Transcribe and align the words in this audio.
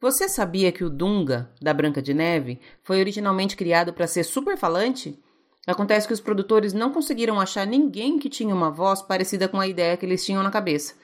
Você 0.00 0.28
sabia 0.28 0.70
que 0.70 0.84
o 0.84 0.90
Dunga, 0.90 1.50
da 1.60 1.72
Branca 1.72 2.02
de 2.02 2.12
Neve, 2.12 2.60
foi 2.82 3.00
originalmente 3.00 3.56
criado 3.56 3.94
para 3.94 4.06
ser 4.06 4.24
super 4.24 4.56
falante? 4.56 5.18
Acontece 5.66 6.06
que 6.06 6.12
os 6.12 6.20
produtores 6.20 6.72
não 6.74 6.92
conseguiram 6.92 7.40
achar 7.40 7.66
ninguém 7.66 8.18
que 8.18 8.28
tinha 8.28 8.54
uma 8.54 8.70
voz 8.70 9.00
parecida 9.00 9.48
com 9.48 9.58
a 9.58 9.66
ideia 9.66 9.96
que 9.96 10.04
eles 10.04 10.24
tinham 10.24 10.42
na 10.42 10.50
cabeça. 10.50 10.94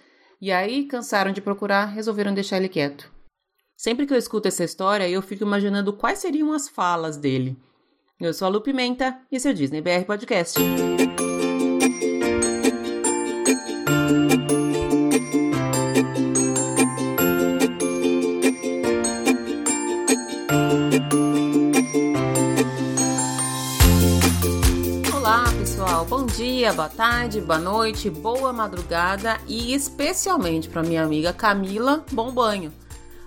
E 0.41 0.53
aí, 0.53 0.85
cansaram 0.85 1.33
de 1.33 1.41
procurar, 1.41 1.87
resolveram 1.87 2.35
deixar 2.35 2.59
ele 2.59 2.69
quieto. 2.69 3.11
Sempre 3.77 4.07
que 4.07 4.13
eu 4.13 4.19
escuto 4.19 4.47
essa 4.47 4.63
história, 4.63 5.09
eu 5.09 5.23
fico 5.23 5.43
imaginando 5.43 5.93
quais 5.93 6.19
seriam 6.19 6.53
as 6.53 6.69
falas 6.69 7.17
dele. 7.17 7.57
Eu 8.21 8.35
sou 8.35 8.47
a 8.47 8.49
Lu 8.49 8.61
Pimenta 8.61 9.19
e 9.33 9.37
esse 9.37 9.49
é 9.49 9.51
o 9.51 9.55
Disney 9.55 9.81
BR 9.81 10.05
Podcast. 10.07 10.61
Dia, 26.63 26.73
boa 26.73 26.89
tarde, 26.89 27.41
boa 27.41 27.59
noite, 27.59 28.09
boa 28.09 28.53
madrugada 28.53 29.37
e 29.49 29.75
especialmente 29.75 30.69
para 30.69 30.85
minha 30.85 31.03
amiga 31.03 31.33
Camila, 31.33 32.07
bom 32.13 32.31
banho. 32.31 32.73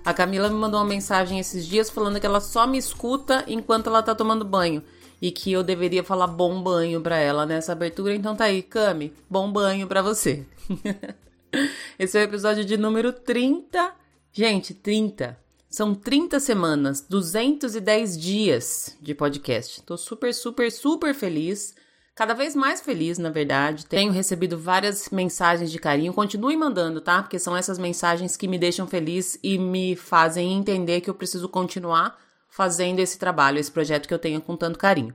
A 0.06 0.14
Camila 0.14 0.48
me 0.48 0.56
mandou 0.56 0.80
uma 0.80 0.88
mensagem 0.88 1.38
esses 1.38 1.68
dias 1.68 1.90
falando 1.90 2.18
que 2.18 2.26
ela 2.26 2.40
só 2.40 2.66
me 2.66 2.78
escuta 2.78 3.44
enquanto 3.46 3.88
ela 3.88 4.02
tá 4.02 4.16
tomando 4.16 4.46
banho 4.46 4.82
e 5.22 5.32
que 5.32 5.52
eu 5.52 5.64
deveria 5.64 6.02
falar 6.02 6.28
bom 6.28 6.64
banho 6.64 7.02
para 7.02 7.18
ela 7.18 7.46
nessa 7.46 7.74
abertura. 7.74 8.16
Então 8.16 8.38
tá 8.38 8.46
aí, 8.46 8.64
Cami, 8.64 9.12
bom 9.30 9.52
banho 9.52 9.86
para 9.86 10.02
você. 10.02 10.46
Esse 12.00 12.18
é 12.18 12.22
o 12.22 12.24
episódio 12.24 12.64
de 12.64 12.78
número 12.78 13.12
30. 13.12 13.92
Gente, 14.32 14.74
30. 14.74 15.38
São 15.70 15.94
30 15.94 16.40
semanas, 16.40 17.02
210 17.02 18.18
dias 18.18 18.98
de 19.02 19.14
podcast. 19.14 19.84
Tô 19.84 19.98
super, 19.98 20.34
super, 20.34 20.72
super 20.72 21.14
feliz 21.14 21.76
cada 22.16 22.34
vez 22.34 22.56
mais 22.56 22.80
feliz, 22.80 23.18
na 23.18 23.30
verdade. 23.30 23.86
Tenho 23.86 24.12
recebido 24.12 24.58
várias 24.58 25.10
mensagens 25.10 25.70
de 25.70 25.78
carinho. 25.78 26.14
Continue 26.14 26.56
mandando, 26.56 27.02
tá? 27.02 27.22
Porque 27.22 27.38
são 27.38 27.56
essas 27.56 27.78
mensagens 27.78 28.38
que 28.38 28.48
me 28.48 28.58
deixam 28.58 28.88
feliz 28.88 29.38
e 29.44 29.60
me 29.60 29.96
fazem 29.96 30.54
entender 30.54 31.02
que 31.02 31.10
eu 31.10 31.16
preciso 31.16 31.50
continuar 31.50 32.18
fazendo 32.48 33.00
esse 33.00 33.20
trabalho, 33.20 33.60
esse 33.60 33.72
projeto 33.72 34.08
que 34.08 34.14
eu 34.14 34.20
tenho 34.20 34.42
com 34.42 34.56
tanto 34.56 34.80
carinho. 34.80 35.14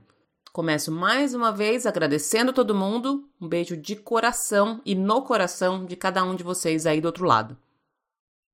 Começo 0.53 0.91
mais 0.91 1.33
uma 1.33 1.51
vez 1.51 1.85
agradecendo 1.85 2.53
todo 2.53 2.75
mundo. 2.75 3.27
Um 3.41 3.47
beijo 3.47 3.75
de 3.75 3.95
coração 3.95 4.79
e 4.85 4.93
no 4.93 5.23
coração 5.23 5.85
de 5.85 5.95
cada 5.95 6.23
um 6.23 6.35
de 6.35 6.43
vocês 6.43 6.85
aí 6.85 7.01
do 7.01 7.05
outro 7.05 7.25
lado. 7.25 7.57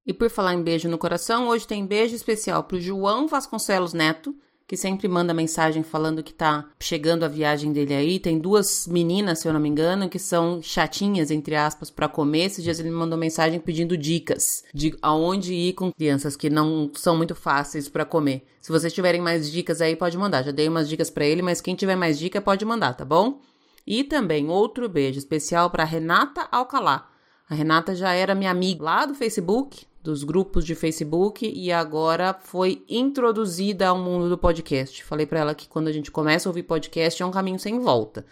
E 0.05 0.13
por 0.13 0.29
falar 0.29 0.53
em 0.53 0.63
beijo 0.63 0.87
no 0.87 0.97
coração, 0.97 1.49
hoje 1.49 1.67
tem 1.67 1.85
beijo 1.85 2.15
especial 2.15 2.63
para 2.63 2.77
o 2.77 2.79
João 2.79 3.27
Vasconcelos 3.27 3.93
Neto, 3.93 4.33
que 4.67 4.75
sempre 4.75 5.07
manda 5.07 5.33
mensagem 5.33 5.81
falando 5.81 6.21
que 6.21 6.33
tá 6.33 6.69
chegando 6.77 7.23
a 7.23 7.29
viagem 7.29 7.71
dele 7.71 7.93
aí. 7.93 8.19
Tem 8.19 8.37
duas 8.37 8.85
meninas, 8.85 9.39
se 9.39 9.47
eu 9.47 9.53
não 9.53 9.61
me 9.61 9.69
engano, 9.69 10.09
que 10.09 10.19
são 10.19 10.61
chatinhas, 10.61 11.31
entre 11.31 11.55
aspas, 11.55 11.89
para 11.89 12.09
comer. 12.09 12.45
Esses 12.45 12.63
dias 12.63 12.77
ele 12.77 12.89
me 12.89 12.95
mandou 12.95 13.17
mensagem 13.17 13.61
pedindo 13.61 13.95
dicas 13.95 14.65
de 14.73 14.93
aonde 15.01 15.53
ir 15.53 15.71
com 15.71 15.93
crianças 15.93 16.35
que 16.35 16.49
não 16.49 16.91
são 16.93 17.15
muito 17.15 17.33
fáceis 17.33 17.87
para 17.87 18.03
comer. 18.03 18.45
Se 18.59 18.69
vocês 18.69 18.91
tiverem 18.91 19.21
mais 19.21 19.49
dicas 19.49 19.79
aí, 19.79 19.95
pode 19.95 20.17
mandar. 20.17 20.43
Já 20.43 20.51
dei 20.51 20.67
umas 20.67 20.89
dicas 20.89 21.09
para 21.09 21.25
ele, 21.25 21.41
mas 21.41 21.61
quem 21.61 21.73
tiver 21.73 21.95
mais 21.95 22.19
dica 22.19 22.41
pode 22.41 22.65
mandar, 22.65 22.93
tá 22.93 23.05
bom? 23.05 23.39
E 23.85 24.03
também 24.03 24.49
outro 24.49 24.89
beijo 24.89 25.17
especial 25.17 25.69
para 25.69 25.85
Renata 25.85 26.45
Alcalá. 26.51 27.09
A 27.49 27.55
Renata 27.55 27.95
já 27.95 28.11
era 28.11 28.35
minha 28.35 28.51
amiga 28.51 28.83
lá 28.83 29.05
do 29.05 29.15
Facebook, 29.15 29.86
dos 30.07 30.23
grupos 30.23 30.63
de 30.63 30.73
Facebook 30.73 31.45
e 31.45 31.69
agora 31.69 32.33
foi 32.33 32.81
introduzida 32.87 33.89
ao 33.89 33.97
mundo 33.97 34.29
do 34.29 34.37
podcast. 34.37 35.03
Falei 35.03 35.25
para 35.25 35.41
ela 35.41 35.53
que 35.53 35.67
quando 35.67 35.89
a 35.89 35.91
gente 35.91 36.09
começa 36.09 36.47
a 36.47 36.49
ouvir 36.49 36.63
podcast 36.63 37.21
é 37.21 37.25
um 37.25 37.31
caminho 37.31 37.59
sem 37.59 37.77
volta. 37.77 38.25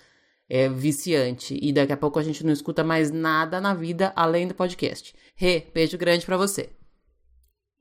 É 0.47 0.69
viciante 0.69 1.59
e 1.61 1.73
daqui 1.73 1.91
a 1.91 1.97
pouco 1.97 2.17
a 2.17 2.23
gente 2.23 2.45
não 2.45 2.53
escuta 2.53 2.81
mais 2.81 3.11
nada 3.11 3.59
na 3.59 3.73
vida 3.73 4.13
além 4.15 4.47
do 4.47 4.55
podcast. 4.55 5.13
Rê, 5.35 5.67
beijo 5.73 5.97
grande 5.97 6.25
para 6.25 6.37
você. 6.37 6.69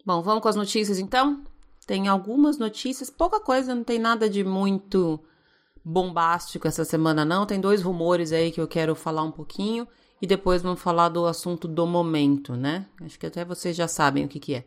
Bom, 0.05 0.21
vamos 0.23 0.43
com 0.43 0.49
as 0.49 0.57
notícias 0.57 0.99
então? 0.99 1.45
Tem 1.87 2.09
algumas 2.09 2.59
notícias, 2.59 3.11
pouca 3.11 3.39
coisa, 3.39 3.77
não 3.77 3.85
tem 3.85 4.01
nada 4.01 4.29
de 4.29 4.43
muito 4.43 5.21
bombástico 5.85 6.67
essa 6.67 6.85
semana 6.85 7.25
não. 7.25 7.47
Tem 7.47 7.61
dois 7.61 7.81
rumores 7.81 8.33
aí 8.33 8.51
que 8.51 8.61
eu 8.61 8.67
quero 8.67 8.97
falar 8.97 9.23
um 9.23 9.31
pouquinho 9.31 9.87
e 10.21 10.27
depois 10.27 10.63
vamos 10.63 10.81
falar 10.81 11.09
do 11.09 11.27
assunto 11.27 11.69
do 11.69 11.87
momento, 11.87 12.55
né? 12.55 12.87
Acho 13.05 13.19
que 13.19 13.27
até 13.27 13.45
vocês 13.45 13.77
já 13.77 13.89
sabem 13.89 14.25
o 14.25 14.29
que, 14.29 14.41
que 14.41 14.55
é. 14.55 14.65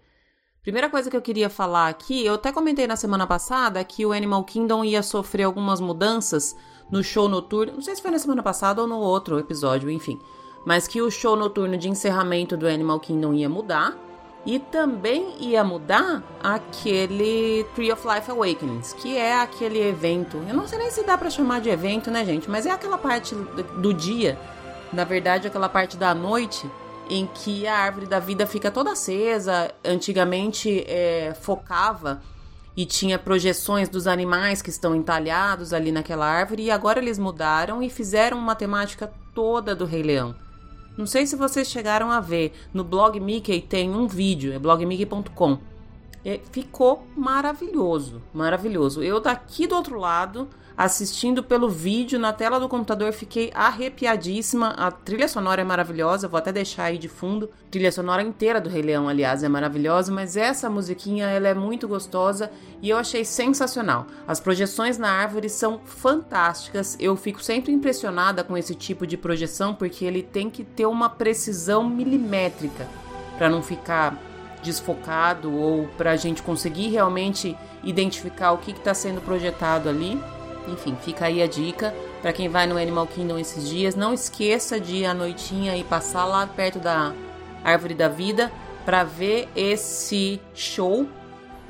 Primeira 0.62 0.90
coisa 0.90 1.10
que 1.10 1.16
eu 1.16 1.22
queria 1.22 1.50
falar 1.50 1.88
aqui, 1.88 2.26
eu 2.26 2.34
até 2.34 2.52
comentei 2.52 2.86
na 2.86 2.98
semana 2.98 3.26
passada 3.26 3.82
que 3.86 4.06
o 4.06 4.12
Animal 4.12 4.44
Kingdom 4.44 4.84
ia 4.84 5.02
sofrer 5.02 5.44
algumas 5.44 5.80
mudanças 5.80 6.56
no 6.92 7.02
show 7.02 7.30
noturno. 7.30 7.74
Não 7.76 7.82
sei 7.82 7.96
se 7.96 8.02
foi 8.02 8.12
na 8.12 8.20
semana 8.20 8.44
passada 8.44 8.82
ou 8.82 8.88
no 8.88 9.00
outro 9.00 9.40
episódio, 9.40 9.90
enfim. 9.90 10.20
Mas 10.66 10.86
que 10.86 11.02
o 11.02 11.10
show 11.10 11.38
noturno 11.38 11.78
de 11.78 11.90
encerramento 11.90 12.58
do 12.58 12.68
Animal 12.68 13.00
Kingdom 13.00 13.34
ia 13.34 13.48
mudar. 13.48 13.98
E 14.46 14.60
também 14.60 15.36
ia 15.40 15.64
mudar 15.64 16.24
aquele 16.42 17.66
Tree 17.76 17.92
of 17.92 18.06
Life 18.08 18.32
Awakenings, 18.32 18.94
que 18.94 19.18
é 19.18 19.42
aquele 19.42 19.80
evento. 19.80 20.38
Eu 20.48 20.54
não 20.54 20.68
sei 20.68 20.78
nem 20.80 20.92
se 20.92 21.04
dá 21.04 21.18
para 21.18 21.30
chamar 21.30 21.60
de 21.60 21.70
evento, 21.70 22.10
né, 22.10 22.24
gente? 22.24 22.50
Mas 22.50 22.66
é 22.66 22.72
aquela 22.72 22.98
parte 22.98 23.36
do 23.36 23.94
dia 23.94 24.40
na 24.92 25.04
verdade, 25.04 25.48
aquela 25.48 25.70
parte 25.70 25.98
da 25.98 26.14
noite 26.14 26.70
em 27.10 27.26
que 27.26 27.66
a 27.68 27.78
árvore 27.78 28.06
da 28.06 28.20
vida 28.20 28.46
fica 28.46 28.70
toda 28.70 28.92
acesa. 28.92 29.72
Antigamente 29.84 30.84
é, 30.88 31.34
focava 31.42 32.22
e 32.76 32.86
tinha 32.86 33.18
projeções 33.18 33.90
dos 33.90 34.06
animais 34.06 34.62
que 34.62 34.70
estão 34.70 34.96
entalhados 34.96 35.74
ali 35.74 35.92
naquela 35.92 36.28
árvore, 36.28 36.64
e 36.64 36.72
agora 36.72 37.00
eles 37.00 37.18
mudaram 37.18 37.82
e 37.82 37.90
fizeram 37.90 38.38
uma 38.38 38.54
temática 38.54 39.12
toda 39.34 39.76
do 39.76 39.84
Rei 39.84 40.04
Leão. 40.04 40.36
Não 40.96 41.08
sei 41.08 41.26
se 41.26 41.36
vocês 41.36 41.68
chegaram 41.68 42.12
a 42.12 42.20
ver, 42.20 42.54
no 42.72 42.84
blog 42.84 43.20
Mickey 43.20 43.62
tem 43.62 43.90
um 43.90 44.08
vídeo, 44.08 44.54
é 44.54 44.60
blogmickey.com. 44.60 45.58
É, 46.24 46.40
ficou 46.52 47.08
maravilhoso, 47.16 48.22
maravilhoso. 48.34 49.02
Eu 49.02 49.20
daqui 49.20 49.66
do 49.66 49.76
outro 49.76 50.00
lado 50.00 50.48
assistindo 50.78 51.44
pelo 51.44 51.68
vídeo 51.68 52.20
na 52.20 52.32
tela 52.32 52.60
do 52.60 52.70
computador, 52.70 53.12
fiquei 53.12 53.52
arrepiadíssima. 53.56 54.76
A 54.78 54.92
trilha 54.92 55.28
sonora 55.28 55.60
é 55.60 55.66
maravilhosa, 55.66 56.28
vou 56.28 56.38
até 56.38 56.52
deixar 56.52 56.84
aí 56.84 57.00
de 57.00 57.10
fundo. 57.10 57.50
A 57.68 57.72
trilha 57.72 57.92
sonora 57.92 58.22
inteira 58.22 58.62
do 58.62 58.70
Rei 58.70 58.84
Leão, 58.84 59.10
aliás, 59.10 59.42
é 59.42 59.50
maravilhosa, 59.50 60.12
mas 60.12 60.38
essa 60.38 60.70
musiquinha 60.70 61.26
ela 61.26 61.48
é 61.48 61.54
muito 61.56 61.88
gostosa 61.88 62.52
e 62.80 62.92
eu 62.92 62.98
achei 62.98 63.26
sensacional. 63.26 64.06
As 64.28 64.40
projeções 64.40 65.00
na 65.00 65.10
árvore 65.10 65.50
são 65.50 65.82
fantásticas. 65.84 66.96
Eu 67.00 67.16
fico 67.16 67.44
sempre 67.44 67.72
impressionada 67.72 68.44
com 68.44 68.56
esse 68.56 68.76
tipo 68.76 69.08
de 69.08 69.18
projeção 69.18 69.74
porque 69.74 70.06
ele 70.06 70.22
tem 70.22 70.48
que 70.48 70.64
ter 70.64 70.86
uma 70.86 71.10
precisão 71.10 71.90
milimétrica 71.90 72.88
para 73.36 73.50
não 73.50 73.64
ficar 73.64 74.16
desfocado 74.62 75.56
ou 75.56 75.88
para 75.98 76.12
a 76.12 76.16
gente 76.16 76.44
conseguir 76.44 76.90
realmente 76.90 77.58
identificar 77.84 78.52
o 78.52 78.60
que 78.60 78.72
está 78.72 78.94
sendo 78.94 79.22
projetado 79.22 79.90
ali. 79.90 80.20
Enfim, 80.68 80.96
fica 81.02 81.26
aí 81.26 81.42
a 81.42 81.48
dica 81.48 81.94
para 82.22 82.34
quem 82.34 82.50
vai 82.50 82.68
no 82.68 82.78
Animal 82.78 83.08
Kingdom 83.08 83.38
esses 83.38 83.68
dias. 83.68 83.96
Não 83.96 84.14
esqueça 84.14 84.80
de 84.80 84.98
ir 84.98 85.06
à 85.06 85.14
noitinha 85.14 85.78
e 85.78 85.84
passar 85.84 86.26
lá 86.26 86.46
perto 86.46 86.80
da 86.80 87.14
Árvore 87.64 87.94
da 87.94 88.08
Vida 88.08 88.52
para 88.86 89.04
ver 89.04 89.48
esse 89.56 90.42
show. 90.54 91.08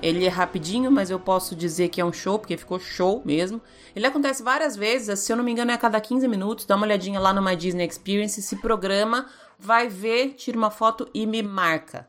Ele 0.02 0.26
é 0.26 0.30
rapidinho, 0.30 0.92
mas 0.92 1.10
eu 1.10 1.20
posso 1.20 1.56
dizer 1.56 1.90
que 1.90 2.00
é 2.00 2.06
um 2.06 2.14
show, 2.14 2.38
porque 2.38 2.56
ficou 2.56 2.80
show 2.80 3.22
mesmo. 3.26 3.60
Ele 3.96 4.06
acontece 4.06 4.44
várias 4.44 4.76
vezes, 4.76 5.20
se 5.20 5.32
eu 5.32 5.38
não 5.38 5.44
me 5.44 5.52
engano, 5.52 5.72
é 5.72 5.74
a 5.74 5.78
cada 5.78 6.00
15 6.00 6.28
minutos. 6.28 6.66
Dá 6.66 6.76
uma 6.76 6.86
olhadinha 6.86 7.20
lá 7.20 7.34
no 7.34 7.42
My 7.42 7.56
Disney 7.56 7.88
Experience, 7.88 8.40
se 8.42 8.56
programa, 8.58 9.26
vai 9.58 9.88
ver, 9.88 10.36
tira 10.36 10.58
uma 10.58 10.70
foto 10.70 11.10
e 11.14 11.26
me 11.26 11.42
marca. 11.42 12.08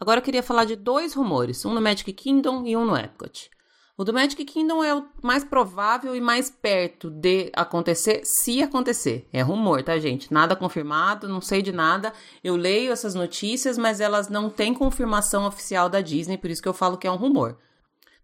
Agora 0.00 0.18
eu 0.18 0.24
queria 0.24 0.42
falar 0.42 0.64
de 0.64 0.74
dois 0.74 1.14
rumores, 1.14 1.64
um 1.64 1.72
no 1.72 1.80
Magic 1.80 2.12
Kingdom 2.12 2.66
e 2.66 2.76
um 2.76 2.84
no 2.84 2.96
Epcot. 2.96 3.48
O 3.94 4.04
do 4.04 4.12
Magic 4.12 4.42
Kingdom 4.46 4.82
é 4.82 4.94
o 4.94 5.06
mais 5.22 5.44
provável 5.44 6.16
e 6.16 6.20
mais 6.20 6.48
perto 6.48 7.10
de 7.10 7.52
acontecer, 7.54 8.22
se 8.24 8.62
acontecer. 8.62 9.28
É 9.30 9.42
rumor, 9.42 9.82
tá, 9.82 9.98
gente? 9.98 10.32
Nada 10.32 10.56
confirmado, 10.56 11.28
não 11.28 11.42
sei 11.42 11.60
de 11.60 11.72
nada. 11.72 12.12
Eu 12.42 12.56
leio 12.56 12.90
essas 12.90 13.14
notícias, 13.14 13.76
mas 13.76 14.00
elas 14.00 14.28
não 14.28 14.48
têm 14.48 14.72
confirmação 14.72 15.46
oficial 15.46 15.90
da 15.90 16.00
Disney, 16.00 16.38
por 16.38 16.48
isso 16.48 16.62
que 16.62 16.68
eu 16.68 16.72
falo 16.72 16.96
que 16.96 17.06
é 17.06 17.12
um 17.12 17.16
rumor. 17.16 17.58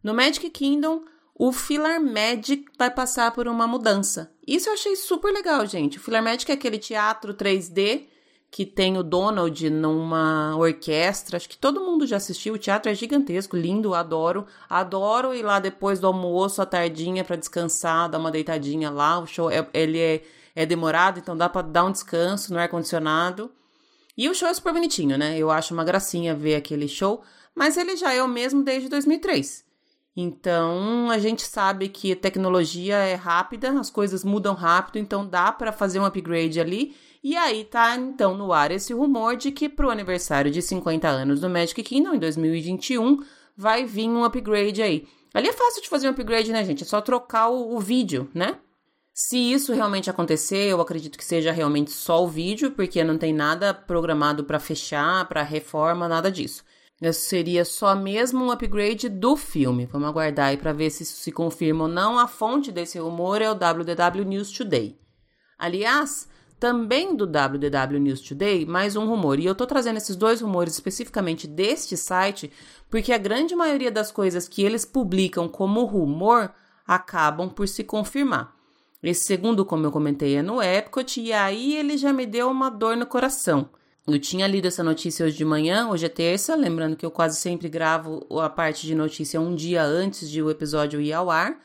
No 0.03 0.15
Magic 0.15 0.49
Kingdom, 0.49 1.03
o 1.35 1.53
Filar 1.53 2.01
Magic 2.01 2.65
vai 2.79 2.91
passar 2.91 3.31
por 3.33 3.47
uma 3.47 3.67
mudança. 3.67 4.33
Isso 4.47 4.71
eu 4.71 4.73
achei 4.73 4.97
super 4.97 5.33
legal, 5.33 5.67
gente. 5.67 5.99
O 5.99 6.01
Filar 6.01 6.23
Magic 6.23 6.51
é 6.51 6.55
aquele 6.55 6.79
teatro 6.79 7.35
3D 7.35 8.07
que 8.51 8.65
tem 8.65 8.97
o 8.97 9.03
Donald 9.03 9.69
numa 9.71 10.57
orquestra. 10.57 11.37
Acho 11.37 11.49
que 11.49 11.59
todo 11.59 11.81
mundo 11.81 12.07
já 12.07 12.17
assistiu. 12.17 12.55
O 12.55 12.59
teatro 12.59 12.91
é 12.91 12.95
gigantesco, 12.95 13.57
lindo, 13.57 13.95
adoro. 13.95 14.47
Adoro 14.69 15.35
ir 15.35 15.43
lá 15.43 15.61
depois 15.61 16.01
do 16.01 16.07
almoço 16.07 16.63
à 16.63 16.67
tardinha 16.67 17.25
para 17.25 17.37
descansar, 17.37 18.09
dar 18.09 18.19
uma 18.19 18.31
deitadinha 18.31 18.91
lá. 18.91 19.19
O 19.19 19.27
show 19.27 19.51
é, 19.51 19.67
ele 19.75 19.99
é, 19.99 20.23
é 20.55 20.67
demorado, 20.67 21.19
então 21.19 21.37
dá 21.37 21.49
para 21.49 21.67
dar 21.67 21.85
um 21.85 21.93
descanso 21.93 22.53
no 22.53 22.59
ar 22.59 22.69
condicionado. 22.69 23.51
E 24.17 24.29
o 24.29 24.35
show 24.35 24.49
é 24.49 24.55
super 24.55 24.73
bonitinho, 24.73 25.17
né? 25.17 25.39
Eu 25.39 25.51
acho 25.51 25.73
uma 25.75 25.85
gracinha 25.85 26.35
ver 26.35 26.57
aquele 26.57 26.89
show. 26.89 27.23
mas 27.55 27.77
ele 27.77 27.97
já 27.97 28.13
é 28.13 28.23
o 28.23 28.29
mesmo 28.29 28.63
desde 28.63 28.89
2003. 28.89 29.65
Então, 30.17 31.11
a 31.11 31.19
gente 31.19 31.43
sabe 31.43 31.89
que 31.89 32.17
tecnologia 32.17 32.97
é 32.97 33.15
rápida, 33.15 33.71
as 33.79 33.89
coisas 33.89 34.25
mudam 34.25 34.53
rápido, 34.53 34.99
então 34.99 35.25
dá 35.25 35.53
para 35.53 35.71
fazer 35.71 36.01
um 36.01 36.05
upgrade 36.05 36.61
ali. 36.61 36.97
E 37.23 37.37
aí 37.37 37.65
tá 37.65 37.97
então 37.97 38.37
no 38.37 38.53
ar 38.53 38.71
esse 38.71 38.93
rumor 38.93 39.37
de 39.37 39.51
que 39.51 39.69
pro 39.69 39.91
aniversário 39.91 40.51
de 40.51 40.63
50 40.63 41.09
anos 41.09 41.41
do 41.41 41.51
Magic 41.51 41.83
Kingdom 41.83 42.15
em 42.15 42.19
2021 42.19 43.19
vai 43.57 43.85
vir 43.85 44.09
um 44.09 44.25
upgrade 44.25 44.81
aí. 44.81 45.07
Ali 45.35 45.49
é 45.49 45.53
fácil 45.53 45.83
de 45.83 45.89
fazer 45.89 46.09
um 46.09 46.13
upgrade, 46.13 46.53
né, 46.53 46.65
gente? 46.65 46.85
É 46.85 46.87
só 46.87 47.01
trocar 47.01 47.49
o, 47.49 47.77
o 47.77 47.81
vídeo, 47.81 48.31
né? 48.33 48.59
Se 49.13 49.37
isso 49.37 49.73
realmente 49.73 50.09
acontecer, 50.09 50.69
eu 50.69 50.81
acredito 50.81 51.19
que 51.19 51.25
seja 51.25 51.51
realmente 51.51 51.91
só 51.91 52.23
o 52.23 52.29
vídeo, 52.29 52.71
porque 52.71 53.03
não 53.03 53.19
tem 53.19 53.33
nada 53.33 53.75
programado 53.75 54.45
para 54.45 54.61
fechar, 54.61 55.29
para 55.29 55.43
reforma, 55.43 56.07
nada 56.07 56.31
disso. 56.31 56.63
Isso 57.03 57.23
seria 57.23 57.65
só 57.65 57.97
mesmo 57.97 58.45
um 58.45 58.51
upgrade 58.53 59.09
do 59.09 59.37
filme. 59.37 59.87
Vamos 59.87 60.09
aguardar 60.09 60.47
aí 60.47 60.57
para 60.57 60.73
ver 60.73 60.91
se 60.91 61.03
isso 61.03 61.17
se 61.17 61.33
confirma 61.33 61.85
ou 61.85 61.91
não. 61.91 62.17
A 62.17 62.29
fonte 62.29 62.71
desse 62.71 62.99
rumor 62.99 63.43
é 63.43 63.51
o 63.51 63.55
WDW 63.55 64.25
News 64.25 64.53
Today. 64.53 64.97
Aliás, 65.59 66.28
também 66.59 67.15
do 67.15 67.25
WDW 67.25 68.01
News 68.01 68.21
Today, 68.21 68.67
mais 68.67 68.97
um 68.97 69.07
rumor. 69.07 69.39
E 69.39 69.47
eu 69.47 69.55
tô 69.55 69.67
trazendo 69.67 69.97
esses 69.97 70.17
dois 70.17 70.41
rumores 70.41 70.75
especificamente 70.75 71.47
deste 71.47 71.97
site, 71.97 72.51
porque 72.91 73.13
a 73.13 73.19
grande 73.19 73.55
maioria 73.55 73.91
das 73.91 74.11
coisas 74.11 74.49
que 74.49 74.63
eles 74.63 74.85
publicam 74.85 75.49
como 75.49 75.85
rumor 75.85 76.53
acabam 76.87 77.49
por 77.49 77.69
se 77.69 77.85
confirmar. 77.85 78.57
Esse 79.03 79.25
segundo, 79.25 79.65
como 79.65 79.87
eu 79.87 79.93
comentei, 79.93 80.35
é 80.37 80.43
no 80.43 80.61
Epcot, 80.61 81.21
e 81.21 81.33
aí 81.33 81.77
ele 81.77 81.97
já 81.97 82.13
me 82.13 82.27
deu 82.27 82.51
uma 82.51 82.69
dor 82.69 82.97
no 82.97 83.07
coração. 83.07 83.71
Eu 84.05 84.19
tinha 84.19 84.47
lido 84.47 84.67
essa 84.67 84.83
notícia 84.83 85.27
hoje 85.27 85.37
de 85.37 85.45
manhã, 85.45 85.89
hoje 85.89 86.07
é 86.07 86.09
terça, 86.09 86.57
lembrando 86.57 86.97
que 86.97 87.07
eu 87.07 87.11
quase 87.11 87.39
sempre 87.39 87.69
gravo 87.69 88.27
a 88.41 88.49
parte 88.49 88.87
de 88.87 88.95
notícia 88.95 89.41
um 89.41 89.55
dia 89.55 89.85
antes 89.85 90.29
de 90.29 90.43
o 90.43 90.51
episódio 90.51 91.01
ir 91.01 91.13
ao 91.13 91.31
ar. 91.31 91.61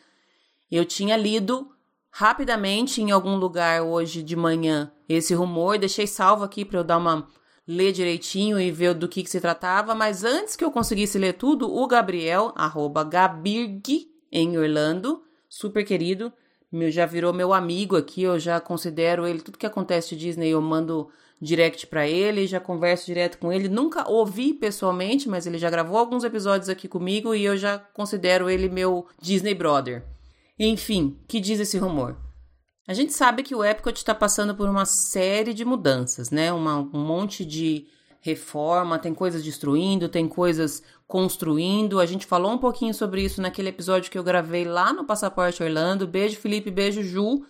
Eu 0.70 0.86
tinha 0.86 1.18
lido 1.18 1.73
rapidamente 2.16 3.02
em 3.02 3.10
algum 3.10 3.36
lugar 3.38 3.82
hoje 3.82 4.22
de 4.22 4.36
manhã 4.36 4.92
esse 5.10 5.34
rumor, 5.34 5.80
deixei 5.80 6.06
salvo 6.06 6.44
aqui 6.44 6.64
para 6.64 6.80
eu 6.80 6.84
dar 6.84 7.00
uma 7.00 7.28
ler 7.68 7.92
direitinho 7.92 8.60
e 8.60 8.70
ver 8.70 8.94
do 8.94 9.08
que, 9.08 9.24
que 9.24 9.30
se 9.30 9.42
tratava, 9.42 9.96
mas 9.96 10.24
antes 10.24 10.56
que 10.56 10.64
eu 10.64 10.70
conseguisse 10.70 11.18
ler 11.18 11.34
tudo, 11.34 11.74
o 11.74 11.88
Gabriel, 11.88 12.54
arroba 12.56 13.04
Gabirg, 13.04 14.12
em 14.32 14.58
Orlando, 14.60 15.24
super 15.50 15.84
querido, 15.84 16.32
meu, 16.72 16.92
já 16.92 17.08
virou 17.08 17.34
meu 17.34 17.52
amigo 17.52 17.96
aqui, 17.96 18.22
eu 18.22 18.38
já 18.38 18.60
considero 18.60 19.26
ele, 19.26 19.42
tudo 19.42 19.58
que 19.58 19.66
acontece 19.66 20.16
de 20.16 20.28
Disney 20.28 20.50
eu 20.50 20.62
mando 20.62 21.10
direct 21.42 21.88
para 21.88 22.08
ele, 22.08 22.46
já 22.46 22.60
converso 22.60 23.08
direto 23.08 23.40
com 23.40 23.52
ele. 23.52 23.68
Nunca 23.68 24.10
ouvi 24.10 24.54
pessoalmente, 24.54 25.28
mas 25.28 25.46
ele 25.46 25.58
já 25.58 25.70
gravou 25.70 25.98
alguns 25.98 26.24
episódios 26.24 26.70
aqui 26.70 26.88
comigo 26.88 27.34
e 27.36 27.44
eu 27.44 27.58
já 27.58 27.78
considero 27.78 28.50
ele 28.50 28.70
meu 28.70 29.08
Disney 29.20 29.54
brother. 29.54 30.13
Enfim, 30.66 31.18
que 31.28 31.42
diz 31.42 31.60
esse 31.60 31.78
rumor? 31.78 32.16
A 32.88 32.94
gente 32.94 33.12
sabe 33.12 33.44
que 33.44 33.54
o 33.54 33.64
Epcot 33.64 33.98
está 33.98 34.16
passando 34.16 34.56
por 34.56 34.70
uma 34.70 34.86
série 34.86 35.54
de 35.54 35.66
mudanças, 35.66 36.32
né? 36.32 36.54
Uma, 36.54 36.78
um 36.78 37.06
monte 37.06 37.44
de 37.44 37.86
reforma, 38.22 38.98
tem 38.98 39.14
coisas 39.14 39.44
destruindo, 39.44 40.08
tem 40.08 40.26
coisas 40.28 40.82
construindo. 41.06 42.00
A 42.00 42.06
gente 42.06 42.26
falou 42.26 42.52
um 42.52 42.58
pouquinho 42.58 42.94
sobre 42.94 43.22
isso 43.22 43.42
naquele 43.42 43.70
episódio 43.70 44.10
que 44.10 44.18
eu 44.18 44.24
gravei 44.24 44.64
lá 44.64 44.94
no 44.94 45.04
Passaporte 45.04 45.62
Orlando. 45.62 46.08
Beijo, 46.08 46.38
Felipe, 46.38 46.72
beijo, 46.72 47.04
Ju. 47.04 47.46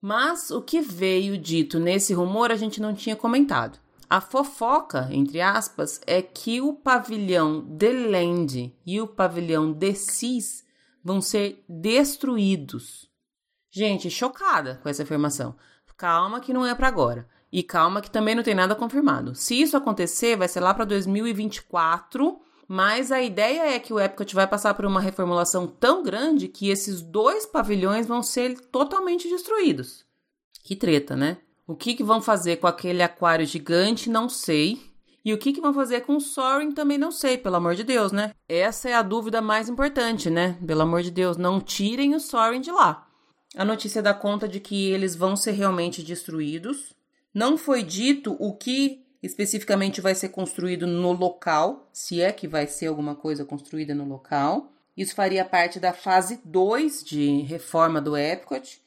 Mas 0.00 0.50
o 0.50 0.62
que 0.62 0.80
veio 0.80 1.36
dito 1.36 1.78
nesse 1.78 2.14
rumor 2.14 2.50
a 2.50 2.56
gente 2.56 2.80
não 2.80 2.94
tinha 2.94 3.14
comentado. 3.14 3.78
A 4.08 4.22
fofoca, 4.22 5.08
entre 5.10 5.42
aspas, 5.42 6.00
é 6.06 6.22
que 6.22 6.62
o 6.62 6.72
pavilhão 6.72 7.60
The 7.78 7.92
Land 7.92 8.74
e 8.86 9.00
o 9.02 9.06
pavilhão 9.06 9.74
The 9.74 9.92
Seas 9.92 10.63
vão 11.04 11.20
ser 11.20 11.62
destruídos. 11.68 13.10
Gente, 13.70 14.10
chocada 14.10 14.80
com 14.82 14.88
essa 14.88 15.02
afirmação. 15.02 15.54
Calma 15.96 16.40
que 16.40 16.52
não 16.52 16.66
é 16.66 16.74
para 16.74 16.88
agora. 16.88 17.28
E 17.52 17.62
calma 17.62 18.00
que 18.00 18.10
também 18.10 18.34
não 18.34 18.42
tem 18.42 18.54
nada 18.54 18.74
confirmado. 18.74 19.34
Se 19.34 19.60
isso 19.60 19.76
acontecer, 19.76 20.36
vai 20.36 20.48
ser 20.48 20.60
lá 20.60 20.74
para 20.74 20.84
2024, 20.84 22.40
mas 22.66 23.12
a 23.12 23.22
ideia 23.22 23.74
é 23.74 23.78
que 23.78 23.92
o 23.92 24.00
Epcot 24.00 24.34
vai 24.34 24.46
passar 24.46 24.74
por 24.74 24.84
uma 24.84 25.00
reformulação 25.00 25.66
tão 25.66 26.02
grande 26.02 26.48
que 26.48 26.68
esses 26.68 27.00
dois 27.00 27.46
pavilhões 27.46 28.06
vão 28.06 28.22
ser 28.22 28.58
totalmente 28.70 29.28
destruídos. 29.28 30.04
Que 30.64 30.74
treta, 30.74 31.14
né? 31.14 31.38
O 31.66 31.76
que, 31.76 31.94
que 31.94 32.02
vão 32.02 32.20
fazer 32.20 32.56
com 32.56 32.66
aquele 32.66 33.02
aquário 33.02 33.46
gigante, 33.46 34.10
não 34.10 34.28
sei. 34.28 34.80
E 35.24 35.32
o 35.32 35.38
que, 35.38 35.52
que 35.52 35.60
vão 35.60 35.72
fazer 35.72 36.02
com 36.02 36.16
o 36.16 36.20
Soaring 36.20 36.72
também 36.72 36.98
não 36.98 37.10
sei, 37.10 37.38
pelo 37.38 37.56
amor 37.56 37.74
de 37.74 37.82
Deus, 37.82 38.12
né? 38.12 38.34
Essa 38.46 38.90
é 38.90 38.94
a 38.94 39.02
dúvida 39.02 39.40
mais 39.40 39.68
importante, 39.68 40.28
né? 40.28 40.58
Pelo 40.66 40.82
amor 40.82 41.02
de 41.02 41.10
Deus, 41.10 41.38
não 41.38 41.60
tirem 41.60 42.14
o 42.14 42.20
Soaring 42.20 42.60
de 42.60 42.70
lá. 42.70 43.08
A 43.56 43.64
notícia 43.64 44.02
dá 44.02 44.12
conta 44.12 44.46
de 44.46 44.60
que 44.60 44.90
eles 44.90 45.16
vão 45.16 45.34
ser 45.34 45.52
realmente 45.52 46.02
destruídos. 46.02 46.92
Não 47.32 47.56
foi 47.56 47.82
dito 47.82 48.36
o 48.38 48.54
que 48.54 49.02
especificamente 49.22 50.02
vai 50.02 50.14
ser 50.14 50.28
construído 50.28 50.86
no 50.86 51.12
local, 51.12 51.88
se 51.90 52.20
é 52.20 52.30
que 52.30 52.46
vai 52.46 52.66
ser 52.66 52.88
alguma 52.88 53.14
coisa 53.14 53.44
construída 53.44 53.94
no 53.94 54.04
local. 54.04 54.70
Isso 54.94 55.14
faria 55.14 55.44
parte 55.44 55.80
da 55.80 55.94
fase 55.94 56.38
2 56.44 57.02
de 57.02 57.40
reforma 57.42 58.00
do 58.00 58.14
Epcot. 58.14 58.78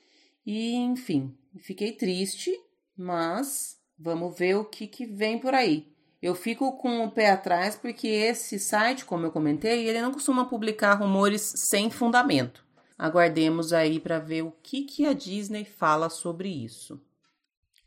E, 0.45 0.75
enfim, 0.75 1.35
fiquei 1.57 1.93
triste, 1.93 2.51
mas 2.95 3.77
vamos 3.97 4.37
ver 4.37 4.55
o 4.55 4.65
que, 4.65 4.85
que 4.85 5.07
vem 5.07 5.39
por 5.39 5.55
aí. 5.55 5.96
Eu 6.21 6.33
fico 6.33 6.77
com 6.77 7.03
o 7.03 7.11
pé 7.11 7.31
atrás 7.31 7.75
porque 7.75 8.07
esse 8.07 8.59
site, 8.59 9.05
como 9.05 9.25
eu 9.25 9.31
comentei, 9.31 9.87
ele 9.87 10.01
não 10.01 10.11
costuma 10.11 10.45
publicar 10.45 10.95
rumores 10.95 11.53
sem 11.55 11.89
fundamento. 11.91 12.65
Aguardemos 12.97 13.71
aí 13.71 13.99
para 13.99 14.17
ver 14.17 14.41
o 14.41 14.51
que, 14.63 14.81
que 14.81 15.05
a 15.05 15.13
Disney 15.13 15.63
fala 15.63 16.09
sobre 16.09 16.49
isso. 16.49 16.99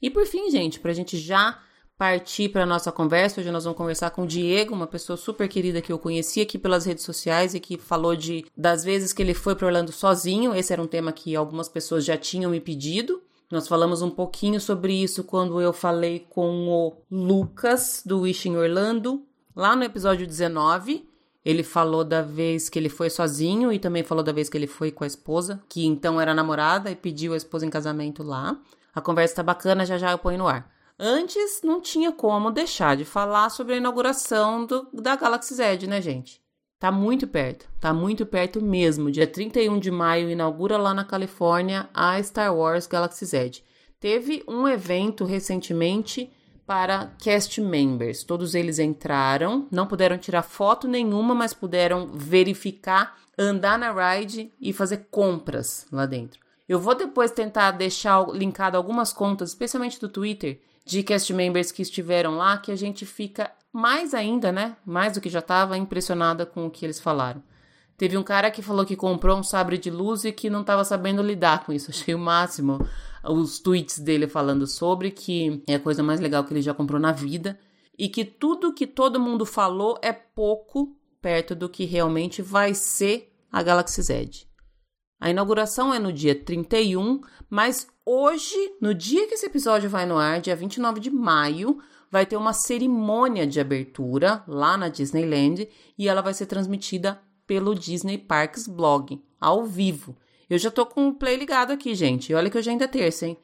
E 0.00 0.08
por 0.08 0.24
fim, 0.26 0.50
gente, 0.50 0.78
para 0.78 0.92
a 0.92 0.94
gente 0.94 1.18
já 1.18 1.60
partir 1.98 2.48
para 2.48 2.64
nossa 2.64 2.90
conversa, 2.90 3.40
hoje 3.40 3.50
nós 3.50 3.64
vamos 3.64 3.76
conversar 3.76 4.10
com 4.10 4.22
o 4.22 4.26
Diego, 4.26 4.72
uma 4.72 4.86
pessoa 4.86 5.18
super 5.18 5.46
querida 5.48 5.82
que 5.82 5.92
eu 5.92 5.98
conheci 5.98 6.40
aqui 6.40 6.56
pelas 6.56 6.86
redes 6.86 7.04
sociais 7.04 7.52
e 7.54 7.60
que 7.60 7.76
falou 7.76 8.16
de 8.16 8.46
das 8.56 8.82
vezes 8.82 9.12
que 9.12 9.20
ele 9.20 9.34
foi 9.34 9.54
para 9.54 9.66
Orlando 9.66 9.92
sozinho. 9.92 10.54
Esse 10.54 10.72
era 10.72 10.80
um 10.80 10.86
tema 10.86 11.12
que 11.12 11.36
algumas 11.36 11.68
pessoas 11.68 12.04
já 12.04 12.16
tinham 12.16 12.52
me 12.52 12.60
pedido. 12.60 13.20
Nós 13.50 13.66
falamos 13.66 14.00
um 14.00 14.10
pouquinho 14.10 14.60
sobre 14.60 14.92
isso 14.94 15.24
quando 15.24 15.60
eu 15.60 15.72
falei 15.72 16.20
com 16.30 16.68
o 16.68 16.96
Lucas 17.10 18.00
do 18.06 18.20
Wishing 18.20 18.56
Orlando, 18.56 19.26
lá 19.56 19.74
no 19.74 19.82
episódio 19.82 20.24
19. 20.24 21.08
Ele 21.44 21.64
falou 21.64 22.04
da 22.04 22.22
vez 22.22 22.68
que 22.68 22.78
ele 22.78 22.88
foi 22.88 23.10
sozinho 23.10 23.72
e 23.72 23.78
também 23.78 24.04
falou 24.04 24.22
da 24.22 24.30
vez 24.30 24.48
que 24.48 24.56
ele 24.56 24.68
foi 24.68 24.92
com 24.92 25.02
a 25.02 25.06
esposa, 25.06 25.60
que 25.68 25.84
então 25.84 26.20
era 26.20 26.32
namorada 26.32 26.92
e 26.92 26.94
pediu 26.94 27.32
a 27.34 27.36
esposa 27.36 27.66
em 27.66 27.70
casamento 27.70 28.22
lá. 28.22 28.56
A 28.94 29.00
conversa 29.00 29.36
tá 29.36 29.42
bacana, 29.42 29.84
já 29.84 29.98
já 29.98 30.12
eu 30.12 30.18
ponho 30.18 30.38
no 30.38 30.46
ar. 30.46 30.70
Antes, 30.96 31.62
não 31.64 31.80
tinha 31.80 32.12
como 32.12 32.52
deixar 32.52 32.96
de 32.96 33.04
falar 33.04 33.50
sobre 33.50 33.74
a 33.74 33.78
inauguração 33.78 34.64
do, 34.64 34.86
da 34.92 35.16
Galaxy 35.16 35.54
Z, 35.54 35.86
né, 35.88 36.00
gente? 36.00 36.39
Tá 36.80 36.90
muito 36.90 37.26
perto, 37.26 37.68
tá 37.78 37.92
muito 37.92 38.24
perto 38.24 38.58
mesmo. 38.58 39.10
Dia 39.10 39.26
31 39.26 39.78
de 39.78 39.90
maio 39.90 40.30
inaugura 40.30 40.78
lá 40.78 40.94
na 40.94 41.04
Califórnia 41.04 41.90
a 41.92 42.20
Star 42.22 42.56
Wars 42.56 42.86
Galaxy 42.86 43.26
Z. 43.26 43.62
Teve 44.00 44.42
um 44.48 44.66
evento 44.66 45.26
recentemente 45.26 46.32
para 46.66 47.12
cast 47.18 47.60
members. 47.60 48.24
Todos 48.24 48.54
eles 48.54 48.78
entraram, 48.78 49.68
não 49.70 49.86
puderam 49.86 50.16
tirar 50.16 50.40
foto 50.40 50.88
nenhuma, 50.88 51.34
mas 51.34 51.52
puderam 51.52 52.06
verificar, 52.14 53.14
andar 53.36 53.78
na 53.78 53.92
ride 53.92 54.50
e 54.58 54.72
fazer 54.72 55.08
compras 55.10 55.86
lá 55.92 56.06
dentro. 56.06 56.40
Eu 56.66 56.80
vou 56.80 56.94
depois 56.94 57.30
tentar 57.30 57.72
deixar 57.72 58.26
linkado 58.30 58.78
algumas 58.78 59.12
contas, 59.12 59.50
especialmente 59.50 60.00
do 60.00 60.08
Twitter, 60.08 60.62
de 60.90 61.04
cast 61.04 61.32
members 61.32 61.70
que 61.70 61.82
estiveram 61.82 62.36
lá, 62.36 62.58
que 62.58 62.72
a 62.72 62.76
gente 62.76 63.06
fica 63.06 63.52
mais 63.72 64.12
ainda, 64.12 64.50
né? 64.50 64.76
Mais 64.84 65.12
do 65.12 65.20
que 65.20 65.28
já 65.28 65.38
estava 65.38 65.78
impressionada 65.78 66.44
com 66.44 66.66
o 66.66 66.70
que 66.70 66.84
eles 66.84 66.98
falaram. 66.98 67.40
Teve 67.96 68.18
um 68.18 68.24
cara 68.24 68.50
que 68.50 68.60
falou 68.60 68.84
que 68.84 68.96
comprou 68.96 69.38
um 69.38 69.42
sabre 69.42 69.78
de 69.78 69.88
luz 69.88 70.24
e 70.24 70.32
que 70.32 70.50
não 70.50 70.62
estava 70.62 70.82
sabendo 70.84 71.22
lidar 71.22 71.64
com 71.64 71.72
isso. 71.72 71.92
Achei 71.94 72.12
o 72.12 72.18
máximo 72.18 72.84
os 73.22 73.60
tweets 73.60 74.00
dele 74.00 74.26
falando 74.26 74.66
sobre 74.66 75.12
que 75.12 75.62
é 75.68 75.76
a 75.76 75.80
coisa 75.80 76.02
mais 76.02 76.18
legal 76.18 76.42
que 76.42 76.52
ele 76.52 76.62
já 76.62 76.74
comprou 76.74 76.98
na 76.98 77.12
vida 77.12 77.56
e 77.96 78.08
que 78.08 78.24
tudo 78.24 78.72
que 78.74 78.86
todo 78.86 79.20
mundo 79.20 79.46
falou 79.46 79.96
é 80.02 80.12
pouco 80.12 80.96
perto 81.22 81.54
do 81.54 81.68
que 81.68 81.84
realmente 81.84 82.42
vai 82.42 82.74
ser 82.74 83.32
a 83.52 83.62
Galaxy 83.62 84.02
Z. 84.02 84.30
A 85.20 85.30
inauguração 85.30 85.94
é 85.94 86.00
no 86.00 86.12
dia 86.12 86.34
31, 86.34 87.20
mas 87.48 87.86
hoje, 88.10 88.56
no 88.80 88.92
dia 88.92 89.28
que 89.28 89.34
esse 89.34 89.46
episódio 89.46 89.88
vai 89.88 90.04
no 90.04 90.18
ar, 90.18 90.40
dia 90.40 90.56
29 90.56 90.98
de 90.98 91.10
maio, 91.10 91.78
vai 92.10 92.26
ter 92.26 92.36
uma 92.36 92.52
cerimônia 92.52 93.46
de 93.46 93.60
abertura 93.60 94.42
lá 94.48 94.76
na 94.76 94.88
Disneyland 94.88 95.68
e 95.96 96.08
ela 96.08 96.20
vai 96.20 96.34
ser 96.34 96.46
transmitida 96.46 97.20
pelo 97.46 97.74
Disney 97.74 98.18
Parks 98.18 98.66
Blog, 98.66 99.22
ao 99.40 99.64
vivo. 99.64 100.16
Eu 100.48 100.58
já 100.58 100.70
tô 100.70 100.84
com 100.84 101.08
o 101.08 101.14
play 101.14 101.36
ligado 101.36 101.72
aqui, 101.72 101.94
gente. 101.94 102.34
Olha 102.34 102.50
que 102.50 102.58
hoje 102.58 102.70
ainda 102.70 102.86
é 102.86 102.88
terça, 102.88 103.26
hein? 103.26 103.38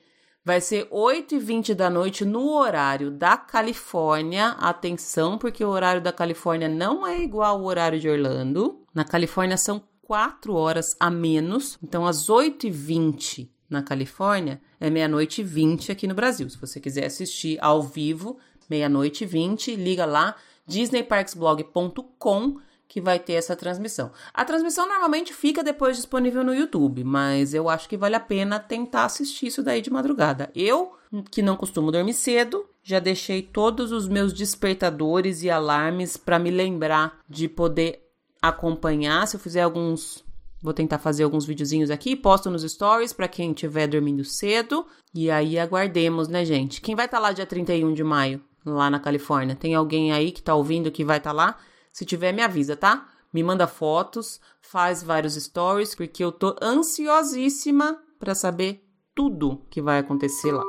Vai 0.45 0.61
ser 0.61 0.89
8h20 0.91 1.75
da 1.75 1.89
noite 1.89 2.25
no 2.25 2.51
horário 2.51 3.11
da 3.11 3.37
Califórnia. 3.37 4.51
Atenção, 4.59 5.39
porque 5.39 5.65
o 5.65 5.69
horário 5.69 6.01
da 6.01 6.13
Califórnia 6.13 6.69
não 6.69 7.07
é 7.07 7.21
igual 7.21 7.59
ao 7.59 7.65
horário 7.65 8.01
de 8.01 8.09
Orlando. 8.09 8.85
Na 8.93 9.05
Califórnia 9.05 9.57
são 9.57 9.83
4 10.03 10.55
horas 10.55 10.97
a 10.99 11.11
menos. 11.11 11.79
Então, 11.83 12.07
às 12.07 12.29
8h20 12.29 13.56
na 13.69 13.83
Califórnia 13.83 14.61
é 14.81 14.89
meia-noite 14.89 15.41
e 15.41 15.45
20 15.45 15.93
aqui 15.93 16.07
no 16.07 16.15
Brasil. 16.15 16.49
Se 16.49 16.59
você 16.59 16.81
quiser 16.81 17.07
assistir 17.07 17.59
ao 17.61 17.83
vivo, 17.83 18.39
meia-noite 18.69 19.25
e 19.25 19.27
20, 19.27 19.75
liga 19.77 20.05
lá 20.05 20.37
disneyparksblog.com 20.67 22.59
que 22.89 23.01
vai 23.01 23.19
ter 23.19 23.35
essa 23.35 23.57
transmissão. 23.57 24.13
A 24.33 24.45
transmissão 24.45 24.89
normalmente 24.89 25.35
fica 25.35 25.63
depois 25.63 25.97
disponível 25.97 26.45
no 26.45 26.55
YouTube, 26.55 27.03
mas 27.03 27.53
eu 27.53 27.69
acho 27.69 27.89
que 27.89 27.97
vale 27.97 28.15
a 28.15 28.21
pena 28.21 28.61
tentar 28.61 29.05
assistir 29.05 29.49
isso 29.49 29.63
daí 29.63 29.83
de 29.83 29.91
madrugada. 29.91 30.51
Eu, 30.55 30.93
que 31.31 31.43
não 31.43 31.57
costumo 31.57 31.91
dormir 31.91 32.15
cedo, 32.15 32.65
já 32.83 33.01
deixei 33.01 33.43
todos 33.43 33.91
os 33.91 34.07
meus 34.07 34.33
despertadores 34.33 35.43
e 35.43 35.51
alarmes 35.51 36.17
para 36.17 36.39
me 36.39 36.51
lembrar 36.51 37.19
de 37.29 37.49
poder 37.49 38.09
acompanhar. 38.41 39.27
Se 39.27 39.37
eu 39.37 39.41
fizer 39.41 39.63
alguns 39.63 40.25
Vou 40.67 40.75
tentar 40.75 40.99
fazer 40.99 41.23
alguns 41.23 41.47
videozinhos 41.47 41.93
aqui, 41.93 42.17
posto 42.17 42.51
nos 42.51 42.65
stories 42.65 43.13
para 43.13 43.29
quem 43.29 43.53
estiver 43.53 43.87
dormindo 43.87 44.25
cedo. 44.25 44.85
E 45.15 45.31
aí 45.31 45.61
aguardemos, 45.61 46.27
né, 46.27 46.45
gente? 46.45 46.81
Quem 46.81 46.97
vai 46.97 47.05
estar 47.05 47.19
tá 47.19 47.23
lá 47.23 47.31
dia 47.31 47.47
31 47.47 47.95
de 47.95 48.03
maio, 48.03 48.43
lá 48.65 48.91
na 48.91 48.99
Califórnia? 48.99 49.55
Tem 49.55 49.77
alguém 49.77 50.11
aí 50.11 50.33
que 50.33 50.43
tá 50.43 50.57
ouvindo 50.57 50.91
que 50.91 51.05
vai 51.05 51.19
estar 51.19 51.31
tá 51.31 51.37
lá? 51.37 51.57
Se 51.93 52.05
tiver, 52.05 52.33
me 52.33 52.43
avisa, 52.43 52.75
tá? 52.75 53.09
Me 53.33 53.45
manda 53.45 53.69
fotos, 53.69 54.41
faz 54.61 55.05
vários 55.05 55.35
stories, 55.35 55.95
porque 55.95 56.25
eu 56.25 56.33
tô 56.33 56.57
ansiosíssima 56.61 58.03
para 58.19 58.35
saber 58.35 58.85
tudo 59.15 59.63
que 59.71 59.81
vai 59.81 60.01
acontecer 60.01 60.51
lá. 60.51 60.65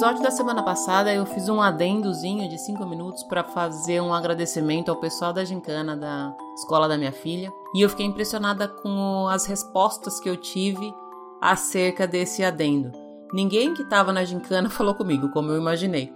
Episódio 0.00 0.22
da 0.22 0.30
semana 0.30 0.62
passada 0.62 1.12
eu 1.12 1.26
fiz 1.26 1.46
um 1.50 1.60
adendozinho 1.60 2.48
de 2.48 2.56
5 2.56 2.86
minutos 2.86 3.22
para 3.22 3.44
fazer 3.44 4.00
um 4.00 4.14
agradecimento 4.14 4.90
ao 4.90 4.96
pessoal 4.96 5.30
da 5.30 5.44
gincana 5.44 5.94
da 5.94 6.34
escola 6.54 6.88
da 6.88 6.96
minha 6.96 7.12
filha. 7.12 7.52
E 7.74 7.82
eu 7.82 7.88
fiquei 7.90 8.06
impressionada 8.06 8.66
com 8.66 9.28
as 9.28 9.44
respostas 9.44 10.18
que 10.18 10.26
eu 10.26 10.38
tive 10.38 10.90
acerca 11.38 12.06
desse 12.06 12.42
adendo. 12.42 12.92
Ninguém 13.30 13.74
que 13.74 13.82
estava 13.82 14.10
na 14.10 14.24
gincana 14.24 14.70
falou 14.72 14.94
comigo, 14.94 15.28
como 15.32 15.50
eu 15.50 15.58
imaginei. 15.58 16.10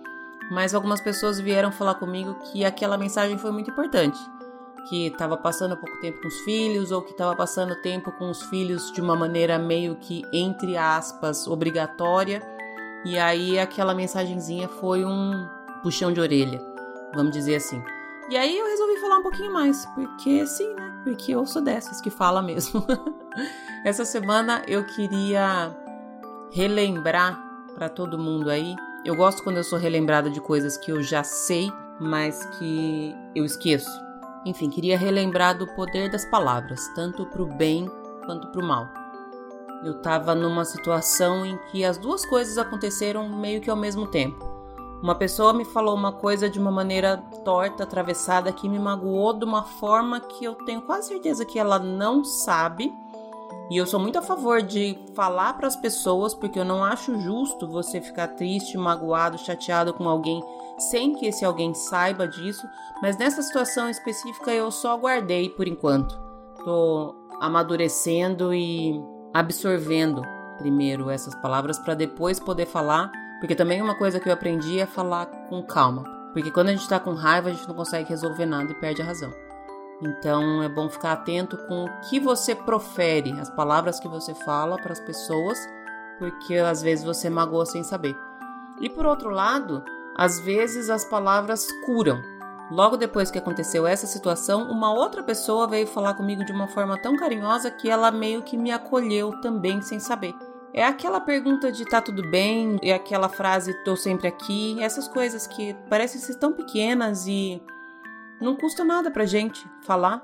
Mas 0.51 0.75
algumas 0.75 1.03
pessoas 1.03 1.39
vieram 1.39 1.71
falar 1.71 1.97
comigo 1.97 2.37
que 2.45 2.65
aquela 2.65 2.97
mensagem 2.97 3.37
foi 3.37 3.53
muito 3.53 3.71
importante. 3.71 4.19
Que 4.89 5.09
estava 5.09 5.37
passando 5.37 5.77
pouco 5.77 6.01
tempo 6.01 6.23
com 6.23 6.29
os 6.29 6.41
filhos, 6.41 6.91
ou 6.91 7.03
que 7.03 7.13
estava 7.13 7.37
passando 7.37 7.75
tempo 7.83 8.11
com 8.13 8.31
os 8.31 8.45
filhos 8.45 8.91
de 8.93 9.03
uma 9.03 9.15
maneira 9.15 9.59
meio 9.59 9.95
que, 9.97 10.23
entre 10.33 10.75
aspas, 10.75 11.47
obrigatória 11.47 12.54
e 13.05 13.19
aí 13.19 13.59
aquela 13.59 13.95
mensagenzinha 13.95 14.69
foi 14.69 15.05
um 15.05 15.47
puxão 15.83 16.13
de 16.13 16.21
orelha, 16.21 16.61
vamos 17.15 17.33
dizer 17.33 17.57
assim. 17.57 17.83
E 18.31 18.37
aí 18.37 18.57
eu 18.57 18.67
resolvi 18.67 18.97
falar 18.97 19.19
um 19.19 19.23
pouquinho 19.23 19.53
mais, 19.53 19.85
porque 19.95 20.47
sim, 20.47 20.73
né? 20.75 21.01
Porque 21.05 21.33
eu 21.33 21.45
sou 21.45 21.61
dessas 21.61 22.01
que 22.01 22.09
fala 22.09 22.41
mesmo. 22.41 22.85
Essa 23.85 24.05
semana 24.07 24.63
eu 24.67 24.85
queria 24.85 25.77
relembrar 26.51 27.39
para 27.75 27.91
todo 27.91 28.19
mundo 28.19 28.49
aí. 28.49 28.75
Eu 29.05 29.15
gosto 29.15 29.43
quando 29.43 29.59
eu 29.59 29.65
sou 29.65 29.79
relembrada 29.79 30.31
de 30.31 30.41
coisas 30.41 30.79
que 30.79 30.91
eu 30.91 31.03
já 31.03 31.23
sei, 31.23 31.71
mas 32.01 32.43
que 32.59 33.15
eu 33.35 33.45
esqueço. 33.45 33.91
Enfim, 34.47 34.71
queria 34.71 34.97
relembrar 34.97 35.57
do 35.57 35.67
poder 35.75 36.11
das 36.11 36.25
palavras, 36.25 36.89
tanto 36.95 37.27
para 37.27 37.43
o 37.43 37.47
bem 37.47 37.91
quanto 38.25 38.49
para 38.49 38.65
o 38.65 38.67
mal. 38.67 39.04
Eu 39.85 39.93
estava 39.93 40.35
numa 40.35 40.65
situação 40.65 41.45
em 41.45 41.59
que 41.71 41.85
as 41.85 41.99
duas 41.99 42.25
coisas 42.25 42.57
aconteceram 42.57 43.29
meio 43.29 43.61
que 43.61 43.69
ao 43.69 43.77
mesmo 43.77 44.07
tempo. 44.07 44.43
Uma 45.03 45.15
pessoa 45.15 45.53
me 45.53 45.67
falou 45.67 45.95
uma 45.95 46.11
coisa 46.11 46.49
de 46.49 46.59
uma 46.59 46.71
maneira 46.71 47.19
torta, 47.45 47.83
atravessada, 47.83 48.51
que 48.51 48.67
me 48.67 48.79
magoou 48.79 49.35
de 49.35 49.45
uma 49.45 49.63
forma 49.63 50.21
que 50.21 50.47
eu 50.47 50.55
tenho 50.55 50.81
quase 50.81 51.09
certeza 51.09 51.45
que 51.45 51.59
ela 51.59 51.79
não 51.79 52.25
sabe. 52.25 52.91
E 53.71 53.77
eu 53.77 53.87
sou 53.87 54.01
muito 54.01 54.19
a 54.19 54.23
favor 54.23 54.63
de 54.63 54.99
falar 55.15 55.53
para 55.53 55.67
as 55.67 55.77
pessoas, 55.77 56.33
porque 56.33 56.59
eu 56.59 56.65
não 56.65 56.83
acho 56.83 57.21
justo 57.21 57.69
você 57.69 58.01
ficar 58.01 58.29
triste, 58.29 58.79
magoado, 58.79 59.37
chateado 59.37 59.93
com 59.93 60.09
alguém 60.09 60.43
sem 60.79 61.15
que 61.15 61.27
esse 61.27 61.45
alguém 61.45 61.75
saiba 61.75 62.27
disso. 62.27 62.67
Mas 63.03 63.19
nessa 63.19 63.43
situação 63.43 63.91
específica 63.91 64.51
eu 64.51 64.71
só 64.71 64.97
guardei 64.97 65.51
por 65.51 65.69
enquanto. 65.69 66.19
Tô 66.65 67.15
amadurecendo 67.39 68.55
e 68.55 68.99
absorvendo 69.35 70.23
primeiro 70.59 71.11
essas 71.11 71.35
palavras 71.35 71.79
para 71.79 71.95
depois 71.95 72.39
poder 72.39 72.67
falar, 72.67 73.11
porque 73.41 73.57
também 73.57 73.83
uma 73.83 73.99
coisa 73.99 74.21
que 74.21 74.29
eu 74.29 74.33
aprendi 74.33 74.79
é 74.79 74.87
falar 74.87 75.27
com 75.27 75.61
calma, 75.63 76.05
porque 76.33 76.53
quando 76.53 76.69
a 76.69 76.73
gente 76.73 76.83
está 76.83 77.01
com 77.01 77.13
raiva 77.13 77.49
a 77.49 77.53
gente 77.53 77.67
não 77.67 77.75
consegue 77.75 78.09
resolver 78.09 78.47
nada 78.47 78.71
e 78.71 78.75
perde 78.75 79.03
a 79.03 79.05
razão. 79.05 79.33
Então 80.01 80.63
é 80.63 80.69
bom 80.69 80.89
ficar 80.89 81.13
atento 81.13 81.57
com 81.67 81.85
o 81.85 82.01
que 82.09 82.21
você 82.21 82.55
profere, 82.55 83.33
as 83.41 83.51
palavras 83.51 83.99
que 83.99 84.09
você 84.09 84.35
fala 84.35 84.77
para 84.77 84.93
as 84.93 85.01
pessoas, 85.01 85.59
porque 86.19 86.57
às 86.57 86.83
vezes 86.83 87.05
você 87.05 87.29
magoa 87.29 87.67
sem 87.67 87.83
saber. 87.83 88.17
E 88.81 88.89
por 88.89 89.07
outro 89.07 89.31
lado, 89.31 89.85
às 90.17 90.39
vezes 90.41 90.91
as 90.91 91.05
palavras 91.05 91.67
curam. 91.87 92.21
Logo 92.71 92.97
depois 92.97 93.31
que 93.31 93.39
aconteceu 93.39 93.87
essa 93.87 94.07
situação, 94.07 94.71
uma 94.71 94.93
outra 94.93 95.23
pessoa 95.23 95.69
veio 95.69 95.87
falar 95.87 96.15
comigo 96.15 96.45
de 96.45 96.53
uma 96.53 96.67
forma 96.67 96.97
tão 96.97 97.17
carinhosa 97.17 97.71
que 97.71 97.91
ela 97.91 98.11
meio 98.11 98.43
que 98.43 98.57
me 98.57 98.73
acolheu 98.73 99.39
também 99.41 99.83
sem 99.83 100.01
saber. 100.01 100.35
É 100.73 100.85
aquela 100.85 101.21
pergunta 101.21 101.71
de 101.71 101.85
tá 101.85 102.01
tudo 102.01 102.29
bem, 102.29 102.79
e 102.83 102.93
aquela 102.93 103.29
frase 103.29 103.73
tô 103.85 103.95
sempre 103.95 104.27
aqui, 104.27 104.77
essas 104.83 105.07
coisas 105.07 105.47
que 105.47 105.75
parecem 105.89 106.21
ser 106.21 106.35
tão 106.37 106.53
pequenas 106.53 107.27
e 107.29 107.63
não 108.41 108.57
custa 108.57 108.83
nada 108.83 109.11
pra 109.11 109.25
gente 109.25 109.65
falar, 109.83 110.21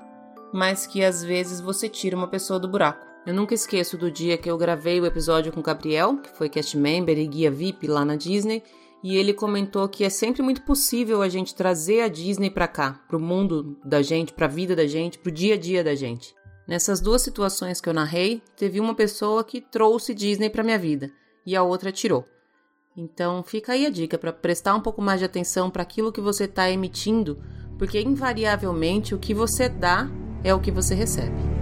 mas 0.51 0.85
que 0.85 1.03
às 1.03 1.23
vezes 1.23 1.61
você 1.61 1.87
tira 1.87 2.17
uma 2.17 2.27
pessoa 2.27 2.59
do 2.59 2.67
buraco. 2.67 3.07
Eu 3.25 3.33
nunca 3.33 3.53
esqueço 3.53 3.97
do 3.97 4.11
dia 4.11 4.37
que 4.37 4.49
eu 4.49 4.57
gravei 4.57 4.99
o 4.99 5.05
episódio 5.05 5.53
com 5.53 5.59
o 5.59 5.63
Gabriel, 5.63 6.17
que 6.17 6.29
foi 6.31 6.49
cast 6.49 6.75
member 6.75 7.17
e 7.17 7.27
guia 7.27 7.51
VIP 7.51 7.87
lá 7.87 8.03
na 8.03 8.15
Disney, 8.15 8.63
e 9.03 9.17
ele 9.17 9.33
comentou 9.33 9.87
que 9.89 10.03
é 10.03 10.09
sempre 10.09 10.41
muito 10.41 10.61
possível 10.61 11.21
a 11.21 11.29
gente 11.29 11.55
trazer 11.55 12.01
a 12.01 12.07
Disney 12.07 12.49
para 12.49 12.67
cá, 12.67 13.01
para 13.07 13.17
o 13.17 13.21
mundo 13.21 13.77
da 13.83 14.01
gente, 14.01 14.33
para 14.33 14.45
a 14.45 14.49
vida 14.49 14.75
da 14.75 14.85
gente, 14.85 15.17
para 15.17 15.29
o 15.29 15.33
dia 15.33 15.55
a 15.55 15.57
dia 15.57 15.83
da 15.83 15.95
gente. 15.95 16.35
Nessas 16.67 17.01
duas 17.01 17.21
situações 17.21 17.81
que 17.81 17.89
eu 17.89 17.93
narrei, 17.93 18.41
teve 18.55 18.79
uma 18.79 18.93
pessoa 18.93 19.43
que 19.43 19.59
trouxe 19.59 20.13
Disney 20.13 20.49
para 20.49 20.63
minha 20.63 20.77
vida 20.77 21.11
e 21.45 21.55
a 21.55 21.63
outra 21.63 21.91
tirou. 21.91 22.25
Então 22.95 23.41
fica 23.43 23.73
aí 23.73 23.85
a 23.85 23.89
dica 23.89 24.17
para 24.17 24.33
prestar 24.33 24.75
um 24.75 24.81
pouco 24.81 25.01
mais 25.01 25.19
de 25.19 25.25
atenção 25.25 25.69
para 25.69 25.81
aquilo 25.81 26.11
que 26.11 26.21
você 26.21 26.43
está 26.43 26.69
emitindo, 26.69 27.41
porque 27.77 27.99
invariavelmente 27.99 29.15
o 29.15 29.19
que 29.19 29.33
você 29.33 29.67
dá 29.67 30.09
é 30.43 30.53
o 30.53 30.59
que 30.59 30.71
você 30.71 30.93
recebe. 30.93 31.60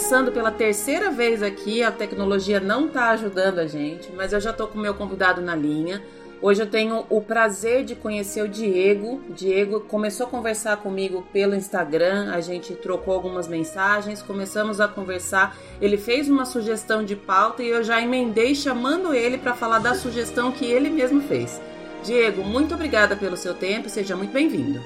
Começando 0.00 0.32
pela 0.32 0.50
terceira 0.50 1.10
vez 1.10 1.42
aqui, 1.42 1.82
a 1.82 1.92
tecnologia 1.92 2.58
não 2.58 2.86
está 2.86 3.10
ajudando 3.10 3.58
a 3.58 3.66
gente, 3.66 4.10
mas 4.16 4.32
eu 4.32 4.40
já 4.40 4.48
estou 4.48 4.66
com 4.66 4.78
o 4.78 4.80
meu 4.80 4.94
convidado 4.94 5.42
na 5.42 5.54
linha. 5.54 6.02
Hoje 6.40 6.62
eu 6.62 6.66
tenho 6.66 7.04
o 7.10 7.20
prazer 7.20 7.84
de 7.84 7.94
conhecer 7.94 8.42
o 8.42 8.48
Diego. 8.48 9.20
Diego 9.28 9.78
começou 9.80 10.26
a 10.26 10.30
conversar 10.30 10.78
comigo 10.78 11.22
pelo 11.34 11.54
Instagram, 11.54 12.32
a 12.32 12.40
gente 12.40 12.72
trocou 12.72 13.12
algumas 13.12 13.46
mensagens, 13.46 14.22
começamos 14.22 14.80
a 14.80 14.88
conversar. 14.88 15.54
Ele 15.82 15.98
fez 15.98 16.30
uma 16.30 16.46
sugestão 16.46 17.04
de 17.04 17.14
pauta 17.14 17.62
e 17.62 17.68
eu 17.68 17.84
já 17.84 18.00
emendei 18.00 18.54
chamando 18.54 19.12
ele 19.12 19.36
para 19.36 19.54
falar 19.54 19.80
da 19.80 19.94
sugestão 19.94 20.50
que 20.50 20.64
ele 20.64 20.88
mesmo 20.88 21.20
fez. 21.20 21.60
Diego, 22.02 22.42
muito 22.42 22.72
obrigada 22.72 23.14
pelo 23.16 23.36
seu 23.36 23.52
tempo, 23.52 23.90
seja 23.90 24.16
muito 24.16 24.32
bem-vindo. 24.32 24.80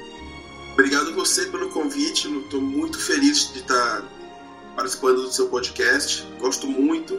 Obrigado 0.72 1.14
você 1.14 1.46
pelo 1.46 1.70
convite, 1.70 2.26
estou 2.26 2.60
muito 2.60 2.98
feliz 2.98 3.52
de 3.52 3.60
estar 3.60 4.02
participando 4.74 5.22
do 5.22 5.32
seu 5.32 5.48
podcast. 5.48 6.26
Gosto 6.38 6.66
muito 6.66 7.18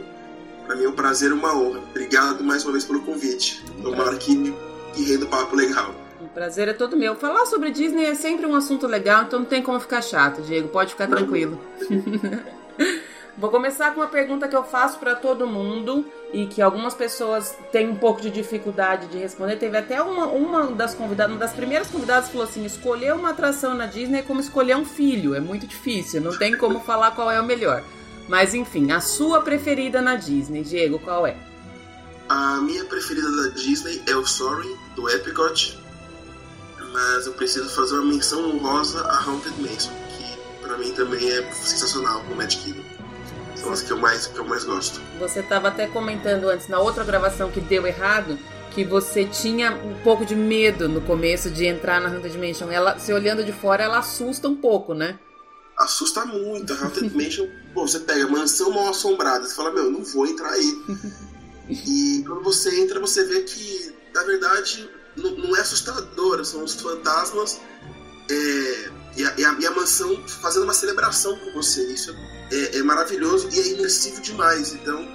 Para 0.65 0.75
mim 0.75 0.85
é 0.85 0.89
um 0.89 0.93
prazer 0.93 1.29
e 1.29 1.33
uma 1.33 1.55
honra. 1.55 1.79
Obrigado 1.79 2.43
mais 2.43 2.63
uma 2.63 2.71
vez 2.71 2.83
pelo 2.83 3.01
convite. 3.01 3.63
Tomara 3.81 4.17
que, 4.17 4.53
que 4.93 5.03
renda 5.03 5.25
papo 5.27 5.55
legal. 5.55 5.93
O 6.19 6.27
prazer 6.27 6.67
é 6.67 6.73
todo 6.73 6.97
meu. 6.97 7.15
Falar 7.15 7.45
sobre 7.45 7.71
Disney 7.71 8.05
é 8.05 8.15
sempre 8.15 8.45
um 8.45 8.55
assunto 8.55 8.87
legal, 8.87 9.23
então 9.23 9.39
não 9.39 9.45
tem 9.45 9.61
como 9.61 9.79
ficar 9.79 10.01
chato, 10.01 10.41
Diego. 10.41 10.69
Pode 10.69 10.91
ficar 10.91 11.07
tranquilo. 11.07 11.61
Vou 13.37 13.49
começar 13.49 13.93
com 13.93 13.99
uma 13.99 14.07
pergunta 14.07 14.47
que 14.47 14.55
eu 14.55 14.63
faço 14.63 14.97
para 14.97 15.13
todo 15.13 15.45
mundo 15.45 16.05
e 16.31 16.47
que 16.47 16.61
algumas 16.61 16.93
pessoas 16.93 17.53
têm 17.69 17.89
um 17.89 17.95
pouco 17.95 18.21
de 18.21 18.31
dificuldade 18.31 19.07
de 19.07 19.17
responder. 19.17 19.57
Teve 19.57 19.77
até 19.77 20.01
uma, 20.01 20.27
uma 20.27 20.67
das 20.67 20.93
convidadas, 20.93 21.33
uma 21.33 21.39
das 21.39 21.51
primeiras 21.51 21.89
convidadas 21.89 22.29
falou 22.29 22.47
assim: 22.47 22.63
escolher 22.63 23.13
uma 23.13 23.31
atração 23.31 23.75
na 23.75 23.87
Disney 23.87 24.19
é 24.19 24.21
como 24.21 24.39
escolher 24.39 24.77
um 24.77 24.85
filho, 24.85 25.35
é 25.35 25.41
muito 25.41 25.67
difícil, 25.67 26.21
não 26.21 26.37
tem 26.37 26.57
como 26.57 26.79
falar 26.79 27.11
qual 27.11 27.29
é 27.29 27.39
o 27.39 27.45
melhor. 27.45 27.83
Mas 28.29 28.53
enfim, 28.53 28.93
a 28.93 29.01
sua 29.01 29.41
preferida 29.41 30.01
na 30.01 30.15
Disney, 30.15 30.63
Diego, 30.63 30.97
qual 30.97 31.27
é? 31.27 31.35
A 32.29 32.61
minha 32.61 32.85
preferida 32.85 33.29
da 33.29 33.49
Disney 33.49 34.01
é 34.07 34.15
o 34.15 34.25
Sorry, 34.25 34.73
do 34.95 35.09
Epcot. 35.09 35.77
Mas 36.93 37.25
eu 37.25 37.33
preciso 37.33 37.69
fazer 37.75 37.95
uma 37.95 38.13
menção 38.13 38.49
honrosa 38.49 39.01
a 39.01 39.23
Haunted 39.25 39.61
Mansion, 39.61 39.91
que 40.17 40.65
para 40.65 40.77
mim 40.77 40.93
também 40.93 41.29
é 41.29 41.51
sensacional, 41.51 42.23
o 42.31 42.35
Magic 42.35 42.63
Kingdom 42.63 42.84
são 43.65 43.73
as 43.73 43.81
que 43.81 43.91
eu 43.91 43.97
mais, 43.97 44.27
que 44.27 44.37
eu 44.37 44.45
mais 44.45 44.63
gosto. 44.63 45.01
Você 45.19 45.39
estava 45.39 45.69
até 45.69 45.87
comentando 45.87 46.49
antes, 46.49 46.67
na 46.67 46.79
outra 46.79 47.03
gravação 47.03 47.49
que 47.49 47.59
deu 47.59 47.87
errado, 47.87 48.37
que 48.71 48.83
você 48.83 49.25
tinha 49.25 49.71
um 49.71 49.95
pouco 50.03 50.23
de 50.23 50.35
medo 50.35 50.87
no 50.87 51.01
começo 51.01 51.49
de 51.49 51.65
entrar 51.65 51.99
na 51.99 52.09
Haunted 52.09 52.37
Mansion. 52.37 52.69
Ela, 52.69 52.99
se 52.99 53.11
olhando 53.11 53.43
de 53.43 53.51
fora, 53.51 53.83
ela 53.83 53.97
assusta 53.97 54.47
um 54.47 54.55
pouco, 54.55 54.93
né? 54.93 55.17
Assusta 55.77 56.25
muito. 56.25 56.73
A 56.73 56.77
Haunted 56.77 57.11
Mansion, 57.15 57.47
pô, 57.73 57.87
você 57.87 57.99
pega 57.99 58.27
mansão 58.27 58.71
mal 58.71 58.89
assombrada, 58.89 59.45
você 59.45 59.55
fala, 59.55 59.71
meu, 59.71 59.89
não 59.89 60.03
vou 60.03 60.27
entrar 60.27 60.51
aí. 60.51 60.83
e 61.67 62.23
quando 62.27 62.43
você 62.43 62.81
entra, 62.81 62.99
você 62.99 63.23
vê 63.25 63.41
que, 63.41 63.95
na 64.13 64.23
verdade, 64.23 64.87
não, 65.15 65.31
não 65.31 65.57
é 65.57 65.61
assustadora, 65.61 66.43
são 66.43 66.63
os 66.63 66.75
fantasmas 66.75 67.59
é, 68.29 68.89
e, 69.17 69.25
a, 69.25 69.33
e, 69.37 69.45
a, 69.45 69.57
e, 69.59 69.65
a, 69.65 69.71
mansão 69.71 70.21
fazendo 70.27 70.63
uma 70.63 70.73
celebração 70.73 71.35
com 71.39 71.51
você. 71.53 71.81
Isso 71.91 72.11
é, 72.11 72.34
é 72.51 72.83
maravilhoso 72.83 73.49
e 73.51 73.59
é 73.59 73.67
imersivo 73.69 74.21
demais. 74.21 74.73
Então, 74.73 75.07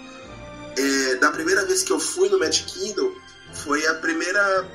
é, 0.76 1.16
da 1.16 1.30
primeira 1.30 1.64
vez 1.66 1.82
que 1.82 1.92
eu 1.92 2.00
fui 2.00 2.28
no 2.28 2.38
Magic 2.38 2.72
Kingdom, 2.72 3.12
foi 3.52 3.86
a 3.86 3.94
primeira. 3.94 4.68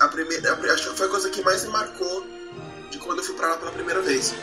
A 0.00 0.08
primeira 0.08 0.54
acho 0.72 0.90
que 0.90 0.96
foi 0.96 1.06
a 1.06 1.10
coisa 1.10 1.30
que 1.30 1.42
mais 1.42 1.64
me 1.64 1.70
marcou 1.70 2.26
de 2.90 2.98
quando 2.98 3.18
eu 3.18 3.24
fui 3.24 3.34
pra 3.34 3.48
lá 3.48 3.56
pela 3.56 3.72
primeira 3.72 4.00
vez. 4.00 4.34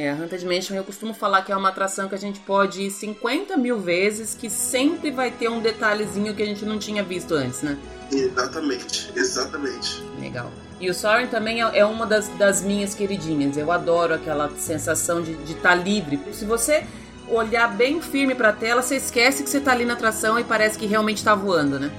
É, 0.00 0.08
a 0.08 0.14
Haunted 0.14 0.46
Mansion 0.46 0.74
eu 0.74 0.82
costumo 0.82 1.12
falar 1.12 1.42
que 1.42 1.52
é 1.52 1.56
uma 1.56 1.68
atração 1.68 2.08
que 2.08 2.14
a 2.14 2.18
gente 2.18 2.40
pode 2.40 2.80
ir 2.80 2.90
50 2.90 3.54
mil 3.58 3.78
vezes, 3.78 4.34
que 4.34 4.48
sempre 4.48 5.10
vai 5.10 5.30
ter 5.30 5.50
um 5.50 5.60
detalhezinho 5.60 6.34
que 6.34 6.42
a 6.42 6.46
gente 6.46 6.64
não 6.64 6.78
tinha 6.78 7.02
visto 7.02 7.34
antes, 7.34 7.60
né? 7.60 7.76
Exatamente, 8.10 9.12
exatamente. 9.14 10.02
Legal. 10.18 10.50
E 10.80 10.88
o 10.88 10.94
Soren 10.94 11.26
também 11.26 11.62
é, 11.62 11.80
é 11.80 11.84
uma 11.84 12.06
das, 12.06 12.28
das 12.38 12.62
minhas 12.62 12.94
queridinhas. 12.94 13.58
Eu 13.58 13.70
adoro 13.70 14.14
aquela 14.14 14.48
sensação 14.56 15.20
de 15.20 15.32
estar 15.52 15.60
tá 15.60 15.74
livre. 15.74 16.18
Se 16.32 16.46
você 16.46 16.86
olhar 17.28 17.68
bem 17.68 18.00
firme 18.00 18.34
para 18.34 18.48
a 18.48 18.52
tela, 18.54 18.80
você 18.80 18.96
esquece 18.96 19.42
que 19.42 19.50
você 19.50 19.58
está 19.58 19.72
ali 19.72 19.84
na 19.84 19.92
atração 19.92 20.40
e 20.40 20.44
parece 20.44 20.78
que 20.78 20.86
realmente 20.86 21.18
está 21.18 21.34
voando, 21.34 21.78
né? 21.78 21.92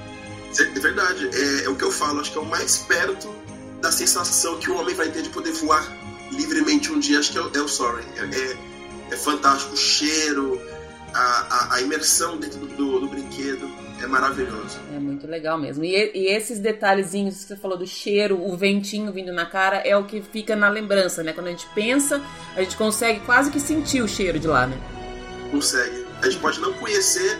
É 0.58 0.80
verdade. 0.80 1.30
É, 1.32 1.66
é, 1.66 1.68
o 1.68 1.76
que 1.76 1.84
eu 1.84 1.92
falo. 1.92 2.20
Acho 2.20 2.32
que 2.32 2.38
é 2.38 2.40
o 2.40 2.46
mais 2.46 2.78
perto 2.78 3.32
da 3.80 3.92
sensação 3.92 4.58
que 4.58 4.68
o 4.68 4.76
homem 4.76 4.92
vai 4.92 5.08
ter 5.08 5.22
de 5.22 5.28
poder 5.28 5.52
voar 5.52 6.01
livremente 6.32 6.90
um 6.92 6.98
dia. 6.98 7.18
Acho 7.18 7.32
que 7.32 7.38
é, 7.38 7.60
é 7.60 7.62
o 7.62 7.68
Soren. 7.68 8.04
É, 8.16 8.24
é, 8.24 8.56
é, 9.12 9.16
fantástico. 9.16 9.74
O 9.74 9.76
cheiro, 9.76 10.60
a, 11.14 11.20
a, 11.20 11.74
a 11.76 11.80
imersão 11.80 12.36
dentro 12.36 12.58
do, 12.58 12.66
do, 12.68 13.00
do 13.00 13.08
brinquedo 13.08 13.70
é 14.02 14.06
maravilhoso. 14.06 14.78
É 14.94 14.98
muito 14.98 15.26
legal 15.26 15.58
mesmo. 15.58 15.84
E, 15.84 16.10
e, 16.14 16.26
esses 16.26 16.58
detalhezinhos 16.58 17.36
que 17.36 17.44
você 17.44 17.56
falou 17.56 17.78
do 17.78 17.86
cheiro, 17.86 18.40
o 18.42 18.56
ventinho 18.56 19.12
vindo 19.12 19.32
na 19.32 19.46
cara, 19.46 19.76
é 19.76 19.96
o 19.96 20.04
que 20.04 20.20
fica 20.20 20.56
na 20.56 20.68
lembrança, 20.68 21.22
né? 21.22 21.32
Quando 21.32 21.46
a 21.46 21.50
gente 21.50 21.66
pensa, 21.74 22.20
a 22.56 22.62
gente 22.62 22.76
consegue 22.76 23.20
quase 23.20 23.50
que 23.50 23.60
sentir 23.60 24.02
o 24.02 24.08
cheiro 24.08 24.38
de 24.38 24.46
lá, 24.48 24.66
né? 24.66 24.76
Consegue. 25.50 26.04
A 26.20 26.26
gente 26.28 26.40
pode 26.40 26.60
não 26.60 26.72
conhecer 26.74 27.38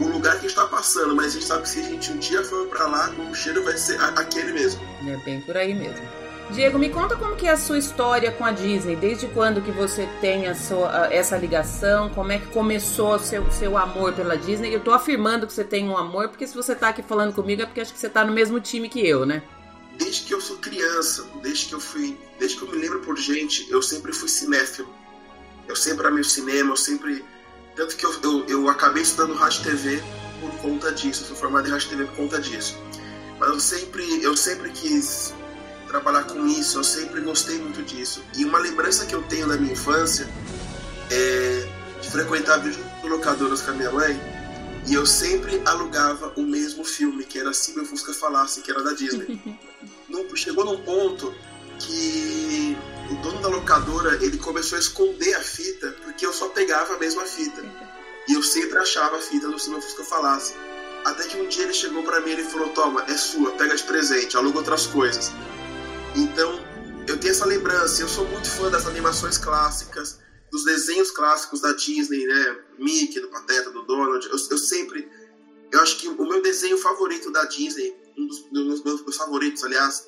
o 0.00 0.06
lugar 0.06 0.40
que 0.40 0.46
está 0.46 0.66
passando, 0.66 1.14
mas 1.14 1.26
a 1.26 1.30
gente 1.30 1.44
sabe 1.44 1.62
que 1.62 1.68
se 1.68 1.80
a 1.80 1.82
gente 1.82 2.12
um 2.12 2.18
dia 2.18 2.42
for 2.42 2.66
para 2.66 2.86
lá, 2.86 3.14
o 3.30 3.34
cheiro 3.34 3.62
vai 3.64 3.76
ser 3.76 4.00
aquele 4.00 4.52
mesmo. 4.52 4.80
É 5.06 5.16
bem 5.18 5.40
por 5.40 5.56
aí 5.56 5.74
mesmo. 5.74 6.23
Diego, 6.50 6.78
me 6.78 6.90
conta 6.90 7.16
como 7.16 7.36
que 7.36 7.46
é 7.46 7.52
a 7.52 7.56
sua 7.56 7.78
história 7.78 8.30
com 8.30 8.44
a 8.44 8.52
Disney. 8.52 8.96
Desde 8.96 9.26
quando 9.28 9.62
que 9.62 9.70
você 9.70 10.06
tem 10.20 10.46
a 10.46 10.54
sua, 10.54 11.08
essa 11.12 11.36
ligação? 11.36 12.10
Como 12.10 12.30
é 12.30 12.38
que 12.38 12.46
começou 12.48 13.14
o 13.14 13.18
seu, 13.18 13.50
seu 13.50 13.78
amor 13.78 14.12
pela 14.12 14.36
Disney? 14.36 14.72
Eu 14.72 14.80
tô 14.80 14.92
afirmando 14.92 15.46
que 15.46 15.52
você 15.52 15.64
tem 15.64 15.88
um 15.88 15.96
amor, 15.96 16.28
porque 16.28 16.46
se 16.46 16.54
você 16.54 16.74
tá 16.74 16.90
aqui 16.90 17.02
falando 17.02 17.32
comigo 17.32 17.62
é 17.62 17.66
porque 17.66 17.80
acho 17.80 17.92
que 17.92 17.98
você 17.98 18.10
tá 18.10 18.24
no 18.24 18.32
mesmo 18.32 18.60
time 18.60 18.88
que 18.88 19.04
eu, 19.06 19.24
né? 19.24 19.42
Desde 19.96 20.22
que 20.22 20.34
eu 20.34 20.40
sou 20.40 20.56
criança, 20.58 21.24
desde 21.42 21.66
que 21.66 21.74
eu 21.74 21.80
fui, 21.80 22.18
desde 22.38 22.58
que 22.58 22.64
eu 22.64 22.70
me 22.70 22.78
lembro 22.78 23.00
por 23.00 23.16
gente, 23.16 23.66
eu 23.70 23.80
sempre 23.80 24.12
fui 24.12 24.28
cinéfilo. 24.28 24.92
Eu 25.66 25.74
sempre 25.74 26.06
amei 26.06 26.20
o 26.20 26.24
cinema, 26.24 26.72
eu 26.72 26.76
sempre 26.76 27.24
tanto 27.74 27.96
que 27.96 28.06
eu, 28.06 28.12
eu, 28.22 28.46
eu 28.48 28.68
acabei 28.68 29.02
estudando 29.02 29.34
rádio 29.34 29.64
TV 29.64 30.02
por 30.40 30.50
conta 30.58 30.92
disso, 30.92 31.22
eu 31.22 31.28
sou 31.28 31.36
formado 31.36 31.66
em 31.66 31.70
rádio 31.70 31.88
TV 31.88 32.04
por 32.04 32.16
conta 32.16 32.40
disso. 32.40 32.78
Mas 33.38 33.48
eu 33.48 33.60
sempre, 33.60 34.22
eu 34.22 34.36
sempre 34.36 34.70
quis 34.70 35.34
trabalhar 35.84 36.24
com 36.24 36.46
isso, 36.46 36.78
eu 36.78 36.84
sempre 36.84 37.20
gostei 37.20 37.58
muito 37.58 37.82
disso. 37.82 38.22
E 38.36 38.44
uma 38.44 38.58
lembrança 38.58 39.06
que 39.06 39.14
eu 39.14 39.22
tenho 39.22 39.48
da 39.48 39.56
minha 39.56 39.72
infância 39.72 40.28
é 41.10 41.68
de 42.00 42.10
frequentar 42.10 42.58
videolocadoras 42.58 43.62
com 43.62 43.70
a 43.70 43.74
minha 43.74 43.90
mãe 43.90 44.20
e 44.86 44.94
eu 44.94 45.06
sempre 45.06 45.62
alugava 45.64 46.32
o 46.36 46.42
mesmo 46.42 46.84
filme, 46.84 47.24
que 47.24 47.38
era 47.38 47.52
Se 47.54 47.74
Meu 47.74 47.86
Fusca 47.86 48.12
Falasse, 48.12 48.60
que 48.60 48.70
era 48.70 48.82
da 48.82 48.92
Disney. 48.92 49.40
chegou 50.36 50.64
num 50.64 50.78
ponto 50.82 51.34
que 51.78 52.76
o 53.10 53.14
dono 53.16 53.40
da 53.40 53.48
locadora 53.48 54.22
ele 54.22 54.36
começou 54.38 54.76
a 54.76 54.80
esconder 54.80 55.34
a 55.34 55.40
fita 55.40 55.94
porque 56.04 56.24
eu 56.26 56.32
só 56.32 56.48
pegava 56.48 56.94
a 56.94 56.98
mesma 56.98 57.22
fita. 57.22 57.62
E 58.28 58.34
eu 58.34 58.42
sempre 58.42 58.78
achava 58.78 59.16
a 59.16 59.20
fita 59.20 59.48
do 59.48 59.58
Se 59.58 59.70
Meu 59.70 59.80
Fusca 59.80 60.04
Falasse. 60.04 60.54
Até 61.04 61.24
que 61.24 61.36
um 61.36 61.48
dia 61.48 61.64
ele 61.64 61.74
chegou 61.74 62.02
para 62.02 62.20
mim 62.20 62.30
e 62.30 62.32
ele 62.32 62.44
falou: 62.44 62.68
Toma, 62.70 63.04
é 63.08 63.16
sua, 63.16 63.52
pega 63.52 63.74
de 63.74 63.82
presente, 63.82 64.36
aluga 64.36 64.58
outras 64.58 64.86
coisas. 64.86 65.32
Então, 66.14 66.60
eu 67.08 67.18
tenho 67.18 67.32
essa 67.32 67.44
lembrança. 67.44 68.02
Eu 68.02 68.08
sou 68.08 68.26
muito 68.28 68.48
fã 68.48 68.70
das 68.70 68.86
animações 68.86 69.36
clássicas, 69.36 70.20
dos 70.50 70.64
desenhos 70.64 71.10
clássicos 71.10 71.60
da 71.60 71.72
Disney, 71.72 72.24
né? 72.24 72.58
Mickey, 72.78 73.20
do 73.20 73.28
Pateta, 73.28 73.70
do 73.70 73.82
Donald. 73.82 74.24
Eu, 74.26 74.32
eu 74.32 74.58
sempre. 74.58 75.08
Eu 75.72 75.80
acho 75.80 75.98
que 75.98 76.08
o 76.08 76.24
meu 76.24 76.40
desenho 76.40 76.78
favorito 76.78 77.32
da 77.32 77.44
Disney, 77.46 77.96
um 78.16 78.26
dos, 78.26 78.40
dos 78.50 78.84
meus, 78.84 79.16
favoritos, 79.16 79.64
aliás, 79.64 80.06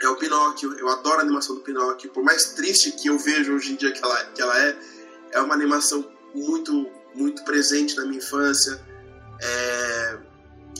é 0.00 0.08
o 0.08 0.16
Pinóquio. 0.16 0.72
Eu 0.76 0.88
adoro 0.88 1.18
a 1.18 1.22
animação 1.22 1.54
do 1.54 1.60
Pinóquio. 1.60 2.10
Por 2.10 2.24
mais 2.24 2.54
triste 2.54 2.90
que 2.92 3.08
eu 3.08 3.16
vejo 3.16 3.54
hoje 3.54 3.72
em 3.72 3.76
dia 3.76 3.92
que 3.92 4.02
ela, 4.02 4.24
que 4.24 4.42
ela 4.42 4.60
é, 4.60 4.76
é 5.32 5.40
uma 5.40 5.54
animação 5.54 6.04
muito, 6.34 6.90
muito 7.14 7.44
presente 7.44 7.96
na 7.96 8.04
minha 8.04 8.18
infância. 8.18 8.84
É... 9.40 10.18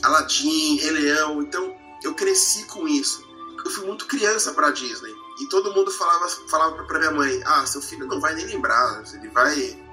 Aladdin, 0.01 0.75
Rei 0.79 0.91
Leão. 0.91 1.41
Então, 1.41 1.73
eu 2.03 2.13
cresci 2.13 2.65
com 2.65 2.85
isso 2.85 3.32
eu 3.63 3.71
fui 3.71 3.85
muito 3.85 4.05
criança 4.05 4.53
pra 4.53 4.71
Disney. 4.71 5.13
E 5.39 5.45
todo 5.47 5.73
mundo 5.73 5.91
falava, 5.91 6.27
falava 6.47 6.83
pra 6.83 6.99
minha 6.99 7.11
mãe: 7.11 7.41
Ah, 7.45 7.65
seu 7.65 7.81
filho 7.81 8.05
não 8.05 8.19
vai 8.19 8.35
nem 8.35 8.45
lembrar, 8.45 9.03
ele 9.13 9.29
vai 9.29 9.83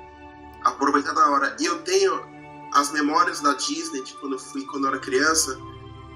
aproveitar 0.64 1.12
da 1.12 1.30
hora. 1.30 1.56
E 1.59 1.64
eu 1.64 1.83
tenho 1.83 2.20
as 2.72 2.90
memórias 2.92 3.40
da 3.40 3.54
Disney 3.54 4.02
de 4.02 4.14
quando 4.14 4.35
eu 4.35 4.38
fui, 4.38 4.64
quando 4.66 4.85
eu 4.85 4.90
era 4.90 5.00
criança, 5.00 5.59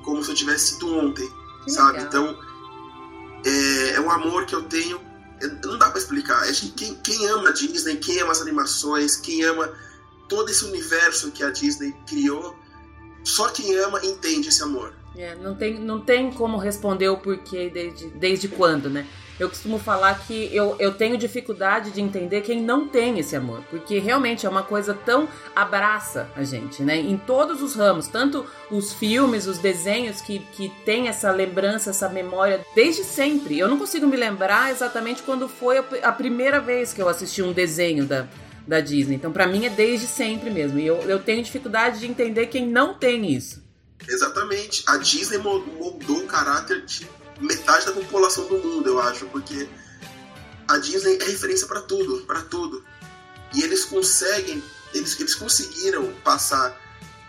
como 0.05 0.23
se 0.23 0.31
eu 0.31 0.35
tivesse 0.35 0.75
sido 0.75 0.95
ontem, 0.99 1.29
que 1.65 1.71
sabe? 1.71 1.99
Legal. 1.99 2.07
Então, 2.07 2.39
é, 3.45 3.91
é, 3.95 4.01
um 4.01 4.11
amor 4.11 4.47
que 4.47 4.55
eu 4.55 4.63
tenho. 4.65 5.01
Não 5.65 5.79
dá 5.79 5.91
pra 5.91 5.99
explicar. 5.99 6.43
Acho 6.43 6.67
que 6.67 6.71
quem, 6.73 6.95
quem 6.97 7.27
ama 7.29 7.51
a 7.51 7.53
Disney, 7.53 7.97
quem 7.97 8.21
ama 8.21 8.33
as 8.33 8.41
animações, 8.41 9.17
quem 9.17 9.43
ama 9.43 9.73
todo 10.29 10.49
esse 10.51 10.65
universo 10.65 11.31
que 11.33 11.43
a 11.43 11.51
Disney 11.51 11.95
criou, 12.07 12.57
só 13.25 13.49
quem 13.49 13.75
ama 13.77 14.05
entende 14.05 14.49
esse 14.49 14.63
amor. 14.63 14.95
É, 15.17 15.35
não, 15.37 15.55
tem, 15.55 15.75
não 15.75 16.01
tem 16.01 16.31
como 16.33 16.57
responder 16.57 17.09
o 17.09 17.17
porquê 17.17 17.71
desde, 17.73 18.09
desde 18.09 18.49
quando, 18.49 18.91
né? 18.91 19.07
Eu 19.39 19.49
costumo 19.49 19.81
falar 19.81 20.27
que 20.27 20.49
eu, 20.55 20.77
eu 20.79 20.95
tenho 20.95 21.19
dificuldade 21.19 21.91
de 21.91 22.01
entender 22.01 22.43
quem 22.43 22.63
não 22.63 22.87
tem 22.87 23.19
esse 23.19 23.35
amor, 23.35 23.63
porque 23.69 23.99
realmente 23.99 24.47
é 24.47 24.49
uma 24.49 24.63
coisa 24.63 24.95
tão 24.95 25.29
abraça 25.57 26.29
a 26.37 26.45
gente, 26.45 26.85
né? 26.85 26.97
Em 26.97 27.17
todos 27.17 27.61
os 27.61 27.75
ramos, 27.75 28.07
tanto 28.07 28.47
os 28.71 28.93
filmes, 28.93 29.49
os 29.49 29.59
desenhos 29.59 30.21
que, 30.21 30.39
que 30.53 30.69
tem 30.85 31.09
essa 31.09 31.33
lembrança, 31.33 31.91
essa 31.91 32.09
memória 32.09 32.65
desde 32.77 33.03
sempre. 33.03 33.59
Eu 33.59 33.69
não 33.69 33.79
consigo 33.79 34.07
me 34.07 34.17
lembrar 34.17 34.71
exatamente 34.71 35.23
quando 35.23 35.49
foi 35.49 35.79
a 35.79 36.13
primeira 36.13 36.61
vez 36.61 36.93
que 36.93 37.03
eu 37.03 37.09
assisti 37.09 37.43
um 37.43 37.53
desenho 37.53 38.05
da, 38.05 38.29
da 38.65 38.79
Disney. 38.79 39.17
Então, 39.17 39.33
para 39.33 39.49
mim 39.49 39.67
é 39.67 39.71
desde 39.71 40.07
sempre 40.07 40.49
mesmo. 40.49 40.79
E 40.79 40.87
eu, 40.87 40.97
eu 41.03 41.19
tenho 41.19 41.43
dificuldade 41.43 41.99
de 41.99 42.07
entender 42.07 42.47
quem 42.47 42.69
não 42.69 42.95
tem 42.95 43.33
isso. 43.33 43.64
Exatamente. 44.09 44.85
A 44.87 44.97
Disney 44.97 45.39
moldou 45.39 46.19
o 46.19 46.27
caráter 46.27 46.85
de 46.85 47.09
metade 47.41 47.87
da 47.87 47.93
população 47.93 48.47
do 48.47 48.59
mundo, 48.59 48.89
eu 48.89 49.01
acho, 49.01 49.27
porque 49.27 49.69
a 50.69 50.79
Disney 50.79 51.19
é 51.21 51.25
referência 51.25 51.67
para 51.67 51.83
tudo, 51.83 52.25
para 52.27 52.43
tudo. 52.43 52.85
E 53.55 53.63
eles 53.63 53.85
conseguem, 53.85 54.63
eles, 54.93 55.19
eles 55.19 55.35
conseguiram 55.35 56.13
passar 56.25 56.81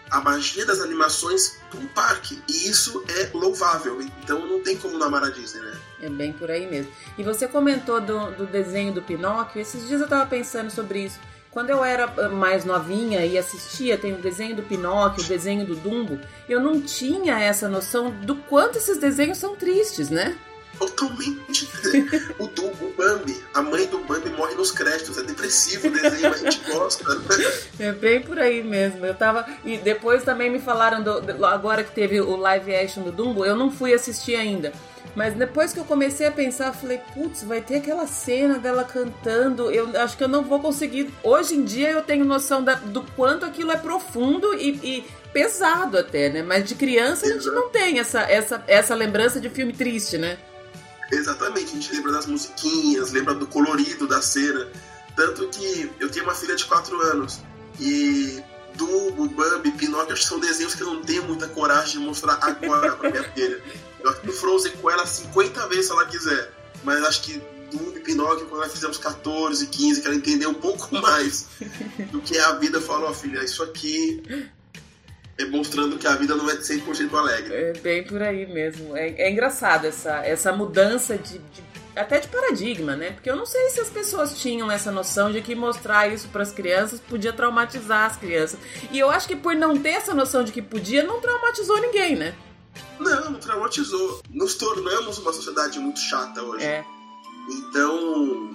a 0.09 0.21
magia 0.21 0.65
das 0.65 0.79
animações 0.79 1.57
para 1.69 1.79
um 1.79 1.87
parque. 1.87 2.41
E 2.47 2.69
isso 2.69 3.03
é 3.07 3.29
louvável. 3.33 4.01
Então 4.01 4.45
não 4.45 4.61
tem 4.61 4.77
como 4.77 4.97
não 4.97 5.07
amar 5.07 5.23
a 5.23 5.29
Disney, 5.29 5.61
né? 5.61 5.77
É 6.01 6.09
bem 6.09 6.31
por 6.33 6.49
aí 6.49 6.69
mesmo. 6.69 6.91
E 7.17 7.23
você 7.23 7.47
comentou 7.47 7.99
do, 7.99 8.31
do 8.31 8.45
desenho 8.45 8.93
do 8.93 9.01
Pinóquio. 9.01 9.61
Esses 9.61 9.87
dias 9.87 9.99
eu 9.99 10.05
estava 10.05 10.25
pensando 10.25 10.71
sobre 10.71 11.05
isso. 11.05 11.19
Quando 11.55 11.69
eu 11.69 11.85
era 11.85 12.11
ah, 12.17 12.27
mais 12.27 12.65
novinha 12.65 13.25
e 13.25 13.37
assistia, 13.37 13.97
tem 13.97 14.11
o 14.11 14.17
desenho 14.17 14.57
do 14.57 14.61
Pinóquio, 14.61 15.23
o 15.23 15.27
desenho 15.27 15.65
do 15.65 15.73
Dumbo, 15.73 16.19
eu 16.49 16.59
não 16.59 16.81
tinha 16.81 17.39
essa 17.39 17.69
noção 17.69 18.11
do 18.11 18.35
quanto 18.35 18.77
esses 18.77 18.97
desenhos 18.97 19.37
são 19.37 19.55
tristes, 19.55 20.09
né? 20.09 20.37
totalmente. 20.77 21.69
o, 22.37 22.47
do, 22.47 22.65
o 22.65 22.93
Bambi, 22.97 23.41
a 23.53 23.61
mãe 23.61 23.87
do 23.87 23.99
Bambi 23.99 24.31
morre 24.31 24.53
nos 24.55 24.69
créditos. 24.71 25.17
É 25.17 25.23
depressivo 25.23 25.87
o 25.87 25.91
desenho, 25.91 26.33
a 26.33 26.37
gente 26.37 26.59
gosta. 26.69 27.05
é 27.79 27.93
bem 27.93 28.21
por 28.21 28.37
aí 28.37 28.61
mesmo. 28.61 29.05
Eu 29.05 29.15
tava. 29.15 29.45
E 29.63 29.77
depois 29.77 30.23
também 30.23 30.49
me 30.49 30.59
falaram, 30.59 31.01
do, 31.01 31.45
agora 31.45 31.85
que 31.85 31.91
teve 31.91 32.19
o 32.19 32.35
live 32.35 32.75
action 32.75 33.01
do 33.01 33.13
Dumbo, 33.13 33.45
eu 33.45 33.55
não 33.55 33.71
fui 33.71 33.93
assistir 33.93 34.35
ainda. 34.35 34.73
Mas 35.15 35.33
depois 35.33 35.71
que 35.73 35.79
eu 35.79 35.85
comecei 35.85 36.27
a 36.27 36.31
pensar, 36.31 36.67
eu 36.67 36.73
falei, 36.73 36.99
putz, 37.13 37.43
vai 37.43 37.61
ter 37.61 37.77
aquela 37.77 38.07
cena 38.07 38.59
dela 38.59 38.83
cantando. 38.83 39.71
Eu 39.71 39.89
acho 40.01 40.17
que 40.17 40.23
eu 40.23 40.27
não 40.27 40.43
vou 40.43 40.59
conseguir. 40.59 41.13
Hoje 41.23 41.55
em 41.55 41.63
dia 41.63 41.91
eu 41.91 42.01
tenho 42.01 42.25
noção 42.25 42.63
da, 42.63 42.75
do 42.75 43.01
quanto 43.15 43.45
aquilo 43.45 43.71
é 43.71 43.77
profundo 43.77 44.53
e, 44.53 44.69
e 44.83 45.05
pesado 45.31 45.97
até, 45.97 46.29
né? 46.29 46.41
Mas 46.41 46.65
de 46.65 46.75
criança 46.75 47.25
a 47.25 47.29
gente 47.29 47.45
não 47.47 47.69
tem 47.69 47.99
essa, 47.99 48.21
essa, 48.21 48.63
essa 48.67 48.95
lembrança 48.95 49.39
de 49.39 49.49
filme 49.49 49.73
triste, 49.73 50.17
né? 50.17 50.37
Exatamente, 51.11 51.71
a 51.71 51.75
gente 51.75 51.93
lembra 51.93 52.13
das 52.13 52.25
musiquinhas, 52.25 53.11
lembra 53.11 53.35
do 53.35 53.45
colorido 53.45 54.07
da 54.07 54.21
cena. 54.21 54.67
Tanto 55.15 55.47
que 55.49 55.91
eu 55.99 56.09
tenho 56.09 56.25
uma 56.25 56.35
filha 56.35 56.55
de 56.55 56.65
4 56.65 56.99
anos 57.01 57.39
e 57.79 58.43
Dumbo, 58.75 59.27
Bambi, 59.29 59.71
Pinóquio 59.71 60.17
são 60.17 60.39
desenhos 60.39 60.75
que 60.75 60.81
eu 60.81 60.93
não 60.93 61.01
tenho 61.01 61.23
muita 61.23 61.47
coragem 61.47 61.99
de 61.99 62.05
mostrar 62.05 62.37
agora 62.41 62.95
pra 62.95 63.09
minha 63.09 63.23
filha. 63.31 63.61
Eu 64.05 64.11
acho 64.11 64.21
que 64.21 64.31
Frozen 64.31 64.71
com 64.73 64.89
ela 64.91 65.05
50 65.05 65.67
vezes 65.67 65.87
se 65.87 65.91
ela 65.91 66.05
quiser. 66.05 66.51
Mas 66.83 67.03
acho 67.03 67.23
que 67.23 67.41
e 67.73 67.99
Pinóquio, 67.99 68.45
quando 68.45 68.61
nós 68.61 68.71
fizemos 68.71 68.97
14, 68.99 69.65
15, 69.65 70.01
que 70.01 70.07
ela 70.07 70.15
entendeu 70.15 70.51
um 70.51 70.53
pouco 70.53 70.93
mais 71.01 71.47
do 72.11 72.21
que 72.21 72.37
é 72.37 72.41
a 72.41 72.53
vida, 72.53 72.79
falou, 72.79 73.09
oh, 73.09 73.13
filha, 73.13 73.43
isso 73.43 73.63
aqui 73.63 74.21
demonstrando 75.35 75.97
que 75.97 76.07
a 76.07 76.15
vida 76.15 76.35
não 76.35 76.49
é 76.49 76.55
100% 76.55 77.13
alegre. 77.13 77.53
É 77.53 77.73
bem 77.73 78.03
por 78.03 78.21
aí 78.21 78.45
mesmo. 78.45 78.95
É, 78.95 79.09
é 79.17 79.29
engraçado 79.29 79.85
essa, 79.85 80.23
essa 80.25 80.53
mudança 80.53 81.17
de, 81.17 81.39
de, 81.39 81.63
até 81.93 82.19
de 82.19 82.27
paradigma, 82.29 82.95
né? 82.95 83.11
Porque 83.11 83.29
eu 83.29 83.35
não 83.35 83.45
sei 83.45 83.69
se 83.69 83.81
as 83.81 83.89
pessoas 83.89 84.39
tinham 84.39 84.71
essa 84.71 84.91
noção 84.91 85.31
de 85.31 85.41
que 85.41 85.53
mostrar 85.53 86.07
isso 86.07 86.29
para 86.29 86.43
as 86.43 86.51
crianças 86.51 87.01
podia 87.01 87.33
traumatizar 87.33 88.05
as 88.05 88.15
crianças. 88.15 88.59
E 88.91 88.99
eu 88.99 89.09
acho 89.09 89.27
que 89.27 89.35
por 89.35 89.55
não 89.55 89.77
ter 89.77 89.89
essa 89.89 90.13
noção 90.13 90.43
de 90.43 90.53
que 90.53 90.61
podia, 90.61 91.03
não 91.03 91.19
traumatizou 91.19 91.81
ninguém, 91.81 92.15
né? 92.15 92.33
Não, 92.99 93.31
não 93.31 93.39
traumatizou. 93.39 94.21
Nos 94.29 94.55
tornamos 94.55 95.17
uma 95.17 95.33
sociedade 95.33 95.79
muito 95.79 95.99
chata 95.99 96.41
hoje. 96.41 96.65
É. 96.65 96.85
Então, 97.49 98.49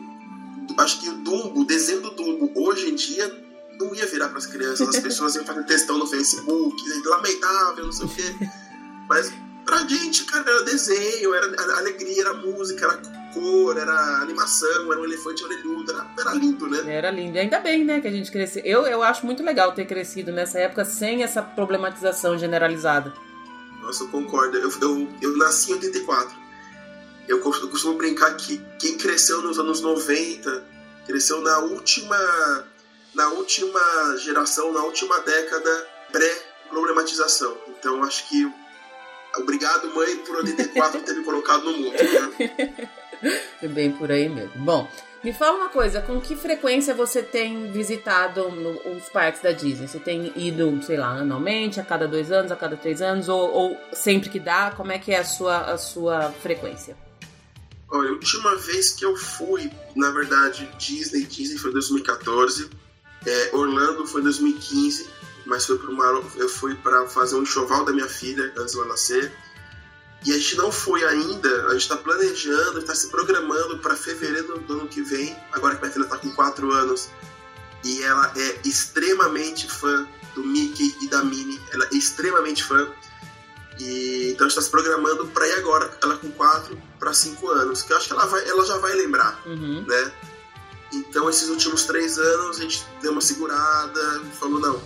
acho 0.78 1.00
que 1.00 1.08
o 1.08 1.14
Dumbo, 1.18 1.60
o 1.60 1.64
desenho 1.64 2.00
do 2.00 2.10
Dumbo 2.10 2.50
hoje 2.56 2.90
em 2.90 2.94
dia 2.94 3.50
não 3.78 3.94
ia 3.94 4.06
virar 4.06 4.28
para 4.28 4.38
as 4.38 4.46
crianças, 4.46 4.88
as 4.88 4.98
pessoas 4.98 5.34
iam 5.34 5.44
fazer 5.44 5.64
textão 5.64 5.96
no 5.96 6.06
Facebook, 6.06 6.76
lamentável, 7.06 7.84
não 7.86 7.92
sei 7.92 8.06
o 8.06 8.08
quê. 8.10 8.34
Mas 9.08 9.32
pra 9.64 9.78
gente, 9.86 10.24
cara, 10.24 10.48
era 10.48 10.64
desenho, 10.64 11.34
era 11.34 11.78
alegria, 11.78 12.20
era 12.20 12.34
música, 12.34 12.84
era 12.84 12.96
cor, 13.32 13.78
era 13.78 14.18
animação, 14.22 14.92
era 14.92 15.00
um 15.00 15.04
elefante 15.04 15.44
orelhudo, 15.44 15.92
era, 15.92 16.06
era 16.18 16.34
lindo, 16.34 16.68
né? 16.68 16.82
Era 16.92 17.10
lindo. 17.10 17.36
E 17.36 17.40
ainda 17.40 17.60
bem, 17.60 17.84
né, 17.84 18.00
que 18.00 18.08
a 18.08 18.10
gente 18.10 18.30
cresceu. 18.30 18.62
Eu, 18.64 18.86
eu 18.86 19.02
acho 19.02 19.24
muito 19.24 19.42
legal 19.42 19.72
ter 19.72 19.86
crescido 19.86 20.30
nessa 20.32 20.58
época 20.58 20.84
sem 20.84 21.22
essa 21.22 21.42
problematização 21.42 22.36
generalizada. 22.36 23.12
Nossa, 23.90 24.04
eu 24.04 24.08
concordo. 24.08 24.56
Eu, 24.56 24.70
eu, 24.80 25.08
eu 25.20 25.36
nasci 25.36 25.72
em 25.72 25.74
84. 25.74 26.38
Eu 27.26 27.40
costumo 27.40 27.98
brincar 27.98 28.36
que 28.36 28.64
quem 28.78 28.96
cresceu 28.96 29.42
nos 29.42 29.58
anos 29.58 29.80
90 29.80 30.64
cresceu 31.06 31.40
na 31.40 31.58
última 31.58 32.16
na 33.12 33.28
última 33.30 34.16
geração, 34.18 34.72
na 34.72 34.84
última 34.84 35.18
década, 35.20 35.88
pré-problematização. 36.12 37.58
Então 37.66 38.04
acho 38.04 38.28
que 38.28 38.48
obrigado, 39.38 39.92
mãe, 39.92 40.18
por 40.18 40.36
84 40.36 41.02
ter 41.02 41.16
me 41.16 41.24
colocado 41.24 41.64
no 41.64 41.72
mundo. 41.72 41.92
Né? 41.92 42.90
É 43.62 43.68
bem 43.68 43.92
por 43.92 44.10
aí 44.10 44.28
mesmo. 44.28 44.52
Bom, 44.56 44.88
me 45.22 45.34
fala 45.34 45.58
uma 45.58 45.68
coisa, 45.68 46.00
com 46.00 46.18
que 46.18 46.34
frequência 46.34 46.94
você 46.94 47.22
tem 47.22 47.70
visitado 47.70 48.48
no, 48.50 48.96
os 48.96 49.04
parques 49.10 49.42
da 49.42 49.52
Disney? 49.52 49.86
Você 49.86 49.98
tem 49.98 50.32
ido, 50.34 50.82
sei 50.82 50.96
lá, 50.96 51.08
anualmente, 51.08 51.78
a 51.78 51.84
cada 51.84 52.08
dois 52.08 52.32
anos, 52.32 52.50
a 52.50 52.56
cada 52.56 52.74
três 52.74 53.02
anos, 53.02 53.28
ou, 53.28 53.52
ou 53.52 53.80
sempre 53.92 54.30
que 54.30 54.40
dá? 54.40 54.70
Como 54.70 54.90
é 54.92 54.98
que 54.98 55.12
é 55.12 55.18
a 55.18 55.24
sua, 55.24 55.58
a 55.72 55.76
sua 55.76 56.30
frequência? 56.30 56.96
Olha, 57.90 58.08
a 58.08 58.12
última 58.12 58.56
vez 58.56 58.92
que 58.92 59.04
eu 59.04 59.14
fui, 59.14 59.70
na 59.94 60.10
verdade, 60.10 60.66
Disney, 60.78 61.24
Disney 61.24 61.58
foi 61.58 61.70
2014. 61.72 62.70
É, 63.26 63.50
Orlando 63.52 64.06
foi 64.06 64.22
em 64.22 64.24
2015, 64.24 65.06
mas 65.44 65.66
foi 65.66 65.76
para 65.76 65.92
eu 66.36 66.48
fui 66.48 66.74
para 66.76 67.06
fazer 67.08 67.36
um 67.36 67.42
enxoval 67.42 67.84
da 67.84 67.92
minha 67.92 68.08
filha 68.08 68.50
antes 68.56 68.74
dela 68.74 68.86
nascer. 68.86 69.30
E 70.24 70.32
a 70.32 70.36
gente 70.36 70.56
não 70.56 70.70
foi 70.70 71.02
ainda, 71.04 71.66
a 71.66 71.72
gente 71.72 71.82
está 71.82 71.96
planejando, 71.96 72.80
está 72.80 72.94
se 72.94 73.08
programando 73.08 73.78
para 73.78 73.96
fevereiro 73.96 74.58
do 74.60 74.74
ano 74.74 74.88
que 74.88 75.02
vem, 75.02 75.34
agora 75.52 75.76
que 75.76 75.80
minha 75.80 75.92
filha 75.92 76.04
está 76.04 76.18
com 76.18 76.30
4 76.30 76.72
anos. 76.72 77.08
E 77.82 78.02
ela 78.02 78.30
é 78.36 78.60
extremamente 78.68 79.70
fã 79.70 80.06
do 80.34 80.44
Mickey 80.44 80.94
e 81.00 81.08
da 81.08 81.24
Minnie, 81.24 81.60
ela 81.72 81.86
é 81.86 81.96
extremamente 81.96 82.62
fã. 82.62 82.86
E, 83.78 84.32
então 84.32 84.46
a 84.46 84.50
gente 84.50 84.58
está 84.58 84.62
se 84.62 84.70
programando 84.70 85.26
para 85.28 85.48
ir 85.48 85.54
agora, 85.54 85.90
ela 86.02 86.16
com 86.18 86.30
4 86.30 86.80
para 86.98 87.14
5 87.14 87.48
anos, 87.48 87.82
que 87.82 87.92
eu 87.92 87.96
acho 87.96 88.08
que 88.08 88.12
ela, 88.12 88.26
vai, 88.26 88.46
ela 88.46 88.64
já 88.66 88.76
vai 88.76 88.92
lembrar, 88.92 89.40
uhum. 89.46 89.84
né? 89.86 90.12
Então, 90.92 91.30
esses 91.30 91.48
últimos 91.48 91.84
três 91.84 92.18
anos, 92.18 92.58
a 92.58 92.62
gente 92.62 92.84
deu 93.00 93.12
uma 93.12 93.20
segurada, 93.20 94.20
falou: 94.38 94.60
não, 94.60 94.82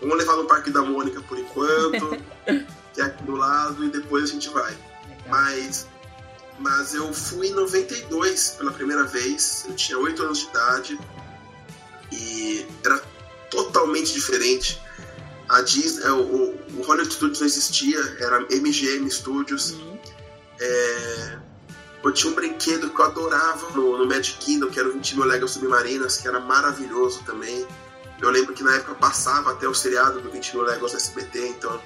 vamos 0.00 0.16
levar 0.16 0.36
no 0.36 0.46
Parque 0.46 0.70
da 0.70 0.82
Mônica 0.82 1.20
por 1.20 1.38
enquanto, 1.38 2.18
que 2.96 3.02
é 3.02 3.04
aqui 3.04 3.22
do 3.24 3.36
lado, 3.36 3.84
e 3.84 3.90
depois 3.90 4.24
a 4.24 4.32
gente 4.32 4.48
vai. 4.48 4.74
Mas, 5.28 5.86
mas 6.58 6.94
eu 6.94 7.12
fui 7.12 7.48
em 7.48 7.52
92 7.52 8.56
pela 8.58 8.72
primeira 8.72 9.04
vez, 9.04 9.66
eu 9.68 9.76
tinha 9.76 9.98
oito 9.98 10.22
anos 10.22 10.38
de 10.38 10.46
idade, 10.46 10.98
e 12.10 12.66
era 12.82 12.98
totalmente 13.50 14.14
diferente. 14.14 14.80
A 15.48 15.60
Disney, 15.60 16.04
é, 16.04 16.10
o, 16.10 16.54
o 16.74 16.82
Hollywood 16.82 17.12
Studios 17.12 17.38
não 17.38 17.46
existia, 17.46 18.00
era 18.18 18.40
MGM 18.50 19.08
Studios. 19.10 19.72
Uhum. 19.72 19.98
É, 20.58 21.38
eu 22.02 22.12
tinha 22.12 22.32
um 22.32 22.34
brinquedo 22.34 22.88
que 22.88 23.00
eu 23.00 23.04
adorava 23.04 23.70
no, 23.72 23.98
no 23.98 24.06
Magic 24.06 24.38
Kingdom, 24.38 24.70
que 24.70 24.80
era 24.80 24.88
o 24.88 24.92
20 24.92 25.16
mil 25.16 25.26
Lego 25.26 25.46
Submarinas, 25.46 26.16
que 26.16 26.26
era 26.26 26.40
maravilhoso 26.40 27.22
também. 27.24 27.66
Eu 28.22 28.30
lembro 28.30 28.54
que 28.54 28.62
na 28.62 28.76
época 28.76 28.94
passava 28.94 29.52
até 29.52 29.68
o 29.68 29.74
seriado 29.74 30.20
do 30.20 30.30
20 30.30 30.54
mil 30.54 30.64
Legos 30.64 30.94
SBT, 30.94 31.48
então 31.48 31.78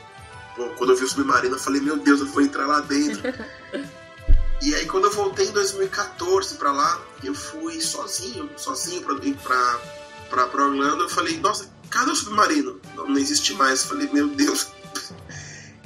quando 0.76 0.90
eu 0.90 0.96
vi 0.96 1.04
o 1.04 1.08
Submarino 1.08 1.56
eu 1.56 1.58
falei, 1.58 1.80
meu 1.80 1.96
Deus, 1.96 2.20
eu 2.20 2.26
vou 2.26 2.42
entrar 2.42 2.66
lá 2.66 2.80
dentro. 2.80 3.22
e 4.62 4.74
aí 4.74 4.86
quando 4.86 5.06
eu 5.06 5.10
voltei 5.10 5.46
em 5.46 5.52
2014 5.52 6.56
para 6.56 6.72
lá, 6.72 7.00
eu 7.24 7.34
fui 7.34 7.80
sozinho, 7.80 8.50
sozinho 8.56 9.02
pra, 9.02 9.14
pra, 9.16 9.80
pra, 10.28 10.46
pra 10.46 10.66
Orlando, 10.66 11.04
eu 11.04 11.08
falei, 11.08 11.38
nossa, 11.38 11.70
cadê 11.88 12.10
o 12.10 12.16
Submarino? 12.16 12.80
Não, 12.94 13.08
não 13.08 13.18
existe 13.18 13.54
mais. 13.54 13.82
Eu 13.82 13.88
falei, 13.88 14.08
meu 14.12 14.28
Deus. 14.28 14.68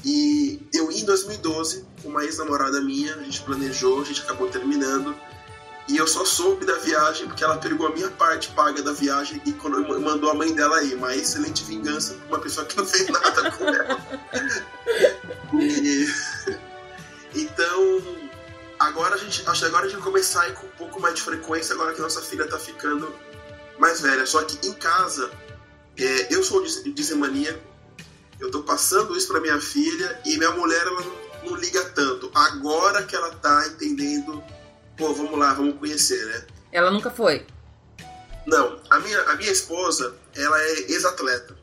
E 0.06 0.60
eu 0.74 0.92
ia 0.92 1.00
em 1.00 1.04
2012 1.06 1.82
uma 2.04 2.22
ex-namorada 2.22 2.78
minha, 2.82 3.14
a 3.14 3.22
gente 3.22 3.40
planejou, 3.40 4.02
a 4.02 4.04
gente 4.04 4.20
acabou 4.20 4.48
terminando. 4.48 5.16
E 5.86 5.96
eu 5.98 6.06
só 6.06 6.24
soube 6.24 6.64
da 6.64 6.78
viagem 6.78 7.26
porque 7.26 7.44
ela 7.44 7.58
pegou 7.58 7.86
a 7.86 7.90
minha 7.90 8.10
parte 8.10 8.50
paga 8.52 8.82
da 8.82 8.92
viagem 8.92 9.40
e 9.44 9.52
mandou 10.00 10.30
a 10.30 10.34
mãe 10.34 10.54
dela 10.54 10.78
aí. 10.78 10.94
Uma 10.94 11.14
excelente 11.14 11.62
vingança 11.64 12.14
pra 12.14 12.36
uma 12.36 12.38
pessoa 12.38 12.66
que 12.66 12.76
não 12.76 12.86
fez 12.86 13.08
nada 13.08 13.50
com 13.50 13.64
ela. 13.68 13.98
e... 15.60 16.06
Então, 17.34 18.02
agora 18.78 19.16
a 19.16 19.18
gente. 19.18 19.42
Acho 19.46 19.60
que 19.60 19.66
agora 19.66 19.86
a 19.86 19.88
gente 19.88 19.98
vai 19.98 20.04
começar 20.04 20.42
a 20.42 20.48
ir 20.48 20.54
com 20.54 20.66
um 20.66 20.70
pouco 20.70 21.00
mais 21.00 21.16
de 21.16 21.22
frequência 21.22 21.74
agora 21.74 21.92
que 21.92 22.00
nossa 22.00 22.22
filha 22.22 22.46
tá 22.46 22.58
ficando 22.58 23.12
mais 23.78 24.00
velha. 24.00 24.24
Só 24.24 24.42
que 24.44 24.66
em 24.66 24.72
casa, 24.72 25.30
é, 25.98 26.34
eu 26.34 26.42
sou 26.42 26.62
dizemaníaco, 26.62 27.60
eu 28.40 28.50
tô 28.50 28.62
passando 28.62 29.16
isso 29.16 29.28
pra 29.28 29.40
minha 29.40 29.60
filha 29.60 30.20
e 30.24 30.38
minha 30.38 30.52
mulher 30.52 30.80
ela 30.80 31.04
não 31.44 31.56
liga 31.56 31.84
tanto. 31.90 32.30
Agora 32.34 33.02
que 33.02 33.14
ela 33.14 33.34
tá 33.34 33.66
entendendo, 33.66 34.42
pô, 34.96 35.12
vamos 35.12 35.38
lá, 35.38 35.54
vamos 35.54 35.78
conhecer, 35.78 36.24
né? 36.26 36.46
Ela 36.72 36.90
nunca 36.90 37.10
foi? 37.10 37.46
Não, 38.46 38.80
a 38.90 38.98
minha, 39.00 39.20
a 39.22 39.36
minha 39.36 39.50
esposa, 39.50 40.14
ela 40.34 40.60
é 40.60 40.72
ex-atleta. 40.90 41.56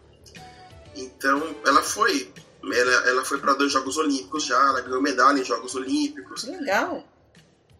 Então, 0.95 1.55
ela 1.65 1.83
foi. 1.83 2.33
Ela, 2.63 3.09
ela 3.09 3.25
foi 3.25 3.39
para 3.39 3.53
dois 3.53 3.71
Jogos 3.71 3.97
Olímpicos 3.97 4.45
já, 4.45 4.59
ela 4.59 4.81
ganhou 4.81 5.01
medalha 5.01 5.39
em 5.39 5.43
Jogos 5.43 5.75
Olímpicos. 5.75 6.43
Legal. 6.43 7.03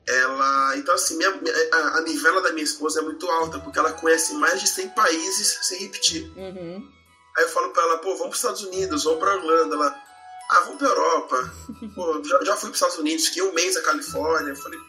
Ela, 0.08 0.78
então 0.78 0.96
assim, 0.96 1.16
minha, 1.18 1.30
a, 1.30 1.98
a 1.98 2.02
nivela 2.02 2.42
da 2.42 2.52
minha 2.52 2.64
esposa 2.64 3.00
é 3.00 3.04
muito 3.04 3.30
alta, 3.30 3.60
porque 3.60 3.78
ela 3.78 3.94
conhece 3.94 4.34
mais 4.34 4.60
de 4.60 4.68
100 4.68 4.90
países 4.90 5.60
sem 5.62 5.80
repetir. 5.80 6.32
Uhum. 6.36 6.92
Aí 7.38 7.44
eu 7.44 7.50
falo 7.50 7.70
pra 7.70 7.84
ela, 7.84 7.98
pô, 8.00 8.10
vamos 8.16 8.30
pros 8.30 8.38
Estados 8.38 8.64
Unidos, 8.64 9.04
vamos 9.04 9.20
pra 9.20 9.36
Orlando. 9.36 9.76
Ela, 9.76 9.96
ah, 10.50 10.60
vamos 10.62 10.78
pra 10.80 10.88
Europa. 10.88 11.54
Pô, 11.96 12.22
já, 12.26 12.44
já 12.44 12.58
fui 12.58 12.70
pros 12.70 12.82
Estados 12.82 12.98
Unidos, 12.98 13.28
fiquei 13.28 13.44
um 13.44 13.54
mês 13.54 13.76
na 13.76 13.82
Califórnia. 13.82 14.50
Eu 14.50 14.56
falei, 14.56 14.80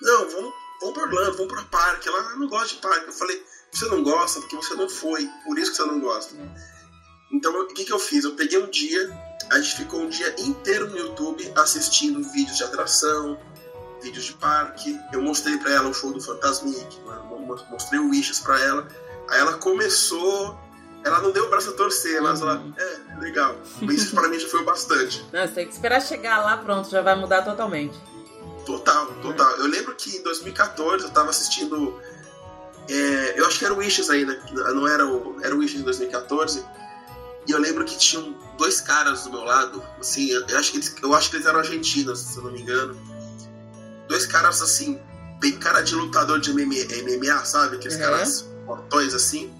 não, 0.00 0.28
vamos, 0.28 0.52
vamos 0.80 0.94
pra 0.94 1.02
Orlando, 1.04 1.36
vamos 1.36 1.52
pra 1.52 1.62
parque. 1.64 2.08
Ela, 2.08 2.20
ah, 2.20 2.36
não 2.36 2.48
gosto 2.48 2.76
de 2.76 2.80
parque. 2.80 3.06
Eu 3.06 3.12
falei, 3.12 3.44
você 3.72 3.86
não 3.86 4.02
gosta 4.02 4.40
porque 4.40 4.56
você 4.56 4.74
não 4.74 4.88
foi, 4.88 5.28
por 5.44 5.58
isso 5.58 5.70
que 5.72 5.76
você 5.76 5.84
não 5.84 6.00
gosta. 6.00 6.34
Então, 7.32 7.52
o 7.60 7.66
que, 7.66 7.84
que 7.84 7.92
eu 7.92 7.98
fiz? 7.98 8.24
Eu 8.24 8.34
peguei 8.34 8.58
um 8.58 8.70
dia, 8.70 9.10
a 9.50 9.58
gente 9.58 9.76
ficou 9.76 10.00
um 10.00 10.08
dia 10.08 10.34
inteiro 10.38 10.88
no 10.88 10.96
YouTube 10.96 11.52
assistindo 11.56 12.22
vídeos 12.30 12.56
de 12.56 12.64
atração, 12.64 13.38
vídeos 14.00 14.26
de 14.26 14.34
parque. 14.34 14.98
Eu 15.12 15.22
mostrei 15.22 15.58
para 15.58 15.72
ela 15.72 15.88
o 15.88 15.94
show 15.94 16.12
do 16.12 16.20
Fantasmic, 16.20 17.00
mostrei 17.70 17.98
o 17.98 18.10
Wishes 18.10 18.38
para 18.40 18.60
ela. 18.60 18.88
Aí 19.28 19.40
ela 19.40 19.54
começou 19.54 20.62
ela 21.04 21.20
não 21.20 21.30
deu 21.30 21.44
o 21.44 21.50
braço 21.50 21.68
a 21.68 21.72
torcer, 21.74 22.20
mas 22.22 22.40
ela, 22.40 22.56
uhum. 22.56 22.72
é, 22.78 23.20
legal. 23.20 23.56
Isso 23.82 24.14
pra 24.14 24.26
mim 24.26 24.38
já 24.38 24.48
foi 24.48 24.62
o 24.62 24.64
bastante. 24.64 25.22
Não, 25.30 25.46
você 25.46 25.54
tem 25.54 25.66
que 25.66 25.74
esperar 25.74 26.00
chegar 26.00 26.42
lá, 26.42 26.56
pronto, 26.56 26.88
já 26.88 27.02
vai 27.02 27.14
mudar 27.14 27.42
totalmente. 27.42 27.94
Total, 28.64 29.06
total. 29.22 29.50
Eu 29.58 29.66
lembro 29.66 29.94
que 29.94 30.16
em 30.16 30.22
2014 30.22 31.04
eu 31.04 31.10
tava 31.10 31.30
assistindo. 31.30 32.00
É, 32.88 33.40
eu 33.40 33.46
acho 33.46 33.58
que 33.58 33.64
era 33.64 33.74
o 33.74 33.78
Wishes 33.78 34.10
ainda, 34.10 34.38
não 34.74 34.86
era 34.86 35.06
o. 35.06 35.38
Era 35.42 35.54
o 35.54 35.58
Wishes 35.58 35.78
de 35.78 35.84
2014. 35.84 36.64
E 37.46 37.52
eu 37.52 37.58
lembro 37.58 37.84
que 37.84 37.98
tinham 37.98 38.34
dois 38.56 38.80
caras 38.80 39.24
do 39.24 39.30
meu 39.30 39.44
lado, 39.44 39.82
assim, 40.00 40.30
eu 40.30 40.58
acho 40.58 40.70
que 40.70 40.78
eles, 40.78 40.94
eu 41.02 41.14
acho 41.14 41.28
que 41.28 41.36
eles 41.36 41.46
eram 41.46 41.58
argentinos, 41.58 42.18
se 42.18 42.38
eu 42.38 42.44
não 42.44 42.52
me 42.52 42.62
engano. 42.62 42.96
Dois 44.08 44.24
caras 44.24 44.62
assim, 44.62 44.98
bem 45.40 45.52
cara 45.58 45.82
de 45.82 45.94
lutador 45.94 46.40
de 46.40 46.52
MMA, 46.52 46.86
MMA 47.02 47.44
sabe? 47.44 47.76
Aqueles 47.76 47.96
uhum. 47.96 48.02
caras 48.02 48.48
portões 48.64 49.12
assim 49.12 49.52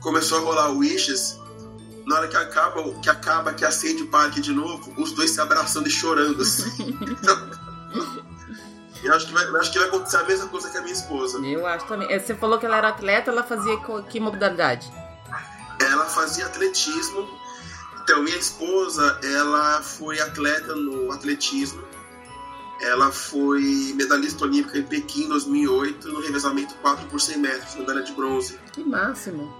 começou 0.00 0.38
a 0.38 0.40
rolar 0.40 0.70
o 0.70 0.78
Wishes, 0.78 1.38
na 2.06 2.16
hora 2.16 2.28
que 2.28 2.36
acaba, 2.36 2.94
que 3.00 3.10
acaba, 3.10 3.52
que 3.52 3.64
acende 3.64 4.04
o 4.04 4.08
parque 4.08 4.40
de 4.40 4.52
novo, 4.52 4.94
os 4.96 5.12
dois 5.12 5.30
se 5.30 5.40
abraçando 5.40 5.88
e 5.88 5.90
chorando, 5.90 6.42
assim. 6.42 6.96
eu 9.02 9.14
acho 9.14 9.26
que, 9.26 9.32
vai, 9.32 9.44
acho 9.60 9.72
que 9.72 9.78
vai 9.78 9.88
acontecer 9.88 10.16
a 10.16 10.24
mesma 10.24 10.48
coisa 10.48 10.70
que 10.70 10.76
a 10.76 10.80
minha 10.80 10.92
esposa. 10.92 11.38
Eu 11.38 11.66
acho 11.66 11.86
também. 11.86 12.10
É, 12.12 12.18
você 12.18 12.34
falou 12.34 12.58
que 12.58 12.66
ela 12.66 12.76
era 12.76 12.88
atleta, 12.88 13.30
ela 13.30 13.42
fazia 13.42 13.76
que 14.08 14.18
modalidade? 14.18 14.90
Ela 15.80 16.06
fazia 16.06 16.46
atletismo. 16.46 17.28
Então, 18.02 18.22
minha 18.22 18.36
esposa, 18.36 19.20
ela 19.22 19.82
foi 19.82 20.18
atleta 20.18 20.74
no 20.74 21.12
atletismo. 21.12 21.82
Ela 22.80 23.10
foi 23.10 23.92
medalhista 23.96 24.44
olímpica 24.44 24.78
em 24.78 24.84
Pequim 24.84 25.24
em 25.24 25.28
2008 25.28 26.08
no 26.08 26.20
revezamento 26.20 26.74
4 26.76 27.06
por 27.06 27.20
100 27.20 27.38
metros, 27.38 27.74
medalha 27.74 28.02
de 28.02 28.12
bronze. 28.12 28.58
Que 28.72 28.84
máximo! 28.84 29.52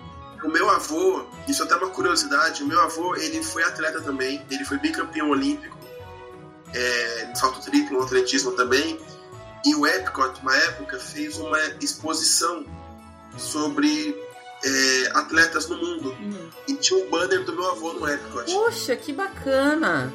O 0.45 0.49
meu 0.49 0.71
avô, 0.71 1.27
isso 1.49 1.63
é 1.63 1.67
até 1.67 1.75
uma 1.75 1.91
curiosidade, 1.91 2.63
o 2.63 2.67
meu 2.67 2.81
avô 2.81 3.17
ele 3.17 3.43
foi 3.43 3.65
atleta 3.65 4.01
também, 4.01 4.45
ele 4.49 4.65
foi 4.65 4.79
bicampeão 4.79 5.31
olímpico, 5.31 5.77
é, 6.73 7.33
salto 7.35 7.61
triplo, 7.61 7.99
no 7.99 8.05
atletismo 8.05 8.53
também, 8.53 9.01
e 9.65 9.75
o 9.75 9.87
Epcot, 9.87 10.41
uma 10.41 10.57
época, 10.57 10.99
fez 10.99 11.37
uma 11.39 11.59
exposição 11.81 12.65
sobre 13.37 14.17
é, 14.65 15.11
atletas 15.15 15.69
no 15.69 15.77
mundo. 15.77 16.11
Uhum. 16.11 16.51
E 16.69 16.75
tinha 16.75 17.05
um 17.05 17.11
banner 17.11 17.45
do 17.45 17.53
meu 17.53 17.71
avô 17.71 17.93
no 17.93 18.09
Epcot. 18.09 18.53
Poxa, 18.53 18.97
que 18.97 19.13
bacana! 19.13 20.13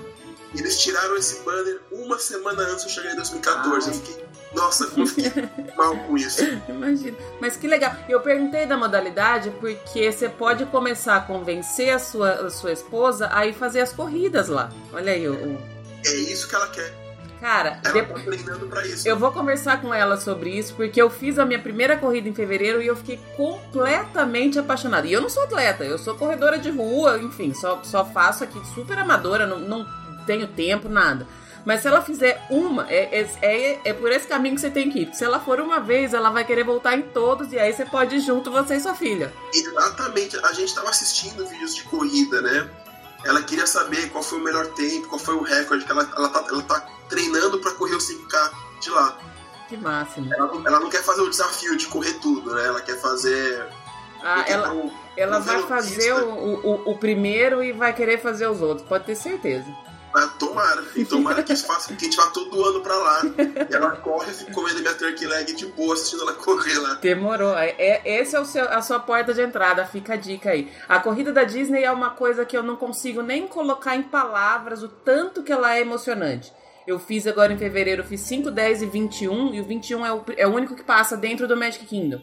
Eles 0.56 0.80
tiraram 0.80 1.18
esse 1.18 1.42
banner 1.42 1.82
uma 1.92 2.20
semana 2.20 2.62
antes 2.64 2.86
de 2.86 2.90
eu 2.92 2.96
chegar 2.96 3.14
em 3.14 3.16
2014. 3.16 3.90
Ai. 3.90 3.96
Eu 3.96 4.00
fiquei, 4.00 4.26
nossa, 4.54 4.86
como 4.88 5.04
eu 5.04 5.08
fiquei 5.08 5.50
mal 5.76 5.98
com 5.98 6.16
isso. 6.16 6.44
Imagina. 6.70 7.18
Mas 7.42 7.58
que 7.58 7.68
legal. 7.68 7.96
Eu 8.08 8.22
perguntei 8.22 8.68
da 8.68 8.78
modalidade 8.78 9.52
porque 9.60 10.12
você 10.12 10.30
pode 10.30 10.66
começar 10.68 11.16
a 11.16 11.22
convencer 11.22 11.90
a 11.90 11.98
sua, 11.98 12.34
a 12.34 12.50
sua 12.52 12.72
esposa 12.72 13.30
a 13.32 13.48
ir 13.48 13.54
fazer 13.54 13.82
as 13.82 13.92
corridas 13.92 14.48
lá. 14.48 14.72
Olha 14.92 15.14
aí. 15.14 15.28
O... 15.28 15.58
É 16.06 16.14
isso 16.14 16.48
que 16.48 16.54
ela 16.54 16.68
quer. 16.68 17.03
Cara, 17.44 17.82
depois... 17.92 18.24
tá 18.70 18.86
isso. 18.86 19.06
eu 19.06 19.20
vou 19.20 19.30
conversar 19.30 19.82
com 19.82 19.94
ela 19.94 20.16
sobre 20.16 20.58
isso, 20.58 20.74
porque 20.76 21.02
eu 21.02 21.10
fiz 21.10 21.38
a 21.38 21.44
minha 21.44 21.60
primeira 21.60 21.98
corrida 21.98 22.30
em 22.30 22.34
fevereiro 22.34 22.82
e 22.82 22.88
eu 22.88 22.96
fiquei 22.96 23.20
completamente 23.36 24.58
apaixonada. 24.58 25.06
E 25.06 25.12
eu 25.12 25.20
não 25.20 25.28
sou 25.28 25.44
atleta, 25.44 25.84
eu 25.84 25.98
sou 25.98 26.16
corredora 26.16 26.58
de 26.58 26.70
rua, 26.70 27.20
enfim, 27.20 27.54
só, 27.54 27.82
só 27.84 28.06
faço 28.06 28.46
aqui 28.46 28.58
super 28.74 28.98
amadora, 28.98 29.46
não, 29.46 29.60
não 29.60 29.86
tenho 30.26 30.48
tempo, 30.48 30.88
nada. 30.88 31.28
Mas 31.66 31.82
se 31.82 31.90
ela 31.90 32.02
fizer 32.02 32.46
uma, 32.50 32.90
é, 32.90 33.20
é, 33.20 33.30
é, 33.42 33.80
é, 33.90 33.94
por 33.94 34.10
esse 34.10 34.26
caminho 34.26 34.56
que 34.56 34.62
você 34.62 34.70
tem 34.70 34.90
que 34.90 35.00
ir. 35.00 35.14
Se 35.14 35.26
ela 35.26 35.42
for 35.42 35.60
uma 35.60 35.82
vez, 35.82 36.14
ela 36.14 36.30
vai 36.30 36.46
querer 36.46 36.64
voltar 36.64 36.96
em 36.96 37.02
todos 37.02 37.52
e 37.52 37.60
aí 37.60 37.74
você 37.74 37.84
pode 37.84 38.16
ir 38.16 38.20
junto, 38.22 38.52
você 38.52 38.76
e 38.76 38.80
sua 38.80 38.96
filha. 38.96 39.34
Exatamente. 39.54 40.38
A 40.38 40.54
gente 40.54 40.70
estava 40.70 40.90
assistindo 40.90 41.46
vídeos 41.46 41.76
de 41.76 41.84
corrida, 41.84 42.42
né? 42.42 42.70
Ela 43.26 43.42
queria 43.42 43.66
saber 43.66 44.10
qual 44.10 44.24
foi 44.24 44.40
o 44.40 44.44
melhor 44.44 44.68
tempo, 44.68 45.08
qual 45.08 45.20
foi 45.20 45.36
o 45.36 45.44
recorde, 45.44 45.86
que 45.86 45.92
ela, 45.92 46.10
ela, 46.16 46.30
tá, 46.30 46.46
ela 46.50 46.62
tá 46.64 46.88
treinando 47.08 47.60
para 47.60 47.72
correr 47.72 47.96
o 47.96 48.00
5K 48.00 48.52
de 48.82 48.90
lá. 48.90 49.18
Que 49.70 49.78
máximo. 49.78 50.34
Ela, 50.34 50.62
ela, 50.66 50.80
não 50.80 50.90
quer 50.90 51.04
fazer 51.04 51.22
o 51.22 51.30
desafio 51.30 51.78
de 51.78 51.88
correr 51.88 52.14
tudo, 52.16 52.54
né? 52.54 52.66
Ela 52.66 52.82
quer 52.82 53.00
fazer. 53.00 53.66
Ah, 54.22 54.44
ela, 54.48 54.92
ela 55.18 55.40
vai 55.40 55.62
fazer 55.64 56.14
o, 56.14 56.60
o, 56.64 56.92
o 56.92 56.98
primeiro 56.98 57.64
e 57.64 57.72
vai 57.72 57.94
querer 57.94 58.22
fazer 58.22 58.48
os 58.48 58.62
outros, 58.62 58.88
pode 58.88 59.06
ter 59.06 59.16
certeza. 59.16 59.68
Ah, 60.16 60.28
tomara. 60.40 60.84
E 60.96 61.04
tomara 61.06 61.42
que 61.44 61.54
isso 61.54 61.66
faça 61.66 61.90
com 61.90 61.96
que 61.96 62.06
a 62.06 62.10
gente 62.10 62.18
vá 62.18 62.28
todo 62.28 62.64
ano 62.64 62.82
pra 62.82 62.96
lá. 62.96 63.22
E 63.70 63.74
ela 63.74 63.92
corre, 63.98 64.32
e 64.32 64.34
fica 64.34 64.52
comendo 64.52 64.80
minha 64.80 64.94
turkey 64.94 65.26
leg 65.26 65.54
de 65.54 65.66
boa, 65.68 65.94
assistindo 65.94 66.22
ela 66.22 66.34
correr 66.34 66.78
lá. 66.80 66.96
Demorou. 66.96 67.58
É, 67.58 67.76
é, 67.78 68.02
esse 68.22 68.36
é 68.36 68.40
o 68.40 68.46
seu, 68.46 68.68
a 68.70 68.82
sua 68.82 69.00
porta 69.00 69.34
de 69.34 69.42
entrada, 69.42 69.86
fica 69.86 70.14
a 70.14 70.18
dica 70.18 70.52
aí. 70.52 70.72
A 70.88 71.00
corrida 71.00 71.32
da 71.32 71.44
Disney 71.44 71.84
é 71.84 71.92
uma 71.92 72.12
coisa 72.12 72.46
que 72.46 72.56
eu 72.56 72.64
não 72.64 72.76
consigo 72.76 73.22
nem 73.22 73.48
colocar 73.48 73.96
em 73.96 74.04
palavras 74.04 74.84
o 74.84 74.88
tanto 74.88 75.44
que 75.44 75.52
ela 75.52 75.76
é 75.76 75.82
emocionante. 75.82 76.52
Eu 76.86 77.00
fiz 77.00 77.26
agora 77.26 77.54
em 77.54 77.58
fevereiro, 77.58 78.04
fiz 78.04 78.22
5, 78.22 78.52
10 78.52 78.82
e 78.82 78.86
21, 78.86 79.54
e 79.54 79.62
o 79.62 79.64
21 79.64 80.06
é 80.06 80.14
o, 80.14 80.26
é 80.36 80.48
o 80.48 80.54
único 80.54 80.76
que 80.76 80.84
passa 80.84 81.16
dentro 81.16 81.48
do 81.48 81.56
Magic 81.56 81.86
Kingdom. 81.86 82.22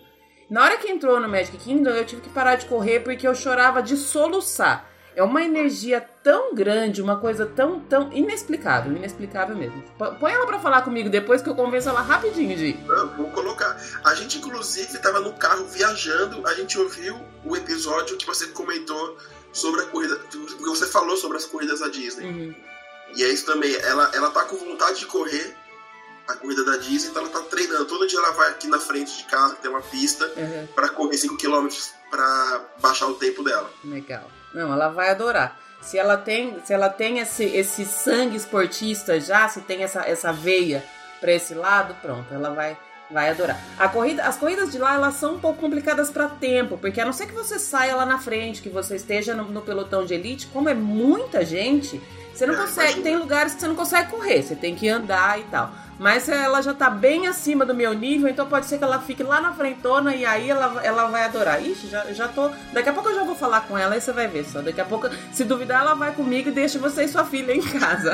Na 0.51 0.65
hora 0.65 0.77
que 0.77 0.91
entrou 0.91 1.19
no 1.21 1.29
Magic 1.29 1.57
Kingdom, 1.57 1.91
eu 1.91 2.05
tive 2.05 2.23
que 2.23 2.29
parar 2.29 2.57
de 2.57 2.67
correr 2.67 3.01
porque 3.01 3.27
eu 3.27 3.35
chorava 3.35 3.83
de 3.83 3.97
soluçar. 3.97 4.90
É 5.15 5.23
uma 5.23 5.43
energia 5.43 6.01
tão 6.23 6.55
grande, 6.55 7.03
uma 7.03 7.19
coisa 7.19 7.45
tão, 7.45 7.81
tão 7.81 8.13
inexplicável, 8.13 8.93
inexplicável 8.93 9.57
mesmo. 9.57 9.83
Põe 10.19 10.33
ela 10.33 10.47
para 10.47 10.59
falar 10.61 10.83
comigo 10.83 11.09
depois 11.09 11.43
que 11.43 11.49
eu 11.49 11.55
convenço 11.55 11.89
ela 11.89 12.01
rapidinho, 12.01 12.57
Gi. 12.57 12.79
Vou 13.17 13.31
colocar. 13.31 13.77
A 14.05 14.15
gente, 14.15 14.39
inclusive, 14.39 14.95
estava 14.95 15.21
no 15.21 15.33
carro 15.33 15.65
viajando, 15.67 16.47
a 16.47 16.55
gente 16.55 16.79
ouviu 16.79 17.19
o 17.45 17.57
episódio 17.57 18.17
que 18.17 18.27
você 18.27 18.47
comentou 18.49 19.19
sobre 19.53 19.83
a 19.83 19.87
corrida, 19.87 20.17
que 20.31 20.65
você 20.65 20.87
falou 20.87 21.17
sobre 21.17 21.39
as 21.39 21.45
corridas 21.45 21.81
da 21.81 21.89
Disney. 21.89 22.27
Uhum. 22.27 22.55
E 23.17 23.25
é 23.25 23.29
isso 23.29 23.45
também, 23.45 23.75
ela, 23.75 24.11
ela 24.15 24.31
tá 24.31 24.45
com 24.45 24.57
vontade 24.57 25.01
de 25.01 25.07
correr 25.07 25.57
a 26.29 26.37
corrida 26.37 26.65
da 26.65 26.77
Disney, 26.77 27.11
então 27.11 27.23
ela 27.23 27.33
tá 27.33 27.41
treinando. 27.41 27.85
Todo 27.87 28.07
dia 28.07 28.19
ela 28.19 28.31
vai 28.31 28.51
aqui 28.51 28.69
na 28.69 28.79
frente 28.79 29.17
de 29.17 29.25
casa, 29.25 29.57
que 29.57 29.63
tem 29.63 29.71
uma 29.71 29.83
pista, 29.83 30.25
uhum. 30.37 30.69
para 30.69 30.89
correr 30.91 31.17
5 31.17 31.37
km 31.37 31.69
para 32.11 32.65
baixar 32.81 33.09
o 33.09 33.15
tempo 33.15 33.43
dela. 33.43 33.71
Legal. 33.85 34.31
Não, 34.55 34.73
ela 34.73 34.89
vai 34.89 35.11
adorar. 35.11 35.59
Se 35.81 35.99
ela 35.99 36.17
tem, 36.17 36.59
se 36.65 36.73
ela 36.73 36.89
tem 36.89 37.19
esse, 37.19 37.45
esse 37.45 37.85
sangue 37.87 38.37
esportista 38.37 39.19
já, 39.19 39.49
se 39.49 39.63
tem 39.63 39.83
essa, 39.83 40.03
essa 40.03 40.33
veia 40.33 40.85
para 41.21 41.33
esse 41.33 41.55
lado, 41.55 41.95
pronto, 42.03 42.33
ela 42.33 42.51
vai 42.51 42.77
vai 43.11 43.31
adorar. 43.31 43.61
A 43.79 43.89
corrida, 43.89 44.23
as 44.23 44.37
corridas 44.37 44.71
de 44.71 44.79
lá 44.79 44.95
elas 44.95 45.15
são 45.15 45.35
um 45.35 45.41
pouco 45.41 45.61
complicadas 45.61 46.11
para 46.11 46.29
tempo, 46.29 46.79
porque 46.79 47.01
a 47.01 47.05
não 47.05 47.13
ser 47.13 47.27
que 47.27 47.33
você 47.33 47.59
saia 47.59 47.97
lá 47.97 48.07
na 48.07 48.19
frente, 48.19 48.63
que 48.63 48.69
você 48.69 48.97
esteja 48.97 49.35
no, 49.35 49.45
no 49.45 49.63
pelotão 49.63 50.05
de 50.05 50.15
elite, 50.15 50.47
como 50.47 50.69
é 50.69 50.75
muita 50.75 51.45
gente, 51.45 52.01
você 52.33 52.47
não 52.47 52.55
consegue, 52.55 53.03
tem 53.03 53.17
lugares 53.17 53.55
que 53.55 53.61
você 53.61 53.69
não 53.69 53.75
consegue 53.75 54.11
correr, 54.11 54.43
você 54.43 54.55
tem 54.55 54.75
que 54.75 54.89
andar 54.89 55.41
e 55.41 55.45
tal. 55.45 55.73
Mas 56.01 56.31
ela 56.31 56.63
já 56.63 56.73
tá 56.73 56.89
bem 56.89 57.27
acima 57.27 57.67
do 57.67 57.75
meu 57.75 57.93
nível, 57.93 58.27
então 58.27 58.47
pode 58.47 58.65
ser 58.65 58.79
que 58.79 58.85
ela 58.85 58.99
fique 59.01 59.23
lá 59.23 59.39
na 59.39 59.53
frentona 59.53 60.15
e 60.15 60.25
aí 60.25 60.49
ela, 60.49 60.81
ela 60.83 61.05
vai 61.09 61.25
adorar. 61.25 61.63
Ixi, 61.63 61.89
já, 61.89 62.11
já 62.15 62.27
tô. 62.27 62.51
Daqui 62.73 62.89
a 62.89 62.93
pouco 62.95 63.11
eu 63.11 63.17
já 63.17 63.23
vou 63.23 63.35
falar 63.35 63.69
com 63.69 63.77
ela 63.77 63.95
e 63.95 64.01
você 64.01 64.11
vai 64.11 64.27
ver 64.27 64.47
só. 64.47 64.63
Daqui 64.63 64.81
a 64.81 64.85
pouco, 64.87 65.11
se 65.31 65.45
duvidar, 65.45 65.83
ela 65.83 65.93
vai 65.93 66.15
comigo 66.15 66.49
e 66.49 66.53
deixa 66.53 66.79
você 66.79 67.05
e 67.05 67.09
sua 67.09 67.27
filha 67.27 67.53
em 67.53 67.61
casa. 67.61 68.13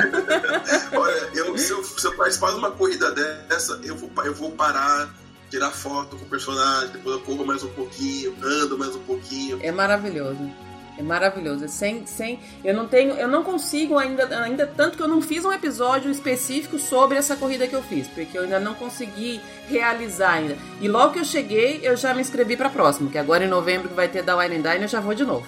Olha, 0.91 1.29
eu, 1.33 1.57
se, 1.57 1.71
eu, 1.71 1.81
se 1.81 2.05
eu 2.05 2.13
participar 2.17 2.51
de 2.51 2.57
uma 2.57 2.71
corrida 2.71 3.09
dessa, 3.13 3.79
eu 3.81 3.95
vou, 3.95 4.11
eu 4.25 4.33
vou 4.33 4.51
parar 4.51 5.09
tirar 5.49 5.71
foto 5.71 6.17
com 6.17 6.25
o 6.25 6.27
personagem, 6.27 6.89
depois 6.89 7.15
eu 7.15 7.21
corro 7.21 7.45
mais 7.45 7.63
um 7.63 7.69
pouquinho, 7.69 8.35
ando 8.43 8.77
mais 8.77 8.97
um 8.97 9.03
pouquinho. 9.03 9.59
É 9.63 9.71
maravilhoso. 9.71 10.51
É 10.97 11.03
maravilhoso. 11.03 11.65
É 11.65 11.67
sem, 11.67 12.05
sem, 12.05 12.39
eu 12.63 12.73
não 12.73 12.87
tenho, 12.87 13.13
eu 13.13 13.27
não 13.27 13.43
consigo 13.43 13.97
ainda, 13.97 14.25
ainda 14.41 14.65
tanto 14.65 14.97
que 14.97 15.03
eu 15.03 15.07
não 15.07 15.21
fiz 15.21 15.45
um 15.45 15.51
episódio 15.51 16.09
específico 16.09 16.79
sobre 16.79 17.17
essa 17.17 17.35
corrida 17.35 17.67
que 17.67 17.75
eu 17.75 17.83
fiz, 17.83 18.07
porque 18.07 18.37
eu 18.37 18.43
ainda 18.43 18.59
não 18.59 18.73
consegui 18.73 19.39
realizar 19.69 20.31
ainda. 20.33 20.57
E 20.81 20.87
logo 20.87 21.13
que 21.13 21.19
eu 21.19 21.25
cheguei, 21.25 21.79
eu 21.83 21.95
já 21.95 22.13
me 22.13 22.21
inscrevi 22.21 22.57
para 22.57 22.67
a 22.67 22.71
próxima, 22.71 23.11
que 23.11 23.17
agora 23.17 23.45
em 23.45 23.49
novembro 23.49 23.89
que 23.89 23.95
vai 23.95 24.07
ter 24.07 24.23
da 24.23 24.35
Wine 24.35 24.55
Dine, 24.55 24.81
eu 24.81 24.87
já 24.87 24.99
vou 24.99 25.13
de 25.13 25.23
novo. 25.23 25.47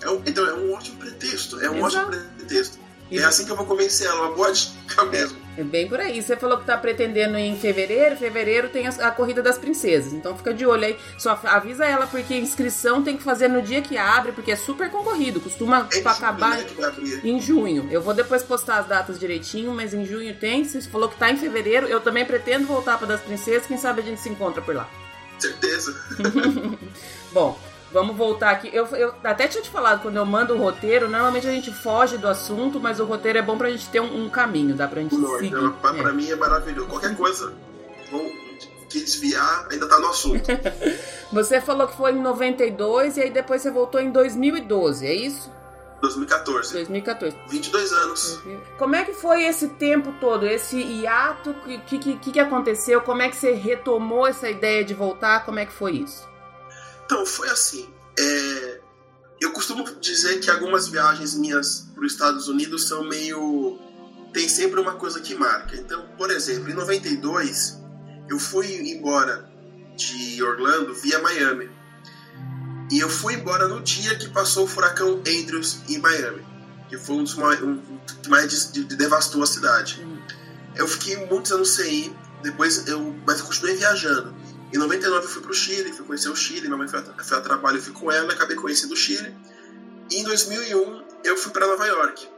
É 0.00 0.08
um, 0.08 0.22
então 0.24 0.46
é 0.46 0.54
um 0.54 0.72
ótimo 0.72 0.96
pretexto, 0.98 1.60
é 1.60 1.68
um 1.68 1.84
Exato. 1.86 2.08
ótimo 2.08 2.24
pretexto. 2.36 2.78
É 3.10 3.24
assim 3.24 3.44
que 3.44 3.50
eu 3.50 3.56
vou 3.56 3.66
convencer 3.66 4.06
ela, 4.06 4.26
uma 4.26 4.34
boa 4.34 4.52
dica 4.52 5.04
mesmo. 5.06 5.47
É 5.58 5.64
bem 5.64 5.88
por 5.88 5.98
aí. 5.98 6.22
Você 6.22 6.36
falou 6.36 6.56
que 6.56 6.64
tá 6.64 6.76
pretendendo 6.76 7.36
ir 7.36 7.48
em 7.48 7.56
fevereiro. 7.56 8.16
Fevereiro 8.16 8.68
tem 8.68 8.86
a, 8.86 9.10
Corrida 9.10 9.42
das 9.42 9.58
Princesas. 9.58 10.12
Então 10.12 10.36
fica 10.36 10.54
de 10.54 10.64
olho 10.64 10.84
aí. 10.84 10.96
Só 11.18 11.36
avisa 11.46 11.84
ela, 11.84 12.06
porque 12.06 12.32
a 12.32 12.38
inscrição 12.38 13.02
tem 13.02 13.16
que 13.16 13.24
fazer 13.24 13.48
no 13.48 13.60
dia 13.60 13.82
que 13.82 13.98
abre, 13.98 14.30
porque 14.30 14.52
é 14.52 14.56
super 14.56 14.88
concorrido. 14.88 15.40
Costuma 15.40 15.88
é 15.92 16.08
acabar 16.08 16.60
em 17.24 17.40
junho. 17.40 17.88
Eu 17.90 18.00
vou 18.00 18.14
depois 18.14 18.44
postar 18.44 18.78
as 18.78 18.86
datas 18.86 19.18
direitinho, 19.18 19.74
mas 19.74 19.92
em 19.92 20.06
junho 20.06 20.32
tem. 20.32 20.64
Você 20.64 20.80
falou 20.82 21.08
que 21.08 21.16
tá 21.16 21.28
em 21.28 21.36
fevereiro. 21.36 21.88
Eu 21.88 22.00
também 22.00 22.24
pretendo 22.24 22.64
voltar 22.64 22.96
para 22.96 23.08
das 23.08 23.20
Princesas. 23.20 23.66
Quem 23.66 23.76
sabe 23.76 24.00
a 24.00 24.04
gente 24.04 24.20
se 24.20 24.28
encontra 24.28 24.62
por 24.62 24.76
lá. 24.76 24.88
Certeza. 25.40 25.92
Bom, 27.32 27.58
Vamos 27.90 28.16
voltar 28.16 28.50
aqui. 28.50 28.70
Eu, 28.72 28.86
eu 28.88 29.14
até 29.24 29.48
tinha 29.48 29.62
te 29.62 29.70
falado, 29.70 30.02
quando 30.02 30.16
eu 30.16 30.26
mando 30.26 30.54
o 30.54 30.58
roteiro, 30.58 31.08
normalmente 31.08 31.46
a 31.46 31.50
gente 31.50 31.72
foge 31.72 32.18
do 32.18 32.28
assunto, 32.28 32.78
mas 32.78 33.00
o 33.00 33.04
roteiro 33.04 33.38
é 33.38 33.42
bom 33.42 33.56
pra 33.56 33.70
gente 33.70 33.88
ter 33.88 34.00
um, 34.00 34.24
um 34.24 34.28
caminho, 34.28 34.74
dá 34.74 34.86
pra 34.86 35.00
gente 35.00 35.14
Não, 35.14 35.36
seguir. 35.36 35.48
Então, 35.48 35.72
pra, 35.72 35.96
é. 35.96 36.02
pra 36.02 36.12
mim 36.12 36.30
é 36.30 36.36
maravilhoso. 36.36 36.88
Qualquer 36.88 37.16
coisa 37.16 37.52
vou, 38.10 38.30
que 38.88 39.00
desviar 39.00 39.66
ainda 39.70 39.88
tá 39.88 39.98
no 39.98 40.08
assunto. 40.08 40.44
você 41.32 41.60
falou 41.60 41.88
que 41.88 41.96
foi 41.96 42.12
em 42.12 42.20
92 42.20 43.16
e 43.16 43.22
aí 43.22 43.30
depois 43.30 43.62
você 43.62 43.70
voltou 43.70 44.00
em 44.00 44.10
2012, 44.10 45.06
é 45.06 45.14
isso? 45.14 45.50
2014. 46.00 46.72
2014. 46.74 47.36
22 47.48 47.92
anos. 47.92 48.42
Como 48.78 48.94
é 48.94 49.04
que 49.04 49.12
foi 49.12 49.44
esse 49.44 49.68
tempo 49.70 50.12
todo, 50.20 50.46
esse 50.46 50.80
hiato? 50.80 51.50
O 51.50 51.80
que, 51.80 51.98
que, 51.98 52.32
que 52.32 52.40
aconteceu? 52.40 53.00
Como 53.00 53.22
é 53.22 53.28
que 53.28 53.36
você 53.36 53.52
retomou 53.52 54.26
essa 54.26 54.48
ideia 54.48 54.84
de 54.84 54.94
voltar? 54.94 55.44
Como 55.44 55.58
é 55.58 55.66
que 55.66 55.72
foi 55.72 55.96
isso? 55.96 56.27
Então, 57.08 57.24
foi 57.24 57.48
assim. 57.48 57.88
É... 58.18 58.80
Eu 59.40 59.50
costumo 59.52 59.82
dizer 59.98 60.40
que 60.40 60.50
algumas 60.50 60.88
viagens 60.88 61.34
minhas 61.34 61.86
para 61.94 62.04
os 62.04 62.12
Estados 62.12 62.48
Unidos 62.48 62.86
são 62.86 63.02
meio. 63.02 63.78
Tem 64.30 64.46
sempre 64.46 64.78
uma 64.78 64.96
coisa 64.96 65.18
que 65.18 65.34
marca. 65.34 65.74
Então, 65.74 66.06
por 66.18 66.30
exemplo, 66.30 66.70
em 66.70 66.74
92, 66.74 67.78
eu 68.28 68.38
fui 68.38 68.74
embora 68.90 69.50
de 69.96 70.42
Orlando 70.42 70.94
via 70.94 71.18
Miami. 71.20 71.70
E 72.90 72.98
eu 73.00 73.08
fui 73.08 73.34
embora 73.34 73.66
no 73.66 73.80
dia 73.80 74.14
que 74.16 74.28
passou 74.28 74.64
o 74.64 74.68
furacão 74.68 75.22
Andrews 75.26 75.78
em 75.88 75.98
Miami, 75.98 76.44
que 76.90 76.98
foi 76.98 77.16
um 77.16 77.24
dos 77.24 77.36
mais, 77.36 77.62
um, 77.62 77.80
que 78.22 78.28
mais 78.28 78.72
de, 78.72 78.84
de, 78.84 78.96
devastou 78.96 79.42
a 79.42 79.46
cidade. 79.46 80.04
Hum. 80.04 80.18
Eu 80.74 80.86
fiquei 80.86 81.24
muitos 81.26 81.52
anos 81.52 81.70
sem 81.70 82.06
ir, 82.06 82.16
depois 82.42 82.86
eu, 82.86 83.16
mas 83.26 83.40
eu 83.40 83.46
continuei 83.46 83.76
viajando. 83.76 84.34
Em 84.72 84.76
99 84.76 85.24
eu 85.24 85.30
fui 85.30 85.42
para 85.42 85.50
o 85.50 85.54
Chile, 85.54 85.92
fui 85.92 86.04
conhecer 86.04 86.28
o 86.28 86.36
Chile, 86.36 86.66
minha 86.66 86.76
mãe 86.76 86.88
foi 86.88 87.00
a, 87.00 87.02
foi 87.02 87.38
a 87.38 87.40
trabalho, 87.40 87.78
eu 87.78 87.82
fui 87.82 87.92
com 87.92 88.12
ela, 88.12 88.32
acabei 88.32 88.56
conhecendo 88.56 88.92
o 88.92 88.96
Chile. 88.96 89.34
E 90.10 90.16
em 90.16 90.24
2001 90.24 91.04
eu 91.24 91.36
fui 91.36 91.52
para 91.52 91.66
Nova 91.66 91.86
York. 91.86 92.28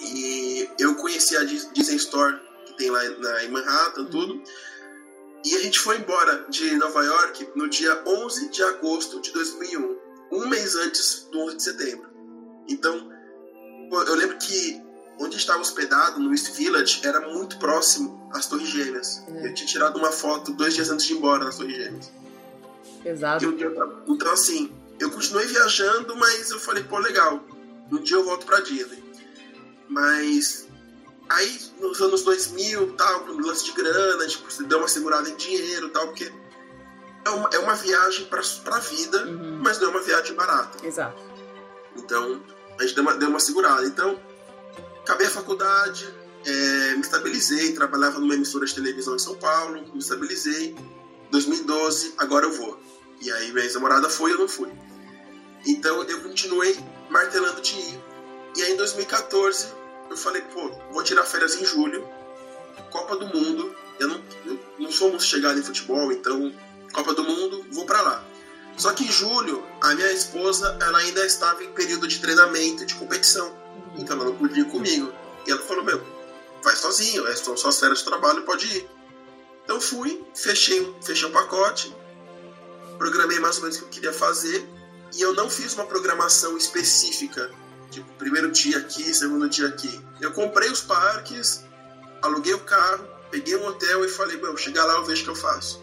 E 0.00 0.68
eu 0.78 0.94
conheci 0.96 1.36
a 1.36 1.44
Disney 1.44 1.96
Store, 1.96 2.40
que 2.66 2.76
tem 2.76 2.90
lá 2.90 3.02
na, 3.18 3.44
em 3.44 3.50
Manhattan, 3.50 4.06
tudo. 4.06 4.42
E 5.44 5.54
a 5.56 5.60
gente 5.60 5.78
foi 5.78 5.98
embora 5.98 6.46
de 6.48 6.74
Nova 6.76 7.02
York 7.02 7.48
no 7.54 7.68
dia 7.68 8.02
11 8.06 8.48
de 8.50 8.62
agosto 8.62 9.20
de 9.20 9.32
2001, 9.32 9.98
um 10.32 10.48
mês 10.48 10.74
antes 10.74 11.28
do 11.30 11.40
11 11.40 11.56
de 11.56 11.62
setembro. 11.62 12.10
Então, 12.68 13.10
eu 13.90 14.14
lembro 14.14 14.36
que 14.38 14.82
onde 15.20 15.36
estava 15.36 15.60
hospedado, 15.60 16.18
no 16.18 16.32
East 16.32 16.50
Village, 16.52 17.02
era 17.04 17.20
muito 17.20 17.58
próximo 17.58 18.28
às 18.32 18.46
Torres 18.46 18.68
Gêmeas. 18.68 19.22
Uhum. 19.28 19.46
Eu 19.46 19.54
tinha 19.54 19.66
tirado 19.66 19.98
uma 19.98 20.10
foto 20.10 20.52
dois 20.52 20.74
dias 20.74 20.90
antes 20.90 21.06
de 21.06 21.12
ir 21.12 21.18
embora 21.18 21.44
nas 21.44 21.56
Torres 21.56 21.76
Gêmeas. 21.76 22.10
Exato. 23.04 23.44
Eu, 23.44 24.04
então, 24.08 24.32
assim, 24.32 24.72
eu 24.98 25.10
continuei 25.10 25.46
viajando, 25.46 26.16
mas 26.16 26.50
eu 26.50 26.58
falei, 26.58 26.82
pô, 26.84 26.98
legal, 26.98 27.44
um 27.92 27.98
dia 27.98 28.16
eu 28.16 28.24
volto 28.24 28.46
pra 28.46 28.60
Disney. 28.60 29.02
Mas 29.88 30.66
aí, 31.28 31.60
nos 31.78 32.00
anos 32.00 32.22
2000, 32.22 32.94
tal, 32.94 33.20
com 33.20 33.32
lance 33.32 33.64
de 33.66 33.72
grana, 33.72 34.26
tipo, 34.26 34.50
você 34.50 34.62
deu 34.64 34.78
uma 34.78 34.88
segurada 34.88 35.28
em 35.28 35.36
dinheiro 35.36 35.90
tal, 35.90 36.06
porque 36.06 36.32
é 37.26 37.30
uma, 37.30 37.50
é 37.52 37.58
uma 37.58 37.74
viagem 37.74 38.24
pra, 38.24 38.40
pra 38.64 38.78
vida, 38.78 39.26
uhum. 39.26 39.60
mas 39.62 39.78
não 39.78 39.88
é 39.88 39.90
uma 39.90 40.02
viagem 40.02 40.34
barata. 40.34 40.86
Exato. 40.86 41.20
Então, 41.94 42.42
a 42.78 42.82
gente 42.82 42.94
deu 42.94 43.02
uma, 43.02 43.14
deu 43.16 43.28
uma 43.28 43.40
segurada. 43.40 43.86
Então, 43.86 44.18
acabei 45.10 45.26
a 45.26 45.30
faculdade, 45.30 46.08
é, 46.46 46.94
me 46.94 47.00
estabilizei, 47.00 47.72
trabalhava 47.72 48.20
numa 48.20 48.34
emissora 48.34 48.64
de 48.64 48.72
televisão 48.72 49.16
em 49.16 49.18
São 49.18 49.34
Paulo, 49.34 49.82
me 49.92 49.98
estabilizei. 49.98 50.76
2012, 51.32 52.14
agora 52.16 52.46
eu 52.46 52.52
vou. 52.52 52.80
E 53.20 53.30
aí 53.32 53.52
minha 53.52 53.64
ex-namorada 53.64 54.08
foi 54.08 54.32
eu 54.32 54.38
não 54.38 54.48
fui. 54.48 54.70
Então 55.66 56.02
eu 56.04 56.22
continuei 56.22 56.78
martelando 57.10 57.60
de 57.60 57.74
ir. 57.74 58.00
E 58.56 58.62
aí 58.62 58.72
em 58.72 58.76
2014 58.76 59.66
eu 60.08 60.16
falei, 60.16 60.42
pô, 60.42 60.70
vou 60.92 61.02
tirar 61.02 61.24
férias 61.24 61.56
em 61.56 61.64
julho, 61.64 62.08
Copa 62.90 63.16
do 63.16 63.26
Mundo. 63.26 63.74
Eu 63.98 64.08
não, 64.08 64.24
eu 64.46 64.58
não 64.78 64.92
sou 64.92 65.08
muito 65.10 65.24
chegado 65.24 65.58
em 65.58 65.62
futebol, 65.62 66.12
então 66.12 66.54
Copa 66.92 67.14
do 67.14 67.24
Mundo, 67.24 67.66
vou 67.72 67.84
para 67.84 68.00
lá. 68.00 68.24
Só 68.76 68.92
que 68.92 69.04
em 69.04 69.10
julho, 69.10 69.62
a 69.82 69.94
minha 69.94 70.12
esposa 70.12 70.78
ela 70.80 70.98
ainda 70.98 71.26
estava 71.26 71.62
em 71.64 71.72
período 71.72 72.06
de 72.06 72.20
treinamento 72.20 72.86
de 72.86 72.94
competição. 72.94 73.60
Então 73.96 74.16
ela 74.16 74.26
não 74.26 74.36
podia 74.36 74.62
ir 74.62 74.70
comigo. 74.70 75.12
E 75.46 75.50
ela 75.50 75.62
falou: 75.62 75.84
Meu, 75.84 76.02
vai 76.62 76.76
sozinho, 76.76 77.26
é 77.26 77.36
são 77.36 77.56
só 77.56 77.72
férias 77.72 77.98
de 77.98 78.04
trabalho, 78.04 78.42
pode 78.42 78.66
ir. 78.66 78.88
Então 79.64 79.80
fui, 79.80 80.24
fechei, 80.34 80.94
fechei 81.02 81.28
um 81.28 81.32
pacote, 81.32 81.94
programei 82.98 83.38
mais 83.38 83.56
ou 83.56 83.62
menos 83.62 83.76
o 83.76 83.80
que 83.80 83.84
eu 83.86 83.90
queria 83.90 84.12
fazer. 84.12 84.68
E 85.16 85.20
eu 85.22 85.34
não 85.34 85.50
fiz 85.50 85.74
uma 85.74 85.86
programação 85.86 86.56
específica, 86.56 87.50
tipo, 87.90 88.08
primeiro 88.14 88.50
dia 88.52 88.78
aqui, 88.78 89.12
segundo 89.12 89.48
dia 89.48 89.66
aqui. 89.66 90.00
Eu 90.20 90.32
comprei 90.32 90.70
os 90.70 90.80
parques, 90.80 91.64
aluguei 92.22 92.54
o 92.54 92.60
carro, 92.60 93.04
peguei 93.30 93.56
um 93.56 93.66
hotel 93.66 94.04
e 94.04 94.08
falei: 94.08 94.36
Meu, 94.36 94.56
chegar 94.56 94.84
lá 94.84 94.94
eu 94.94 95.04
vejo 95.04 95.22
o 95.22 95.24
que 95.24 95.30
eu 95.30 95.36
faço. 95.36 95.82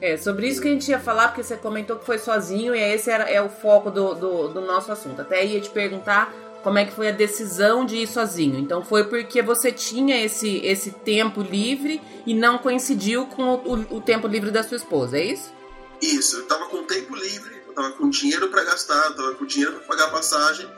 É, 0.00 0.16
sobre 0.16 0.48
isso 0.48 0.60
que 0.60 0.68
a 0.68 0.70
gente 0.70 0.88
ia 0.88 1.00
falar, 1.00 1.28
porque 1.28 1.42
você 1.42 1.56
comentou 1.56 1.96
que 1.96 2.06
foi 2.06 2.18
sozinho 2.18 2.72
e 2.72 2.80
esse 2.80 3.10
era, 3.10 3.24
é 3.24 3.42
o 3.42 3.48
foco 3.48 3.90
do, 3.90 4.14
do, 4.14 4.48
do 4.48 4.60
nosso 4.60 4.92
assunto. 4.92 5.20
Até 5.20 5.44
ia 5.44 5.60
te 5.60 5.70
perguntar 5.70 6.32
como 6.62 6.78
é 6.78 6.84
que 6.84 6.92
foi 6.92 7.08
a 7.08 7.12
decisão 7.12 7.84
de 7.84 7.96
ir 7.96 8.06
sozinho. 8.06 8.58
Então 8.58 8.84
foi 8.84 9.04
porque 9.04 9.42
você 9.42 9.72
tinha 9.72 10.22
esse, 10.24 10.58
esse 10.58 10.90
tempo 10.90 11.40
livre 11.40 12.00
e 12.26 12.34
não 12.34 12.58
coincidiu 12.58 13.26
com 13.26 13.42
o, 13.42 13.74
o, 13.74 13.96
o 13.96 14.00
tempo 14.00 14.26
livre 14.26 14.50
da 14.50 14.62
sua 14.62 14.76
esposa, 14.76 15.18
é 15.18 15.24
isso? 15.24 15.52
Isso, 16.00 16.36
eu 16.36 16.46
tava 16.46 16.66
com 16.66 16.84
tempo 16.84 17.14
livre, 17.14 17.62
eu 17.66 17.72
tava 17.72 17.92
com 17.92 18.08
dinheiro 18.08 18.48
para 18.48 18.64
gastar, 18.64 19.14
tava 19.14 19.34
com 19.34 19.44
dinheiro 19.44 19.76
para 19.76 19.84
pagar 19.84 20.04
a 20.06 20.10
passagem, 20.10 20.68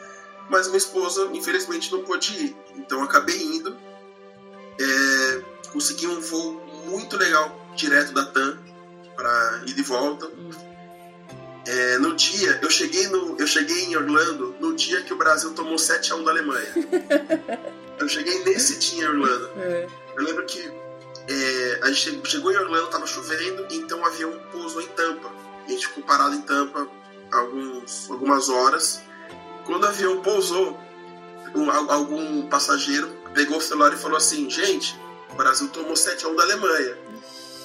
mas 0.48 0.66
minha 0.66 0.78
esposa 0.78 1.28
infelizmente 1.32 1.92
não 1.92 2.02
pôde 2.02 2.32
ir. 2.44 2.56
Então 2.76 3.02
acabei 3.02 3.40
indo, 3.42 3.76
é, 4.80 5.42
consegui 5.72 6.06
um 6.06 6.20
voo 6.20 6.60
muito 6.86 7.16
legal 7.16 7.58
direto 7.76 8.12
da 8.12 8.24
TAM 8.26 8.58
para 9.14 9.62
ir 9.66 9.74
de 9.74 9.82
volta. 9.82 10.26
Hum 10.26 10.69
é, 11.70 11.98
no 11.98 12.16
dia, 12.16 12.58
eu 12.60 12.68
cheguei, 12.68 13.06
no, 13.06 13.36
eu 13.38 13.46
cheguei 13.46 13.84
em 13.84 13.96
Orlando 13.96 14.56
no 14.58 14.74
dia 14.74 15.02
que 15.02 15.12
o 15.12 15.16
Brasil 15.16 15.54
tomou 15.54 15.78
7 15.78 16.12
a 16.12 16.16
1 16.16 16.24
da 16.24 16.32
Alemanha. 16.32 16.68
eu 17.96 18.08
cheguei 18.08 18.42
nesse 18.42 18.76
dia 18.78 19.04
em 19.04 19.06
Orlando. 19.06 19.50
É. 19.56 19.86
Eu 20.16 20.24
lembro 20.24 20.44
que 20.46 20.60
é, 21.28 21.80
a 21.82 21.92
gente 21.92 22.28
chegou 22.28 22.50
em 22.50 22.56
Orlando, 22.56 22.88
tava 22.88 23.06
chovendo, 23.06 23.68
então 23.70 24.00
o 24.00 24.04
avião 24.04 24.36
pousou 24.50 24.82
em 24.82 24.88
Tampa. 24.88 25.30
E 25.68 25.70
a 25.70 25.74
gente 25.74 25.86
ficou 25.86 26.02
parado 26.02 26.34
em 26.34 26.42
Tampa 26.42 26.88
alguns, 27.30 28.10
algumas 28.10 28.48
horas. 28.48 29.00
Quando 29.64 29.84
o 29.84 29.86
avião 29.86 30.20
pousou, 30.22 30.76
um, 31.54 31.70
algum 31.70 32.48
passageiro 32.48 33.16
pegou 33.32 33.58
o 33.58 33.60
celular 33.60 33.92
e 33.92 33.96
falou 33.96 34.16
assim: 34.16 34.50
Gente, 34.50 34.98
o 35.30 35.36
Brasil 35.36 35.68
tomou 35.68 35.94
7 35.94 36.26
a 36.26 36.28
1 36.30 36.34
da 36.34 36.42
Alemanha 36.42 36.98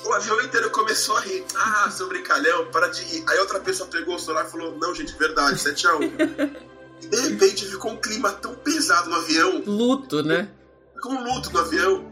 o 0.06 0.14
avião 0.14 0.40
inteiro 0.42 0.70
começou 0.70 1.18
a 1.18 1.22
rir. 1.22 1.44
Ah, 1.56 1.90
seu 1.90 2.08
brincalhão, 2.08 2.66
para 2.72 2.88
de 2.88 3.02
rir. 3.04 3.24
Aí 3.28 3.40
outra 3.40 3.60
pessoa 3.60 3.90
pegou 3.90 4.16
o 4.16 4.20
celular 4.20 4.46
e 4.46 4.52
falou: 4.52 4.78
Não, 4.78 4.94
gente, 4.94 5.18
verdade, 5.18 5.58
7x1. 5.58 6.58
e 7.02 7.08
de 7.08 7.22
repente 7.22 7.66
ficou 7.66 7.92
um 7.92 7.98
clima 7.98 8.32
tão 8.32 8.56
pesado 8.56 9.10
no 9.10 9.16
avião. 9.16 9.64
Luto, 9.66 10.24
né? 10.24 10.50
Ficou 10.94 11.14
um 11.14 11.24
luto 11.24 11.52
no 11.52 11.60
avião. 11.60 12.12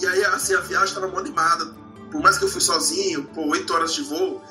E 0.00 0.06
aí, 0.06 0.24
assim, 0.26 0.54
a 0.54 0.60
viagem 0.60 0.94
tava 0.94 1.08
muito 1.08 1.20
animada. 1.20 1.64
Por 2.10 2.20
mais 2.20 2.38
que 2.38 2.44
eu 2.44 2.48
fui 2.48 2.60
sozinho, 2.60 3.24
pô, 3.34 3.48
8 3.48 3.72
horas 3.72 3.94
de 3.94 4.02
voo. 4.02 4.42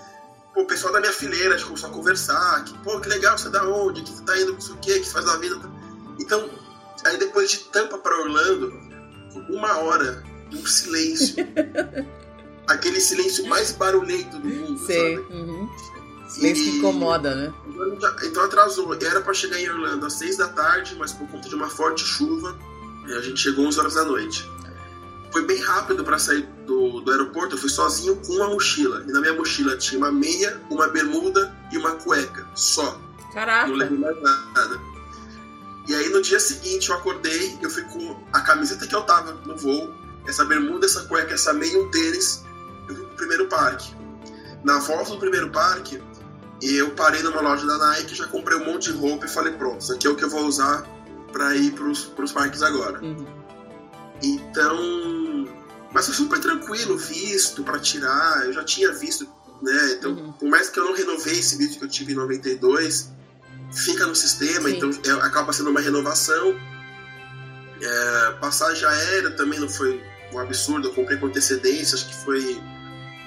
Pô, 0.53 0.61
o 0.61 0.65
pessoal 0.65 0.91
da 0.91 0.99
minha 0.99 1.13
fileira 1.13 1.61
começou 1.61 1.89
a 1.89 1.93
conversar. 1.93 2.63
Que, 2.63 2.77
pô, 2.79 2.99
que 2.99 3.07
legal, 3.07 3.37
você 3.37 3.47
é 3.47 3.51
da 3.51 3.63
onde? 3.67 4.01
Que 4.01 4.11
você 4.11 4.23
tá 4.23 4.37
indo, 4.39 4.53
não 4.53 4.61
sei 4.61 4.73
o 4.73 4.77
que, 4.77 4.99
que 4.99 5.09
faz 5.09 5.25
da 5.25 5.37
vida. 5.37 5.55
Então, 6.19 6.49
aí 7.05 7.17
depois 7.17 7.51
de 7.51 7.59
Tampa 7.65 7.97
para 7.97 8.19
Orlando, 8.19 8.73
uma 9.49 9.77
hora, 9.77 10.23
um 10.51 10.65
silêncio. 10.65 11.35
aquele 12.69 13.01
silêncio 13.01 13.47
mais 13.47 13.71
barulhento 13.71 14.37
do 14.39 14.47
mundo, 14.47 14.79
Sei. 14.85 15.17
sabe? 15.17 15.33
Uhum. 15.33 15.69
Silêncio 16.27 16.63
que 16.63 16.77
incomoda, 16.77 17.35
né? 17.35 17.53
Então 18.23 18.43
atrasou. 18.43 18.93
Era 18.93 19.19
para 19.21 19.33
chegar 19.33 19.59
em 19.59 19.69
Orlando 19.69 20.05
às 20.05 20.13
seis 20.13 20.37
da 20.37 20.47
tarde, 20.47 20.95
mas 20.97 21.11
por 21.11 21.27
conta 21.27 21.49
de 21.49 21.55
uma 21.55 21.69
forte 21.69 22.05
chuva, 22.05 22.55
a 23.05 23.21
gente 23.21 23.39
chegou 23.39 23.65
11 23.65 23.79
horas 23.79 23.93
da 23.95 24.05
noite. 24.05 24.47
Foi 25.31 25.43
bem 25.45 25.59
rápido 25.59 26.03
para 26.03 26.17
sair 26.19 26.47
do, 26.65 27.01
do 27.01 27.11
aeroporto. 27.11 27.55
Eu 27.55 27.59
fui 27.59 27.69
sozinho 27.69 28.15
com 28.17 28.33
uma 28.33 28.47
mochila. 28.47 29.03
E 29.07 29.11
na 29.11 29.19
minha 29.21 29.33
mochila 29.33 29.75
tinha 29.77 29.97
uma 29.97 30.11
meia, 30.11 30.61
uma 30.69 30.87
bermuda 30.87 31.55
e 31.71 31.77
uma 31.77 31.93
cueca. 31.93 32.47
Só. 32.55 32.99
Caraca. 33.33 33.67
Não 33.67 33.75
levei 33.75 33.97
mais 33.97 34.21
nada. 34.21 34.79
E 35.87 35.95
aí 35.95 36.09
no 36.09 36.21
dia 36.21 36.39
seguinte 36.39 36.89
eu 36.89 36.95
acordei, 36.95 37.57
eu 37.63 37.69
fui 37.69 37.81
com 37.83 38.23
a 38.31 38.41
camiseta 38.41 38.85
que 38.85 38.93
eu 38.93 39.01
tava 39.01 39.33
no 39.45 39.57
voo, 39.57 39.91
essa 40.27 40.45
bermuda, 40.45 40.85
essa 40.85 41.01
cueca, 41.05 41.33
essa 41.33 41.51
meia 41.51 41.73
e 41.73 41.77
um 41.77 41.89
tênis, 41.89 42.43
pro 42.93 43.15
primeiro 43.15 43.47
parque. 43.47 43.93
Na 44.63 44.79
volta 44.79 45.11
do 45.11 45.19
primeiro 45.19 45.49
parque, 45.49 46.01
eu 46.61 46.91
parei 46.91 47.21
numa 47.23 47.41
loja 47.41 47.65
da 47.65 47.77
Nike, 47.77 48.15
já 48.15 48.27
comprei 48.27 48.57
um 48.57 48.65
monte 48.65 48.91
de 48.91 48.97
roupa 48.97 49.25
e 49.25 49.29
falei, 49.29 49.53
pronto, 49.53 49.81
isso 49.81 49.93
aqui 49.93 50.07
é 50.07 50.09
o 50.09 50.15
que 50.15 50.23
eu 50.23 50.29
vou 50.29 50.45
usar 50.45 50.85
para 51.31 51.55
ir 51.55 51.71
pros, 51.71 52.05
pros 52.05 52.31
parques 52.31 52.61
agora. 52.61 53.01
Uhum. 53.01 53.25
Então, 54.21 55.47
mas 55.91 56.05
foi 56.05 56.15
super 56.15 56.39
tranquilo, 56.39 56.97
visto 56.97 57.63
para 57.63 57.79
tirar, 57.79 58.45
eu 58.45 58.53
já 58.53 58.63
tinha 58.63 58.91
visto, 58.91 59.27
né? 59.61 59.93
Então, 59.97 60.11
uhum. 60.11 60.31
por 60.33 60.49
mais 60.49 60.69
que 60.69 60.79
eu 60.79 60.83
não 60.83 60.93
renovei 60.93 61.33
esse 61.33 61.57
visto 61.57 61.79
que 61.79 61.85
eu 61.85 61.89
tive 61.89 62.11
em 62.11 62.15
92, 62.15 63.11
fica 63.71 64.05
no 64.05 64.15
sistema, 64.15 64.69
Sim. 64.69 64.77
então 64.77 64.89
é, 65.05 65.11
acaba 65.25 65.53
sendo 65.53 65.69
uma 65.69 65.79
renovação. 65.79 66.55
É, 67.81 68.31
passagem 68.41 68.85
aérea 68.85 69.31
também 69.31 69.59
não 69.59 69.69
foi 69.69 70.03
um 70.33 70.39
absurdo, 70.39 70.89
eu 70.89 70.93
comprei 70.93 71.17
com 71.17 71.27
antecedência, 71.27 71.95
acho 71.95 72.07
que 72.07 72.15
foi 72.15 72.61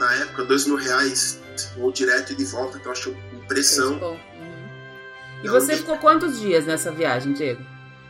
na 0.02 0.14
época 0.16 0.44
dois 0.44 0.66
mil 0.66 0.76
reais 0.76 1.40
ou 1.78 1.92
direto 1.92 2.32
e 2.32 2.36
de 2.36 2.44
volta, 2.44 2.78
então 2.78 2.90
acho 2.90 3.10
impressão. 3.32 3.94
Uhum. 3.94 4.14
E 4.14 5.46
então, 5.46 5.52
você 5.52 5.76
ficou 5.76 5.96
quantos 5.98 6.40
dias 6.40 6.66
nessa 6.66 6.90
viagem, 6.90 7.32
Diego? 7.32 7.64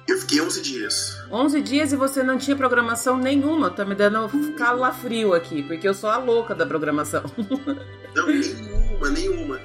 Eu 0.08 0.18
fiquei 0.18 0.40
11 0.40 0.60
dias. 0.62 1.16
11 1.30 1.60
dias 1.60 1.92
e 1.92 1.96
você 1.96 2.22
não 2.22 2.36
tinha 2.36 2.56
programação 2.56 3.16
nenhuma. 3.16 3.70
Tá 3.70 3.84
me 3.84 3.94
dando 3.94 4.28
calafrio 4.56 5.32
aqui, 5.32 5.62
porque 5.62 5.88
eu 5.88 5.94
sou 5.94 6.10
a 6.10 6.18
louca 6.18 6.54
da 6.54 6.66
programação. 6.66 7.22
Não, 8.14 8.26
nenhuma, 8.26 9.10
nenhuma. 9.10 9.60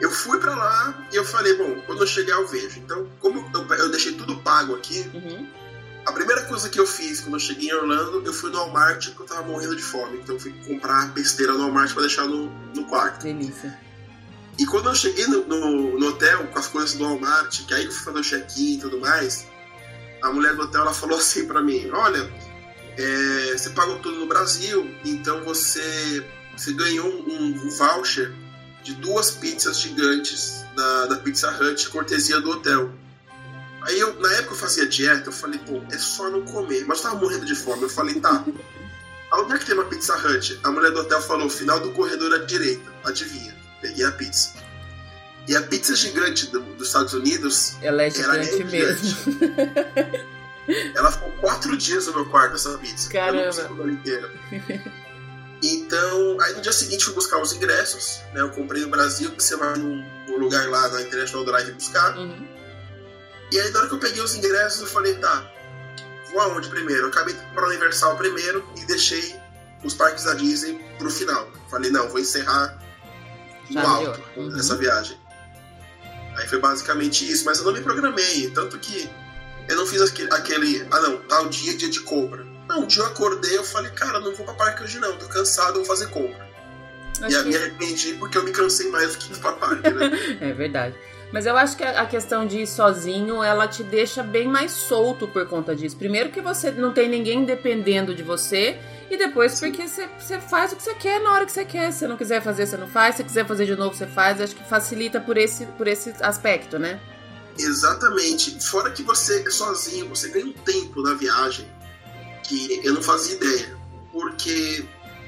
Eu 0.00 0.10
fui 0.10 0.38
para 0.38 0.54
lá 0.54 1.06
e 1.12 1.16
eu 1.16 1.24
falei, 1.24 1.54
bom, 1.54 1.82
quando 1.86 2.00
eu 2.02 2.06
chegar 2.06 2.34
eu 2.34 2.46
vejo. 2.46 2.78
Então, 2.78 3.06
como 3.20 3.50
eu, 3.52 3.76
eu 3.76 3.90
deixei 3.90 4.12
tudo 4.12 4.36
pago 4.38 4.74
aqui, 4.74 5.10
uhum. 5.12 5.46
A 6.06 6.12
primeira 6.12 6.42
coisa 6.44 6.68
que 6.68 6.78
eu 6.78 6.86
fiz 6.86 7.20
quando 7.20 7.34
eu 7.34 7.40
cheguei 7.40 7.70
em 7.70 7.74
Orlando, 7.74 8.22
eu 8.24 8.32
fui 8.32 8.50
no 8.50 8.58
Walmart 8.58 9.08
porque 9.08 9.22
eu 9.22 9.26
tava 9.26 9.46
morrendo 9.46 9.74
de 9.74 9.82
fome. 9.82 10.18
Então 10.18 10.34
eu 10.34 10.40
fui 10.40 10.52
comprar 10.66 11.06
besteira 11.12 11.52
no 11.52 11.60
Walmart 11.60 11.92
para 11.92 12.02
deixar 12.02 12.26
no, 12.26 12.50
no 12.74 12.84
quarto. 12.84 13.22
Delícia. 13.22 13.78
E 14.58 14.66
quando 14.66 14.88
eu 14.88 14.94
cheguei 14.94 15.26
no, 15.26 15.46
no, 15.46 15.98
no, 15.98 16.08
hotel 16.08 16.46
com 16.48 16.58
as 16.58 16.68
coisas 16.68 16.94
do 16.94 17.04
Walmart, 17.04 17.66
que 17.66 17.74
aí 17.74 17.84
eu 17.86 17.90
fui 17.90 18.04
fazer 18.04 18.18
o 18.18 18.22
check-in 18.22 18.74
e 18.74 18.78
tudo 18.78 19.00
mais, 19.00 19.46
a 20.22 20.30
mulher 20.30 20.54
do 20.54 20.62
hotel 20.62 20.82
ela 20.82 20.94
falou 20.94 21.18
assim 21.18 21.46
para 21.46 21.60
mim: 21.60 21.90
Olha, 21.90 22.30
é, 22.96 23.56
você 23.56 23.70
pagou 23.70 23.98
tudo 23.98 24.20
no 24.20 24.26
Brasil, 24.26 24.94
então 25.04 25.42
você, 25.42 26.24
você 26.56 26.72
ganhou 26.72 27.08
um, 27.08 27.66
um 27.66 27.70
voucher 27.70 28.32
de 28.84 28.94
duas 28.94 29.32
pizzas 29.32 29.80
gigantes 29.80 30.64
da, 30.76 31.06
da 31.06 31.16
Pizza 31.16 31.50
Hut, 31.50 31.88
cortesia 31.88 32.40
do 32.40 32.50
hotel. 32.50 32.92
Aí 33.84 34.00
eu, 34.00 34.18
na 34.18 34.32
época 34.34 34.54
eu 34.54 34.58
fazia 34.58 34.86
dieta, 34.86 35.28
eu 35.28 35.32
falei, 35.32 35.58
pô, 35.60 35.82
é 35.92 35.98
só 35.98 36.30
não 36.30 36.42
comer. 36.42 36.84
Mas 36.86 36.98
eu 36.98 37.04
tava 37.04 37.16
morrendo 37.16 37.44
de 37.44 37.54
fome. 37.54 37.82
Eu 37.82 37.88
falei, 37.88 38.18
tá. 38.18 38.44
Onde 39.34 39.52
é 39.52 39.58
que 39.58 39.66
tem 39.66 39.74
uma 39.74 39.84
Pizza 39.84 40.16
Hut? 40.16 40.58
A 40.62 40.70
mulher 40.70 40.90
do 40.92 41.00
hotel 41.00 41.20
falou, 41.20 41.50
final 41.50 41.80
do 41.80 41.90
corredor 41.92 42.32
à 42.34 42.38
direita. 42.38 42.90
Adivinha? 43.04 43.54
Peguei 43.82 44.04
a 44.04 44.12
pizza. 44.12 44.54
E 45.46 45.54
a 45.54 45.62
pizza 45.62 45.94
gigante 45.94 46.46
do, 46.46 46.60
dos 46.60 46.86
Estados 46.86 47.12
Unidos. 47.12 47.76
Ela 47.82 48.04
é 48.04 48.10
gigante 48.10 48.62
é 48.62 48.64
mesmo. 48.64 49.16
Ela 50.96 51.12
ficou 51.12 51.30
quatro 51.32 51.76
dias 51.76 52.06
no 52.06 52.14
meu 52.14 52.26
quarto, 52.26 52.54
essa 52.54 52.78
pizza. 52.78 53.10
Caramba. 53.10 53.68
Então, 55.62 56.40
aí 56.40 56.54
no 56.54 56.62
dia 56.62 56.72
seguinte 56.72 57.04
fui 57.04 57.14
buscar 57.14 57.40
os 57.40 57.52
ingressos, 57.52 58.20
né? 58.32 58.40
Eu 58.40 58.50
comprei 58.50 58.82
no 58.82 58.88
Brasil, 58.88 59.30
que 59.30 59.42
você 59.42 59.56
vai 59.56 59.76
num, 59.78 60.04
num 60.28 60.38
lugar 60.38 60.68
lá 60.68 60.88
na 60.88 61.02
International 61.02 61.44
Drive 61.44 61.72
buscar. 61.72 62.16
Uhum. 62.16 62.46
E 63.54 63.60
aí 63.60 63.70
na 63.70 63.78
hora 63.78 63.88
que 63.88 63.94
eu 63.94 64.00
peguei 64.00 64.20
os 64.20 64.34
ingressos, 64.34 64.80
eu 64.80 64.88
falei, 64.88 65.14
tá, 65.14 65.48
vou 66.32 66.40
aonde 66.40 66.68
primeiro? 66.68 67.02
Eu 67.02 67.08
acabei 67.10 67.36
para 67.54 67.68
Universal 67.68 68.16
primeiro 68.16 68.68
e 68.76 68.84
deixei 68.84 69.36
os 69.84 69.94
parques 69.94 70.24
da 70.24 70.34
Disney 70.34 70.84
pro 70.98 71.08
final. 71.08 71.48
Falei, 71.70 71.88
não, 71.88 72.08
vou 72.08 72.18
encerrar 72.18 72.76
no 73.70 73.78
alto 73.78 74.20
uhum. 74.36 74.58
essa 74.58 74.74
viagem. 74.76 75.16
Aí 76.36 76.48
foi 76.48 76.58
basicamente 76.58 77.30
isso, 77.30 77.44
mas 77.44 77.58
eu 77.58 77.64
não 77.64 77.72
me 77.72 77.80
programei, 77.80 78.50
tanto 78.50 78.76
que 78.80 79.08
eu 79.68 79.76
não 79.76 79.86
fiz 79.86 80.02
aquele, 80.02 80.84
ah 80.90 81.00
não, 81.00 81.18
tal 81.18 81.48
dia, 81.48 81.76
dia 81.76 81.88
de 81.88 82.00
compra. 82.00 82.44
Não, 82.68 82.80
um 82.80 82.86
dia 82.88 83.04
eu 83.04 83.06
acordei 83.06 83.56
eu 83.56 83.62
falei, 83.62 83.92
cara, 83.92 84.18
não 84.18 84.34
vou 84.34 84.44
pra 84.44 84.54
parque 84.54 84.82
hoje 84.82 84.98
não, 84.98 85.16
tô 85.16 85.28
cansado, 85.28 85.74
vou 85.74 85.84
fazer 85.84 86.08
compra. 86.08 86.44
E 87.22 87.32
que... 87.32 87.42
me 87.44 87.56
arrependi 87.56 88.14
porque 88.14 88.36
eu 88.36 88.42
me 88.42 88.50
cansei 88.50 88.90
mais 88.90 89.12
do 89.12 89.18
que 89.18 89.32
ir 89.32 89.36
pra 89.38 89.52
parque, 89.52 89.90
né? 89.90 90.10
é 90.42 90.52
verdade. 90.52 90.96
Mas 91.34 91.46
eu 91.46 91.56
acho 91.56 91.76
que 91.76 91.82
a 91.82 92.06
questão 92.06 92.46
de 92.46 92.60
ir 92.60 92.66
sozinho, 92.68 93.42
ela 93.42 93.66
te 93.66 93.82
deixa 93.82 94.22
bem 94.22 94.46
mais 94.46 94.70
solto 94.70 95.26
por 95.26 95.44
conta 95.48 95.74
disso. 95.74 95.96
Primeiro 95.96 96.30
que 96.30 96.40
você 96.40 96.70
não 96.70 96.92
tem 96.92 97.08
ninguém 97.08 97.44
dependendo 97.44 98.14
de 98.14 98.22
você, 98.22 98.78
e 99.10 99.16
depois 99.16 99.58
porque 99.58 99.88
você, 99.88 100.08
você 100.16 100.38
faz 100.38 100.72
o 100.72 100.76
que 100.76 100.82
você 100.84 100.94
quer 100.94 101.20
na 101.20 101.32
hora 101.32 101.44
que 101.44 101.50
você 101.50 101.64
quer. 101.64 101.90
Se 101.90 101.98
você 101.98 102.06
não 102.06 102.16
quiser 102.16 102.40
fazer, 102.40 102.66
você 102.66 102.76
não 102.76 102.86
faz. 102.86 103.16
Se 103.16 103.22
você 103.22 103.24
quiser 103.24 103.48
fazer 103.48 103.66
de 103.66 103.74
novo, 103.74 103.96
você 103.96 104.06
faz. 104.06 104.40
Acho 104.40 104.54
que 104.54 104.62
facilita 104.62 105.20
por 105.20 105.36
esse, 105.36 105.66
por 105.66 105.88
esse 105.88 106.14
aspecto, 106.20 106.78
né? 106.78 107.00
Exatamente. 107.58 108.64
Fora 108.64 108.92
que 108.92 109.02
você 109.02 109.50
sozinho, 109.50 110.08
você 110.08 110.28
ganha 110.28 110.46
um 110.46 110.52
tempo 110.52 111.02
na 111.02 111.14
viagem 111.14 111.66
que 112.44 112.80
eu 112.84 112.94
não 112.94 113.02
fazia 113.02 113.34
ideia. 113.34 113.76
Porque 114.12 114.84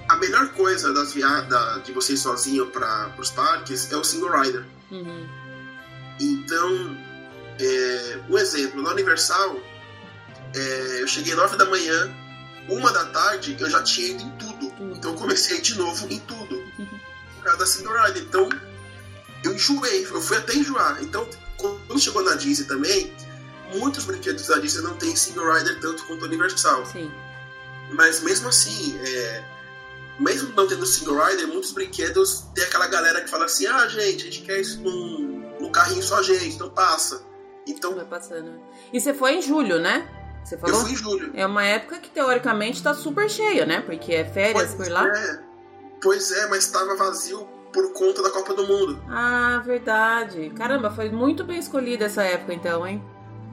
a 0.09 0.15
melhor 0.15 0.53
coisa 0.53 0.95
das 0.95 1.13
viagens 1.13 1.83
de 1.83 1.91
você 1.91 2.13
ir 2.13 2.19
sozinho 2.19 2.67
para 2.69 3.13
os 3.19 3.31
parques 3.31 3.91
é 3.91 3.97
o 3.97 4.05
single 4.05 4.41
rider. 4.41 4.65
Uhum. 4.93 5.46
Então, 6.21 6.97
é, 7.61 8.19
um 8.29 8.39
exemplo, 8.39 8.83
na 8.83 8.91
Universal, 8.91 9.57
é, 10.55 11.03
eu 11.03 11.09
cheguei 11.09 11.35
9 11.35 11.57
da 11.57 11.65
manhã, 11.67 12.15
uma 12.69 12.93
da 12.93 13.05
tarde 13.07 13.57
eu 13.59 13.71
já 13.71 13.83
tinha 13.83 14.09
ido 14.09 14.23
em 14.23 14.31
tudo. 14.31 14.73
Então 14.97 15.13
eu 15.13 15.17
comecei 15.17 15.61
de 15.61 15.77
novo 15.77 16.07
em 16.11 16.19
tudo. 16.21 16.65
Por 17.37 17.45
causa 17.45 17.59
da 17.59 17.67
single 17.67 17.95
rider. 18.05 18.23
Então, 18.23 18.49
eu 19.45 19.55
enjoei, 19.55 20.05
eu 20.05 20.21
fui 20.21 20.37
até 20.37 20.55
enjoar. 20.55 21.03
Então, 21.03 21.29
quando 21.57 21.99
chegou 21.99 22.23
na 22.23 22.35
Disney 22.35 22.67
também, 22.67 23.13
muitos 23.75 24.05
brinquedos 24.05 24.47
da 24.49 24.59
Disney 24.59 24.83
não 24.83 24.97
tem 24.97 25.15
single 25.15 25.53
rider 25.53 25.81
tanto 25.81 26.05
quanto 26.05 26.23
o 26.23 26.25
Universal. 26.27 26.85
Sim. 26.87 27.11
Mas 27.93 28.21
mesmo 28.21 28.49
assim, 28.49 28.99
é, 28.99 29.45
mesmo 30.19 30.53
não 30.57 30.67
tendo 30.67 30.85
single 30.85 31.25
rider, 31.25 31.47
muitos 31.47 31.71
brinquedos 31.71 32.45
tem 32.55 32.65
aquela 32.65 32.89
galera 32.89 33.21
que 33.21 33.31
fala 33.31 33.45
assim: 33.45 33.67
ah, 33.67 33.87
gente, 33.87 34.23
a 34.23 34.25
gente 34.25 34.41
quer 34.41 34.61
isso 34.61 34.81
num, 34.81 35.36
num 35.67 35.73
carrinho 35.73 36.03
só 36.03 36.23
gente, 36.23 36.55
então 36.55 36.71
passa. 36.71 37.23
Então. 37.67 37.95
Vai 37.95 38.05
passando. 38.05 38.61
E 38.93 39.01
você 39.01 39.13
foi 39.13 39.37
em 39.37 39.43
julho, 39.43 39.81
né? 39.81 40.09
Você 40.45 40.57
falou? 40.57 40.77
Eu 40.77 40.83
fui 40.83 40.93
em 40.93 40.97
julho. 40.97 41.33
É 41.35 41.45
uma 41.45 41.65
época 41.65 41.99
que 41.99 42.09
teoricamente 42.09 42.83
tá 42.83 42.95
super 42.95 43.29
cheia, 43.29 43.67
né? 43.67 43.81
Porque 43.81 44.15
é 44.15 44.25
férias 44.25 44.75
pois 44.75 44.89
por 44.89 44.93
lá. 44.93 45.07
É. 45.09 45.43
Pois 46.01 46.31
é, 46.31 46.49
mas 46.49 46.65
estava 46.65 46.95
vazio 46.95 47.49
por 47.73 47.93
conta 47.93 48.23
da 48.23 48.31
Copa 48.31 48.55
do 48.55 48.67
Mundo. 48.67 49.03
Ah, 49.09 49.61
verdade. 49.65 50.51
Caramba, 50.57 50.91
foi 50.91 51.11
muito 51.11 51.43
bem 51.43 51.59
escolhida 51.59 52.05
essa 52.05 52.23
época 52.23 52.55
então, 52.55 52.87
hein? 52.87 53.05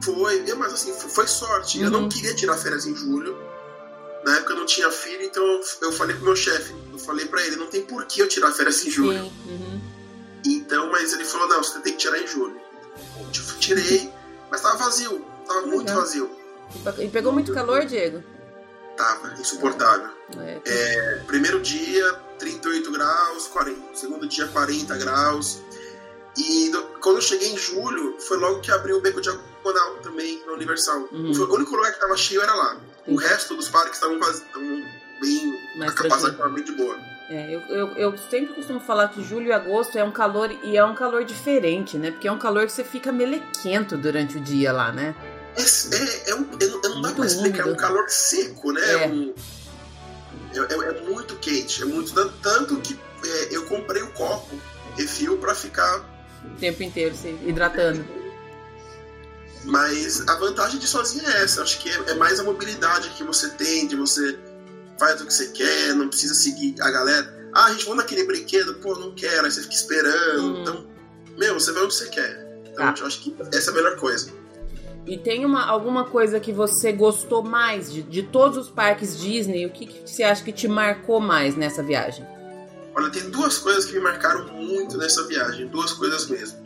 Foi, 0.01 0.43
mas 0.55 0.73
assim, 0.73 0.93
foi 0.93 1.25
sorte. 1.25 1.79
Uhum. 1.79 1.85
Eu 1.85 1.91
não 1.91 2.01
uhum. 2.03 2.09
queria 2.09 2.35
tirar 2.35 2.57
férias 2.57 2.85
em 2.85 2.95
julho. 2.95 3.35
Na 4.23 4.37
época 4.37 4.53
eu 4.53 4.57
não 4.57 4.65
tinha 4.65 4.89
filho, 4.91 5.23
então 5.23 5.43
eu 5.81 5.91
falei 5.91 6.15
pro 6.15 6.25
meu 6.25 6.35
chefe, 6.35 6.73
eu 6.91 6.97
falei 6.97 7.25
para 7.25 7.45
ele, 7.45 7.57
não 7.57 7.67
tem 7.67 7.81
por 7.81 8.05
que 8.05 8.21
eu 8.21 8.27
tirar 8.27 8.51
férias 8.51 8.85
em 8.85 8.89
julho. 8.89 9.23
Sim. 9.23 9.31
Uhum. 9.47 9.92
Então, 10.45 10.91
mas 10.91 11.13
ele 11.13 11.25
falou, 11.25 11.47
não, 11.47 11.63
você 11.63 11.79
tem 11.79 11.93
que 11.93 11.99
tirar 11.99 12.19
em 12.19 12.27
julho. 12.27 12.59
Eu 13.07 13.59
tirei, 13.59 14.11
mas 14.51 14.61
tava 14.61 14.77
vazio, 14.77 15.25
tava 15.47 15.67
muito 15.67 15.93
vazio. 15.93 16.29
E 16.99 17.07
pegou 17.07 17.31
muito 17.31 17.53
calor, 17.53 17.85
Diego? 17.85 18.23
Tava, 18.97 19.33
insuportável. 19.39 20.09
É, 20.37 20.61
é, 20.65 21.23
primeiro 21.25 21.59
dia, 21.61 22.13
38 22.39 22.91
graus, 22.91 23.47
40. 23.47 23.95
Segundo 23.95 24.27
dia, 24.27 24.47
40 24.47 24.97
graus. 24.97 25.61
E 26.37 26.69
do, 26.69 26.81
quando 26.99 27.17
eu 27.17 27.21
cheguei 27.21 27.51
em 27.51 27.57
julho, 27.57 28.19
foi 28.19 28.37
logo 28.37 28.59
que 28.59 28.71
abriu 28.71 28.97
o 28.97 29.01
beco 29.01 29.21
diagonal 29.21 29.97
também 30.01 30.43
na 30.45 30.53
Universal. 30.53 31.07
Uhum. 31.11 31.31
O 31.31 31.55
único 31.55 31.75
lugar 31.75 31.93
que 31.93 31.99
tava 31.99 32.15
cheio 32.17 32.41
era 32.41 32.53
lá. 32.53 32.77
O 33.07 33.15
resto 33.15 33.55
dos 33.55 33.69
parques 33.69 33.95
estavam 33.95 34.19
bem. 34.19 35.59
Mais 35.77 35.91
a 35.91 35.95
capacidade 35.95 36.35
estava 36.35 36.49
bem 36.49 36.63
de 36.63 36.71
boa. 36.73 36.97
É, 37.29 37.55
eu, 37.55 37.61
eu, 37.61 37.87
eu, 37.93 38.17
sempre 38.17 38.53
costumo 38.53 38.79
falar 38.79 39.07
que 39.07 39.23
julho 39.23 39.47
e 39.47 39.51
agosto 39.51 39.97
é 39.97 40.03
um 40.03 40.11
calor 40.11 40.51
e 40.63 40.75
é 40.75 40.83
um 40.83 40.93
calor 40.93 41.23
diferente, 41.23 41.97
né? 41.97 42.11
Porque 42.11 42.27
é 42.27 42.31
um 42.31 42.37
calor 42.37 42.65
que 42.65 42.71
você 42.71 42.83
fica 42.83 43.11
melequento 43.11 43.97
durante 43.97 44.37
o 44.37 44.41
dia 44.41 44.73
lá, 44.73 44.91
né? 44.91 45.15
É, 45.55 45.61
é, 45.61 46.29
é 46.31 46.35
um, 46.35 46.47
não 46.83 47.01
dá 47.01 47.11
pra 47.11 47.25
explicar, 47.25 47.67
é 47.67 47.71
um 47.71 47.75
calor 47.75 48.09
seco, 48.09 48.71
né? 48.71 48.81
É. 49.03 49.07
Um, 49.07 49.33
é, 50.53 50.59
é, 50.59 50.89
é, 50.89 51.01
muito 51.01 51.35
quente, 51.37 51.81
é 51.81 51.85
muito. 51.85 52.13
Tanto 52.41 52.77
que 52.81 52.99
é, 53.25 53.55
eu 53.55 53.65
comprei 53.65 54.01
o 54.01 54.07
um 54.07 54.11
copo 54.11 54.59
refil 54.97 55.37
para 55.37 55.55
ficar. 55.55 56.05
O 56.43 56.59
tempo 56.59 56.83
inteiro 56.83 57.15
se 57.15 57.29
hidratando. 57.45 58.05
Mas 59.65 60.27
a 60.27 60.35
vantagem 60.35 60.77
de 60.77 60.87
sozinho 60.87 61.25
é 61.27 61.43
essa. 61.43 61.63
Acho 61.63 61.79
que 61.79 61.89
é, 61.89 62.11
é, 62.11 62.13
mais 62.15 62.39
a 62.39 62.43
mobilidade 62.43 63.09
que 63.11 63.23
você 63.23 63.49
tem, 63.51 63.87
de 63.87 63.95
você 63.95 64.37
faz 64.99 65.21
o 65.21 65.25
que 65.25 65.33
você 65.33 65.47
quer, 65.47 65.95
não 65.95 66.07
precisa 66.07 66.33
seguir 66.33 66.75
a 66.81 66.89
galera. 66.89 67.49
Ah, 67.53 67.65
a 67.65 67.71
gente 67.71 67.85
vai 67.85 67.95
naquele 67.95 68.23
brinquedo, 68.23 68.75
pô, 68.75 68.95
não 68.95 69.13
quero, 69.13 69.45
aí 69.45 69.51
você 69.51 69.61
fica 69.61 69.75
esperando. 69.75 70.41
Hum. 70.41 70.61
Então, 70.61 70.87
meu, 71.37 71.53
você 71.53 71.71
vai 71.71 71.83
onde 71.83 71.93
você 71.93 72.07
quer. 72.07 72.61
Então, 72.71 72.85
ah. 72.85 72.95
eu 72.97 73.07
acho 73.07 73.21
que 73.21 73.35
essa 73.53 73.69
é 73.69 73.73
a 73.73 73.75
melhor 73.75 73.95
coisa. 73.97 74.31
E 75.05 75.17
tem 75.17 75.45
uma, 75.45 75.65
alguma 75.65 76.05
coisa 76.05 76.39
que 76.39 76.51
você 76.51 76.91
gostou 76.91 77.43
mais 77.43 77.91
de, 77.91 78.01
de 78.01 78.23
todos 78.23 78.57
os 78.57 78.69
parques 78.69 79.19
Disney? 79.19 79.65
O 79.65 79.69
que, 79.69 79.85
que 79.85 80.09
você 80.09 80.23
acha 80.23 80.43
que 80.43 80.51
te 80.51 80.67
marcou 80.67 81.19
mais 81.19 81.55
nessa 81.55 81.83
viagem? 81.83 82.25
Olha, 82.95 83.09
tem 83.09 83.29
duas 83.29 83.57
coisas 83.57 83.85
que 83.85 83.93
me 83.93 83.99
marcaram 83.99 84.47
muito 84.53 84.97
nessa 84.97 85.23
viagem, 85.27 85.67
duas 85.67 85.91
coisas 85.93 86.27
mesmo. 86.27 86.59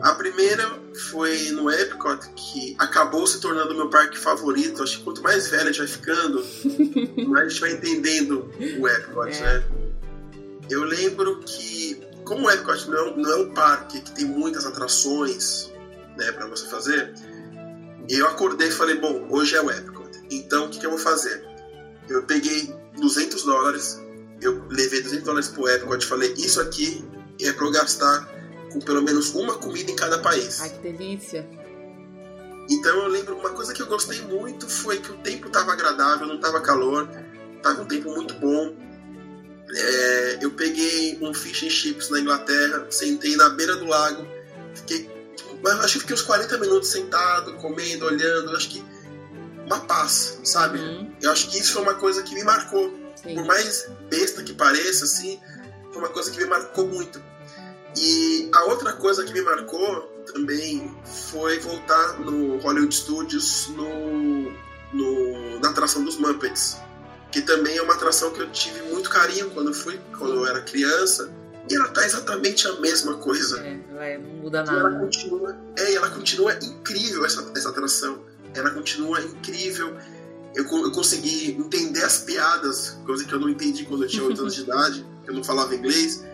A 0.00 0.14
primeira 0.14 0.78
foi 1.10 1.50
no 1.50 1.70
Epcot, 1.70 2.28
que 2.36 2.76
acabou 2.78 3.26
se 3.26 3.40
tornando 3.40 3.74
meu 3.74 3.88
parque 3.88 4.16
favorito. 4.16 4.82
Acho 4.82 4.98
que 4.98 5.04
quanto 5.04 5.22
mais 5.22 5.48
velho 5.48 5.68
a 5.68 5.72
gente 5.72 5.78
vai 5.78 5.88
ficando, 5.88 6.44
mais 7.28 7.46
a 7.46 7.48
gente 7.48 7.60
vai 7.60 7.72
entendendo 7.72 8.50
o 8.78 8.88
Epcot, 8.88 9.28
é. 9.28 9.40
né? 9.40 9.64
Eu 10.70 10.84
lembro 10.84 11.40
que, 11.40 12.00
como 12.24 12.46
o 12.46 12.50
Epcot 12.50 12.88
não 12.88 12.98
é, 12.98 13.16
não 13.16 13.32
é 13.32 13.36
um 13.36 13.54
parque 13.54 14.00
que 14.00 14.12
tem 14.12 14.24
muitas 14.24 14.66
atrações 14.66 15.72
né, 16.16 16.30
para 16.32 16.46
você 16.46 16.66
fazer, 16.66 17.14
eu 18.08 18.26
acordei 18.26 18.68
e 18.68 18.72
falei: 18.72 18.96
bom, 18.96 19.26
hoje 19.30 19.56
é 19.56 19.62
o 19.62 19.70
Epcot. 19.70 20.10
Então 20.30 20.66
o 20.66 20.68
que, 20.68 20.78
que 20.78 20.86
eu 20.86 20.90
vou 20.90 20.98
fazer? 20.98 21.44
Eu 22.08 22.22
peguei 22.24 22.74
200 23.00 23.42
dólares, 23.42 24.00
eu 24.40 24.64
levei 24.68 25.00
200 25.02 25.24
dólares 25.24 25.48
pro 25.48 25.68
Epcot 25.68 26.04
e 26.04 26.06
falei: 26.06 26.34
isso 26.36 26.60
aqui 26.60 27.04
é 27.40 27.52
para 27.52 27.64
eu 27.64 27.70
gastar 27.72 28.37
com 28.72 28.80
pelo 28.80 29.02
menos 29.02 29.34
uma 29.34 29.54
comida 29.54 29.90
em 29.90 29.96
cada 29.96 30.18
país. 30.18 30.60
Ai, 30.60 30.70
que 30.70 30.78
delícia! 30.78 31.48
Então 32.70 32.96
eu 32.98 33.08
lembro, 33.08 33.36
uma 33.36 33.50
coisa 33.50 33.72
que 33.72 33.80
eu 33.80 33.86
gostei 33.86 34.20
muito 34.22 34.68
foi 34.68 34.98
que 35.00 35.10
o 35.10 35.16
tempo 35.18 35.46
estava 35.46 35.72
agradável, 35.72 36.26
não 36.26 36.36
estava 36.36 36.60
calor, 36.60 37.08
estava 37.56 37.80
um 37.80 37.86
tempo 37.86 38.10
muito 38.10 38.34
bom. 38.34 38.76
É, 39.70 40.38
eu 40.42 40.50
peguei 40.52 41.18
um 41.20 41.32
fish 41.32 41.62
and 41.64 41.70
chips 41.70 42.10
na 42.10 42.20
Inglaterra, 42.20 42.86
sentei 42.90 43.36
na 43.36 43.50
beira 43.50 43.76
do 43.76 43.86
lago, 43.86 44.26
fiquei, 44.74 45.10
acho 45.82 45.94
que 45.94 46.00
fiquei 46.00 46.14
uns 46.14 46.22
40 46.22 46.58
minutos 46.58 46.88
sentado, 46.88 47.54
comendo, 47.54 48.06
olhando, 48.06 48.54
acho 48.56 48.68
que 48.68 48.84
uma 49.64 49.80
paz, 49.80 50.38
sabe? 50.44 50.78
Uhum. 50.78 51.12
Eu 51.20 51.30
acho 51.30 51.50
que 51.50 51.58
isso 51.58 51.74
foi 51.74 51.82
uma 51.82 51.94
coisa 51.94 52.22
que 52.22 52.34
me 52.34 52.42
marcou. 52.42 52.92
Sim. 53.22 53.34
Por 53.34 53.44
mais 53.44 53.90
besta 54.08 54.42
que 54.42 54.54
pareça, 54.54 55.04
assim, 55.04 55.38
foi 55.92 55.98
uma 55.98 56.08
coisa 56.08 56.30
que 56.30 56.38
me 56.38 56.46
marcou 56.46 56.86
muito. 56.86 57.22
E 57.96 58.50
a 58.54 58.64
outra 58.64 58.92
coisa 58.92 59.24
que 59.24 59.32
me 59.32 59.42
marcou 59.42 60.02
também 60.32 60.94
foi 61.04 61.58
voltar 61.60 62.20
no 62.20 62.58
Hollywood 62.58 62.94
Studios 62.94 63.68
no, 63.68 64.52
no, 64.92 65.60
na 65.60 65.70
atração 65.70 66.04
dos 66.04 66.16
Muppets, 66.16 66.78
que 67.30 67.40
também 67.42 67.76
é 67.76 67.82
uma 67.82 67.94
atração 67.94 68.30
que 68.30 68.40
eu 68.40 68.50
tive 68.50 68.82
muito 68.82 69.10
carinho 69.10 69.50
quando 69.50 69.72
fui, 69.72 69.98
quando 70.16 70.34
eu 70.34 70.46
era 70.46 70.60
criança. 70.62 71.32
E 71.70 71.74
ela 71.74 71.88
tá 71.88 72.04
exatamente 72.04 72.66
a 72.66 72.80
mesma 72.80 73.14
coisa. 73.18 73.60
É, 73.60 74.16
não 74.16 74.30
muda 74.42 74.64
nada. 74.64 74.78
ela 74.78 74.98
continua, 74.98 75.58
é, 75.76 75.94
ela 75.94 76.08
continua 76.08 76.54
incrível 76.54 77.26
essa, 77.26 77.52
essa 77.54 77.68
atração. 77.68 78.24
Ela 78.54 78.70
continua 78.70 79.20
incrível. 79.20 79.94
Eu, 80.54 80.64
eu 80.64 80.90
consegui 80.92 81.50
entender 81.50 82.02
as 82.02 82.20
piadas, 82.20 82.98
coisa 83.04 83.22
que 83.24 83.32
eu 83.34 83.38
não 83.38 83.50
entendi 83.50 83.84
quando 83.84 84.04
eu 84.04 84.08
tinha 84.08 84.24
8 84.24 84.40
anos 84.40 84.54
de 84.54 84.62
idade, 84.64 85.06
eu 85.26 85.34
não 85.34 85.44
falava 85.44 85.74
inglês. 85.74 86.24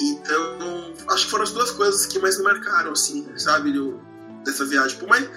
Então, 0.00 0.92
acho 1.10 1.24
que 1.24 1.30
foram 1.30 1.44
as 1.44 1.52
duas 1.52 1.70
coisas 1.70 2.06
que 2.06 2.18
mais 2.18 2.38
me 2.38 2.44
marcaram, 2.44 2.92
assim, 2.92 3.26
sabe, 3.36 3.72
do, 3.72 4.00
dessa 4.44 4.64
viagem. 4.64 4.98
Por 4.98 5.08
mais. 5.08 5.28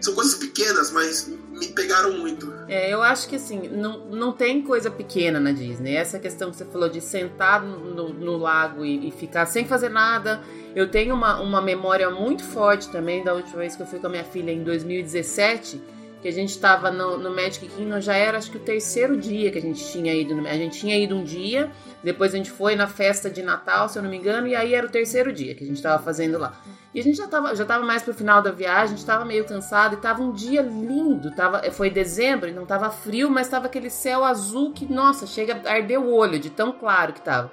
São 0.00 0.14
coisas 0.14 0.34
pequenas, 0.34 0.90
mas 0.92 1.28
me 1.50 1.68
pegaram 1.68 2.16
muito. 2.16 2.50
É, 2.68 2.90
eu 2.90 3.02
acho 3.02 3.28
que 3.28 3.36
assim, 3.36 3.68
não, 3.68 4.06
não 4.06 4.32
tem 4.32 4.62
coisa 4.62 4.90
pequena 4.90 5.38
na 5.38 5.52
Disney. 5.52 5.94
Essa 5.94 6.18
questão 6.18 6.50
que 6.50 6.56
você 6.56 6.64
falou 6.64 6.88
de 6.88 7.02
sentar 7.02 7.62
no, 7.62 8.08
no 8.08 8.38
lago 8.38 8.82
e, 8.82 9.08
e, 9.08 9.10
ficar 9.10 9.44
sem 9.44 9.66
fazer 9.66 9.90
nada. 9.90 10.40
Eu 10.74 10.90
tenho 10.90 11.14
uma, 11.14 11.38
uma 11.38 11.60
memória 11.60 12.08
muito 12.08 12.42
forte 12.42 12.90
também 12.90 13.22
da 13.22 13.34
última 13.34 13.58
vez 13.58 13.76
que 13.76 13.82
eu 13.82 13.86
fui 13.86 13.98
com 13.98 14.06
a 14.06 14.10
minha 14.10 14.24
filha 14.24 14.50
em 14.50 14.64
2017 14.64 15.99
que 16.20 16.28
a 16.28 16.32
gente 16.32 16.50
estava 16.50 16.90
no, 16.90 17.16
no 17.16 17.30
Magic 17.30 17.66
Kingdom, 17.66 18.00
já 18.00 18.14
era 18.14 18.36
acho 18.36 18.50
que 18.50 18.58
o 18.58 18.60
terceiro 18.60 19.16
dia 19.16 19.50
que 19.50 19.58
a 19.58 19.62
gente 19.62 19.84
tinha 19.90 20.14
ido. 20.14 20.34
No, 20.34 20.46
a 20.46 20.54
gente 20.54 20.78
tinha 20.78 20.96
ido 20.96 21.16
um 21.16 21.24
dia, 21.24 21.70
depois 22.02 22.34
a 22.34 22.36
gente 22.36 22.50
foi 22.50 22.76
na 22.76 22.86
festa 22.86 23.30
de 23.30 23.42
Natal, 23.42 23.88
se 23.88 23.98
eu 23.98 24.02
não 24.02 24.10
me 24.10 24.18
engano, 24.18 24.46
e 24.46 24.54
aí 24.54 24.74
era 24.74 24.86
o 24.86 24.90
terceiro 24.90 25.32
dia 25.32 25.54
que 25.54 25.64
a 25.64 25.66
gente 25.66 25.76
estava 25.76 26.02
fazendo 26.02 26.38
lá. 26.38 26.60
E 26.92 27.00
a 27.00 27.02
gente 27.02 27.16
já 27.16 27.24
estava 27.24 27.54
já 27.54 27.64
tava 27.64 27.84
mais 27.84 28.02
pro 28.02 28.12
final 28.12 28.42
da 28.42 28.50
viagem, 28.50 28.84
a 28.84 28.88
gente 28.88 28.98
estava 28.98 29.24
meio 29.24 29.44
cansado 29.44 29.94
e 29.94 29.96
estava 29.96 30.22
um 30.22 30.32
dia 30.32 30.60
lindo. 30.60 31.30
Tava, 31.34 31.62
foi 31.70 31.88
dezembro, 31.88 32.52
não 32.52 32.64
estava 32.64 32.90
frio, 32.90 33.30
mas 33.30 33.46
estava 33.46 33.66
aquele 33.66 33.88
céu 33.88 34.24
azul 34.24 34.72
que, 34.72 34.92
nossa, 34.92 35.26
chega 35.26 35.60
a 35.64 35.72
arder 35.72 36.00
o 36.00 36.12
olho 36.12 36.38
de 36.38 36.50
tão 36.50 36.72
claro 36.72 37.12
que 37.12 37.20
estava. 37.20 37.50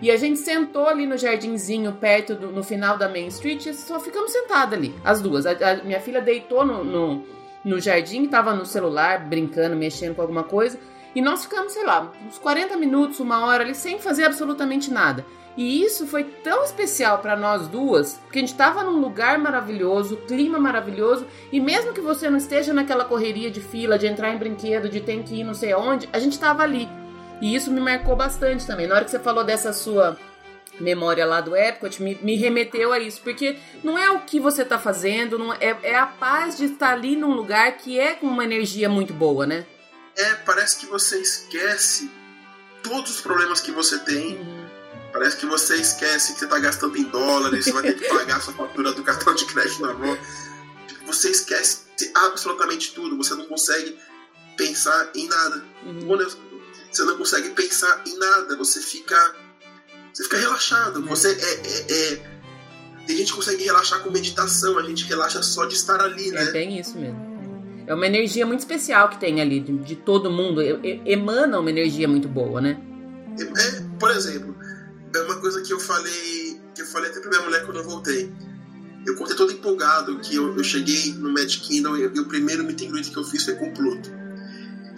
E 0.00 0.10
a 0.10 0.16
gente 0.16 0.38
sentou 0.38 0.86
ali 0.86 1.06
no 1.06 1.16
jardinzinho, 1.16 1.92
perto 1.92 2.34
do 2.34 2.48
no 2.48 2.62
final 2.62 2.98
da 2.98 3.08
Main 3.08 3.28
Street, 3.28 3.64
e 3.66 3.74
só 3.74 3.98
ficamos 3.98 4.30
sentadas 4.30 4.78
ali, 4.78 4.94
as 5.02 5.22
duas. 5.22 5.46
A, 5.46 5.52
a 5.52 5.76
minha 5.82 6.00
filha 6.00 6.20
deitou 6.20 6.66
no, 6.66 6.84
no 6.84 7.24
no 7.66 7.80
jardim, 7.80 8.22
estava 8.22 8.54
no 8.54 8.64
celular, 8.64 9.26
brincando, 9.26 9.74
mexendo 9.74 10.14
com 10.14 10.22
alguma 10.22 10.44
coisa. 10.44 10.78
E 11.16 11.20
nós 11.20 11.42
ficamos, 11.42 11.72
sei 11.72 11.84
lá, 11.84 12.12
uns 12.24 12.38
40 12.38 12.76
minutos, 12.76 13.18
uma 13.18 13.44
hora 13.44 13.64
ali, 13.64 13.74
sem 13.74 13.98
fazer 13.98 14.24
absolutamente 14.24 14.88
nada. 14.92 15.26
E 15.56 15.82
isso 15.82 16.06
foi 16.06 16.22
tão 16.22 16.62
especial 16.62 17.18
para 17.18 17.34
nós 17.34 17.66
duas, 17.66 18.20
porque 18.22 18.38
a 18.38 18.42
gente 18.42 18.52
estava 18.52 18.84
num 18.84 19.00
lugar 19.00 19.36
maravilhoso, 19.38 20.16
clima 20.28 20.60
maravilhoso, 20.60 21.26
e 21.50 21.58
mesmo 21.58 21.92
que 21.92 22.00
você 22.00 22.30
não 22.30 22.36
esteja 22.36 22.72
naquela 22.72 23.04
correria 23.04 23.50
de 23.50 23.60
fila, 23.60 23.98
de 23.98 24.06
entrar 24.06 24.32
em 24.32 24.38
brinquedo, 24.38 24.88
de 24.88 25.00
ter 25.00 25.20
que 25.24 25.40
ir 25.40 25.44
não 25.44 25.54
sei 25.54 25.74
onde, 25.74 26.08
a 26.12 26.18
gente 26.20 26.34
estava 26.34 26.62
ali. 26.62 26.88
E 27.40 27.54
isso 27.54 27.72
me 27.72 27.80
marcou 27.80 28.14
bastante 28.14 28.66
também. 28.66 28.86
Na 28.86 28.94
hora 28.94 29.04
que 29.04 29.10
você 29.10 29.18
falou 29.18 29.42
dessa 29.42 29.72
sua 29.72 30.16
memória 30.80 31.24
lá 31.24 31.40
do 31.40 31.56
Epcot 31.56 32.02
me, 32.02 32.18
me 32.22 32.36
remeteu 32.36 32.92
a 32.92 32.98
isso, 32.98 33.20
porque 33.22 33.56
não 33.82 33.96
é 33.96 34.10
o 34.10 34.20
que 34.20 34.38
você 34.38 34.62
está 34.62 34.78
fazendo, 34.78 35.38
não 35.38 35.52
é, 35.52 35.78
é 35.82 35.96
a 35.96 36.06
paz 36.06 36.56
de 36.56 36.66
estar 36.66 36.92
ali 36.92 37.16
num 37.16 37.32
lugar 37.32 37.76
que 37.76 37.98
é 37.98 38.14
com 38.14 38.26
uma 38.26 38.44
energia 38.44 38.88
muito 38.88 39.12
boa, 39.12 39.46
né? 39.46 39.66
É, 40.16 40.34
parece 40.34 40.78
que 40.78 40.86
você 40.86 41.18
esquece 41.18 42.10
todos 42.82 43.10
os 43.10 43.20
problemas 43.20 43.60
que 43.60 43.70
você 43.70 43.98
tem. 43.98 44.36
Uhum. 44.36 44.66
Parece 45.12 45.36
que 45.36 45.46
você 45.46 45.76
esquece 45.76 46.34
que 46.34 46.38
você 46.38 46.44
está 46.44 46.58
gastando 46.58 46.96
em 46.96 47.04
dólares, 47.04 47.64
você 47.64 47.72
vai 47.72 47.82
ter 47.82 47.94
que 47.94 48.08
pagar 48.08 48.40
sua 48.40 48.52
fatura 48.54 48.92
do 48.92 49.02
cartão 49.02 49.34
de 49.34 49.44
crédito 49.46 49.82
na 49.82 49.94
mão. 49.94 50.18
Você 51.06 51.30
esquece 51.30 51.86
absolutamente 52.14 52.92
tudo, 52.92 53.16
você 53.16 53.34
não 53.34 53.46
consegue 53.46 53.96
pensar 54.56 55.10
em 55.14 55.28
nada. 55.28 55.64
Uhum. 55.84 56.18
Você 56.90 57.04
não 57.04 57.16
consegue 57.16 57.50
pensar 57.50 58.02
em 58.06 58.16
nada, 58.18 58.56
você 58.56 58.80
fica 58.80 59.34
você 60.16 60.24
fica 60.24 60.38
relaxado. 60.38 61.02
Você 61.02 61.28
é, 61.28 61.32
é, 61.32 62.14
é, 62.14 62.22
Tem 63.06 63.18
gente 63.18 63.30
que 63.30 63.36
consegue 63.36 63.62
relaxar 63.64 64.00
com 64.00 64.10
meditação, 64.10 64.78
a 64.78 64.82
gente 64.82 65.04
relaxa 65.04 65.42
só 65.42 65.66
de 65.66 65.74
estar 65.74 66.00
ali, 66.00 66.30
né? 66.30 66.42
É 66.42 66.52
bem 66.52 66.78
isso 66.78 66.96
mesmo. 66.96 67.36
É 67.86 67.94
uma 67.94 68.06
energia 68.06 68.46
muito 68.46 68.60
especial 68.60 69.10
que 69.10 69.20
tem 69.20 69.42
ali, 69.42 69.60
de, 69.60 69.76
de 69.76 69.94
todo 69.94 70.30
mundo. 70.30 70.62
Emana 71.04 71.60
uma 71.60 71.68
energia 71.68 72.08
muito 72.08 72.28
boa, 72.28 72.62
né? 72.62 72.80
É, 73.38 73.42
é, 73.42 73.82
por 74.00 74.10
exemplo, 74.10 74.56
é 75.14 75.20
uma 75.20 75.36
coisa 75.36 75.60
que 75.60 75.70
eu 75.70 75.78
falei. 75.78 76.58
Que 76.74 76.80
eu 76.80 76.86
falei 76.86 77.10
até 77.10 77.20
pra 77.20 77.28
minha 77.28 77.42
mulher 77.42 77.66
quando 77.66 77.76
eu 77.76 77.84
voltei. 77.84 78.32
Eu 79.06 79.16
contei 79.16 79.36
todo 79.36 79.52
empolgado 79.52 80.18
que 80.20 80.34
eu, 80.34 80.56
eu 80.56 80.64
cheguei 80.64 81.12
no 81.12 81.30
Magic 81.30 81.60
Kingdom 81.60 81.94
e, 81.94 82.04
e 82.04 82.20
o 82.20 82.24
primeiro 82.24 82.64
meet 82.64 82.82
and 82.82 82.90
greet 82.90 83.10
que 83.10 83.18
eu 83.18 83.22
fiz 83.22 83.44
foi 83.44 83.54
com 83.54 83.68
o 83.68 83.74
Pluto. 83.74 84.10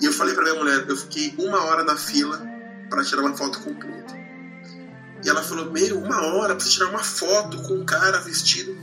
E 0.01 0.05
eu 0.05 0.13
falei 0.13 0.33
pra 0.33 0.45
minha 0.45 0.55
mulher, 0.55 0.85
eu 0.89 0.97
fiquei 0.97 1.35
uma 1.39 1.65
hora 1.65 1.83
na 1.83 1.97
fila 1.97 2.41
para 2.89 3.05
tirar 3.05 3.23
uma 3.23 3.37
foto 3.37 3.59
com 3.61 3.71
o 3.71 3.75
Pluto. 3.75 4.28
E 5.25 5.29
ela 5.29 5.43
falou: 5.43 5.71
Meu, 5.71 5.99
uma 5.99 6.21
hora 6.35 6.55
pra 6.55 6.67
tirar 6.67 6.89
uma 6.89 7.03
foto 7.03 7.61
com 7.63 7.75
um 7.75 7.85
cara 7.85 8.19
vestido. 8.19 8.77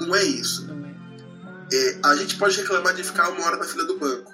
Não 0.00 0.14
é 0.14 0.24
isso. 0.24 0.68
É, 1.72 1.98
a 2.04 2.16
gente 2.16 2.36
pode 2.36 2.56
reclamar 2.56 2.94
de 2.94 3.02
ficar 3.02 3.28
uma 3.30 3.44
hora 3.44 3.56
na 3.56 3.64
fila 3.64 3.84
do 3.84 3.98
banco. 3.98 4.32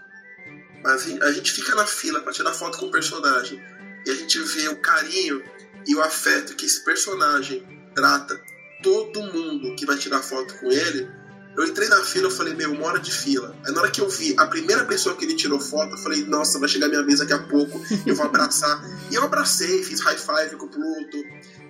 Mas 0.82 1.07
a 1.22 1.32
gente 1.32 1.52
fica 1.52 1.74
na 1.74 1.86
fila 1.86 2.20
para 2.20 2.32
tirar 2.32 2.52
foto 2.52 2.78
com 2.78 2.86
o 2.86 2.90
personagem. 2.90 3.61
E 4.07 4.11
a 4.11 4.14
gente 4.14 4.38
vê 4.38 4.68
o 4.68 4.76
carinho 4.76 5.42
e 5.86 5.94
o 5.94 6.02
afeto 6.02 6.55
que 6.55 6.66
esse 6.66 6.84
personagem 6.84 7.90
trata 7.94 8.40
todo 8.82 9.22
mundo 9.32 9.74
que 9.76 9.86
vai 9.86 9.96
tirar 9.96 10.20
foto 10.20 10.55
com 10.59 10.70
ele. 10.70 11.09
Eu 11.57 11.64
entrei 11.64 11.88
na 11.88 12.02
fila, 12.02 12.26
eu 12.26 12.30
falei, 12.30 12.55
meu, 12.55 12.72
uma 12.72 12.86
hora 12.86 12.98
de 12.98 13.12
fila. 13.12 13.55
Aí 13.64 13.72
na 13.72 13.82
hora 13.82 13.90
que 13.90 14.00
eu 14.00 14.09
vi 14.09 14.34
a 14.36 14.46
primeira 14.46 14.84
pessoa 14.84 15.14
que 15.14 15.24
ele 15.24 15.34
tirou 15.34 15.61
foto, 15.61 15.92
eu 15.92 15.98
falei, 15.98 16.24
nossa, 16.24 16.59
vai 16.59 16.68
chegar 16.68 16.88
minha 16.88 17.05
vez 17.05 17.20
daqui 17.20 17.32
a 17.32 17.42
pouco, 17.44 17.80
eu 18.05 18.14
vou 18.14 18.26
abraçar. 18.26 18.82
e 19.11 19.14
eu 19.14 19.22
abracei, 19.22 19.82
fiz 19.84 20.00
high 20.00 20.18
five 20.18 20.57
com 20.57 20.66
o 20.66 20.68
Pluto, 20.68 21.22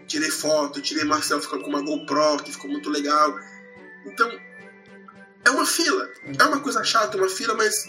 tirei 0.07 0.31
foto, 0.31 0.81
tirei 0.81 1.05
Marcel 1.05 1.41
ficando 1.41 1.63
com 1.63 1.71
uma 1.71 1.83
GoPro, 1.83 2.43
que 2.43 2.53
ficou 2.53 2.71
muito 2.71 2.89
legal. 2.89 3.39
Então, 4.07 4.31
é 5.45 5.51
uma 5.51 5.67
fila. 5.67 6.09
É 6.39 6.45
uma 6.45 6.61
coisa 6.61 6.83
chata, 6.83 7.17
uma 7.17 7.29
fila, 7.29 7.55
mas. 7.55 7.87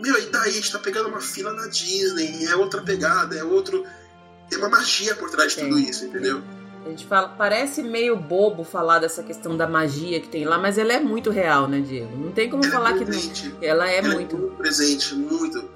Meu, 0.00 0.18
e 0.18 0.26
daí? 0.26 0.50
A 0.50 0.52
gente 0.52 0.72
tá 0.72 0.78
pegando 0.78 1.08
uma 1.08 1.20
fila 1.20 1.52
na 1.52 1.66
Disney, 1.66 2.46
é 2.46 2.56
outra 2.56 2.82
pegada, 2.82 3.36
é 3.36 3.42
outro. 3.42 3.84
Tem 4.48 4.58
uma 4.58 4.68
magia 4.68 5.14
por 5.14 5.30
trás 5.30 5.54
de 5.54 5.62
tudo 5.62 5.78
isso, 5.78 6.04
entendeu? 6.04 6.42
A 6.84 6.88
gente 6.88 7.06
fala, 7.06 7.28
parece 7.28 7.82
meio 7.82 8.16
bobo 8.16 8.64
falar 8.64 8.98
dessa 8.98 9.22
questão 9.22 9.56
da 9.56 9.66
magia 9.66 10.20
que 10.20 10.28
tem 10.28 10.44
lá, 10.44 10.58
mas 10.58 10.78
ela 10.78 10.92
é 10.92 11.00
muito 11.00 11.30
real, 11.30 11.68
né, 11.68 11.80
Diego? 11.80 12.16
Não 12.16 12.32
tem 12.32 12.48
como 12.48 12.64
ela 12.64 12.72
é 12.72 12.76
falar 12.76 12.96
é 12.96 12.98
que 12.98 13.04
não. 13.04 13.56
Ela 13.62 13.90
é 13.90 13.98
ela 13.98 14.08
muito. 14.14 14.36
É 14.36 14.38
muito 14.38 14.56
presente, 14.56 15.14
muito. 15.14 15.70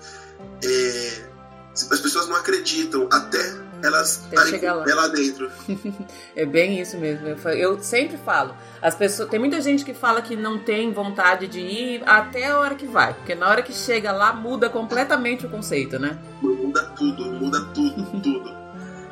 É... 0.65 1.35
As 1.73 2.01
pessoas 2.01 2.29
não 2.29 2.37
acreditam. 2.37 3.09
Até 3.13 3.39
elas 3.83 4.23
estarem 4.33 4.61
lá. 4.63 4.85
lá 4.87 5.09
dentro. 5.09 5.51
é 6.35 6.47
bem 6.47 6.81
isso 6.81 6.97
mesmo. 6.97 7.29
Eu, 7.29 7.37
eu, 7.51 7.83
sempre 7.83 8.17
falo. 8.17 8.55
As 8.81 8.95
pessoas, 8.95 9.29
tem 9.29 9.39
muita 9.39 9.61
gente 9.61 9.85
que 9.85 9.93
fala 9.93 10.23
que 10.23 10.35
não 10.35 10.59
tem 10.59 10.91
vontade 10.93 11.47
de 11.47 11.61
ir 11.61 12.03
até 12.07 12.47
a 12.47 12.59
hora 12.59 12.75
que 12.75 12.87
vai, 12.87 13.13
porque 13.13 13.35
na 13.35 13.49
hora 13.49 13.63
que 13.63 13.73
chega 13.73 14.11
lá 14.11 14.33
muda 14.33 14.71
completamente 14.71 15.45
o 15.45 15.51
conceito, 15.51 15.99
né? 15.99 16.19
Muda 16.41 16.83
tudo, 16.97 17.27
muda 17.33 17.61
tudo, 17.75 18.21
tudo. 18.23 18.64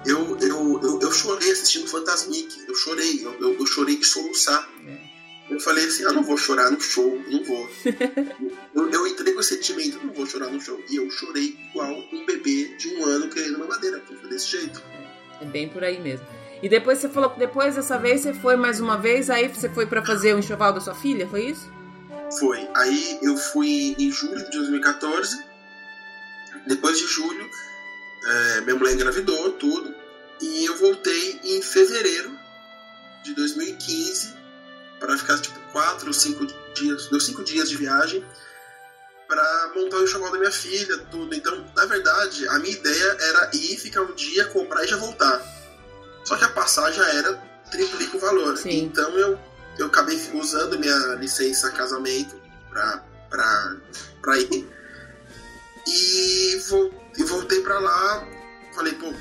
Eu, 0.04 0.36
eu, 0.38 0.80
eu, 0.82 1.00
eu, 1.00 1.12
chorei 1.12 1.52
assistindo 1.52 1.86
Fantasmic, 1.86 2.64
eu 2.66 2.74
chorei, 2.74 3.24
eu, 3.24 3.32
eu, 3.40 3.58
eu 3.58 3.66
chorei 3.66 3.96
de 3.96 4.04
soluçar. 4.04 4.68
Eu 5.48 5.60
falei 5.60 5.84
assim, 5.84 6.04
ah, 6.04 6.12
não 6.12 6.22
vou 6.22 6.36
chorar 6.36 6.70
no 6.70 6.80
show, 6.80 7.22
não 7.28 7.44
vou. 7.44 7.70
eu, 8.74 8.90
eu 8.90 9.06
entrei 9.06 9.34
com 9.34 9.40
esse 9.40 9.56
sentimento, 9.56 10.04
não 10.04 10.12
vou 10.12 10.26
chorar 10.26 10.48
no 10.48 10.60
show. 10.60 10.82
E 10.88 10.96
eu 10.96 11.08
chorei 11.10 11.56
igual 11.70 11.92
um 12.12 12.26
bebê 12.26 12.74
de 12.76 12.88
um 12.96 13.04
ano 13.04 13.28
querendo 13.28 13.56
uma 13.56 13.66
madeira, 13.66 14.02
foi 14.06 14.16
desse 14.28 14.50
jeito. 14.50 14.82
É 15.40 15.44
bem 15.44 15.68
por 15.68 15.84
aí 15.84 16.00
mesmo. 16.00 16.26
E 16.62 16.68
depois 16.68 16.98
você 16.98 17.08
falou 17.08 17.30
que 17.30 17.38
depois 17.38 17.74
dessa 17.74 17.98
vez 17.98 18.22
você 18.22 18.32
foi 18.32 18.56
mais 18.56 18.80
uma 18.80 18.96
vez, 18.96 19.28
aí 19.28 19.48
você 19.48 19.68
foi 19.68 19.84
para 19.84 20.04
fazer 20.04 20.34
o 20.34 20.38
enxoval 20.38 20.72
da 20.72 20.80
sua 20.80 20.94
filha, 20.94 21.28
foi 21.28 21.46
isso? 21.46 21.70
Foi. 22.38 22.68
Aí 22.74 23.18
eu 23.22 23.36
fui 23.36 23.94
em 23.98 24.10
julho 24.10 24.44
de 24.44 24.50
2014. 24.58 25.44
Depois 26.66 26.98
de 26.98 27.06
julho, 27.06 27.50
é, 28.26 28.60
minha 28.62 28.76
mulher 28.76 28.94
engravidou, 28.94 29.52
tudo. 29.52 29.94
E 30.40 30.64
eu 30.64 30.76
voltei 30.76 31.40
em 31.44 31.62
fevereiro 31.62 32.36
de 33.22 33.34
2015 33.34 34.34
para 34.98 35.16
ficar 35.16 35.38
tipo 35.38 35.58
quatro 35.72 36.08
ou 36.08 36.12
cinco 36.12 36.46
dias, 36.74 37.08
deu 37.08 37.20
cinco 37.20 37.44
dias 37.44 37.68
de 37.68 37.76
viagem 37.76 38.24
para 39.28 39.72
montar 39.74 39.96
o 39.96 40.04
enxoval 40.04 40.30
da 40.30 40.38
minha 40.38 40.50
filha, 40.50 40.98
tudo. 41.10 41.34
Então, 41.34 41.64
na 41.74 41.86
verdade, 41.86 42.46
a 42.48 42.58
minha 42.58 42.74
ideia 42.74 43.16
era 43.20 43.50
ir, 43.54 43.78
ficar 43.78 44.02
um 44.02 44.14
dia, 44.14 44.44
comprar 44.46 44.84
e 44.84 44.88
já 44.88 44.96
voltar. 44.96 45.40
Só 46.24 46.36
que 46.36 46.44
a 46.44 46.50
passagem 46.50 47.02
já 47.02 47.08
era 47.14 47.34
triplica 47.70 48.16
o 48.16 48.20
valor. 48.20 48.56
Sim. 48.56 48.84
Então 48.84 49.10
eu, 49.18 49.38
eu 49.78 49.86
acabei 49.86 50.20
usando 50.34 50.78
minha 50.78 50.96
licença 51.14 51.70
casamento 51.70 52.40
pra, 52.68 53.04
pra 54.20 54.38
ir. 54.38 54.68
E, 55.86 56.60
e 57.16 57.22
voltei 57.24 57.60
pra 57.60 57.78
lá. 57.78 58.26
Falei, 58.74 58.94
pô, 58.94 59.12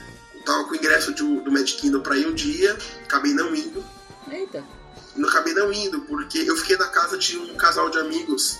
tava 0.45 0.65
com 0.65 0.71
o 0.71 0.75
ingresso 0.75 1.11
do, 1.13 1.41
do 1.41 1.51
Magic 1.51 1.79
Kingdom 1.79 2.01
pra 2.01 2.17
ir 2.17 2.27
um 2.27 2.33
dia, 2.33 2.77
acabei 3.03 3.33
não 3.33 3.53
indo. 3.55 3.83
Eita 4.29 4.63
não 5.15 5.29
acabei 5.29 5.53
não 5.53 5.71
indo, 5.71 6.01
porque 6.01 6.39
eu 6.39 6.55
fiquei 6.55 6.77
na 6.77 6.87
casa 6.87 7.17
de 7.17 7.37
um 7.37 7.55
casal 7.55 7.89
de 7.89 7.99
amigos 7.99 8.59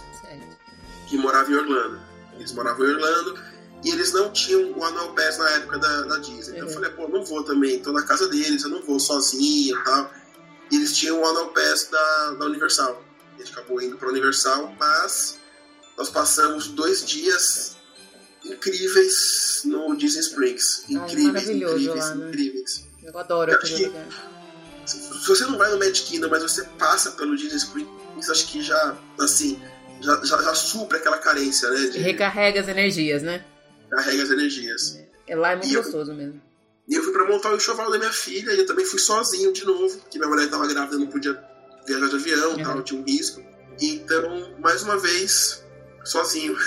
que 1.08 1.18
morava 1.18 1.52
em 1.52 1.56
Orlando. 1.56 2.02
Eles 2.36 2.52
moravam 2.54 2.86
em 2.86 2.92
Orlando 2.92 3.40
e 3.84 3.90
eles 3.90 4.12
não 4.14 4.32
tinham 4.32 4.72
o 4.72 4.84
Annual 4.84 5.14
Pass 5.14 5.38
na 5.38 5.50
época 5.52 5.78
da, 5.78 6.02
da 6.04 6.18
Disney. 6.18 6.58
Então 6.58 6.68
eu 6.68 6.74
falei, 6.74 6.90
pô, 6.92 7.08
não 7.08 7.24
vou 7.24 7.44
também, 7.44 7.82
tô 7.82 7.92
na 7.92 8.04
casa 8.04 8.28
deles, 8.28 8.64
eu 8.64 8.70
não 8.70 8.82
vou 8.82 9.00
sozinho 9.00 9.78
e 9.78 9.84
tal. 9.84 10.12
E 10.72 10.76
eles 10.76 10.96
tinham 10.96 11.22
o 11.22 11.26
Annual 11.26 11.50
Pass 11.50 11.90
da, 11.92 12.32
da 12.40 12.46
Universal. 12.46 13.04
A 13.36 13.38
gente 13.38 13.52
acabou 13.52 13.82
indo 13.82 13.98
pra 13.98 14.10
Universal, 14.10 14.74
mas 14.80 15.40
nós 15.98 16.10
passamos 16.10 16.68
dois 16.68 17.06
dias 17.06 17.78
incríveis 18.46 19.62
no 19.66 19.96
Disney 19.96 20.22
Springs. 20.22 20.84
Incríveis, 20.90 21.48
Ai, 21.48 21.56
incríveis, 21.56 21.86
lá, 21.86 22.16
né? 22.16 22.30
incríveis. 22.30 22.86
Eu 23.04 23.18
adoro 23.18 23.54
aquele 23.54 23.86
lugar 23.88 24.32
se 24.86 25.28
você 25.28 25.46
não 25.46 25.58
vai 25.58 25.70
no 25.72 25.78
Magic 25.78 26.04
Kingdom, 26.04 26.30
mas 26.30 26.42
você 26.42 26.64
passa 26.78 27.12
pelo 27.12 27.36
Disney 27.36 27.58
Springs, 27.58 28.30
acho 28.30 28.48
que 28.48 28.62
já, 28.62 28.98
assim, 29.20 29.62
já, 30.02 30.24
já, 30.24 30.42
já 30.42 30.56
supre 30.56 30.98
aquela 30.98 31.18
carência, 31.18 31.70
né? 31.70 31.88
De... 31.88 32.00
Recarrega 32.00 32.60
as 32.60 32.68
energias, 32.68 33.22
né? 33.22 33.44
Carrega 33.90 34.24
as 34.24 34.32
energias. 34.32 35.00
É, 35.28 35.36
lá 35.36 35.52
é 35.52 35.56
muito 35.56 35.72
e 35.72 35.76
gostoso 35.76 36.12
eu, 36.12 36.16
mesmo. 36.16 36.42
E 36.88 36.96
eu 36.96 37.04
fui 37.04 37.14
pra 37.14 37.26
montar 37.26 37.52
o 37.52 37.56
enxoval 37.56 37.92
da 37.92 37.98
minha 37.98 38.12
filha, 38.12 38.52
e 38.52 38.60
eu 38.60 38.66
também 38.66 38.86
fui 38.86 39.00
sozinho 39.00 39.54
de 39.54 39.66
novo, 39.66 39.98
porque 40.00 40.18
minha 40.18 40.30
mulher 40.30 40.50
tava 40.50 40.68
grávida, 40.68 40.98
não 40.98 41.08
podia 41.08 41.40
viajar 41.88 42.08
de 42.08 42.16
avião, 42.16 42.52
uhum. 42.52 42.64
tal, 42.64 42.84
tinha 42.84 43.00
um 43.00 43.04
risco. 43.04 43.44
Então, 43.80 44.56
mais 44.60 44.84
uma 44.84 44.98
vez, 44.98 45.64
sozinho. 46.04 46.58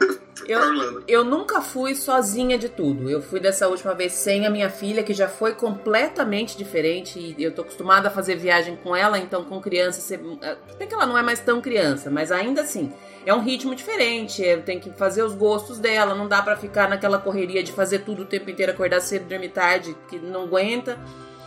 Eu, 0.46 1.02
eu 1.06 1.24
nunca 1.24 1.60
fui 1.60 1.94
sozinha 1.94 2.58
de 2.58 2.68
tudo. 2.68 3.08
Eu 3.08 3.22
fui 3.22 3.40
dessa 3.40 3.68
última 3.68 3.94
vez 3.94 4.12
sem 4.12 4.46
a 4.46 4.50
minha 4.50 4.70
filha, 4.70 5.02
que 5.02 5.14
já 5.14 5.28
foi 5.28 5.54
completamente 5.54 6.56
diferente. 6.56 7.34
E 7.36 7.42
eu 7.42 7.52
tô 7.52 7.62
acostumada 7.62 8.08
a 8.08 8.10
fazer 8.10 8.36
viagem 8.36 8.76
com 8.76 8.94
ela, 8.94 9.18
então 9.18 9.44
com 9.44 9.60
criança. 9.60 10.00
Você... 10.00 10.20
É, 10.42 10.56
bem 10.78 10.88
que 10.88 10.94
ela 10.94 11.06
não 11.06 11.18
é 11.18 11.22
mais 11.22 11.40
tão 11.40 11.60
criança, 11.60 12.10
mas 12.10 12.30
ainda 12.32 12.62
assim. 12.62 12.92
É 13.26 13.32
um 13.32 13.40
ritmo 13.40 13.74
diferente, 13.74 14.42
eu 14.42 14.60
tenho 14.60 14.78
que 14.78 14.90
fazer 14.90 15.22
os 15.22 15.34
gostos 15.34 15.78
dela, 15.78 16.14
não 16.14 16.28
dá 16.28 16.42
para 16.42 16.56
ficar 16.56 16.90
naquela 16.90 17.18
correria 17.18 17.62
de 17.62 17.72
fazer 17.72 18.00
tudo 18.00 18.20
o 18.22 18.26
tempo 18.26 18.50
inteiro, 18.50 18.72
acordar 18.72 19.00
cedo, 19.00 19.26
dormir 19.26 19.48
tarde, 19.48 19.96
que 20.08 20.18
não 20.18 20.42
aguenta. 20.42 20.98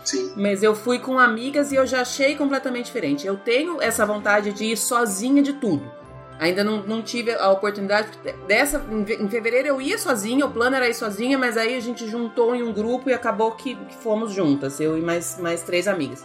Sim. 0.04 0.32
Mas 0.36 0.64
eu 0.64 0.74
fui 0.74 1.00
com 1.00 1.20
amigas 1.20 1.72
e 1.72 1.76
eu 1.76 1.86
já 1.86 2.02
achei 2.02 2.36
completamente 2.36 2.86
diferente. 2.86 3.28
Eu 3.28 3.38
tenho 3.38 3.82
essa 3.82 4.06
vontade 4.06 4.54
de 4.54 4.66
ir 4.66 4.78
sozinha 4.78 5.44
de 5.44 5.54
tudo. 5.54 5.97
Ainda 6.40 6.64
não, 6.64 6.84
não 6.84 7.02
tive 7.02 7.34
a 7.34 7.50
oportunidade. 7.50 8.10
Dessa, 8.48 8.84
em 8.92 9.30
fevereiro 9.30 9.70
eu 9.70 9.82
ia 9.82 9.98
sozinha, 9.98 10.46
o 10.46 10.52
plano 10.52 10.76
era 10.76 10.88
ir 10.88 10.94
sozinha, 10.94 11.38
mas 11.38 11.58
aí 11.58 11.76
a 11.76 11.80
gente 11.80 12.08
juntou 12.08 12.56
em 12.56 12.62
um 12.62 12.72
grupo 12.72 13.10
e 13.10 13.14
acabou 13.14 13.52
que, 13.54 13.76
que 13.76 13.96
fomos 13.96 14.34
juntas, 14.34 14.80
eu 14.80 14.98
e 14.98 15.02
mais, 15.02 15.40
mais 15.40 15.64
três 15.64 15.88
amigas. 15.88 16.24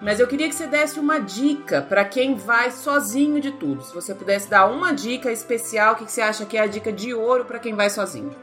Mas 0.00 0.20
eu 0.20 0.26
queria 0.26 0.48
que 0.48 0.54
você 0.54 0.66
desse 0.66 0.98
uma 0.98 1.18
dica 1.18 1.82
para 1.82 2.04
quem 2.04 2.34
vai 2.34 2.70
sozinho 2.70 3.40
de 3.40 3.52
tudo. 3.52 3.82
Se 3.82 3.94
você 3.94 4.14
pudesse 4.14 4.48
dar 4.48 4.66
uma 4.66 4.92
dica 4.92 5.30
especial, 5.30 5.94
o 5.94 5.96
que 5.96 6.10
você 6.10 6.20
acha 6.20 6.46
que 6.46 6.56
é 6.56 6.60
a 6.60 6.66
dica 6.66 6.92
de 6.92 7.12
ouro 7.12 7.44
para 7.44 7.58
quem 7.58 7.74
vai 7.74 7.90
sozinho? 7.90 8.34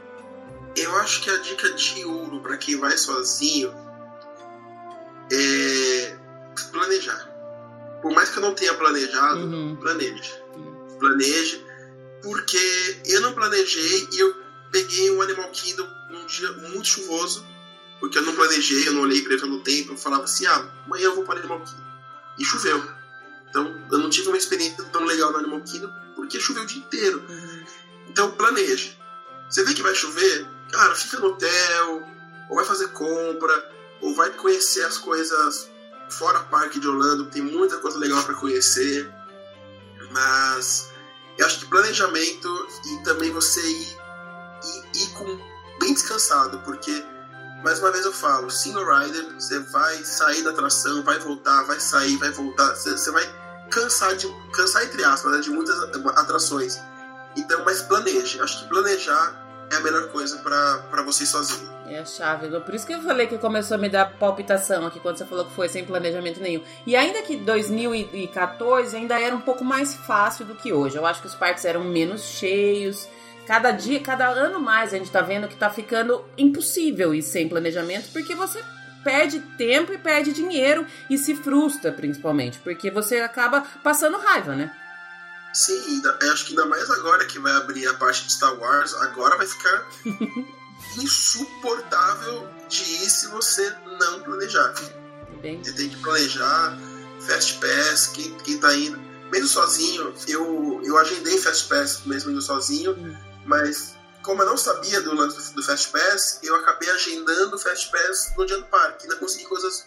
Eu 0.76 0.96
acho 0.96 1.22
que 1.22 1.30
a 1.30 1.36
dica 1.38 1.72
de 1.72 2.04
ouro 2.04 2.40
para 2.40 2.56
quem 2.56 2.76
vai 2.76 2.96
sozinho 2.96 3.72
é 5.32 6.16
planejar. 6.70 7.30
Por 8.02 8.12
mais 8.12 8.30
que 8.30 8.38
eu 8.38 8.42
não 8.42 8.54
tenha 8.54 8.74
planejado, 8.74 9.40
uhum. 9.40 9.76
planeje 9.76 10.43
planeje, 10.98 11.64
porque 12.22 13.00
eu 13.06 13.20
não 13.20 13.32
planejei 13.32 14.08
e 14.12 14.18
eu 14.18 14.34
peguei 14.70 15.10
um 15.10 15.22
Animal 15.22 15.50
Kingdom 15.50 15.86
um 16.10 16.26
dia 16.26 16.50
muito 16.52 16.86
chuvoso, 16.86 17.44
porque 18.00 18.18
eu 18.18 18.22
não 18.22 18.34
planejei, 18.34 18.88
eu 18.88 18.92
não 18.92 19.02
olhei 19.02 19.22
previsão 19.22 19.48
no 19.48 19.60
tempo, 19.60 19.92
eu 19.92 19.96
falava 19.96 20.24
assim, 20.24 20.46
ah, 20.46 20.68
amanhã 20.86 21.04
eu 21.04 21.14
vou 21.14 21.24
para 21.24 21.36
o 21.36 21.38
Animal 21.38 21.60
Kingdom. 21.60 21.84
E 22.38 22.44
choveu. 22.44 22.82
Então 23.48 23.86
eu 23.92 23.98
não 23.98 24.10
tive 24.10 24.28
uma 24.28 24.36
experiência 24.36 24.82
tão 24.84 25.04
legal 25.04 25.32
no 25.32 25.38
Animal 25.38 25.60
Kingdom, 25.60 25.90
porque 26.16 26.40
choveu 26.40 26.64
o 26.64 26.66
dia 26.66 26.78
inteiro. 26.78 27.22
Uhum. 27.28 27.64
Então 28.08 28.30
planeje. 28.32 28.98
Você 29.48 29.62
vê 29.62 29.74
que 29.74 29.82
vai 29.82 29.94
chover, 29.94 30.46
cara, 30.72 30.94
fica 30.94 31.20
no 31.20 31.28
hotel, 31.28 32.02
ou 32.48 32.56
vai 32.56 32.64
fazer 32.64 32.88
compra, 32.88 33.72
ou 34.00 34.14
vai 34.14 34.30
conhecer 34.30 34.82
as 34.84 34.98
coisas 34.98 35.70
fora 36.10 36.40
parque 36.40 36.78
de 36.78 36.88
Orlando, 36.88 37.26
tem 37.26 37.42
muita 37.42 37.78
coisa 37.78 37.98
legal 37.98 38.22
para 38.24 38.34
conhecer. 38.34 39.10
Mas 40.14 40.90
eu 41.36 41.44
acho 41.44 41.60
que 41.60 41.66
planejamento 41.66 42.68
e 42.86 43.02
também 43.02 43.30
você 43.32 43.60
ir, 43.60 43.98
ir, 44.64 45.02
ir 45.02 45.08
com 45.14 45.40
bem 45.80 45.92
descansado, 45.92 46.60
porque 46.60 47.04
mais 47.64 47.80
uma 47.80 47.90
vez 47.90 48.04
eu 48.04 48.12
falo, 48.12 48.48
single 48.50 48.84
rider, 48.84 49.34
você 49.34 49.58
vai 49.58 50.04
sair 50.04 50.42
da 50.42 50.50
atração, 50.50 51.02
vai 51.02 51.18
voltar, 51.18 51.64
vai 51.64 51.80
sair, 51.80 52.16
vai 52.18 52.30
voltar, 52.30 52.74
você, 52.76 52.92
você 52.92 53.10
vai 53.10 53.24
cansar 53.70 54.14
de 54.14 54.28
cansar 54.52 54.84
entre 54.84 55.02
aspas, 55.04 55.32
né, 55.32 55.40
de 55.40 55.50
muitas 55.50 55.76
atrações. 56.16 56.78
Então, 57.36 57.64
mas 57.64 57.82
planeje. 57.82 58.40
Acho 58.40 58.60
que 58.60 58.68
planejar 58.68 59.43
é 59.74 59.78
a 59.78 59.80
melhor 59.80 60.08
coisa 60.08 60.38
para 60.38 61.02
você 61.02 61.26
sozinho. 61.26 61.68
É 61.86 61.98
a 61.98 62.04
chave. 62.04 62.48
Por 62.60 62.74
isso 62.74 62.86
que 62.86 62.94
eu 62.94 63.02
falei 63.02 63.26
que 63.26 63.36
começou 63.36 63.76
a 63.76 63.78
me 63.78 63.88
dar 63.88 64.06
palpitação 64.18 64.86
aqui 64.86 64.98
quando 65.00 65.18
você 65.18 65.26
falou 65.26 65.44
que 65.44 65.52
foi 65.52 65.68
sem 65.68 65.84
planejamento 65.84 66.40
nenhum. 66.40 66.62
E 66.86 66.96
ainda 66.96 67.22
que 67.22 67.36
2014 67.36 68.96
ainda 68.96 69.20
era 69.20 69.34
um 69.34 69.40
pouco 69.40 69.64
mais 69.64 69.94
fácil 69.94 70.44
do 70.44 70.54
que 70.54 70.72
hoje. 70.72 70.96
Eu 70.96 71.04
acho 71.04 71.20
que 71.20 71.26
os 71.26 71.34
parques 71.34 71.64
eram 71.64 71.84
menos 71.84 72.22
cheios. 72.22 73.08
Cada 73.46 73.70
dia, 73.70 74.00
cada 74.00 74.26
ano 74.28 74.58
mais 74.58 74.94
a 74.94 74.98
gente 74.98 75.10
tá 75.10 75.20
vendo 75.20 75.48
que 75.48 75.56
tá 75.56 75.68
ficando 75.68 76.24
impossível 76.38 77.14
ir 77.14 77.22
sem 77.22 77.48
planejamento, 77.48 78.10
porque 78.10 78.34
você 78.34 78.64
perde 79.04 79.38
tempo 79.58 79.92
e 79.92 79.98
perde 79.98 80.32
dinheiro 80.32 80.86
e 81.10 81.18
se 81.18 81.34
frustra, 81.34 81.92
principalmente, 81.92 82.58
porque 82.60 82.90
você 82.90 83.18
acaba 83.18 83.60
passando 83.82 84.16
raiva, 84.16 84.56
né? 84.56 84.74
Sim, 85.54 86.02
acho 86.32 86.46
que 86.46 86.50
ainda 86.50 86.66
mais 86.66 86.90
agora 86.90 87.24
que 87.26 87.38
vai 87.38 87.52
abrir 87.52 87.86
a 87.86 87.94
parte 87.94 88.24
de 88.24 88.32
Star 88.32 88.58
Wars, 88.58 88.92
agora 88.94 89.36
vai 89.36 89.46
ficar 89.46 89.88
insuportável 90.98 92.48
de 92.68 92.82
ir 92.82 93.08
se 93.08 93.28
você 93.28 93.72
não 94.00 94.22
planejar. 94.24 94.74
Bem... 95.40 95.62
Você 95.62 95.72
tem 95.72 95.88
que 95.88 95.96
planejar, 95.98 96.76
Fast 97.20 97.60
Pass, 97.60 98.08
quem, 98.08 98.36
quem 98.38 98.58
tá 98.58 98.74
indo. 98.74 98.98
Mesmo 99.30 99.48
sozinho, 99.48 100.12
eu, 100.26 100.80
eu 100.84 100.98
agendei 100.98 101.38
Fast 101.38 101.68
Pass 101.68 102.02
mesmo 102.04 102.32
indo 102.32 102.42
sozinho, 102.42 102.92
hum. 102.92 103.16
mas 103.46 103.94
como 104.24 104.42
eu 104.42 104.46
não 104.46 104.56
sabia 104.56 105.00
do 105.02 105.14
lance 105.14 105.54
do, 105.54 105.62
Fast 105.62 105.90
Pass, 105.90 106.40
eu 106.42 106.56
acabei 106.56 106.90
agendando 106.90 107.54
o 107.54 107.58
Fast 107.58 107.92
Pass 107.92 108.32
no 108.36 108.46
dia 108.46 108.56
do 108.56 108.64
parque. 108.66 109.04
Ainda 109.04 109.16
consegui 109.16 109.44
coisas 109.44 109.86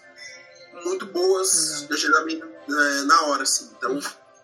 muito 0.86 1.06
boas 1.08 1.86
de 1.88 1.94
agendamento 1.94 2.48
é, 2.70 3.02
na 3.04 3.22
hora, 3.24 3.44
assim. 3.44 3.70
Então, 3.76 4.00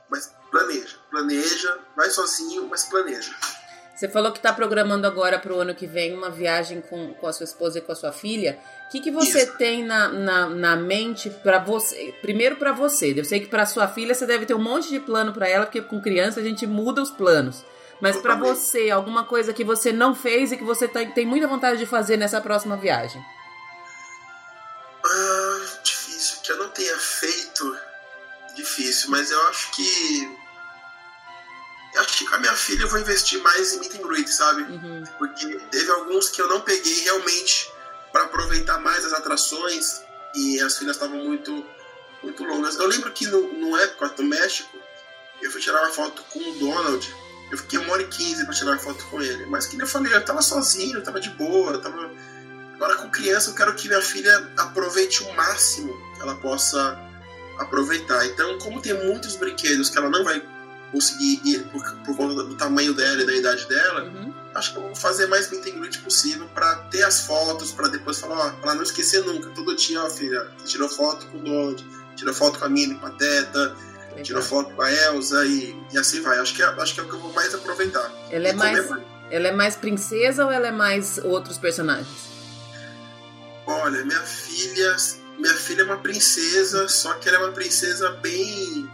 mas 0.10 0.32
planeja, 0.54 0.98
planeja, 1.10 1.80
vai 1.98 2.10
sozinho, 2.12 2.68
mas 2.70 2.84
planeja. 2.84 3.36
Você 3.96 4.08
falou 4.08 4.32
que 4.32 4.38
está 4.38 4.54
programando 4.54 5.08
agora 5.08 5.40
para 5.40 5.54
o 5.54 5.60
ano 5.60 5.74
que 5.74 5.88
vem 5.88 6.16
uma 6.16 6.30
viagem 6.30 6.82
com, 6.82 7.14
com 7.14 7.28
a 7.28 7.34
sua 7.34 7.44
esposa 7.44 7.80
e 7.80 7.82
com 7.82 7.92
a 7.92 7.96
sua 7.96 8.12
filha. 8.12 8.60
O 8.88 8.92
que, 8.92 9.02
que 9.02 9.12
você 9.12 9.44
Isso. 9.44 9.58
tem 9.58 9.84
na, 9.84 10.10
na, 10.10 10.50
na 10.50 10.76
mente 10.76 11.30
para 11.30 11.58
você? 11.58 12.14
Primeiro 12.22 12.56
para 12.56 12.72
você. 12.72 13.14
Eu 13.16 13.26
sei 13.26 13.40
que 13.40 13.48
para 13.48 13.66
sua 13.66 13.88
filha 13.88 14.14
você 14.14 14.26
deve 14.26 14.46
ter 14.46 14.54
um 14.54 14.62
monte 14.62 14.90
de 14.90 15.00
plano 15.00 15.34
para 15.34 15.48
ela, 15.48 15.66
porque 15.66 15.82
com 15.82 16.02
criança 16.02 16.40
a 16.40 16.44
gente 16.44 16.68
muda 16.68 17.02
os 17.02 17.12
planos. 17.12 17.64
Mas 18.02 18.18
para 18.18 18.36
você, 18.36 18.90
alguma 18.92 19.24
coisa 19.24 19.54
que 19.54 19.64
você 19.64 19.92
não 19.92 20.14
fez 20.14 20.52
e 20.52 20.58
que 20.58 20.64
você 20.64 20.88
tá, 20.88 21.04
tem 21.06 21.26
muita 21.26 21.48
vontade 21.48 21.80
de 21.80 21.86
fazer 21.86 22.18
nessa 22.18 22.42
próxima 22.42 22.76
viagem? 22.76 23.24
Ah, 25.06 25.66
difícil. 25.84 26.38
Que 26.44 26.52
eu 26.52 26.58
não 26.58 26.70
tenha 26.70 26.98
feito, 26.98 27.78
difícil. 28.56 29.10
Mas 29.10 29.32
eu 29.32 29.42
acho 29.48 29.72
que 29.72 30.43
acho 31.98 32.18
que 32.18 32.26
com 32.26 32.36
a 32.36 32.40
minha 32.40 32.54
filha 32.54 32.84
eu 32.84 32.88
vou 32.88 33.00
investir 33.00 33.42
mais 33.42 33.74
em 33.74 33.80
meet 33.80 33.96
and 33.96 34.08
greet, 34.08 34.28
sabe? 34.28 34.64
Uhum. 34.64 35.04
Porque 35.18 35.60
teve 35.72 35.92
alguns 35.92 36.30
que 36.30 36.42
eu 36.42 36.48
não 36.48 36.62
peguei 36.62 37.02
realmente 37.02 37.72
para 38.12 38.24
aproveitar 38.24 38.80
mais 38.80 39.06
as 39.06 39.14
atrações 39.14 40.02
e 40.36 40.62
as 40.62 40.78
filhas 40.78 40.96
estavam 40.96 41.18
muito 41.24 41.66
muito 42.22 42.44
longas. 42.44 42.78
Eu 42.78 42.88
lembro 42.88 43.12
que 43.12 43.28
no, 43.28 43.54
no 43.54 43.78
época 43.78 44.10
do 44.10 44.24
México 44.24 44.78
eu 45.42 45.52
fui 45.52 45.60
tirar 45.60 45.82
uma 45.82 45.92
foto 45.92 46.24
com 46.32 46.40
o 46.40 46.54
Donald. 46.56 47.16
Eu 47.52 47.58
fiquei 47.58 47.78
uma 47.78 47.94
hora 47.94 48.02
e 48.02 48.08
quinze 48.08 48.46
pra 48.46 48.54
tirar 48.54 48.72
uma 48.72 48.80
foto 48.80 49.06
com 49.06 49.22
ele. 49.22 49.46
Mas 49.48 49.66
que 49.66 49.76
nem 49.76 49.82
eu 49.82 49.88
falei, 49.88 50.14
eu 50.14 50.24
tava 50.24 50.42
sozinho, 50.42 50.98
eu 50.98 51.04
tava 51.04 51.20
de 51.20 51.30
boa, 51.32 51.74
eu 51.74 51.82
tava. 51.82 52.10
Agora 52.76 52.96
com 52.96 53.10
criança 53.12 53.52
eu 53.52 53.56
quero 53.56 53.76
que 53.76 53.88
minha 53.88 54.02
filha 54.02 54.52
aproveite 54.58 55.22
o 55.24 55.34
máximo 55.36 55.94
que 56.16 56.22
ela 56.22 56.36
possa 56.36 56.98
aproveitar. 57.60 58.26
Então, 58.26 58.58
como 58.60 58.82
tem 58.82 58.94
muitos 58.94 59.36
brinquedos 59.36 59.90
que 59.90 59.98
ela 59.98 60.10
não 60.10 60.24
vai 60.24 60.42
conseguir 60.94 61.42
ir 61.44 61.64
por, 61.64 61.84
por 62.06 62.16
conta 62.16 62.44
do 62.44 62.56
tamanho 62.56 62.94
dela 62.94 63.24
e 63.24 63.26
da 63.26 63.34
idade 63.34 63.68
dela, 63.68 64.04
uhum. 64.04 64.32
acho 64.54 64.72
que 64.72 64.78
eu 64.78 64.84
vou 64.84 64.96
fazer 64.96 65.26
mais 65.26 65.50
meet 65.50 65.66
and 65.66 65.80
greet 65.80 65.98
possível 66.00 66.48
para 66.54 66.76
ter 66.92 67.04
as 67.04 67.22
fotos, 67.22 67.72
para 67.72 67.88
depois 67.88 68.20
falar, 68.20 68.48
ó, 68.48 68.52
pra 68.62 68.76
não 68.76 68.84
esquecer 68.84 69.26
nunca. 69.26 69.50
Todo 69.50 69.76
dia, 69.76 70.02
ó, 70.02 70.10
filha, 70.10 70.48
tirou 70.64 70.88
foto 70.88 71.26
com 71.28 71.40
o 71.40 71.42
Donald, 71.42 71.86
tirou 72.16 72.34
foto 72.34 72.60
com 72.60 72.66
a 72.66 72.70
Minnie 72.70 72.96
Pateta, 73.00 73.76
Legal. 74.10 74.24
tirou 74.24 74.44
foto 74.44 74.74
com 74.76 74.82
a 74.84 74.92
Elsa 74.92 75.44
e, 75.46 75.76
e 75.92 75.98
assim 75.98 76.22
vai. 76.22 76.38
Acho 76.38 76.54
que, 76.54 76.62
é, 76.62 76.66
acho 76.66 76.94
que 76.94 77.00
é 77.00 77.04
o 77.04 77.10
que 77.10 77.16
eu 77.16 77.20
vou 77.20 77.34
mais 77.34 77.54
aproveitar. 77.56 78.12
Ela 78.30 78.50
é 78.50 78.54
mais, 78.54 78.90
ela 79.32 79.48
é 79.48 79.52
mais 79.52 79.76
princesa 79.76 80.46
ou 80.46 80.52
ela 80.52 80.68
é 80.68 80.72
mais 80.72 81.18
outros 81.18 81.58
personagens? 81.58 82.32
Olha, 83.66 84.06
minha 84.06 84.22
filha, 84.22 84.96
minha 85.40 85.54
filha 85.56 85.82
é 85.82 85.86
uma 85.86 85.98
princesa, 85.98 86.88
só 86.88 87.14
que 87.16 87.28
ela 87.30 87.40
é 87.40 87.42
uma 87.42 87.52
princesa 87.52 88.12
bem 88.22 88.88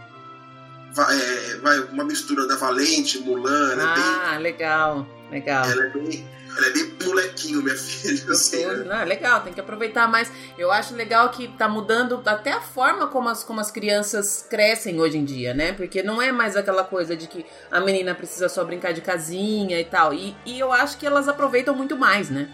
é, 0.98 1.56
vai 1.56 1.78
uma 1.80 2.04
mistura 2.04 2.46
da 2.46 2.56
Valente, 2.56 3.18
Mulan. 3.18 3.76
ah, 3.80 4.30
bem, 4.32 4.42
legal, 4.42 5.06
legal. 5.30 5.64
Ela 5.64 5.84
é 5.84 5.88
bem, 5.88 6.28
ela 6.56 6.66
é 6.66 6.70
bem 6.70 6.96
molequinho, 7.04 7.62
minha 7.62 7.76
filha. 7.78 8.32
Assim, 8.32 8.66
né? 8.66 8.84
Não, 8.84 8.96
é 8.96 9.04
legal, 9.04 9.42
tem 9.42 9.52
que 9.52 9.60
aproveitar 9.60 10.08
mais. 10.08 10.30
Eu 10.58 10.70
acho 10.72 10.94
legal 10.94 11.30
que 11.30 11.48
tá 11.48 11.68
mudando 11.68 12.20
até 12.26 12.52
a 12.52 12.60
forma 12.60 13.06
como 13.06 13.28
as, 13.28 13.44
como 13.44 13.60
as 13.60 13.70
crianças 13.70 14.44
crescem 14.48 15.00
hoje 15.00 15.16
em 15.18 15.24
dia, 15.24 15.54
né? 15.54 15.72
Porque 15.72 16.02
não 16.02 16.20
é 16.20 16.32
mais 16.32 16.56
aquela 16.56 16.84
coisa 16.84 17.16
de 17.16 17.26
que 17.26 17.46
a 17.70 17.80
menina 17.80 18.14
precisa 18.14 18.48
só 18.48 18.64
brincar 18.64 18.92
de 18.92 19.00
casinha 19.00 19.80
e 19.80 19.84
tal. 19.84 20.12
E, 20.12 20.36
e 20.44 20.58
eu 20.58 20.72
acho 20.72 20.98
que 20.98 21.06
elas 21.06 21.28
aproveitam 21.28 21.74
muito 21.74 21.96
mais, 21.96 22.30
né? 22.30 22.48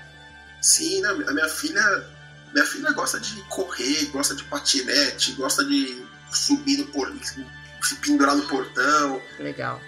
Sim, 0.60 1.04
a 1.04 1.14
minha 1.14 1.48
filha. 1.48 2.16
Minha 2.52 2.64
filha 2.64 2.90
gosta 2.92 3.20
de 3.20 3.34
correr, 3.48 4.06
gosta 4.06 4.34
de 4.34 4.44
patinete, 4.44 5.32
gosta 5.32 5.62
de 5.64 6.02
subir 6.30 6.78
no 6.78 6.86
por, 6.86 7.12
se 7.82 7.96
pendurar 7.96 8.36
no 8.36 8.46
portão. 8.46 9.20
Legal. 9.38 9.80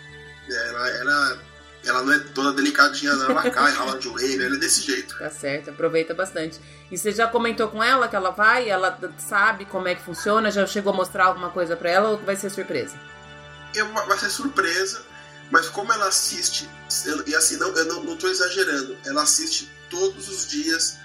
Ela, 0.48 0.88
ela, 0.90 1.42
ela 1.84 2.02
não 2.02 2.12
é 2.12 2.18
toda 2.18 2.52
delicadinha. 2.52 3.12
Ela 3.12 3.50
cai, 3.50 3.72
rala 3.74 3.98
de 3.98 4.04
joelho, 4.04 4.44
ela 4.44 4.56
é 4.56 4.58
desse 4.58 4.82
jeito. 4.82 5.18
Tá 5.18 5.30
certo, 5.30 5.70
aproveita 5.70 6.14
bastante. 6.14 6.60
E 6.90 6.96
você 6.96 7.12
já 7.12 7.26
comentou 7.26 7.68
com 7.68 7.82
ela 7.82 8.08
que 8.08 8.16
ela 8.16 8.30
vai, 8.30 8.68
ela 8.68 8.98
sabe 9.18 9.64
como 9.64 9.88
é 9.88 9.94
que 9.94 10.02
funciona, 10.02 10.50
já 10.50 10.66
chegou 10.66 10.92
a 10.92 10.96
mostrar 10.96 11.26
alguma 11.26 11.50
coisa 11.50 11.76
para 11.76 11.90
ela 11.90 12.10
ou 12.10 12.18
vai 12.18 12.36
ser 12.36 12.50
surpresa? 12.50 12.98
Eu, 13.74 13.86
vai 13.92 14.18
ser 14.18 14.30
surpresa, 14.30 15.02
mas 15.50 15.68
como 15.68 15.92
ela 15.92 16.08
assiste, 16.08 16.68
e 17.26 17.34
assim, 17.34 17.56
não, 17.58 17.68
eu 17.68 17.84
não, 17.84 18.02
não 18.02 18.16
tô 18.16 18.28
exagerando, 18.28 18.96
ela 19.04 19.22
assiste 19.22 19.70
todos 19.90 20.28
os 20.28 20.48
dias 20.48 20.98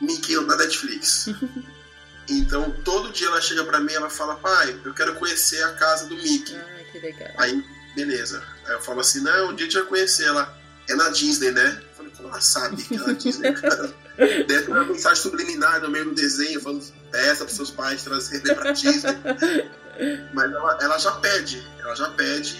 Mickey 0.00 0.34
na 0.40 0.56
Netflix. 0.56 1.28
Então 2.28 2.70
todo 2.84 3.12
dia 3.12 3.26
ela 3.26 3.40
chega 3.40 3.64
para 3.64 3.80
mim 3.80 3.92
e 3.92 3.96
ela 3.96 4.10
fala, 4.10 4.36
pai, 4.36 4.80
eu 4.84 4.94
quero 4.94 5.14
conhecer 5.14 5.62
a 5.64 5.72
casa 5.72 6.06
do 6.06 6.16
Mickey. 6.16 6.56
Ah, 6.56 6.84
que 6.90 6.98
legal. 6.98 7.30
Aí, 7.38 7.64
beleza. 7.94 8.42
Aí 8.66 8.74
eu 8.74 8.80
falo 8.80 9.00
assim, 9.00 9.20
não, 9.20 9.50
um 9.50 9.54
dia 9.54 9.66
a 9.66 9.70
gente 9.70 9.80
vai 9.80 9.88
conhecer 9.88 10.24
ela. 10.24 10.56
É 10.88 10.94
na 10.96 11.10
Disney, 11.10 11.52
né? 11.52 11.80
Eu 11.80 11.96
falei, 11.96 12.12
como 12.16 12.28
ela 12.28 12.40
sabe 12.40 12.82
que 12.82 12.94
é 12.96 12.98
na 12.98 13.12
Disney, 13.12 13.52
cara? 13.52 13.94
Deve 14.46 14.70
uma 14.70 14.84
mensagem 14.84 15.22
subliminar 15.22 15.80
no 15.80 15.90
meio 15.90 16.06
do 16.06 16.14
desenho, 16.14 16.60
falando, 16.60 16.84
peça 17.10 17.44
pros 17.44 17.56
seus 17.56 17.70
pais 17.70 18.02
trazerem 18.02 18.54
pra 18.54 18.72
Disney. 18.72 19.12
Mas 20.34 20.50
ela, 20.50 20.78
ela 20.80 20.98
já 20.98 21.12
pede, 21.12 21.64
ela 21.78 21.94
já 21.94 22.10
pede, 22.10 22.56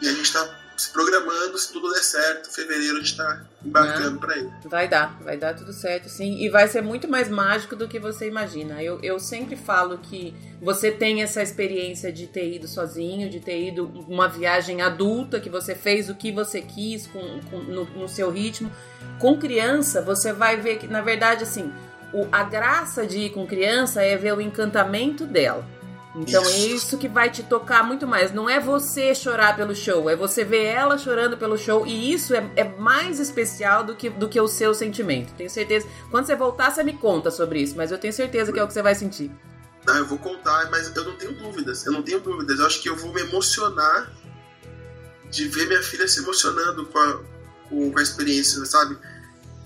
e 0.00 0.08
a 0.08 0.12
gente 0.12 0.32
tá 0.32 0.48
se 0.76 0.90
programando, 0.90 1.58
se 1.58 1.72
tudo 1.72 1.92
der 1.92 2.02
certo, 2.02 2.50
fevereiro 2.50 2.96
a 2.96 3.00
gente 3.00 3.16
tá 3.16 3.44
embarcando 3.64 4.18
para 4.18 4.36
ir. 4.36 4.50
Vai 4.64 4.88
dar, 4.88 5.18
vai 5.22 5.36
dar 5.36 5.54
tudo 5.54 5.72
certo, 5.72 6.08
sim. 6.08 6.42
E 6.42 6.48
vai 6.48 6.66
ser 6.68 6.82
muito 6.82 7.08
mais 7.08 7.28
mágico 7.28 7.76
do 7.76 7.86
que 7.86 7.98
você 7.98 8.26
imagina. 8.26 8.82
Eu, 8.82 8.98
eu 9.02 9.18
sempre 9.18 9.56
falo 9.56 9.98
que 9.98 10.34
você 10.60 10.90
tem 10.90 11.22
essa 11.22 11.42
experiência 11.42 12.12
de 12.12 12.26
ter 12.26 12.54
ido 12.54 12.66
sozinho, 12.66 13.28
de 13.28 13.40
ter 13.40 13.68
ido 13.68 13.86
uma 14.08 14.28
viagem 14.28 14.80
adulta, 14.82 15.40
que 15.40 15.50
você 15.50 15.74
fez 15.74 16.08
o 16.08 16.14
que 16.14 16.32
você 16.32 16.60
quis 16.60 17.06
com, 17.06 17.40
com 17.50 17.58
no, 17.58 17.84
no, 17.84 18.08
seu 18.08 18.30
ritmo. 18.30 18.70
Com 19.18 19.38
criança, 19.38 20.00
você 20.00 20.32
vai 20.32 20.56
ver 20.56 20.78
que, 20.78 20.86
na 20.86 21.02
verdade, 21.02 21.44
assim, 21.44 21.72
o, 22.12 22.26
a 22.32 22.42
graça 22.42 23.06
de 23.06 23.18
ir 23.18 23.30
com 23.30 23.46
criança 23.46 24.02
é 24.02 24.16
ver 24.16 24.34
o 24.34 24.40
encantamento 24.40 25.26
dela. 25.26 25.64
Então 26.14 26.42
isso. 26.42 26.50
é 26.50 26.58
isso 26.58 26.98
que 26.98 27.08
vai 27.08 27.30
te 27.30 27.42
tocar 27.42 27.84
muito 27.84 28.06
mais. 28.06 28.32
Não 28.32 28.50
é 28.50 28.58
você 28.58 29.14
chorar 29.14 29.56
pelo 29.56 29.74
show, 29.74 30.10
é 30.10 30.16
você 30.16 30.44
ver 30.44 30.64
ela 30.64 30.98
chorando 30.98 31.36
pelo 31.36 31.56
show. 31.56 31.86
E 31.86 32.12
isso 32.12 32.34
é, 32.34 32.50
é 32.56 32.64
mais 32.64 33.20
especial 33.20 33.84
do 33.84 33.94
que, 33.94 34.10
do 34.10 34.28
que 34.28 34.40
o 34.40 34.48
seu 34.48 34.74
sentimento. 34.74 35.32
Tenho 35.34 35.48
certeza. 35.48 35.86
Quando 36.10 36.26
você 36.26 36.34
voltar, 36.34 36.70
você 36.70 36.82
me 36.82 36.94
conta 36.94 37.30
sobre 37.30 37.60
isso, 37.60 37.76
mas 37.76 37.92
eu 37.92 37.98
tenho 37.98 38.12
certeza 38.12 38.52
que 38.52 38.58
é 38.58 38.64
o 38.64 38.66
que 38.66 38.72
você 38.72 38.82
vai 38.82 38.94
sentir. 38.94 39.30
Não, 39.86 39.96
eu 39.96 40.06
vou 40.06 40.18
contar, 40.18 40.68
mas 40.70 40.94
eu 40.94 41.04
não 41.04 41.16
tenho 41.16 41.32
dúvidas. 41.32 41.86
Eu 41.86 41.92
não 41.92 42.02
tenho 42.02 42.20
dúvidas. 42.20 42.58
Eu 42.58 42.66
acho 42.66 42.82
que 42.82 42.88
eu 42.88 42.96
vou 42.96 43.12
me 43.14 43.20
emocionar 43.20 44.12
de 45.30 45.48
ver 45.48 45.68
minha 45.68 45.82
filha 45.82 46.08
se 46.08 46.20
emocionando 46.20 46.86
com 46.86 46.98
a, 46.98 47.20
com 47.68 47.98
a 47.98 48.02
experiência, 48.02 48.64
sabe? 48.66 48.98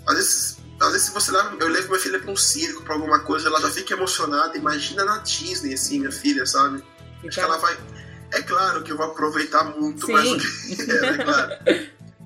Às 0.06 0.14
vezes 0.14 0.53
às 0.80 0.92
vezes, 0.92 1.06
se 1.06 1.12
você 1.12 1.30
leva, 1.30 1.56
eu 1.58 1.68
levo 1.68 1.88
minha 1.88 2.00
filha 2.00 2.18
pra 2.18 2.30
um 2.30 2.36
circo, 2.36 2.82
pra 2.82 2.94
alguma 2.94 3.20
coisa, 3.20 3.48
ela 3.48 3.60
já 3.60 3.70
fica 3.70 3.94
emocionada. 3.94 4.56
Imagina 4.56 5.04
na 5.04 5.18
Disney, 5.18 5.74
assim, 5.74 6.00
minha 6.00 6.12
filha, 6.12 6.44
sabe? 6.46 6.82
Acho 7.26 7.38
que 7.38 7.40
ela 7.40 7.58
vai. 7.58 7.76
É 8.32 8.42
claro 8.42 8.82
que 8.82 8.90
eu 8.90 8.96
vou 8.96 9.06
aproveitar 9.06 9.64
muito 9.64 10.06
Sim. 10.06 10.12
mais 10.12 10.28
do 10.30 10.38
que 10.38 10.90
é, 10.90 11.06
é 11.06 11.18
claro. 11.18 11.52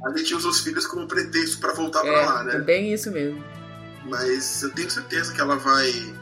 A 0.05 0.17
gente 0.17 0.35
usa 0.35 0.49
os 0.49 0.61
filhos 0.61 0.87
como 0.87 1.07
pretexto 1.07 1.59
para 1.59 1.73
voltar 1.73 2.01
é, 2.01 2.11
pra 2.11 2.27
lá, 2.27 2.45
né? 2.45 2.57
É 2.57 2.61
bem 2.61 2.93
isso 2.93 3.11
mesmo. 3.11 3.45
Mas 4.05 4.63
eu 4.63 4.71
tenho 4.71 4.91
certeza 4.91 5.33
que 5.33 5.41
ela 5.41 5.57
vai. 5.57 6.15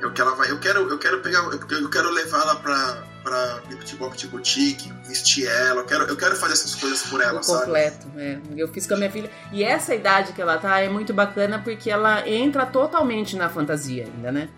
Eu, 0.00 0.12
que 0.12 0.20
ela 0.20 0.34
vai. 0.34 0.50
Eu 0.50 0.58
quero, 0.58 0.88
eu 0.88 0.98
quero 0.98 1.20
pegar. 1.20 1.40
Eu, 1.44 1.60
eu 1.70 1.90
quero 1.90 2.10
levá-la 2.10 2.56
pra, 2.56 3.06
pra 3.28 3.60
Bebop 3.68 4.26
Boutique, 4.28 4.90
vestir 5.04 5.46
ela, 5.46 5.82
eu 5.82 5.84
quero, 5.84 6.04
eu 6.04 6.16
quero 6.16 6.34
fazer 6.34 6.54
essas 6.54 6.74
coisas 6.74 7.02
por 7.02 7.20
ela, 7.20 7.40
o 7.40 7.42
sabe? 7.42 7.66
Completo, 7.66 8.06
é. 8.16 8.40
Eu 8.56 8.68
fiz 8.68 8.86
com 8.86 8.94
a 8.94 8.96
minha 8.96 9.10
filha. 9.10 9.30
E 9.52 9.62
essa 9.62 9.94
idade 9.94 10.32
que 10.32 10.40
ela 10.40 10.56
tá 10.56 10.80
é 10.80 10.88
muito 10.88 11.12
bacana 11.12 11.58
porque 11.58 11.90
ela 11.90 12.26
entra 12.26 12.64
totalmente 12.64 13.36
na 13.36 13.50
fantasia 13.50 14.04
ainda, 14.04 14.32
né? 14.32 14.48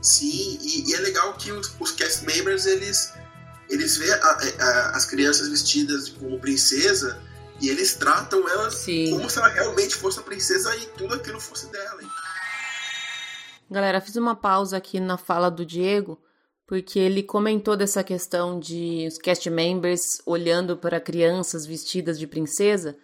Sim, 0.00 0.58
e, 0.62 0.90
e 0.90 0.94
é 0.94 0.98
legal 1.00 1.34
que 1.34 1.52
os, 1.52 1.74
os 1.78 1.92
cast 1.92 2.24
members, 2.24 2.64
eles, 2.64 3.12
eles 3.68 3.98
vê 3.98 4.10
a, 4.10 4.16
a, 4.16 4.90
as 4.96 5.04
crianças 5.04 5.48
vestidas 5.48 6.08
como 6.08 6.40
princesa 6.40 7.20
e 7.60 7.68
eles 7.68 7.94
tratam 7.94 8.48
elas 8.48 8.76
Sim. 8.76 9.10
como 9.10 9.28
se 9.28 9.38
ela 9.38 9.48
realmente 9.48 9.94
fosse 9.94 10.18
a 10.18 10.22
princesa 10.22 10.74
e 10.76 10.86
tudo 10.96 11.14
aquilo 11.14 11.38
fosse 11.38 11.70
dela. 11.70 12.00
Galera, 13.70 14.00
fiz 14.00 14.16
uma 14.16 14.34
pausa 14.34 14.76
aqui 14.76 15.00
na 15.00 15.18
fala 15.18 15.50
do 15.50 15.66
Diego 15.66 16.18
porque 16.66 16.98
ele 16.98 17.22
comentou 17.22 17.76
dessa 17.76 18.02
questão 18.02 18.58
de 18.58 19.06
os 19.06 19.18
cast 19.18 19.48
members 19.48 20.20
olhando 20.26 20.76
para 20.76 21.00
crianças 21.00 21.64
vestidas 21.64 22.18
de 22.18 22.26
princesa, 22.26 22.98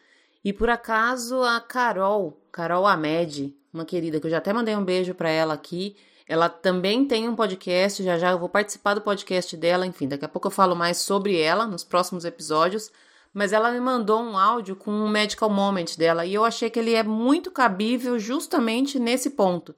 e 0.44 0.52
por 0.52 0.68
acaso 0.68 1.40
a 1.42 1.60
Carol, 1.60 2.36
Carol 2.50 2.86
Ahmed, 2.86 3.54
uma 3.72 3.84
querida 3.84 4.18
que 4.18 4.26
eu 4.26 4.30
já 4.30 4.38
até 4.38 4.52
mandei 4.52 4.74
um 4.74 4.84
beijo 4.84 5.14
para 5.14 5.30
ela 5.30 5.54
aqui, 5.54 5.96
ela 6.26 6.48
também 6.48 7.04
tem 7.04 7.28
um 7.28 7.36
podcast, 7.36 8.02
já 8.02 8.18
já 8.18 8.32
eu 8.32 8.38
vou 8.38 8.48
participar 8.48 8.94
do 8.94 9.00
podcast 9.00 9.56
dela, 9.56 9.86
enfim, 9.86 10.08
daqui 10.08 10.24
a 10.24 10.28
pouco 10.28 10.48
eu 10.48 10.52
falo 10.52 10.74
mais 10.74 10.98
sobre 10.98 11.38
ela 11.40 11.64
nos 11.66 11.84
próximos 11.84 12.24
episódios, 12.24 12.90
mas 13.32 13.52
ela 13.52 13.70
me 13.70 13.80
mandou 13.80 14.20
um 14.20 14.36
áudio 14.36 14.74
com 14.74 14.90
um 14.90 15.08
medical 15.08 15.48
moment 15.48 15.96
dela 15.96 16.26
e 16.26 16.34
eu 16.34 16.44
achei 16.44 16.68
que 16.68 16.78
ele 16.78 16.94
é 16.94 17.02
muito 17.02 17.50
cabível 17.50 18.18
justamente 18.18 18.98
nesse 18.98 19.30
ponto 19.30 19.74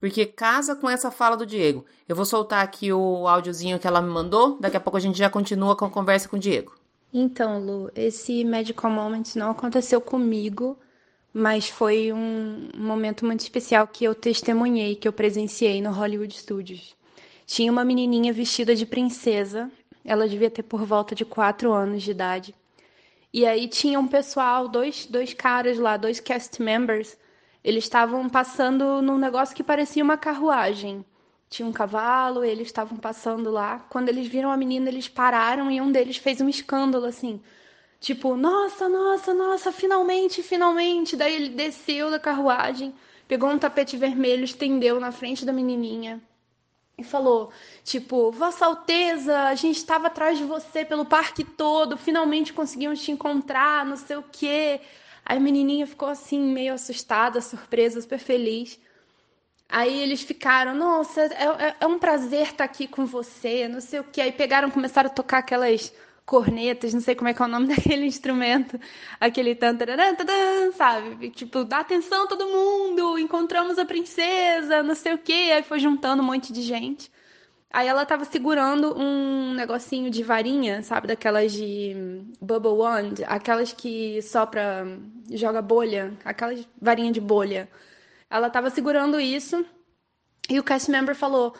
porque 0.00 0.26
casa 0.26 0.76
com 0.76 0.88
essa 0.88 1.10
fala 1.10 1.36
do 1.36 1.46
Diego. 1.46 1.84
Eu 2.08 2.14
vou 2.14 2.24
soltar 2.24 2.62
aqui 2.64 2.92
o 2.92 3.26
áudiozinho 3.26 3.78
que 3.78 3.86
ela 3.86 4.00
me 4.00 4.10
mandou, 4.10 4.58
daqui 4.60 4.76
a 4.76 4.80
pouco 4.80 4.96
a 4.96 5.00
gente 5.00 5.18
já 5.18 5.28
continua 5.28 5.76
com 5.76 5.84
a 5.84 5.90
conversa 5.90 6.28
com 6.28 6.36
o 6.36 6.40
Diego. 6.40 6.74
Então, 7.12 7.58
Lu, 7.58 7.90
esse 7.94 8.44
Magical 8.44 8.90
Moment 8.90 9.24
não 9.34 9.50
aconteceu 9.50 10.00
comigo, 10.00 10.78
mas 11.32 11.68
foi 11.68 12.12
um 12.12 12.68
momento 12.76 13.24
muito 13.24 13.40
especial 13.40 13.86
que 13.86 14.04
eu 14.04 14.14
testemunhei, 14.14 14.94
que 14.94 15.08
eu 15.08 15.12
presenciei 15.12 15.80
no 15.80 15.90
Hollywood 15.90 16.34
Studios. 16.34 16.94
Tinha 17.46 17.72
uma 17.72 17.84
menininha 17.84 18.32
vestida 18.32 18.74
de 18.74 18.84
princesa, 18.84 19.70
ela 20.04 20.28
devia 20.28 20.50
ter 20.50 20.62
por 20.62 20.84
volta 20.84 21.14
de 21.14 21.24
4 21.24 21.72
anos 21.72 22.02
de 22.02 22.10
idade. 22.10 22.54
E 23.32 23.46
aí 23.46 23.68
tinha 23.68 23.98
um 23.98 24.08
pessoal, 24.08 24.68
dois, 24.68 25.06
dois 25.06 25.34
caras 25.34 25.78
lá, 25.78 25.96
dois 25.96 26.18
cast 26.20 26.60
members, 26.62 27.16
eles 27.68 27.84
estavam 27.84 28.30
passando 28.30 29.02
num 29.02 29.18
negócio 29.18 29.54
que 29.54 29.62
parecia 29.62 30.02
uma 30.02 30.16
carruagem. 30.16 31.04
Tinha 31.50 31.68
um 31.68 31.72
cavalo, 31.72 32.42
eles 32.42 32.68
estavam 32.68 32.96
passando 32.96 33.50
lá. 33.50 33.80
Quando 33.90 34.08
eles 34.08 34.26
viram 34.26 34.50
a 34.50 34.56
menina, 34.56 34.88
eles 34.88 35.06
pararam 35.06 35.70
e 35.70 35.78
um 35.78 35.92
deles 35.92 36.16
fez 36.16 36.40
um 36.40 36.48
escândalo 36.48 37.04
assim. 37.04 37.42
Tipo, 38.00 38.36
nossa, 38.36 38.88
nossa, 38.88 39.34
nossa, 39.34 39.70
finalmente, 39.70 40.42
finalmente. 40.42 41.14
Daí 41.14 41.34
ele 41.34 41.50
desceu 41.50 42.10
da 42.10 42.18
carruagem, 42.18 42.94
pegou 43.28 43.50
um 43.50 43.58
tapete 43.58 43.98
vermelho, 43.98 44.44
estendeu 44.44 44.98
na 44.98 45.12
frente 45.12 45.44
da 45.44 45.52
menininha 45.52 46.22
e 46.96 47.04
falou: 47.04 47.52
Tipo, 47.84 48.30
Vossa 48.30 48.64
Alteza, 48.64 49.40
a 49.40 49.54
gente 49.54 49.76
estava 49.76 50.06
atrás 50.06 50.38
de 50.38 50.44
você 50.44 50.86
pelo 50.86 51.04
parque 51.04 51.44
todo, 51.44 51.98
finalmente 51.98 52.54
conseguimos 52.54 53.02
te 53.02 53.12
encontrar, 53.12 53.84
não 53.84 53.96
sei 53.96 54.16
o 54.16 54.24
quê. 54.32 54.80
Aí 55.28 55.36
a 55.36 55.40
menininha 55.40 55.86
ficou 55.86 56.08
assim, 56.08 56.40
meio 56.40 56.72
assustada, 56.72 57.42
surpresa, 57.42 58.00
super 58.00 58.18
feliz. 58.18 58.80
Aí 59.68 60.00
eles 60.00 60.22
ficaram, 60.22 60.74
nossa, 60.74 61.20
é, 61.20 61.66
é, 61.68 61.76
é 61.80 61.86
um 61.86 61.98
prazer 61.98 62.44
estar 62.46 62.64
aqui 62.64 62.88
com 62.88 63.04
você, 63.04 63.68
não 63.68 63.82
sei 63.82 64.00
o 64.00 64.04
quê. 64.04 64.22
Aí 64.22 64.32
pegaram, 64.32 64.70
começaram 64.70 65.10
a 65.10 65.12
tocar 65.12 65.38
aquelas 65.38 65.92
cornetas, 66.24 66.94
não 66.94 67.00
sei 67.02 67.14
como 67.14 67.28
é 67.28 67.34
que 67.34 67.42
é 67.42 67.44
o 67.44 67.48
nome 67.48 67.66
daquele 67.74 68.06
instrumento, 68.06 68.80
aquele 69.20 69.54
tan, 69.54 69.76
taran, 69.76 70.14
taran, 70.14 70.72
sabe? 70.72 71.30
Tipo, 71.30 71.62
dá 71.64 71.80
atenção 71.80 72.26
todo 72.26 72.46
mundo, 72.46 73.18
encontramos 73.18 73.78
a 73.78 73.84
princesa, 73.84 74.82
não 74.82 74.94
sei 74.94 75.12
o 75.12 75.18
quê. 75.18 75.50
Aí 75.54 75.62
foi 75.62 75.78
juntando 75.78 76.22
um 76.22 76.26
monte 76.26 76.54
de 76.54 76.62
gente. 76.62 77.10
Aí 77.70 77.86
ela 77.86 78.06
tava 78.06 78.24
segurando 78.24 78.98
um 78.98 79.52
negocinho 79.54 80.10
de 80.10 80.22
varinha, 80.22 80.82
sabe? 80.82 81.06
Daquelas 81.08 81.52
de 81.52 81.94
bubble 82.40 82.70
wand, 82.72 83.14
aquelas 83.26 83.72
que 83.72 84.22
sopra, 84.22 84.86
joga 85.30 85.60
bolha, 85.60 86.16
aquelas 86.24 86.66
varinha 86.80 87.12
de 87.12 87.20
bolha. 87.20 87.68
Ela 88.30 88.50
tava 88.50 88.70
segurando 88.70 89.20
isso 89.20 89.64
e 90.48 90.58
o 90.58 90.64
cast 90.64 90.90
member 90.90 91.14
falou: 91.14 91.54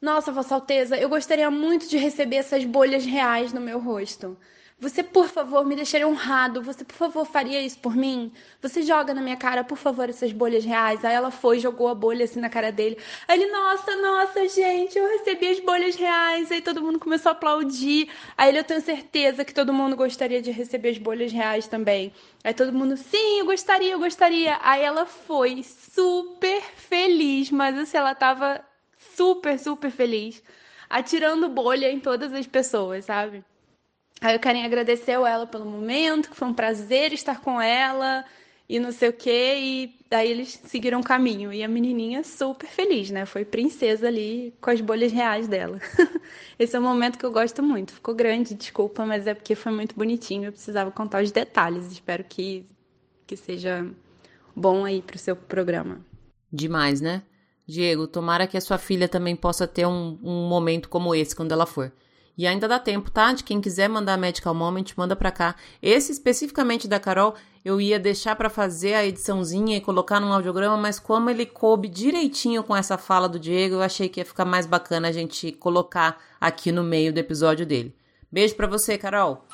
nossa, 0.00 0.32
Vossa 0.32 0.56
Alteza, 0.56 0.98
eu 0.98 1.08
gostaria 1.08 1.50
muito 1.50 1.88
de 1.88 1.96
receber 1.96 2.36
essas 2.36 2.64
bolhas 2.64 3.04
reais 3.04 3.52
no 3.52 3.60
meu 3.60 3.78
rosto. 3.78 4.36
Você, 4.82 5.00
por 5.00 5.28
favor, 5.28 5.64
me 5.64 5.76
deixaria 5.76 6.08
honrado. 6.08 6.60
Você, 6.60 6.84
por 6.84 6.96
favor, 6.96 7.24
faria 7.24 7.60
isso 7.62 7.78
por 7.78 7.94
mim? 7.94 8.32
Você 8.60 8.82
joga 8.82 9.14
na 9.14 9.22
minha 9.22 9.36
cara, 9.36 9.62
por 9.62 9.78
favor, 9.78 10.10
essas 10.10 10.32
bolhas 10.32 10.64
reais. 10.64 11.04
Aí 11.04 11.14
ela 11.14 11.30
foi, 11.30 11.60
jogou 11.60 11.86
a 11.86 11.94
bolha 11.94 12.24
assim 12.24 12.40
na 12.40 12.50
cara 12.50 12.72
dele. 12.72 12.98
Aí 13.28 13.40
ele, 13.40 13.48
nossa, 13.52 13.94
nossa, 13.94 14.48
gente, 14.48 14.98
eu 14.98 15.06
recebi 15.06 15.46
as 15.50 15.60
bolhas 15.60 15.94
reais. 15.94 16.50
Aí 16.50 16.60
todo 16.60 16.82
mundo 16.82 16.98
começou 16.98 17.30
a 17.30 17.32
aplaudir. 17.32 18.10
Aí 18.36 18.48
ele, 18.48 18.58
eu 18.58 18.64
tenho 18.64 18.80
certeza 18.80 19.44
que 19.44 19.54
todo 19.54 19.72
mundo 19.72 19.94
gostaria 19.94 20.42
de 20.42 20.50
receber 20.50 20.88
as 20.88 20.98
bolhas 20.98 21.30
reais 21.30 21.68
também. 21.68 22.12
Aí 22.42 22.52
todo 22.52 22.72
mundo, 22.72 22.96
sim, 22.96 23.38
eu 23.38 23.46
gostaria, 23.46 23.92
eu 23.92 24.00
gostaria. 24.00 24.58
Aí 24.64 24.82
ela 24.82 25.06
foi 25.06 25.62
super 25.62 26.60
feliz, 26.74 27.52
mas 27.52 27.78
assim, 27.78 27.98
ela 27.98 28.16
tava 28.16 28.60
super, 29.14 29.56
super 29.60 29.92
feliz, 29.92 30.42
atirando 30.90 31.48
bolha 31.48 31.88
em 31.88 32.00
todas 32.00 32.32
as 32.32 32.48
pessoas, 32.48 33.04
sabe? 33.04 33.44
Aí 34.22 34.36
o 34.36 34.40
Karen 34.40 34.64
agradeceu 34.64 35.26
ela 35.26 35.48
pelo 35.48 35.64
momento, 35.64 36.30
que 36.30 36.36
foi 36.36 36.46
um 36.46 36.54
prazer 36.54 37.12
estar 37.12 37.40
com 37.40 37.60
ela 37.60 38.24
e 38.68 38.78
não 38.78 38.92
sei 38.92 39.08
o 39.08 39.12
quê, 39.12 39.56
e 39.58 39.98
daí 40.08 40.30
eles 40.30 40.60
seguiram 40.64 41.00
o 41.00 41.04
caminho. 41.04 41.52
E 41.52 41.60
a 41.64 41.68
menininha 41.68 42.22
super 42.22 42.68
feliz, 42.68 43.10
né? 43.10 43.26
Foi 43.26 43.44
princesa 43.44 44.06
ali 44.06 44.54
com 44.60 44.70
as 44.70 44.80
bolhas 44.80 45.10
reais 45.10 45.48
dela. 45.48 45.80
Esse 46.56 46.76
é 46.76 46.78
um 46.78 46.84
momento 46.84 47.18
que 47.18 47.26
eu 47.26 47.32
gosto 47.32 47.64
muito. 47.64 47.92
Ficou 47.94 48.14
grande, 48.14 48.54
desculpa, 48.54 49.04
mas 49.04 49.26
é 49.26 49.34
porque 49.34 49.56
foi 49.56 49.72
muito 49.72 49.96
bonitinho. 49.96 50.44
Eu 50.44 50.52
precisava 50.52 50.92
contar 50.92 51.20
os 51.20 51.32
detalhes. 51.32 51.90
Espero 51.90 52.22
que, 52.22 52.64
que 53.26 53.36
seja 53.36 53.84
bom 54.54 54.84
aí 54.84 55.02
pro 55.02 55.18
seu 55.18 55.34
programa. 55.34 56.00
Demais, 56.50 57.00
né? 57.00 57.24
Diego, 57.66 58.06
tomara 58.06 58.46
que 58.46 58.56
a 58.56 58.60
sua 58.60 58.78
filha 58.78 59.08
também 59.08 59.34
possa 59.34 59.66
ter 59.66 59.84
um, 59.84 60.16
um 60.22 60.48
momento 60.48 60.88
como 60.88 61.12
esse 61.12 61.34
quando 61.34 61.50
ela 61.50 61.66
for. 61.66 61.92
E 62.36 62.46
ainda 62.46 62.66
dá 62.66 62.78
tempo, 62.78 63.10
tá? 63.10 63.32
De 63.32 63.44
quem 63.44 63.60
quiser 63.60 63.88
mandar 63.88 64.16
Medical 64.16 64.54
Moment, 64.54 64.84
manda 64.96 65.14
pra 65.14 65.30
cá. 65.30 65.54
Esse 65.82 66.12
especificamente 66.12 66.88
da 66.88 66.98
Carol, 66.98 67.34
eu 67.64 67.80
ia 67.80 67.98
deixar 67.98 68.36
para 68.36 68.48
fazer 68.48 68.94
a 68.94 69.04
ediçãozinha 69.04 69.76
e 69.76 69.80
colocar 69.80 70.18
num 70.18 70.32
audiograma, 70.32 70.76
mas 70.76 70.98
como 70.98 71.28
ele 71.28 71.44
coube 71.44 71.88
direitinho 71.88 72.64
com 72.64 72.74
essa 72.74 72.96
fala 72.96 73.28
do 73.28 73.38
Diego, 73.38 73.76
eu 73.76 73.82
achei 73.82 74.08
que 74.08 74.20
ia 74.20 74.24
ficar 74.24 74.44
mais 74.44 74.66
bacana 74.66 75.08
a 75.08 75.12
gente 75.12 75.52
colocar 75.52 76.18
aqui 76.40 76.72
no 76.72 76.82
meio 76.82 77.12
do 77.12 77.18
episódio 77.18 77.66
dele. 77.66 77.94
Beijo 78.30 78.54
para 78.54 78.66
você, 78.66 78.96
Carol. 78.96 79.46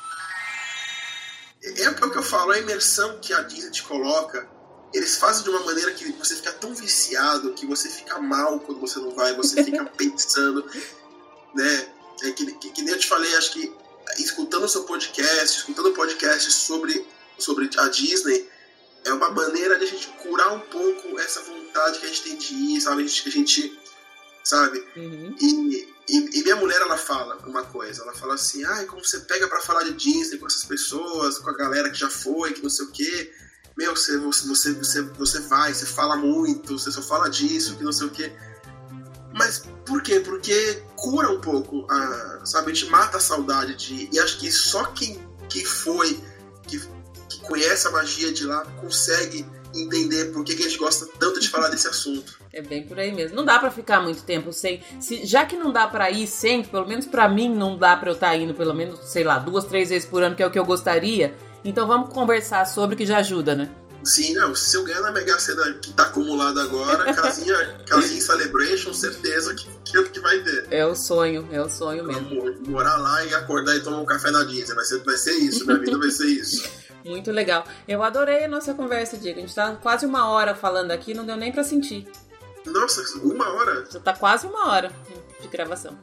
É, 1.61 1.83
é 1.83 1.89
o 1.89 1.95
que 1.95 2.17
eu 2.17 2.23
falo, 2.23 2.51
a 2.51 2.59
imersão 2.59 3.19
que 3.19 3.33
a 3.33 3.41
Disney 3.41 3.71
te 3.71 3.83
coloca 3.83 4.59
eles 4.93 5.17
fazem 5.17 5.43
de 5.43 5.49
uma 5.49 5.59
maneira 5.61 5.91
que 5.93 6.11
você 6.13 6.35
fica 6.35 6.51
tão 6.53 6.73
viciado 6.73 7.53
que 7.53 7.65
você 7.65 7.89
fica 7.89 8.19
mal 8.19 8.59
quando 8.59 8.79
você 8.79 8.99
não 8.99 9.11
vai, 9.15 9.35
você 9.35 9.63
fica 9.63 9.85
pensando, 9.97 10.65
né? 11.53 11.98
É 12.23 12.31
que, 12.31 12.45
que, 12.53 12.69
que, 12.71 12.81
nem 12.81 12.93
eu 12.93 12.99
te 12.99 13.07
falei, 13.07 13.33
acho 13.35 13.53
que 13.53 13.73
escutando 14.17 14.63
o 14.63 14.69
seu 14.69 14.83
podcast, 14.83 15.59
escutando 15.59 15.89
o 15.89 15.93
podcast 15.93 16.51
sobre, 16.51 17.05
sobre 17.37 17.69
a 17.77 17.87
Disney, 17.87 18.49
é 19.05 19.13
uma 19.13 19.29
maneira 19.29 19.77
de 19.77 19.85
a 19.85 19.87
gente 19.87 20.07
curar 20.21 20.53
um 20.53 20.59
pouco 20.59 21.19
essa 21.19 21.41
vontade 21.41 21.99
que 21.99 22.05
a 22.05 22.09
gente 22.09 22.23
tem 22.23 22.37
de 22.37 22.53
ir, 22.53 22.81
sabe? 22.81 23.03
A 23.03 23.07
gente, 23.07 23.23
que 23.23 23.29
a 23.29 23.31
gente 23.31 23.79
sabe? 24.43 24.83
Uhum. 24.95 25.35
E, 25.39 25.87
e, 26.09 26.39
e, 26.39 26.43
minha 26.43 26.55
mulher, 26.55 26.81
ela 26.81 26.97
fala 26.97 27.37
uma 27.45 27.63
coisa, 27.63 28.01
ela 28.01 28.13
fala 28.13 28.33
assim, 28.33 28.63
ah, 28.65 28.85
como 28.85 29.05
você 29.05 29.19
pega 29.21 29.47
para 29.47 29.61
falar 29.61 29.83
de 29.83 29.93
Disney 29.93 30.39
com 30.39 30.47
essas 30.47 30.65
pessoas, 30.65 31.37
com 31.37 31.49
a 31.49 31.55
galera 31.55 31.89
que 31.89 31.99
já 31.99 32.09
foi, 32.09 32.53
que 32.53 32.63
não 32.63 32.69
sei 32.69 32.85
o 32.85 32.91
quê 32.91 33.31
meu, 33.79 33.95
você, 33.95 34.17
você, 34.17 34.73
você, 34.73 35.01
você 35.01 35.39
vai, 35.39 35.73
você 35.73 35.85
fala 35.85 36.17
muito, 36.17 36.77
você 36.77 36.91
só 36.91 37.01
fala 37.01 37.29
disso, 37.29 37.77
que 37.77 37.83
não 37.83 37.93
sei 37.93 38.07
o 38.07 38.09
quê. 38.09 38.29
Mas 39.49 39.63
por 39.83 40.03
quê? 40.03 40.19
Porque 40.19 40.83
cura 40.95 41.31
um 41.31 41.41
pouco, 41.41 41.87
a, 41.89 42.41
sabe? 42.45 42.71
A 42.71 42.73
gente 42.75 42.91
mata 42.91 43.17
a 43.17 43.19
saudade 43.19 43.75
de. 43.75 44.07
E 44.13 44.19
acho 44.19 44.37
que 44.37 44.51
só 44.51 44.85
quem 44.85 45.19
que 45.49 45.65
foi, 45.65 46.19
que, 46.67 46.79
que 47.27 47.39
conhece 47.41 47.87
a 47.87 47.91
magia 47.91 48.31
de 48.31 48.45
lá, 48.45 48.63
consegue 48.79 49.43
entender 49.73 50.25
por 50.25 50.43
que, 50.43 50.55
que, 50.55 50.63
a 50.63 50.67
gente 50.67 50.77
gosta 50.77 51.07
tanto 51.17 51.39
de 51.39 51.49
falar 51.49 51.69
desse 51.69 51.87
assunto. 51.87 52.39
É 52.53 52.61
bem 52.61 52.83
por 52.83 52.99
aí 52.99 53.11
mesmo. 53.11 53.35
Não 53.35 53.43
dá 53.43 53.57
para 53.57 53.71
ficar 53.71 54.01
muito 54.01 54.21
tempo 54.21 54.53
sem. 54.53 54.83
Se, 54.99 55.25
já 55.25 55.43
que 55.47 55.57
não 55.57 55.71
dá 55.71 55.87
para 55.87 56.11
ir 56.11 56.27
sempre, 56.27 56.69
pelo 56.69 56.87
menos 56.87 57.07
para 57.07 57.27
mim 57.27 57.51
não 57.51 57.75
dá 57.75 57.97
para 57.97 58.09
eu 58.09 58.13
estar 58.13 58.29
tá 58.29 58.35
indo 58.35 58.53
pelo 58.53 58.75
menos, 58.75 58.99
sei 59.05 59.23
lá, 59.23 59.39
duas, 59.39 59.65
três 59.65 59.89
vezes 59.89 60.07
por 60.07 60.21
ano, 60.21 60.35
que 60.35 60.43
é 60.43 60.45
o 60.45 60.51
que 60.51 60.59
eu 60.59 60.65
gostaria 60.65 61.35
então 61.63 61.87
vamos 61.87 62.13
conversar 62.13 62.65
sobre 62.65 62.95
que 62.95 63.05
já 63.05 63.17
ajuda, 63.17 63.55
né? 63.55 63.69
Sim, 64.09 64.33
não. 64.33 64.55
Se 64.55 64.75
eu 64.75 64.83
ganhar 64.83 65.01
na 65.01 65.11
Mega 65.11 65.37
Sena 65.37 65.71
que 65.73 65.93
tá 65.93 66.03
acumulada 66.03 66.63
agora, 66.63 67.13
casinha, 67.13 67.77
casinha 67.87 68.19
Celebration, 68.19 68.93
certeza 68.93 69.53
que, 69.53 69.67
que, 69.85 70.03
que 70.09 70.19
vai 70.19 70.39
ter. 70.39 70.67
É 70.71 70.85
o 70.85 70.95
sonho, 70.95 71.47
é 71.51 71.61
o 71.61 71.69
sonho 71.69 72.03
mesmo. 72.03 72.59
morar 72.67 72.97
lá 72.97 73.23
e 73.23 73.33
acordar 73.35 73.75
e 73.75 73.81
tomar 73.81 73.99
um 73.99 74.05
café 74.05 74.31
na 74.31 74.43
Disney. 74.43 74.73
Vai 74.73 74.85
ser, 74.85 75.03
vai 75.03 75.17
ser 75.17 75.33
isso, 75.33 75.65
minha 75.65 75.77
vida 75.77 75.97
vai 75.97 76.09
ser 76.09 76.25
isso. 76.25 76.67
Muito 77.05 77.31
legal. 77.31 77.63
Eu 77.87 78.03
adorei 78.03 78.43
a 78.43 78.47
nossa 78.47 78.73
conversa, 78.73 79.17
Diego. 79.17 79.37
A 79.37 79.41
gente 79.41 79.55
tá 79.55 79.75
quase 79.75 80.05
uma 80.05 80.29
hora 80.29 80.53
falando 80.55 80.91
aqui, 80.91 81.13
não 81.13 81.25
deu 81.25 81.37
nem 81.37 81.51
pra 81.51 81.63
sentir. 81.63 82.07
Nossa, 82.65 83.01
uma 83.19 83.53
hora? 83.53 83.85
Já 83.89 83.99
tá 83.99 84.13
quase 84.13 84.47
uma 84.47 84.69
hora 84.69 84.91
de 85.39 85.47
gravação. 85.47 85.97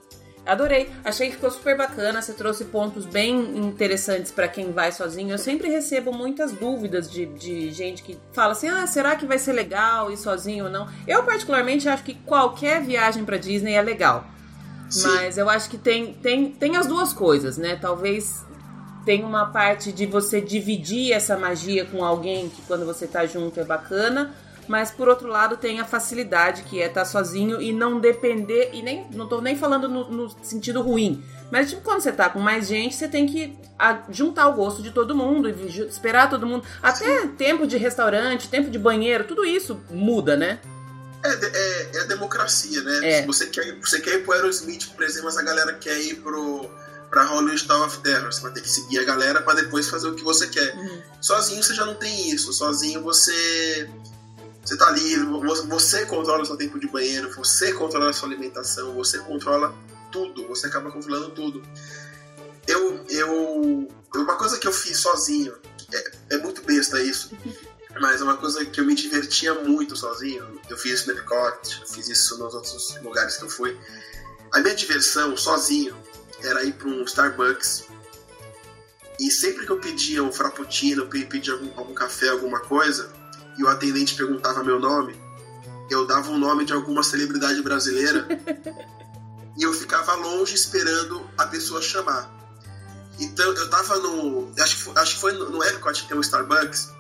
Adorei, 0.47 0.89
achei 1.05 1.29
que 1.29 1.35
ficou 1.35 1.51
super 1.51 1.77
bacana. 1.77 2.23
Você 2.23 2.33
trouxe 2.33 2.67
pontos 2.67 3.05
bem 3.05 3.59
interessantes 3.59 4.31
para 4.31 4.47
quem 4.47 4.73
vai 4.73 4.93
sozinho. 4.93 5.33
Eu 5.33 5.39
sempre 5.39 5.69
recebo 5.69 6.13
muitas 6.13 6.53
dúvidas 6.53 7.11
de, 7.11 7.27
de 7.27 7.73
gente 7.73 8.03
que 8.03 8.17
fala 8.33 8.53
assim: 8.53 8.69
ah, 8.69 8.87
será 8.87 9.17
que 9.17 9.27
vai 9.27 9.39
ser 9.39 9.53
legal 9.53 10.11
ir 10.11 10.17
sozinho 10.17 10.67
ou 10.67 10.71
não? 10.71 10.89
Eu, 11.07 11.25
particularmente, 11.25 11.89
acho 11.89 12.05
que 12.05 12.15
qualquer 12.15 12.81
viagem 12.81 13.25
para 13.25 13.37
Disney 13.37 13.75
é 13.75 13.83
legal. 13.83 14.25
Sim. 14.89 15.09
Mas 15.09 15.37
eu 15.37 15.51
acho 15.51 15.69
que 15.69 15.77
tem, 15.77 16.15
tem, 16.15 16.51
tem 16.53 16.77
as 16.77 16.87
duas 16.87 17.13
coisas, 17.13 17.59
né? 17.59 17.77
Talvez 17.81 18.45
tenha 19.05 19.27
uma 19.27 19.47
parte 19.47 19.93
de 19.93 20.07
você 20.07 20.41
dividir 20.41 21.13
essa 21.13 21.37
magia 21.37 21.85
com 21.85 22.05
alguém 22.05 22.49
que 22.49 22.63
quando 22.63 22.87
você 22.87 23.07
tá 23.07 23.27
junto 23.27 23.59
é 23.59 23.65
bacana 23.65 24.35
mas 24.69 24.91
por 24.91 25.09
outro 25.09 25.29
lado 25.29 25.57
tem 25.57 25.81
a 25.81 25.85
facilidade 25.85 26.63
que 26.63 26.81
é 26.81 26.87
estar 26.87 27.01
tá 27.01 27.07
sozinho 27.07 27.61
e 27.61 27.73
não 27.73 28.01
depender, 28.01 28.71
e 28.73 28.83
nem 28.83 29.07
não 29.13 29.27
tô 29.27 29.41
nem 29.41 29.57
falando 29.57 29.89
no, 29.89 30.11
no 30.11 30.37
sentido 30.43 30.83
ruim, 30.83 31.23
mas 31.51 31.71
tipo, 31.71 31.83
quando 31.83 32.01
você 32.01 32.13
tá 32.13 32.29
com 32.29 32.41
mais 32.41 32.67
gente, 32.67 32.95
você 32.95 33.09
tem 33.09 33.27
que 33.27 33.57
a, 33.79 34.03
juntar 34.09 34.49
o 34.49 34.55
gosto 34.55 34.83
de 34.83 34.91
todo 34.91 35.15
mundo 35.15 35.49
e 35.49 35.81
esperar 35.87 36.29
todo 36.29 36.47
mundo. 36.47 36.65
Até 36.83 37.23
Sim. 37.23 37.29
tempo 37.29 37.67
de 37.67 37.77
restaurante, 37.77 38.49
tempo 38.49 38.71
de 38.71 38.79
banheiro, 38.79 39.25
tudo 39.25 39.45
isso 39.45 39.81
muda, 39.91 40.37
né? 40.37 40.59
É, 41.23 41.29
é, 41.29 41.91
é 41.95 42.01
a 42.01 42.05
democracia, 42.05 42.83
né? 42.83 43.21
É. 43.21 43.27
Você, 43.27 43.47
quer, 43.47 43.79
você 43.81 44.01
quer 44.01 44.15
ir 44.15 44.25
pro 44.25 44.33
Aerosmith, 44.33 44.89
por 44.95 45.05
exemplo, 45.05 45.27
mas 45.27 45.37
a 45.37 45.43
galera 45.43 45.75
quer 45.75 45.99
ir 45.99 46.17
pro, 46.17 46.69
pra 47.11 47.25
Hollywood 47.25 47.65
Tower 47.65 47.87
of 47.87 47.99
Terror. 47.99 48.33
Você 48.33 48.41
vai 48.41 48.53
ter 48.53 48.61
que 48.61 48.69
seguir 48.69 48.99
a 48.99 49.05
galera 49.05 49.43
para 49.43 49.55
depois 49.55 49.89
fazer 49.89 50.09
o 50.09 50.15
que 50.15 50.23
você 50.23 50.47
quer. 50.49 50.75
Uhum. 50.75 51.03
Sozinho 51.21 51.63
você 51.63 51.75
já 51.75 51.85
não 51.85 51.95
tem 51.95 52.31
isso. 52.31 52.53
Sozinho 52.53 53.03
você. 53.03 53.89
Você 54.67 54.77
tá 54.77 54.89
ali, 54.89 55.17
você 55.69 56.05
controla 56.07 56.43
o 56.43 56.45
seu 56.45 56.57
tempo 56.57 56.77
de 56.81 56.89
banheiro, 56.89 57.33
você 57.33 57.73
controla 57.73 58.11
a 58.11 58.13
sua 58.13 58.29
alimentação, 58.29 58.95
você 58.95 59.21
controla 59.21 59.73
tudo, 60.11 60.45
você 60.49 60.67
acaba 60.67 60.91
controlando 60.91 61.31
tudo. 61.31 61.63
Eu, 62.67 63.07
eu, 63.09 63.89
uma 64.13 64.35
coisa 64.35 64.59
que 64.59 64.67
eu 64.67 64.73
fiz 64.73 64.99
sozinho, 64.99 65.55
é, 65.95 66.35
é 66.35 66.39
muito 66.39 66.63
besta 66.63 67.01
isso, 67.01 67.31
mas 68.01 68.21
é 68.21 68.25
uma 68.25 68.37
coisa 68.37 68.65
que 68.65 68.81
eu 68.81 68.85
me 68.85 68.97
divertia 68.97 69.55
muito 69.55 69.95
sozinho. 69.95 70.61
Eu 70.69 70.77
fiz 70.77 70.95
isso 71.01 71.13
no 71.13 71.17
Epcot, 71.17 71.85
fiz 71.87 72.09
isso 72.09 72.37
nos 72.37 72.53
outros 72.53 73.01
lugares 73.05 73.37
que 73.37 73.45
eu 73.45 73.49
fui. 73.49 73.79
A 74.53 74.59
minha 74.59 74.75
diversão 74.75 75.37
sozinho 75.37 75.97
era 76.43 76.65
ir 76.65 76.73
para 76.73 76.89
um 76.89 77.05
Starbucks 77.05 77.85
e 79.21 79.31
sempre 79.31 79.65
que 79.65 79.71
eu 79.71 79.79
pedia 79.79 80.25
um 80.25 80.33
frappuccino, 80.33 81.07
pedia 81.07 81.55
algum, 81.55 81.71
algum 81.79 81.95
café, 81.95 82.31
alguma 82.31 82.59
coisa, 82.59 83.13
e 83.59 83.65
o 83.65 83.69
atendente 83.69 84.15
perguntava 84.15 84.63
meu 84.63 84.79
nome, 84.79 85.17
eu 85.91 86.07
dava 86.07 86.31
o 86.31 86.39
nome 86.39 86.65
de 86.65 86.73
alguma 86.73 87.03
celebridade 87.03 87.63
brasileira 87.63 88.27
e 89.57 89.63
eu 89.63 89.73
ficava 89.73 90.15
longe 90.15 90.55
esperando 90.55 91.29
a 91.39 91.47
pessoa 91.47 91.81
chamar. 91.81 92.35
Então 93.19 93.47
eu 93.55 93.71
tava 93.71 93.99
no. 93.99 94.53
Acho 94.61 94.77
que 94.77 94.83
foi, 94.83 94.95
acho 94.97 95.15
que 95.15 95.21
foi 95.21 95.33
no, 95.33 95.51
no 95.51 95.65
Epcot 95.65 96.03
que 96.03 96.09
tem 96.09 96.17
um 96.17 96.21
Starbucks. 96.21 96.95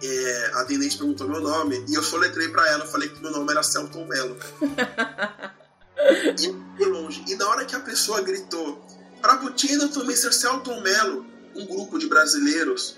É, 0.00 0.50
a 0.54 0.60
atendente 0.60 0.96
perguntou 0.96 1.28
meu 1.28 1.40
nome 1.40 1.84
e 1.88 1.94
eu 1.94 2.02
soletrei 2.04 2.48
para 2.50 2.68
ela, 2.68 2.86
falei 2.86 3.08
que 3.08 3.20
meu 3.20 3.32
nome 3.32 3.50
era 3.50 3.62
Celton 3.64 4.06
Mello. 4.06 4.36
e 6.38 6.76
fui 6.76 6.86
longe. 6.86 7.24
E 7.26 7.34
na 7.34 7.48
hora 7.48 7.64
que 7.64 7.74
a 7.74 7.80
pessoa 7.80 8.20
gritou, 8.20 8.80
Frappuccino 9.20 9.88
to 9.88 10.02
Mr. 10.02 10.32
Celton 10.32 10.80
Mello, 10.80 11.26
um 11.56 11.66
grupo 11.66 11.98
de 11.98 12.06
brasileiros, 12.06 12.96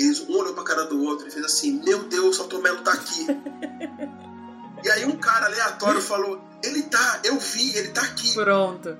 eles, 0.00 0.20
um 0.20 0.36
olhou 0.36 0.54
pra 0.54 0.64
cara 0.64 0.84
do 0.84 1.02
outro 1.02 1.28
e 1.28 1.30
fez 1.30 1.44
assim: 1.44 1.82
Meu 1.84 2.04
Deus, 2.04 2.26
o 2.26 2.32
Celton 2.34 2.60
Mello 2.60 2.82
tá 2.82 2.92
aqui. 2.92 3.26
e 4.84 4.90
aí 4.90 5.04
um 5.04 5.16
cara 5.16 5.46
aleatório 5.46 6.00
falou: 6.00 6.40
Ele 6.62 6.82
tá, 6.82 7.20
eu 7.24 7.38
vi, 7.38 7.76
ele 7.76 7.88
tá 7.88 8.02
aqui. 8.02 8.34
Pronto. 8.34 8.96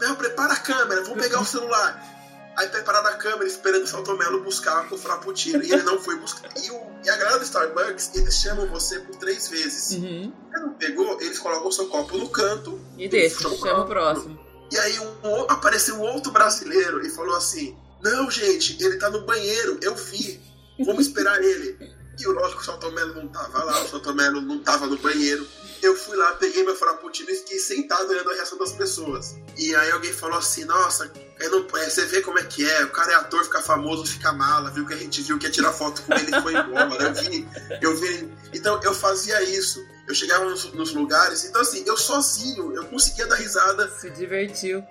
Não, 0.00 0.16
prepara 0.16 0.52
a 0.52 0.56
câmera, 0.56 1.02
vamos 1.02 1.22
pegar 1.22 1.40
o 1.40 1.44
celular. 1.44 2.12
Aí 2.56 2.68
preparado 2.68 3.06
a 3.06 3.14
câmera, 3.14 3.46
esperando 3.46 3.84
o 3.84 3.86
Saltomelo 3.86 4.42
buscar 4.42 4.92
o 4.92 4.98
Frappuccino. 4.98 5.62
E 5.62 5.72
ele 5.72 5.82
não 5.84 5.98
foi 5.98 6.16
buscar. 6.16 6.50
E, 6.62 6.70
o, 6.70 6.86
e 7.02 7.08
a 7.08 7.16
galera 7.16 7.38
do 7.38 7.44
Starbucks, 7.44 8.10
eles 8.14 8.34
chamam 8.34 8.66
você 8.66 9.00
por 9.00 9.16
três 9.16 9.48
vezes. 9.48 9.96
Uhum. 9.96 10.32
Ele 10.52 10.62
não 10.62 10.74
pegou, 10.74 11.18
eles 11.20 11.38
colocam 11.38 11.68
o 11.68 11.72
seu 11.72 11.86
copo 11.86 12.18
no 12.18 12.28
canto. 12.28 12.78
E 12.98 13.08
deixa, 13.08 13.48
chama 13.56 13.84
o 13.84 13.86
próximo. 13.86 14.38
E 14.70 14.78
aí 14.78 14.98
um, 14.98 15.42
apareceu 15.48 15.96
um 15.96 16.02
outro 16.02 16.30
brasileiro 16.30 17.06
e 17.06 17.10
falou 17.10 17.36
assim: 17.36 17.76
Não, 18.02 18.30
gente, 18.30 18.82
ele 18.82 18.96
tá 18.96 19.10
no 19.10 19.24
banheiro, 19.24 19.78
eu 19.82 19.94
vi. 19.94 20.40
Vamos 20.84 21.06
esperar 21.06 21.42
ele. 21.42 21.78
E 22.18 22.26
o 22.26 22.32
lógico, 22.32 22.60
o 22.60 22.64
Saltomelo 22.64 23.14
não 23.14 23.28
tava 23.28 23.64
lá, 23.64 23.82
o 23.82 23.88
Saltomelo 23.88 24.40
não 24.40 24.58
tava 24.58 24.86
no 24.86 24.98
banheiro 24.98 25.46
eu 25.82 25.96
fui 25.96 26.16
lá, 26.16 26.32
peguei 26.34 26.62
meu 26.62 26.76
frappuccino 26.76 27.28
e 27.30 27.34
fiquei 27.34 27.58
sentado 27.58 28.08
olhando 28.08 28.30
a 28.30 28.34
reação 28.34 28.56
das 28.56 28.72
pessoas. 28.72 29.36
E 29.58 29.74
aí 29.74 29.90
alguém 29.90 30.12
falou 30.12 30.38
assim, 30.38 30.64
nossa, 30.64 31.10
não, 31.50 31.68
você 31.68 32.04
vê 32.06 32.22
como 32.22 32.38
é 32.38 32.44
que 32.44 32.64
é, 32.64 32.84
o 32.84 32.90
cara 32.90 33.12
é 33.12 33.14
ator, 33.16 33.42
fica 33.44 33.60
famoso, 33.60 34.06
fica 34.06 34.32
mala, 34.32 34.70
viu 34.70 34.86
que 34.86 34.94
a 34.94 34.96
gente 34.96 35.20
viu 35.22 35.38
que 35.38 35.46
ia 35.46 35.50
tirar 35.50 35.72
foto 35.72 36.02
com 36.02 36.14
ele 36.14 36.30
e 36.34 36.40
foi 36.40 36.54
embora. 36.54 37.02
Eu 37.02 37.14
vi, 37.14 37.48
eu 37.80 37.96
vi. 37.96 38.32
Então 38.54 38.80
eu 38.82 38.94
fazia 38.94 39.42
isso. 39.42 39.84
Eu 40.06 40.14
chegava 40.14 40.44
nos, 40.44 40.72
nos 40.72 40.92
lugares, 40.94 41.44
então 41.44 41.60
assim, 41.60 41.82
eu 41.86 41.96
sozinho, 41.96 42.74
eu 42.74 42.84
conseguia 42.86 43.26
dar 43.26 43.36
risada. 43.36 43.88
Se 43.98 44.10
divertiu 44.10 44.84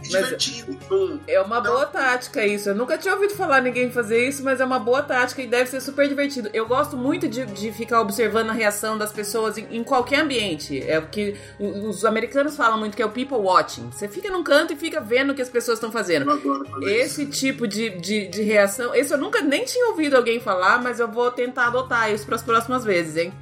divertindo. 0.00 0.72
Então, 0.72 1.20
é 1.26 1.40
uma 1.40 1.60
boa 1.60 1.86
tática 1.86 2.44
isso. 2.46 2.68
Eu 2.68 2.74
nunca 2.74 2.96
tinha 2.96 3.14
ouvido 3.14 3.34
falar 3.34 3.60
ninguém 3.60 3.90
fazer 3.90 4.28
isso, 4.28 4.42
mas 4.44 4.60
é 4.60 4.64
uma 4.64 4.78
boa 4.78 5.02
tática 5.02 5.42
e 5.42 5.46
deve 5.46 5.68
ser 5.68 5.80
super 5.80 6.08
divertido. 6.08 6.48
Eu 6.52 6.66
gosto 6.66 6.96
muito 6.96 7.28
de, 7.28 7.44
de 7.46 7.72
ficar 7.72 8.00
observando 8.00 8.50
a 8.50 8.52
reação 8.52 8.96
das 8.96 9.12
pessoas 9.12 9.58
em, 9.58 9.66
em 9.70 9.84
qualquer 9.84 10.20
ambiente. 10.20 10.80
É 10.88 11.00
porque 11.00 11.36
os 11.58 12.04
americanos 12.04 12.56
falam 12.56 12.78
muito 12.78 12.96
que 12.96 13.02
é 13.02 13.06
o 13.06 13.10
people 13.10 13.38
watching. 13.38 13.90
Você 13.90 14.08
fica 14.08 14.30
num 14.30 14.42
canto 14.42 14.72
e 14.72 14.76
fica 14.76 15.00
vendo 15.00 15.30
o 15.30 15.34
que 15.34 15.42
as 15.42 15.48
pessoas 15.48 15.78
estão 15.78 15.90
fazendo. 15.90 16.26
Esse 16.82 17.26
tipo 17.26 17.66
de, 17.66 17.90
de, 17.90 18.28
de 18.28 18.42
reação, 18.42 18.94
esse 18.94 19.12
eu 19.12 19.18
nunca 19.18 19.40
nem 19.40 19.64
tinha 19.64 19.88
ouvido 19.88 20.16
alguém 20.16 20.40
falar, 20.40 20.82
mas 20.82 21.00
eu 21.00 21.08
vou 21.08 21.30
tentar 21.30 21.66
adotar 21.66 22.12
isso 22.12 22.24
para 22.24 22.36
as 22.36 22.42
próximas 22.42 22.84
vezes, 22.84 23.16
hein? 23.16 23.32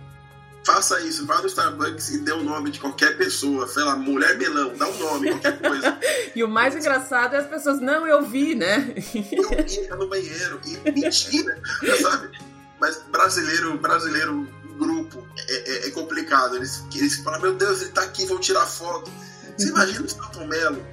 Faça 0.66 1.00
isso, 1.02 1.24
vá 1.24 1.40
no 1.40 1.46
Starbucks 1.46 2.08
e 2.08 2.18
dê 2.18 2.32
o 2.32 2.42
nome 2.42 2.72
de 2.72 2.80
qualquer 2.80 3.16
pessoa, 3.16 3.68
sei 3.68 3.84
lá, 3.84 3.94
mulher 3.94 4.36
melão, 4.36 4.76
dá 4.76 4.88
um 4.88 4.98
nome, 4.98 5.30
qualquer 5.30 5.60
coisa. 5.60 5.98
e 6.34 6.42
o 6.42 6.48
mais 6.48 6.74
engraçado 6.74 7.36
é 7.36 7.38
as 7.38 7.46
pessoas, 7.46 7.80
não, 7.80 8.04
eu 8.04 8.22
vi, 8.22 8.56
né? 8.56 8.92
eu 8.96 9.64
vi, 9.64 9.86
tá 9.86 9.94
no 9.94 10.08
banheiro. 10.08 10.60
E 10.66 10.90
mentira, 10.90 11.62
sabe? 12.02 12.36
Mas 12.80 13.00
brasileiro, 13.12 13.78
brasileiro 13.78 14.48
grupo 14.76 15.24
é, 15.38 15.52
é, 15.54 15.86
é, 15.86 15.90
complicado. 15.92 16.56
Eles, 16.56 16.82
eles 16.92 17.16
falam, 17.18 17.40
meu 17.42 17.54
Deus, 17.54 17.82
ele 17.82 17.92
tá 17.92 18.02
aqui, 18.02 18.26
vão 18.26 18.40
tirar 18.40 18.66
foto. 18.66 19.08
Você 19.56 19.68
imagina 19.68 20.02
o 20.02 20.06
Stanton 20.06 20.48
Mello 20.48 20.84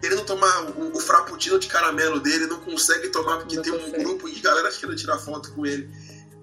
querendo 0.00 0.24
tomar 0.24 0.66
o, 0.76 0.96
o 0.96 1.00
frappuccino 1.00 1.58
de 1.58 1.66
caramelo 1.66 2.20
dele, 2.20 2.46
não 2.46 2.60
consegue 2.60 3.08
tomar 3.08 3.38
porque 3.38 3.56
não 3.56 3.62
tem 3.62 3.72
consegue. 3.72 3.98
um 3.98 4.04
grupo 4.04 4.30
de 4.30 4.40
galera 4.40 4.70
querendo 4.70 4.96
tirar 4.96 5.18
foto 5.18 5.50
com 5.52 5.66
ele. 5.66 5.90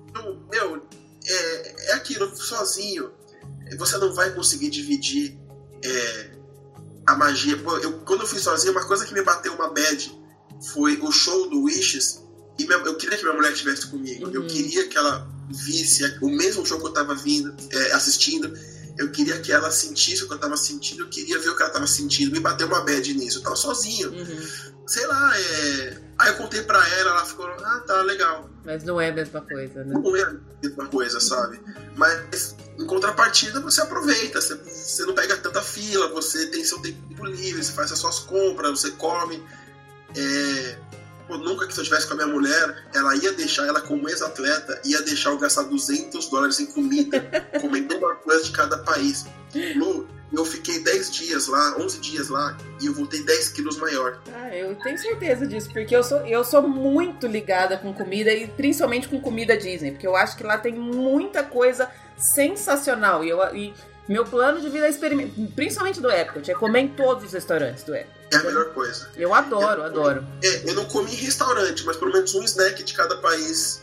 Então, 0.09 0.43
meu, 0.51 0.80
é, 1.91 1.95
aquilo, 1.95 2.35
sozinho. 2.35 3.11
Você 3.77 3.97
não 3.97 4.13
vai 4.13 4.33
conseguir 4.33 4.69
dividir 4.69 5.37
é, 5.83 6.31
a 7.07 7.15
magia. 7.15 7.57
Pô, 7.57 7.77
eu, 7.77 7.99
quando 7.99 8.21
eu 8.21 8.27
fui 8.27 8.39
sozinho, 8.39 8.73
uma 8.73 8.85
coisa 8.85 9.05
que 9.05 9.13
me 9.13 9.21
bateu 9.21 9.53
uma 9.53 9.69
bad 9.69 10.19
foi 10.73 10.99
o 11.01 11.11
show 11.11 11.49
do 11.49 11.63
Wishes. 11.63 12.21
E 12.59 12.65
minha, 12.65 12.79
eu 12.79 12.95
queria 12.95 13.17
que 13.17 13.23
minha 13.23 13.35
mulher 13.35 13.53
estivesse 13.53 13.87
comigo. 13.87 14.25
Uhum. 14.25 14.33
Eu 14.33 14.47
queria 14.47 14.87
que 14.87 14.97
ela 14.97 15.27
visse 15.49 16.03
o 16.21 16.29
mesmo 16.29 16.65
show 16.65 16.79
que 16.79 16.85
eu 16.85 16.89
estava 16.89 17.15
vindo, 17.15 17.55
é, 17.71 17.91
assistindo. 17.93 18.53
Eu 18.97 19.11
queria 19.11 19.39
que 19.39 19.51
ela 19.51 19.71
sentisse 19.71 20.23
o 20.23 20.27
que 20.27 20.33
eu 20.33 20.37
estava 20.37 20.57
sentindo. 20.57 21.03
Eu 21.03 21.09
queria 21.09 21.39
ver 21.39 21.49
o 21.49 21.55
que 21.55 21.61
ela 21.61 21.69
estava 21.71 21.87
sentindo. 21.87 22.31
Me 22.31 22.39
bateu 22.39 22.67
uma 22.67 22.81
bad 22.81 23.13
nisso. 23.13 23.39
Eu 23.39 23.43
tava 23.43 23.55
sozinho. 23.55 24.11
Uhum. 24.11 24.71
Sei 24.87 25.05
lá, 25.07 25.31
é... 25.37 25.97
Aí 26.17 26.29
eu 26.29 26.37
contei 26.37 26.61
pra 26.61 26.77
ela, 26.99 27.11
ela 27.11 27.25
ficou, 27.25 27.47
ah, 27.47 27.83
tá, 27.87 28.01
legal. 28.03 28.49
Mas 28.63 28.83
não 28.83 28.99
é 28.99 29.09
a 29.09 29.13
mesma 29.13 29.41
coisa, 29.41 29.83
né? 29.83 29.93
Não 29.93 30.15
é 30.15 30.21
a 30.21 30.35
mesma 30.61 30.85
coisa, 30.87 31.19
sabe? 31.19 31.59
Mas 31.95 32.55
em 32.77 32.85
contrapartida 32.85 33.59
você 33.59 33.81
aproveita, 33.81 34.39
você, 34.39 34.55
você 34.55 35.05
não 35.05 35.15
pega 35.15 35.37
tanta 35.37 35.61
fila, 35.61 36.09
você 36.09 36.47
tem 36.47 36.63
seu 36.63 36.79
tempo 36.79 37.25
livre, 37.25 37.63
você 37.63 37.71
faz 37.71 37.91
as 37.91 37.99
suas 37.99 38.19
compras, 38.19 38.81
você 38.81 38.91
come. 38.91 39.41
É... 40.15 40.77
Pô, 41.31 41.37
nunca 41.37 41.65
que 41.65 41.73
se 41.73 41.79
eu 41.79 41.83
estivesse 41.83 42.07
com 42.07 42.13
a 42.15 42.17
minha 42.17 42.27
mulher, 42.27 42.83
ela 42.93 43.15
ia 43.15 43.31
deixar, 43.31 43.65
ela 43.65 43.79
como 43.79 44.09
ex-atleta, 44.09 44.81
ia 44.83 45.01
deixar 45.01 45.29
eu 45.29 45.37
gastar 45.37 45.63
200 45.63 46.27
dólares 46.27 46.59
em 46.59 46.65
comida, 46.65 47.21
comendo 47.61 47.95
uma 47.95 48.15
coisa 48.15 48.43
de 48.43 48.51
cada 48.51 48.77
país. 48.79 49.25
Lu, 49.77 50.09
eu 50.33 50.43
fiquei 50.43 50.83
10 50.83 51.09
dias 51.09 51.47
lá, 51.47 51.77
11 51.79 51.99
dias 52.01 52.27
lá, 52.27 52.57
e 52.81 52.87
eu 52.87 52.93
voltei 52.93 53.23
10 53.23 53.47
quilos 53.47 53.77
maior. 53.77 54.19
Ah, 54.33 54.53
eu 54.53 54.75
tenho 54.75 54.97
certeza 54.97 55.47
disso, 55.47 55.69
porque 55.71 55.95
eu 55.95 56.03
sou, 56.03 56.19
eu 56.27 56.43
sou 56.43 56.67
muito 56.67 57.27
ligada 57.27 57.77
com 57.77 57.93
comida, 57.93 58.33
e 58.33 58.47
principalmente 58.47 59.07
com 59.07 59.21
comida 59.21 59.55
Disney, 59.55 59.91
porque 59.91 60.07
eu 60.07 60.17
acho 60.17 60.35
que 60.35 60.43
lá 60.43 60.57
tem 60.57 60.73
muita 60.73 61.43
coisa 61.43 61.89
sensacional. 62.17 63.23
E, 63.23 63.29
eu, 63.29 63.39
e 63.55 63.73
meu 64.07 64.25
plano 64.25 64.59
de 64.59 64.69
vida 64.69 64.85
é 64.85 64.89
experimentar, 64.89 65.33
principalmente 65.55 66.01
do 66.01 66.09
Epcot, 66.09 66.49
é 66.49 66.53
comer 66.53 66.79
em 66.81 66.87
todos 66.89 67.25
os 67.25 67.33
restaurantes 67.33 67.83
do 67.83 67.95
Epcot. 67.95 68.19
É 68.33 68.37
a 68.37 68.43
melhor 68.43 68.73
coisa. 68.73 69.09
Eu 69.15 69.33
adoro, 69.33 69.81
eu, 69.81 69.85
adoro. 69.85 70.27
É, 70.43 70.69
eu 70.69 70.73
não 70.73 70.85
comi 70.85 71.11
em 71.11 71.15
restaurante, 71.15 71.85
mas 71.85 71.97
pelo 71.97 72.11
menos 72.11 72.33
um 72.33 72.43
snack 72.43 72.83
de 72.83 72.93
cada 72.93 73.17
país 73.17 73.81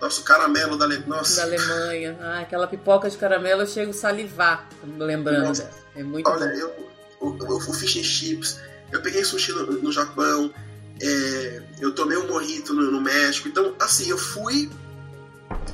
nossa, 0.00 0.20
o 0.20 0.24
caramelo 0.24 0.76
da 0.76 0.84
Alemanha. 0.84 1.08
Nossa. 1.08 1.36
Da 1.36 1.42
Alemanha. 1.42 2.18
Ah, 2.20 2.40
aquela 2.40 2.66
pipoca 2.66 3.08
de 3.08 3.16
caramelo 3.16 3.62
eu 3.62 3.66
chego 3.66 3.90
a 3.90 3.94
salivar, 3.94 4.68
lembrando. 4.98 5.48
Nossa. 5.48 5.70
É 5.94 6.02
muito 6.02 6.28
Olha, 6.28 6.46
bom. 6.46 6.52
Eu, 6.52 6.90
o, 7.20 7.30
o 7.30 7.72
fish 7.72 7.96
and 7.96 8.04
chips, 8.04 8.60
eu 8.92 9.00
peguei 9.00 9.24
sushi 9.24 9.52
no, 9.52 9.66
no 9.72 9.90
Japão, 9.90 10.52
é, 11.00 11.62
eu 11.80 11.94
tomei 11.94 12.16
um 12.18 12.26
morrito 12.26 12.74
no, 12.74 12.90
no, 12.90 13.00
México. 13.00 13.48
Então, 13.48 13.74
assim, 13.80 14.10
eu 14.10 14.18
fui. 14.18 14.70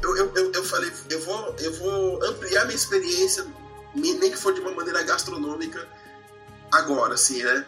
Eu, 0.03 0.17
eu, 0.17 0.33
eu, 0.35 0.53
eu, 0.53 0.65
falei, 0.65 0.91
eu 1.11 1.21
vou, 1.21 1.57
eu 1.59 1.73
vou 1.75 2.25
ampliar 2.25 2.65
minha 2.65 2.77
experiência, 2.77 3.45
nem 3.95 4.31
que 4.31 4.37
for 4.37 4.55
de 4.55 4.61
uma 4.61 4.73
maneira 4.73 5.03
gastronômica, 5.03 5.87
agora, 6.71 7.15
assim, 7.15 7.43
né? 7.43 7.65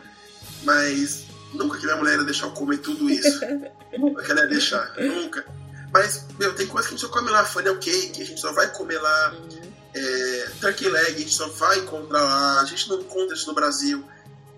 Mas 0.62 1.26
nunca 1.52 1.78
que 1.78 1.84
minha 1.84 1.96
mulher 1.96 2.18
ia 2.18 2.24
deixar 2.24 2.46
eu 2.46 2.52
comer 2.52 2.78
tudo 2.78 3.08
isso. 3.08 3.40
nunca 3.98 4.22
que 4.22 4.30
ela 4.30 4.42
ia 4.42 4.48
deixar, 4.48 4.94
nunca. 4.96 5.44
Mas, 5.92 6.26
meu, 6.38 6.54
tem 6.54 6.66
coisa 6.66 6.88
que 6.88 6.94
a 6.94 6.96
gente 6.96 7.06
só 7.06 7.12
come 7.12 7.30
lá, 7.30 7.44
funnel 7.44 7.78
cake, 7.78 8.20
a 8.20 8.26
gente 8.26 8.40
só 8.40 8.52
vai 8.52 8.68
comer 8.72 8.98
lá. 8.98 9.32
Uhum. 9.32 9.74
É, 9.94 10.50
turkey 10.60 10.88
leg, 10.88 11.14
a 11.14 11.18
gente 11.18 11.32
só 11.32 11.46
vai 11.50 11.78
encontrar 11.78 12.20
lá, 12.20 12.60
a 12.60 12.64
gente 12.64 12.88
não 12.88 13.00
encontra 13.00 13.36
isso 13.36 13.46
no 13.46 13.54
Brasil. 13.54 14.04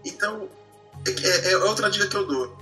Então, 0.03 0.49
é, 1.07 1.11
é, 1.11 1.53
é 1.53 1.59
outra 1.59 1.91
dica 1.91 2.07
que 2.07 2.17
eu 2.17 2.27
dou. 2.27 2.57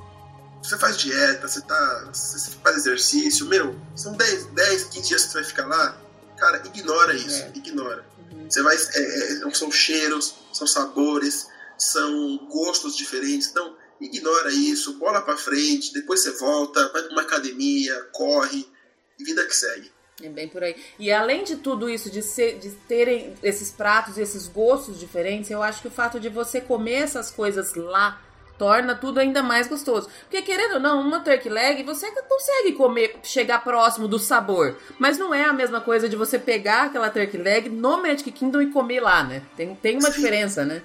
Você 0.60 0.76
faz 0.78 0.96
dieta, 0.96 1.46
você, 1.46 1.60
tá, 1.60 2.08
você 2.12 2.50
faz 2.64 2.78
exercício, 2.78 3.46
meu, 3.46 3.78
são 3.94 4.14
10, 4.14 4.46
10 4.46 4.84
15 4.84 5.08
dias 5.08 5.24
que 5.24 5.32
você 5.32 5.34
vai 5.34 5.44
ficar 5.44 5.66
lá, 5.66 5.96
cara, 6.38 6.62
ignora 6.64 7.14
isso, 7.14 7.42
é. 7.42 7.52
ignora. 7.54 8.04
Você 8.54 8.62
vai, 8.62 8.76
é, 8.76 9.48
é, 9.48 9.50
são 9.52 9.68
cheiros, 9.72 10.32
são 10.52 10.64
sabores, 10.64 11.48
são 11.76 12.38
gostos 12.48 12.96
diferentes. 12.96 13.48
Então, 13.48 13.76
ignora 14.00 14.52
isso, 14.52 14.96
bola 14.96 15.22
para 15.22 15.36
frente, 15.36 15.92
depois 15.92 16.22
você 16.22 16.30
volta, 16.30 16.88
vai 16.92 17.02
pra 17.02 17.10
uma 17.10 17.22
academia, 17.22 18.00
corre, 18.12 18.64
e 19.18 19.24
vida 19.24 19.44
que 19.44 19.56
segue. 19.56 19.90
É 20.22 20.28
bem 20.28 20.48
por 20.48 20.62
aí. 20.62 20.76
E 21.00 21.10
além 21.10 21.42
de 21.42 21.56
tudo 21.56 21.90
isso, 21.90 22.08
de, 22.08 22.22
ser, 22.22 22.60
de 22.60 22.70
terem 22.86 23.34
esses 23.42 23.72
pratos, 23.72 24.18
esses 24.18 24.46
gostos 24.46 25.00
diferentes, 25.00 25.50
eu 25.50 25.60
acho 25.60 25.82
que 25.82 25.88
o 25.88 25.90
fato 25.90 26.20
de 26.20 26.28
você 26.28 26.60
comer 26.60 27.02
essas 27.02 27.32
coisas 27.32 27.74
lá 27.74 28.22
torna 28.58 28.94
tudo 28.94 29.20
ainda 29.20 29.42
mais 29.42 29.66
gostoso. 29.66 30.08
Porque 30.22 30.42
querendo 30.42 30.74
ou 30.74 30.80
não, 30.80 31.00
uma 31.00 31.20
turkey 31.20 31.48
leg 31.48 31.82
você 31.82 32.10
consegue 32.10 32.72
comer, 32.72 33.16
chegar 33.22 33.62
próximo 33.62 34.08
do 34.08 34.18
sabor, 34.18 34.76
mas 34.98 35.18
não 35.18 35.34
é 35.34 35.44
a 35.44 35.52
mesma 35.52 35.80
coisa 35.80 36.08
de 36.08 36.16
você 36.16 36.38
pegar 36.38 36.84
aquela 36.84 37.10
turkey 37.10 37.38
leg 37.38 37.68
no 37.68 38.02
Magic 38.02 38.30
Kingdom 38.30 38.62
e 38.62 38.70
comer 38.70 39.00
lá, 39.00 39.22
né? 39.24 39.42
Tem, 39.56 39.74
tem 39.74 39.98
uma 39.98 40.10
Sim. 40.10 40.16
diferença, 40.16 40.64
né? 40.64 40.82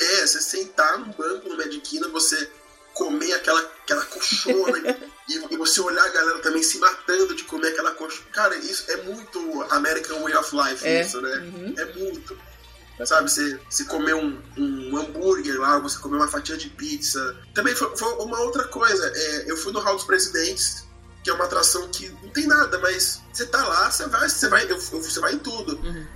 É, 0.00 0.26
você 0.26 0.40
sentar 0.40 0.98
no 0.98 1.12
banco 1.12 1.48
no 1.48 1.56
Magic 1.56 1.80
Kingdom, 1.80 2.10
você 2.10 2.48
comer 2.94 3.32
aquela, 3.34 3.60
aquela 3.60 4.04
coxona 4.06 4.78
e, 5.28 5.54
e, 5.54 5.56
você 5.56 5.80
olhar 5.80 6.04
a 6.04 6.08
galera 6.08 6.38
também 6.40 6.62
se 6.62 6.78
matando 6.78 7.34
de 7.34 7.44
comer 7.44 7.68
aquela 7.68 7.92
coxona. 7.92 8.26
Cara, 8.32 8.56
isso 8.56 8.90
é 8.90 8.96
muito 9.02 9.62
American 9.70 10.22
Way 10.22 10.34
of 10.36 10.56
Life, 10.56 10.86
é. 10.86 11.00
isso, 11.02 11.20
né? 11.20 11.38
Uhum. 11.38 11.74
É 11.78 11.84
muito. 11.94 12.49
Sabe, 13.04 13.30
você, 13.30 13.58
você 13.68 13.84
comer 13.84 14.14
um, 14.14 14.40
um 14.56 14.96
hambúrguer 14.96 15.58
lá, 15.58 15.78
você 15.78 15.98
comer 15.98 16.16
uma 16.16 16.28
fatia 16.28 16.56
de 16.56 16.68
pizza. 16.68 17.36
Também 17.54 17.74
foi, 17.74 17.96
foi 17.96 18.08
uma 18.24 18.40
outra 18.40 18.64
coisa. 18.64 19.12
É, 19.14 19.50
eu 19.50 19.56
fui 19.56 19.72
no 19.72 19.80
Hall 19.80 19.96
dos 19.96 20.04
Presidentes, 20.04 20.86
que 21.22 21.30
é 21.30 21.32
uma 21.32 21.44
atração 21.44 21.88
que 21.88 22.08
não 22.22 22.30
tem 22.30 22.46
nada, 22.46 22.78
mas 22.78 23.20
você 23.32 23.46
tá 23.46 23.66
lá, 23.66 23.90
você 23.90 24.06
vai, 24.06 24.28
você 24.28 24.48
vai, 24.48 24.66
você 24.66 25.20
vai 25.20 25.34
em 25.34 25.38
tudo. 25.38 25.76
Uhum. 25.76 26.06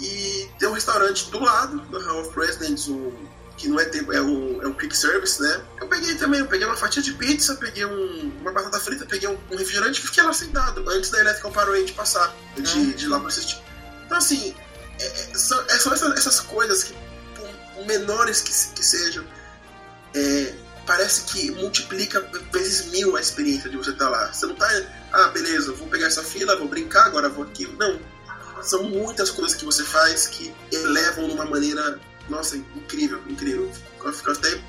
E 0.00 0.50
tem 0.58 0.68
um 0.68 0.72
restaurante 0.72 1.30
do 1.30 1.40
lado 1.40 1.78
do 1.80 2.00
Hall 2.00 2.22
of 2.22 2.32
Presidents, 2.32 2.88
um 2.88 3.12
que 3.56 3.68
não 3.68 3.78
é 3.78 3.84
tempo, 3.84 4.12
é 4.12 4.20
um, 4.20 4.62
é 4.62 4.66
um 4.66 4.72
quick 4.72 4.96
service, 4.96 5.40
né? 5.40 5.62
Eu 5.80 5.86
peguei 5.86 6.14
também, 6.16 6.40
eu 6.40 6.46
peguei 6.46 6.66
uma 6.66 6.76
fatia 6.76 7.02
de 7.02 7.12
pizza, 7.12 7.54
peguei 7.54 7.84
um, 7.84 8.32
uma 8.40 8.50
batata 8.50 8.80
frita, 8.80 9.06
peguei 9.06 9.28
um, 9.28 9.38
um 9.50 9.56
refrigerante 9.56 10.00
e 10.00 10.02
fiquei 10.02 10.22
lá 10.22 10.32
sentado, 10.32 10.84
antes 10.88 11.10
da 11.10 11.20
Electrical 11.20 11.52
Parade 11.52 11.84
de 11.84 11.92
passar, 11.92 12.34
de, 12.56 12.62
ah. 12.62 12.96
de 12.96 13.06
lá 13.06 13.20
pra 13.20 13.28
assistir. 13.28 13.62
Então, 14.06 14.18
assim, 14.18 14.54
é, 15.00 15.34
são, 15.34 15.60
essas, 15.68 16.02
essas, 16.16 16.40
coisas 16.40 16.84
que, 16.84 16.94
por 17.74 17.86
menores 17.86 18.40
que, 18.40 18.74
que 18.74 18.84
sejam, 18.84 19.24
é, 20.14 20.54
parece 20.86 21.22
que 21.22 21.50
multiplica 21.52 22.20
vezes 22.52 22.86
mil 22.86 23.16
a 23.16 23.20
experiência 23.20 23.70
de 23.70 23.76
você 23.76 23.90
estar 23.90 24.06
tá 24.06 24.10
lá. 24.10 24.32
Você 24.32 24.46
não 24.46 24.54
tá, 24.54 24.68
ah, 25.12 25.28
beleza, 25.28 25.72
vou 25.72 25.88
pegar 25.88 26.06
essa 26.06 26.22
fila, 26.22 26.56
vou 26.56 26.68
brincar, 26.68 27.06
agora 27.06 27.28
vou 27.28 27.44
aqui. 27.44 27.66
Não. 27.78 28.00
São 28.62 28.84
muitas 28.84 29.30
coisas 29.30 29.56
que 29.56 29.64
você 29.64 29.82
faz 29.82 30.28
que 30.28 30.54
elevam 30.70 31.26
de 31.26 31.34
uma 31.34 31.44
maneira 31.44 31.98
nossa, 32.28 32.56
incrível, 32.56 33.20
incrível. 33.28 33.70
Eu 34.04 34.12
fico 34.12 34.30
até 34.30 34.60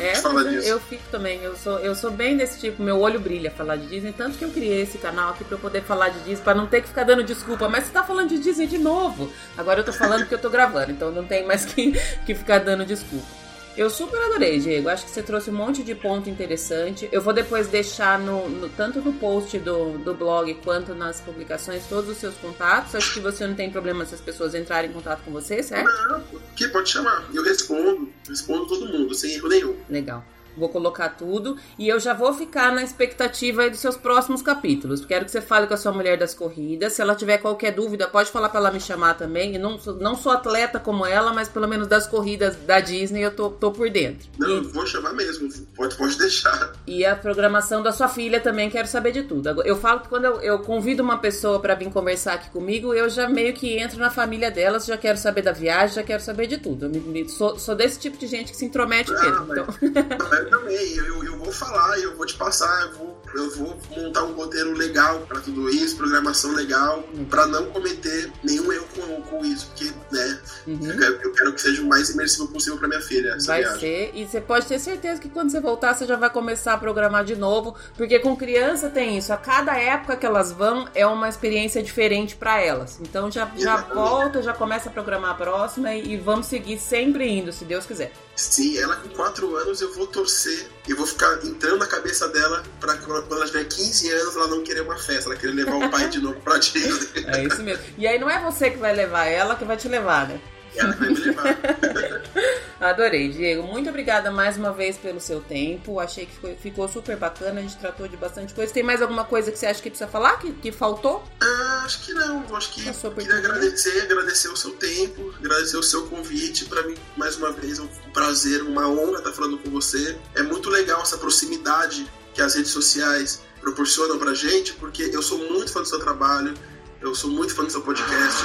é, 0.00 0.12
de 0.12 0.20
falar 0.20 0.44
disso. 0.44 0.68
Eu 0.68 0.80
fico 0.80 1.02
também, 1.10 1.42
eu 1.42 1.56
sou, 1.56 1.78
eu 1.78 1.94
sou 1.94 2.10
bem 2.10 2.36
desse 2.36 2.58
tipo, 2.60 2.82
meu 2.82 3.00
olho 3.00 3.20
brilha 3.20 3.50
falar 3.50 3.76
de 3.76 3.86
Disney, 3.86 4.12
tanto 4.12 4.38
que 4.38 4.44
eu 4.44 4.50
criei 4.50 4.82
esse 4.82 4.98
canal 4.98 5.30
aqui 5.30 5.44
pra 5.44 5.56
eu 5.56 5.60
poder 5.60 5.82
falar 5.82 6.08
de 6.10 6.18
Disney, 6.20 6.44
pra 6.44 6.54
não 6.54 6.66
ter 6.66 6.82
que 6.82 6.88
ficar 6.88 7.04
dando 7.04 7.22
desculpa, 7.22 7.68
mas 7.68 7.84
você 7.84 7.92
tá 7.92 8.02
falando 8.02 8.28
de 8.28 8.38
Disney 8.38 8.66
de 8.66 8.78
novo. 8.78 9.32
Agora 9.56 9.80
eu 9.80 9.84
tô 9.84 9.92
falando 9.92 10.20
porque 10.20 10.34
eu 10.34 10.40
tô 10.40 10.50
gravando, 10.50 10.92
então 10.92 11.10
não 11.10 11.24
tem 11.24 11.46
mais 11.46 11.64
que, 11.64 11.92
que 12.24 12.34
ficar 12.34 12.58
dando 12.58 12.84
desculpa. 12.84 13.43
Eu 13.76 13.90
super 13.90 14.18
adorei, 14.26 14.60
Diego. 14.60 14.88
Acho 14.88 15.04
que 15.04 15.10
você 15.10 15.22
trouxe 15.22 15.50
um 15.50 15.54
monte 15.54 15.82
de 15.82 15.94
ponto 15.94 16.30
interessante. 16.30 17.08
Eu 17.10 17.20
vou 17.20 17.32
depois 17.32 17.66
deixar 17.66 18.18
no, 18.18 18.48
no, 18.48 18.68
tanto 18.68 19.00
no 19.00 19.12
post 19.14 19.58
do, 19.58 19.98
do 19.98 20.14
blog 20.14 20.54
quanto 20.62 20.94
nas 20.94 21.20
publicações 21.20 21.84
todos 21.88 22.08
os 22.08 22.18
seus 22.18 22.34
contatos. 22.36 22.94
Acho 22.94 23.14
que 23.14 23.20
você 23.20 23.46
não 23.46 23.54
tem 23.54 23.70
problema 23.70 24.04
se 24.06 24.14
as 24.14 24.20
pessoas 24.20 24.54
entrarem 24.54 24.90
em 24.90 24.92
contato 24.92 25.22
com 25.24 25.32
você, 25.32 25.62
certo? 25.62 25.90
Não, 26.08 26.22
que 26.54 26.68
pode 26.68 26.88
chamar. 26.88 27.28
Eu 27.34 27.42
respondo, 27.42 28.12
respondo 28.28 28.66
todo 28.66 28.86
mundo, 28.86 29.14
sem 29.14 29.34
erro 29.34 29.48
nenhum. 29.48 29.76
Legal. 29.88 30.24
Vou 30.56 30.68
colocar 30.68 31.10
tudo 31.10 31.56
e 31.78 31.88
eu 31.88 31.98
já 31.98 32.14
vou 32.14 32.32
ficar 32.32 32.72
na 32.72 32.82
expectativa 32.82 33.62
aí 33.62 33.70
dos 33.70 33.80
seus 33.80 33.96
próximos 33.96 34.42
capítulos. 34.42 35.04
Quero 35.04 35.24
que 35.24 35.30
você 35.30 35.40
fale 35.40 35.66
com 35.66 35.74
a 35.74 35.76
sua 35.76 35.92
mulher 35.92 36.18
das 36.18 36.34
corridas. 36.34 36.92
Se 36.92 37.02
ela 37.02 37.14
tiver 37.14 37.38
qualquer 37.38 37.72
dúvida, 37.72 38.06
pode 38.06 38.30
falar 38.30 38.48
para 38.48 38.60
ela 38.60 38.70
me 38.70 38.80
chamar 38.80 39.14
também. 39.14 39.54
Eu 39.54 39.60
não, 39.60 39.78
sou, 39.78 39.94
não 39.94 40.16
sou 40.16 40.32
atleta 40.32 40.78
como 40.78 41.04
ela, 41.04 41.32
mas 41.32 41.48
pelo 41.48 41.68
menos 41.68 41.86
das 41.86 42.06
corridas 42.06 42.56
da 42.56 42.80
Disney 42.80 43.22
eu 43.22 43.34
tô, 43.34 43.50
tô 43.50 43.72
por 43.72 43.90
dentro. 43.90 44.28
Não, 44.38 44.48
e, 44.48 44.60
vou 44.60 44.86
chamar 44.86 45.12
mesmo. 45.12 45.48
Pode, 45.74 45.96
pode 45.96 46.18
deixar. 46.18 46.72
E 46.86 47.04
a 47.04 47.16
programação 47.16 47.82
da 47.82 47.92
sua 47.92 48.08
filha 48.08 48.40
também 48.40 48.70
quero 48.70 48.88
saber 48.88 49.12
de 49.12 49.22
tudo. 49.22 49.62
Eu 49.62 49.76
falo 49.76 50.00
que 50.00 50.08
quando 50.08 50.24
eu, 50.24 50.40
eu 50.40 50.58
convido 50.60 51.02
uma 51.02 51.18
pessoa 51.18 51.60
para 51.60 51.74
vir 51.74 51.90
conversar 51.90 52.34
aqui 52.34 52.50
comigo, 52.50 52.94
eu 52.94 53.08
já 53.08 53.28
meio 53.28 53.52
que 53.52 53.78
entro 53.78 53.98
na 53.98 54.10
família 54.10 54.50
delas, 54.50 54.86
já 54.86 54.96
quero 54.96 55.18
saber 55.18 55.42
da 55.42 55.52
viagem, 55.52 55.96
já 55.96 56.02
quero 56.02 56.22
saber 56.22 56.46
de 56.46 56.58
tudo. 56.58 56.86
Eu 56.86 56.90
me, 56.90 57.00
me, 57.00 57.28
sou, 57.28 57.58
sou 57.58 57.74
desse 57.74 57.98
tipo 57.98 58.16
de 58.16 58.26
gente 58.26 58.52
que 58.52 58.56
se 58.56 58.64
intromete 58.64 59.12
ah, 59.12 59.20
mesmo. 59.20 59.52
Então... 59.52 59.66
também. 60.44 60.96
Eu, 60.96 61.24
eu 61.24 61.38
vou 61.38 61.52
falar, 61.52 61.98
eu 61.98 62.16
vou 62.16 62.26
te 62.26 62.34
passar, 62.34 62.82
eu 62.82 62.92
vou, 62.92 63.22
eu 63.34 63.50
vou 63.50 63.78
montar 63.96 64.24
um 64.24 64.32
roteiro 64.32 64.72
legal 64.72 65.20
para 65.20 65.40
tudo 65.40 65.68
isso, 65.68 65.96
programação 65.96 66.52
legal, 66.52 67.04
para 67.28 67.46
não 67.46 67.66
cometer 67.66 68.30
nenhum 68.42 68.72
erro 68.72 68.86
com, 68.94 69.22
com 69.22 69.44
isso, 69.44 69.66
porque, 69.68 69.92
né, 70.10 70.40
uhum. 70.66 70.78
eu, 70.82 70.98
quero, 70.98 71.20
eu, 71.22 71.32
quero, 71.32 71.52
que 71.52 71.60
seja 71.60 71.82
o 71.82 71.86
mais 71.86 72.10
imersivo 72.10 72.48
possível 72.48 72.78
para 72.78 72.88
minha 72.88 73.00
filha. 73.00 73.36
vai 73.46 73.60
viagem. 73.60 73.80
ser, 73.80 74.10
e 74.14 74.26
você 74.26 74.40
pode 74.40 74.66
ter 74.66 74.78
certeza 74.78 75.20
que 75.20 75.28
quando 75.28 75.50
você 75.50 75.60
voltar, 75.60 75.94
você 75.94 76.06
já 76.06 76.16
vai 76.16 76.30
começar 76.30 76.74
a 76.74 76.78
programar 76.78 77.24
de 77.24 77.36
novo, 77.36 77.74
porque 77.96 78.18
com 78.18 78.36
criança 78.36 78.88
tem 78.88 79.18
isso, 79.18 79.32
a 79.32 79.36
cada 79.36 79.76
época 79.76 80.16
que 80.16 80.26
elas 80.26 80.52
vão 80.52 80.88
é 80.94 81.06
uma 81.06 81.28
experiência 81.28 81.82
diferente 81.82 82.36
para 82.36 82.60
elas. 82.60 82.98
Então 83.00 83.30
já, 83.30 83.50
já 83.56 83.76
volta, 83.76 84.42
já 84.42 84.52
começa 84.52 84.88
a 84.88 84.92
programar 84.92 85.32
a 85.32 85.34
próxima 85.34 85.94
e, 85.94 86.14
e 86.14 86.16
vamos 86.16 86.46
seguir 86.46 86.78
sempre 86.78 87.28
indo, 87.28 87.52
se 87.52 87.64
Deus 87.64 87.86
quiser. 87.86 88.12
Sim, 88.36 88.78
ela 88.78 88.96
com 88.96 89.08
4 89.10 89.56
anos 89.56 89.80
eu 89.80 89.92
vou 89.94 90.06
torcer 90.06 90.66
e 90.88 90.94
vou 90.94 91.06
ficar 91.06 91.32
entrando 91.44 91.78
na 91.78 91.86
cabeça 91.86 92.28
dela 92.28 92.62
pra 92.80 92.96
quando 92.96 93.32
ela 93.32 93.46
tiver 93.46 93.64
15 93.64 94.10
anos 94.10 94.36
ela 94.36 94.48
não 94.48 94.62
querer 94.62 94.80
uma 94.80 94.96
festa, 94.96 95.30
ela 95.30 95.38
querer 95.38 95.52
levar 95.52 95.76
o 95.76 95.90
pai 95.90 96.08
de 96.08 96.20
novo 96.20 96.40
pra 96.40 96.58
Disney. 96.58 97.24
É 97.26 97.44
isso 97.44 97.62
mesmo. 97.62 97.84
E 97.96 98.06
aí 98.06 98.18
não 98.18 98.28
é 98.28 98.42
você 98.42 98.70
que 98.70 98.78
vai 98.78 98.94
levar, 98.94 99.26
é 99.26 99.34
ela 99.34 99.54
que 99.54 99.64
vai 99.64 99.76
te 99.76 99.88
levar, 99.88 100.28
né? 100.28 100.40
Ela 100.76 100.92
vai 100.92 101.08
me 101.10 101.20
levar. 101.20 101.58
Adorei, 102.80 103.28
Diego. 103.30 103.62
Muito 103.62 103.88
obrigada 103.88 104.30
mais 104.30 104.56
uma 104.56 104.72
vez 104.72 104.98
pelo 104.98 105.20
seu 105.20 105.40
tempo. 105.40 105.98
Achei 106.00 106.26
que 106.26 106.56
ficou 106.56 106.88
super 106.88 107.16
bacana. 107.16 107.60
A 107.60 107.62
gente 107.62 107.76
tratou 107.78 108.06
de 108.06 108.16
bastante 108.16 108.52
coisa. 108.52 108.72
Tem 108.72 108.82
mais 108.82 109.00
alguma 109.00 109.24
coisa 109.24 109.50
que 109.50 109.58
você 109.58 109.66
acha 109.66 109.80
que 109.80 109.88
precisa 109.88 110.10
falar? 110.10 110.38
Que, 110.38 110.52
que 110.52 110.72
faltou? 110.72 111.24
Ah, 111.40 111.82
acho 111.84 112.04
que 112.04 112.12
não. 112.12 112.44
Acho 112.54 112.72
que 112.72 112.82
queria 112.82 113.36
agradecer, 113.36 114.02
agradecer 114.02 114.48
o 114.48 114.56
seu 114.56 114.72
tempo, 114.72 115.34
agradecer 115.38 115.76
o 115.76 115.82
seu 115.82 116.06
convite. 116.06 116.66
Para 116.66 116.82
mim, 116.82 116.94
mais 117.16 117.36
uma 117.36 117.52
vez, 117.52 117.78
é 117.78 117.82
um 117.82 117.88
prazer, 118.12 118.62
uma 118.62 118.88
honra 118.88 119.18
estar 119.18 119.32
falando 119.32 119.58
com 119.58 119.70
você. 119.70 120.16
É 120.34 120.42
muito 120.42 120.68
legal 120.68 121.00
essa 121.00 121.16
proximidade 121.16 122.06
que 122.34 122.42
as 122.42 122.54
redes 122.54 122.72
sociais 122.72 123.42
proporcionam 123.60 124.18
pra 124.18 124.34
gente, 124.34 124.74
porque 124.74 125.04
eu 125.04 125.22
sou 125.22 125.38
muito 125.38 125.72
fã 125.72 125.80
do 125.80 125.88
seu 125.88 126.00
trabalho, 126.00 126.52
eu 127.00 127.14
sou 127.14 127.30
muito 127.30 127.54
fã 127.54 127.64
do 127.64 127.70
seu 127.70 127.80
podcast 127.80 128.44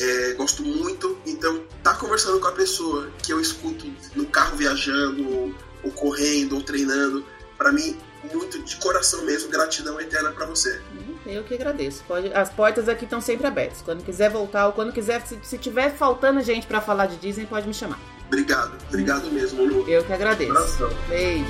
é, 0.00 0.32
gosto 0.34 0.62
muito. 0.62 1.18
Então, 1.26 1.62
tá 1.82 1.94
conversando 1.94 2.40
com 2.40 2.48
a 2.48 2.52
pessoa 2.52 3.10
que 3.22 3.32
eu 3.32 3.40
escuto 3.40 3.86
no 4.14 4.26
carro 4.26 4.56
viajando, 4.56 5.28
ou, 5.28 5.54
ou 5.84 5.90
correndo, 5.92 6.56
ou 6.56 6.62
treinando, 6.62 7.24
para 7.56 7.72
mim, 7.72 7.96
muito 8.32 8.62
de 8.62 8.76
coração 8.76 9.24
mesmo, 9.24 9.50
gratidão 9.50 10.00
eterna 10.00 10.30
para 10.30 10.46
você. 10.46 10.80
Uhum, 10.94 11.16
eu 11.26 11.44
que 11.44 11.54
agradeço. 11.54 12.04
Pode, 12.06 12.32
as 12.32 12.48
portas 12.48 12.88
aqui 12.88 13.04
estão 13.04 13.20
sempre 13.20 13.46
abertas. 13.46 13.82
Quando 13.82 14.04
quiser 14.04 14.30
voltar 14.30 14.66
ou 14.66 14.72
quando 14.72 14.92
quiser, 14.92 15.24
se, 15.26 15.38
se 15.42 15.58
tiver 15.58 15.94
faltando 15.94 16.40
gente 16.42 16.66
para 16.66 16.80
falar 16.80 17.06
de 17.06 17.16
Disney, 17.16 17.46
pode 17.46 17.66
me 17.66 17.74
chamar. 17.74 17.98
Obrigado, 18.26 18.76
obrigado 18.88 19.30
mesmo, 19.30 19.64
Lu. 19.64 19.88
Eu 19.88 20.04
que 20.04 20.12
agradeço. 20.12 20.88
Beijo. 21.08 21.44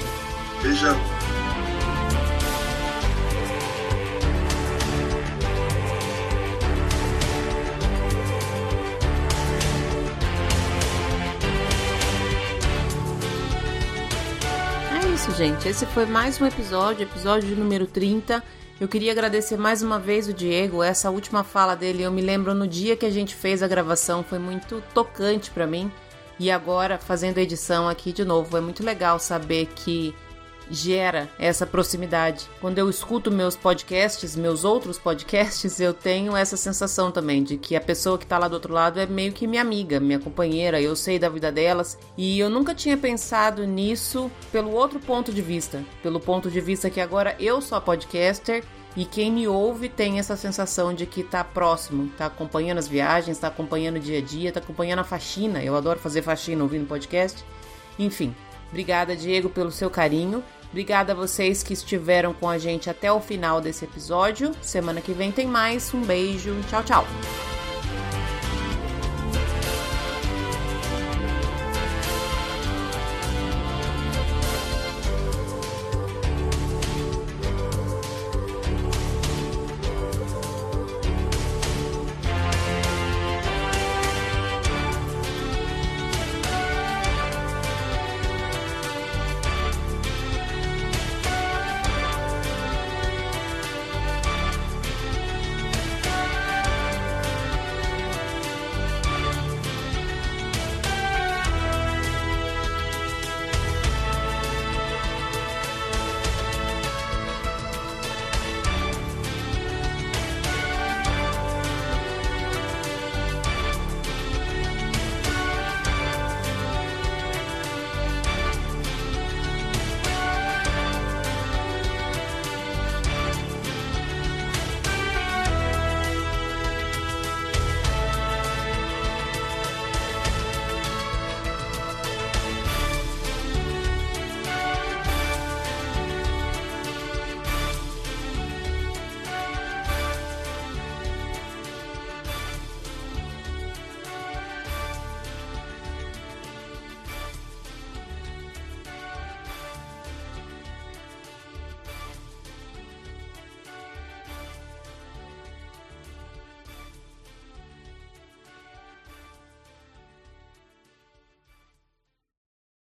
Beijão. 0.63 1.38
Gente. 15.39 15.69
Esse 15.69 15.87
foi 15.87 16.05
mais 16.05 16.41
um 16.41 16.47
episódio, 16.47 17.05
episódio 17.05 17.55
número 17.55 17.87
30. 17.87 18.43
Eu 18.81 18.89
queria 18.89 19.13
agradecer 19.13 19.57
mais 19.57 19.85
uma 19.85 19.97
vez 19.97 20.27
o 20.27 20.35
Diego, 20.35 20.83
essa 20.83 21.11
última 21.11 21.45
fala 21.45 21.77
dele. 21.77 22.03
Eu 22.03 22.11
me 22.11 22.21
lembro 22.21 22.53
no 22.55 22.67
dia 22.67 22.97
que 22.97 23.07
a 23.07 23.11
gente 23.11 23.37
fez 23.37 23.63
a 23.63 23.69
gravação, 23.69 24.25
foi 24.25 24.41
muito 24.41 24.83
tocante 24.93 25.53
para 25.53 25.65
mim. 25.65 25.93
E 26.41 26.51
agora, 26.51 26.99
fazendo 26.99 27.39
a 27.39 27.43
edição 27.43 27.89
aqui 27.89 28.13
de 28.13 28.25
novo, 28.25 28.57
é 28.57 28.61
muito 28.61 28.85
legal 28.85 29.21
saber 29.21 29.67
que 29.77 30.13
gera 30.71 31.29
essa 31.39 31.67
proximidade. 31.67 32.49
Quando 32.61 32.79
eu 32.79 32.89
escuto 32.89 33.31
meus 33.31 33.57
podcasts, 33.57 34.37
meus 34.37 34.65
outros 34.65 34.99
podcasts, 34.99 35.81
eu 35.81 35.95
tenho 35.95 36.37
essa 36.37 36.57
sensação 36.57 37.11
também 37.11 37.43
de 37.43 37.57
que 37.57 37.77
a 37.77 37.81
pessoa 37.81 38.19
que 38.19 38.25
está 38.25 38.39
lá 38.39 38.49
do 38.49 38.55
outro 38.55 38.73
lado 38.73 39.01
é 39.01 39.07
meio 39.07 39.33
que 39.33 39.47
minha 39.47 39.63
amiga, 39.63 40.01
minha 40.01 40.19
companheira, 40.19 40.81
eu 40.81 40.95
sei 40.95 41.19
da 41.19 41.29
vida 41.29 41.51
delas 41.51 41.99
e 42.17 42.39
eu 42.39 42.51
nunca 42.51 42.75
tinha 42.75 42.97
pensado 42.97 43.67
nisso 43.67 44.31
pelo 44.51 44.73
outro 44.73 45.01
ponto 45.01 45.33
de 45.33 45.43
vista, 45.43 45.83
pelo 46.03 46.21
ponto 46.21 46.51
de 46.51 46.61
vista 46.61 46.91
que 46.91 47.01
agora 47.01 47.37
eu 47.39 47.61
sou 47.61 47.81
podcaster 47.81 48.65
E 48.97 49.05
quem 49.05 49.31
me 49.31 49.47
ouve 49.47 49.89
tem 49.89 50.19
essa 50.19 50.37
sensação 50.37 50.93
de 50.93 51.07
que 51.07 51.23
tá 51.23 51.45
próximo, 51.45 52.11
tá 52.17 52.27
acompanhando 52.27 52.79
as 52.79 52.89
viagens, 52.89 53.39
tá 53.39 53.47
acompanhando 53.47 53.97
o 53.97 54.01
dia 54.01 54.19
a 54.19 54.23
dia, 54.23 54.51
tá 54.51 54.59
acompanhando 54.59 54.99
a 54.99 55.05
faxina. 55.05 55.63
Eu 55.63 55.77
adoro 55.77 56.01
fazer 56.01 56.23
faxina 56.23 56.63
ouvindo 56.65 56.89
podcast. 56.89 57.45
Enfim, 57.99 58.35
obrigada, 58.71 59.15
Diego, 59.15 59.49
pelo 59.49 59.71
seu 59.71 59.89
carinho. 59.89 60.43
Obrigada 60.71 61.13
a 61.13 61.17
vocês 61.17 61.63
que 61.63 61.73
estiveram 61.73 62.33
com 62.35 62.49
a 62.49 62.59
gente 62.59 62.91
até 62.91 63.11
o 63.11 63.21
final 63.21 63.61
desse 63.61 63.85
episódio. 63.85 64.53
Semana 64.61 65.01
que 65.01 65.13
vem 65.13 65.33
tem 65.33 65.47
mais. 65.47 65.93
Um 65.95 66.03
beijo. 66.03 66.55
Tchau, 66.69 66.83
tchau. 66.85 67.58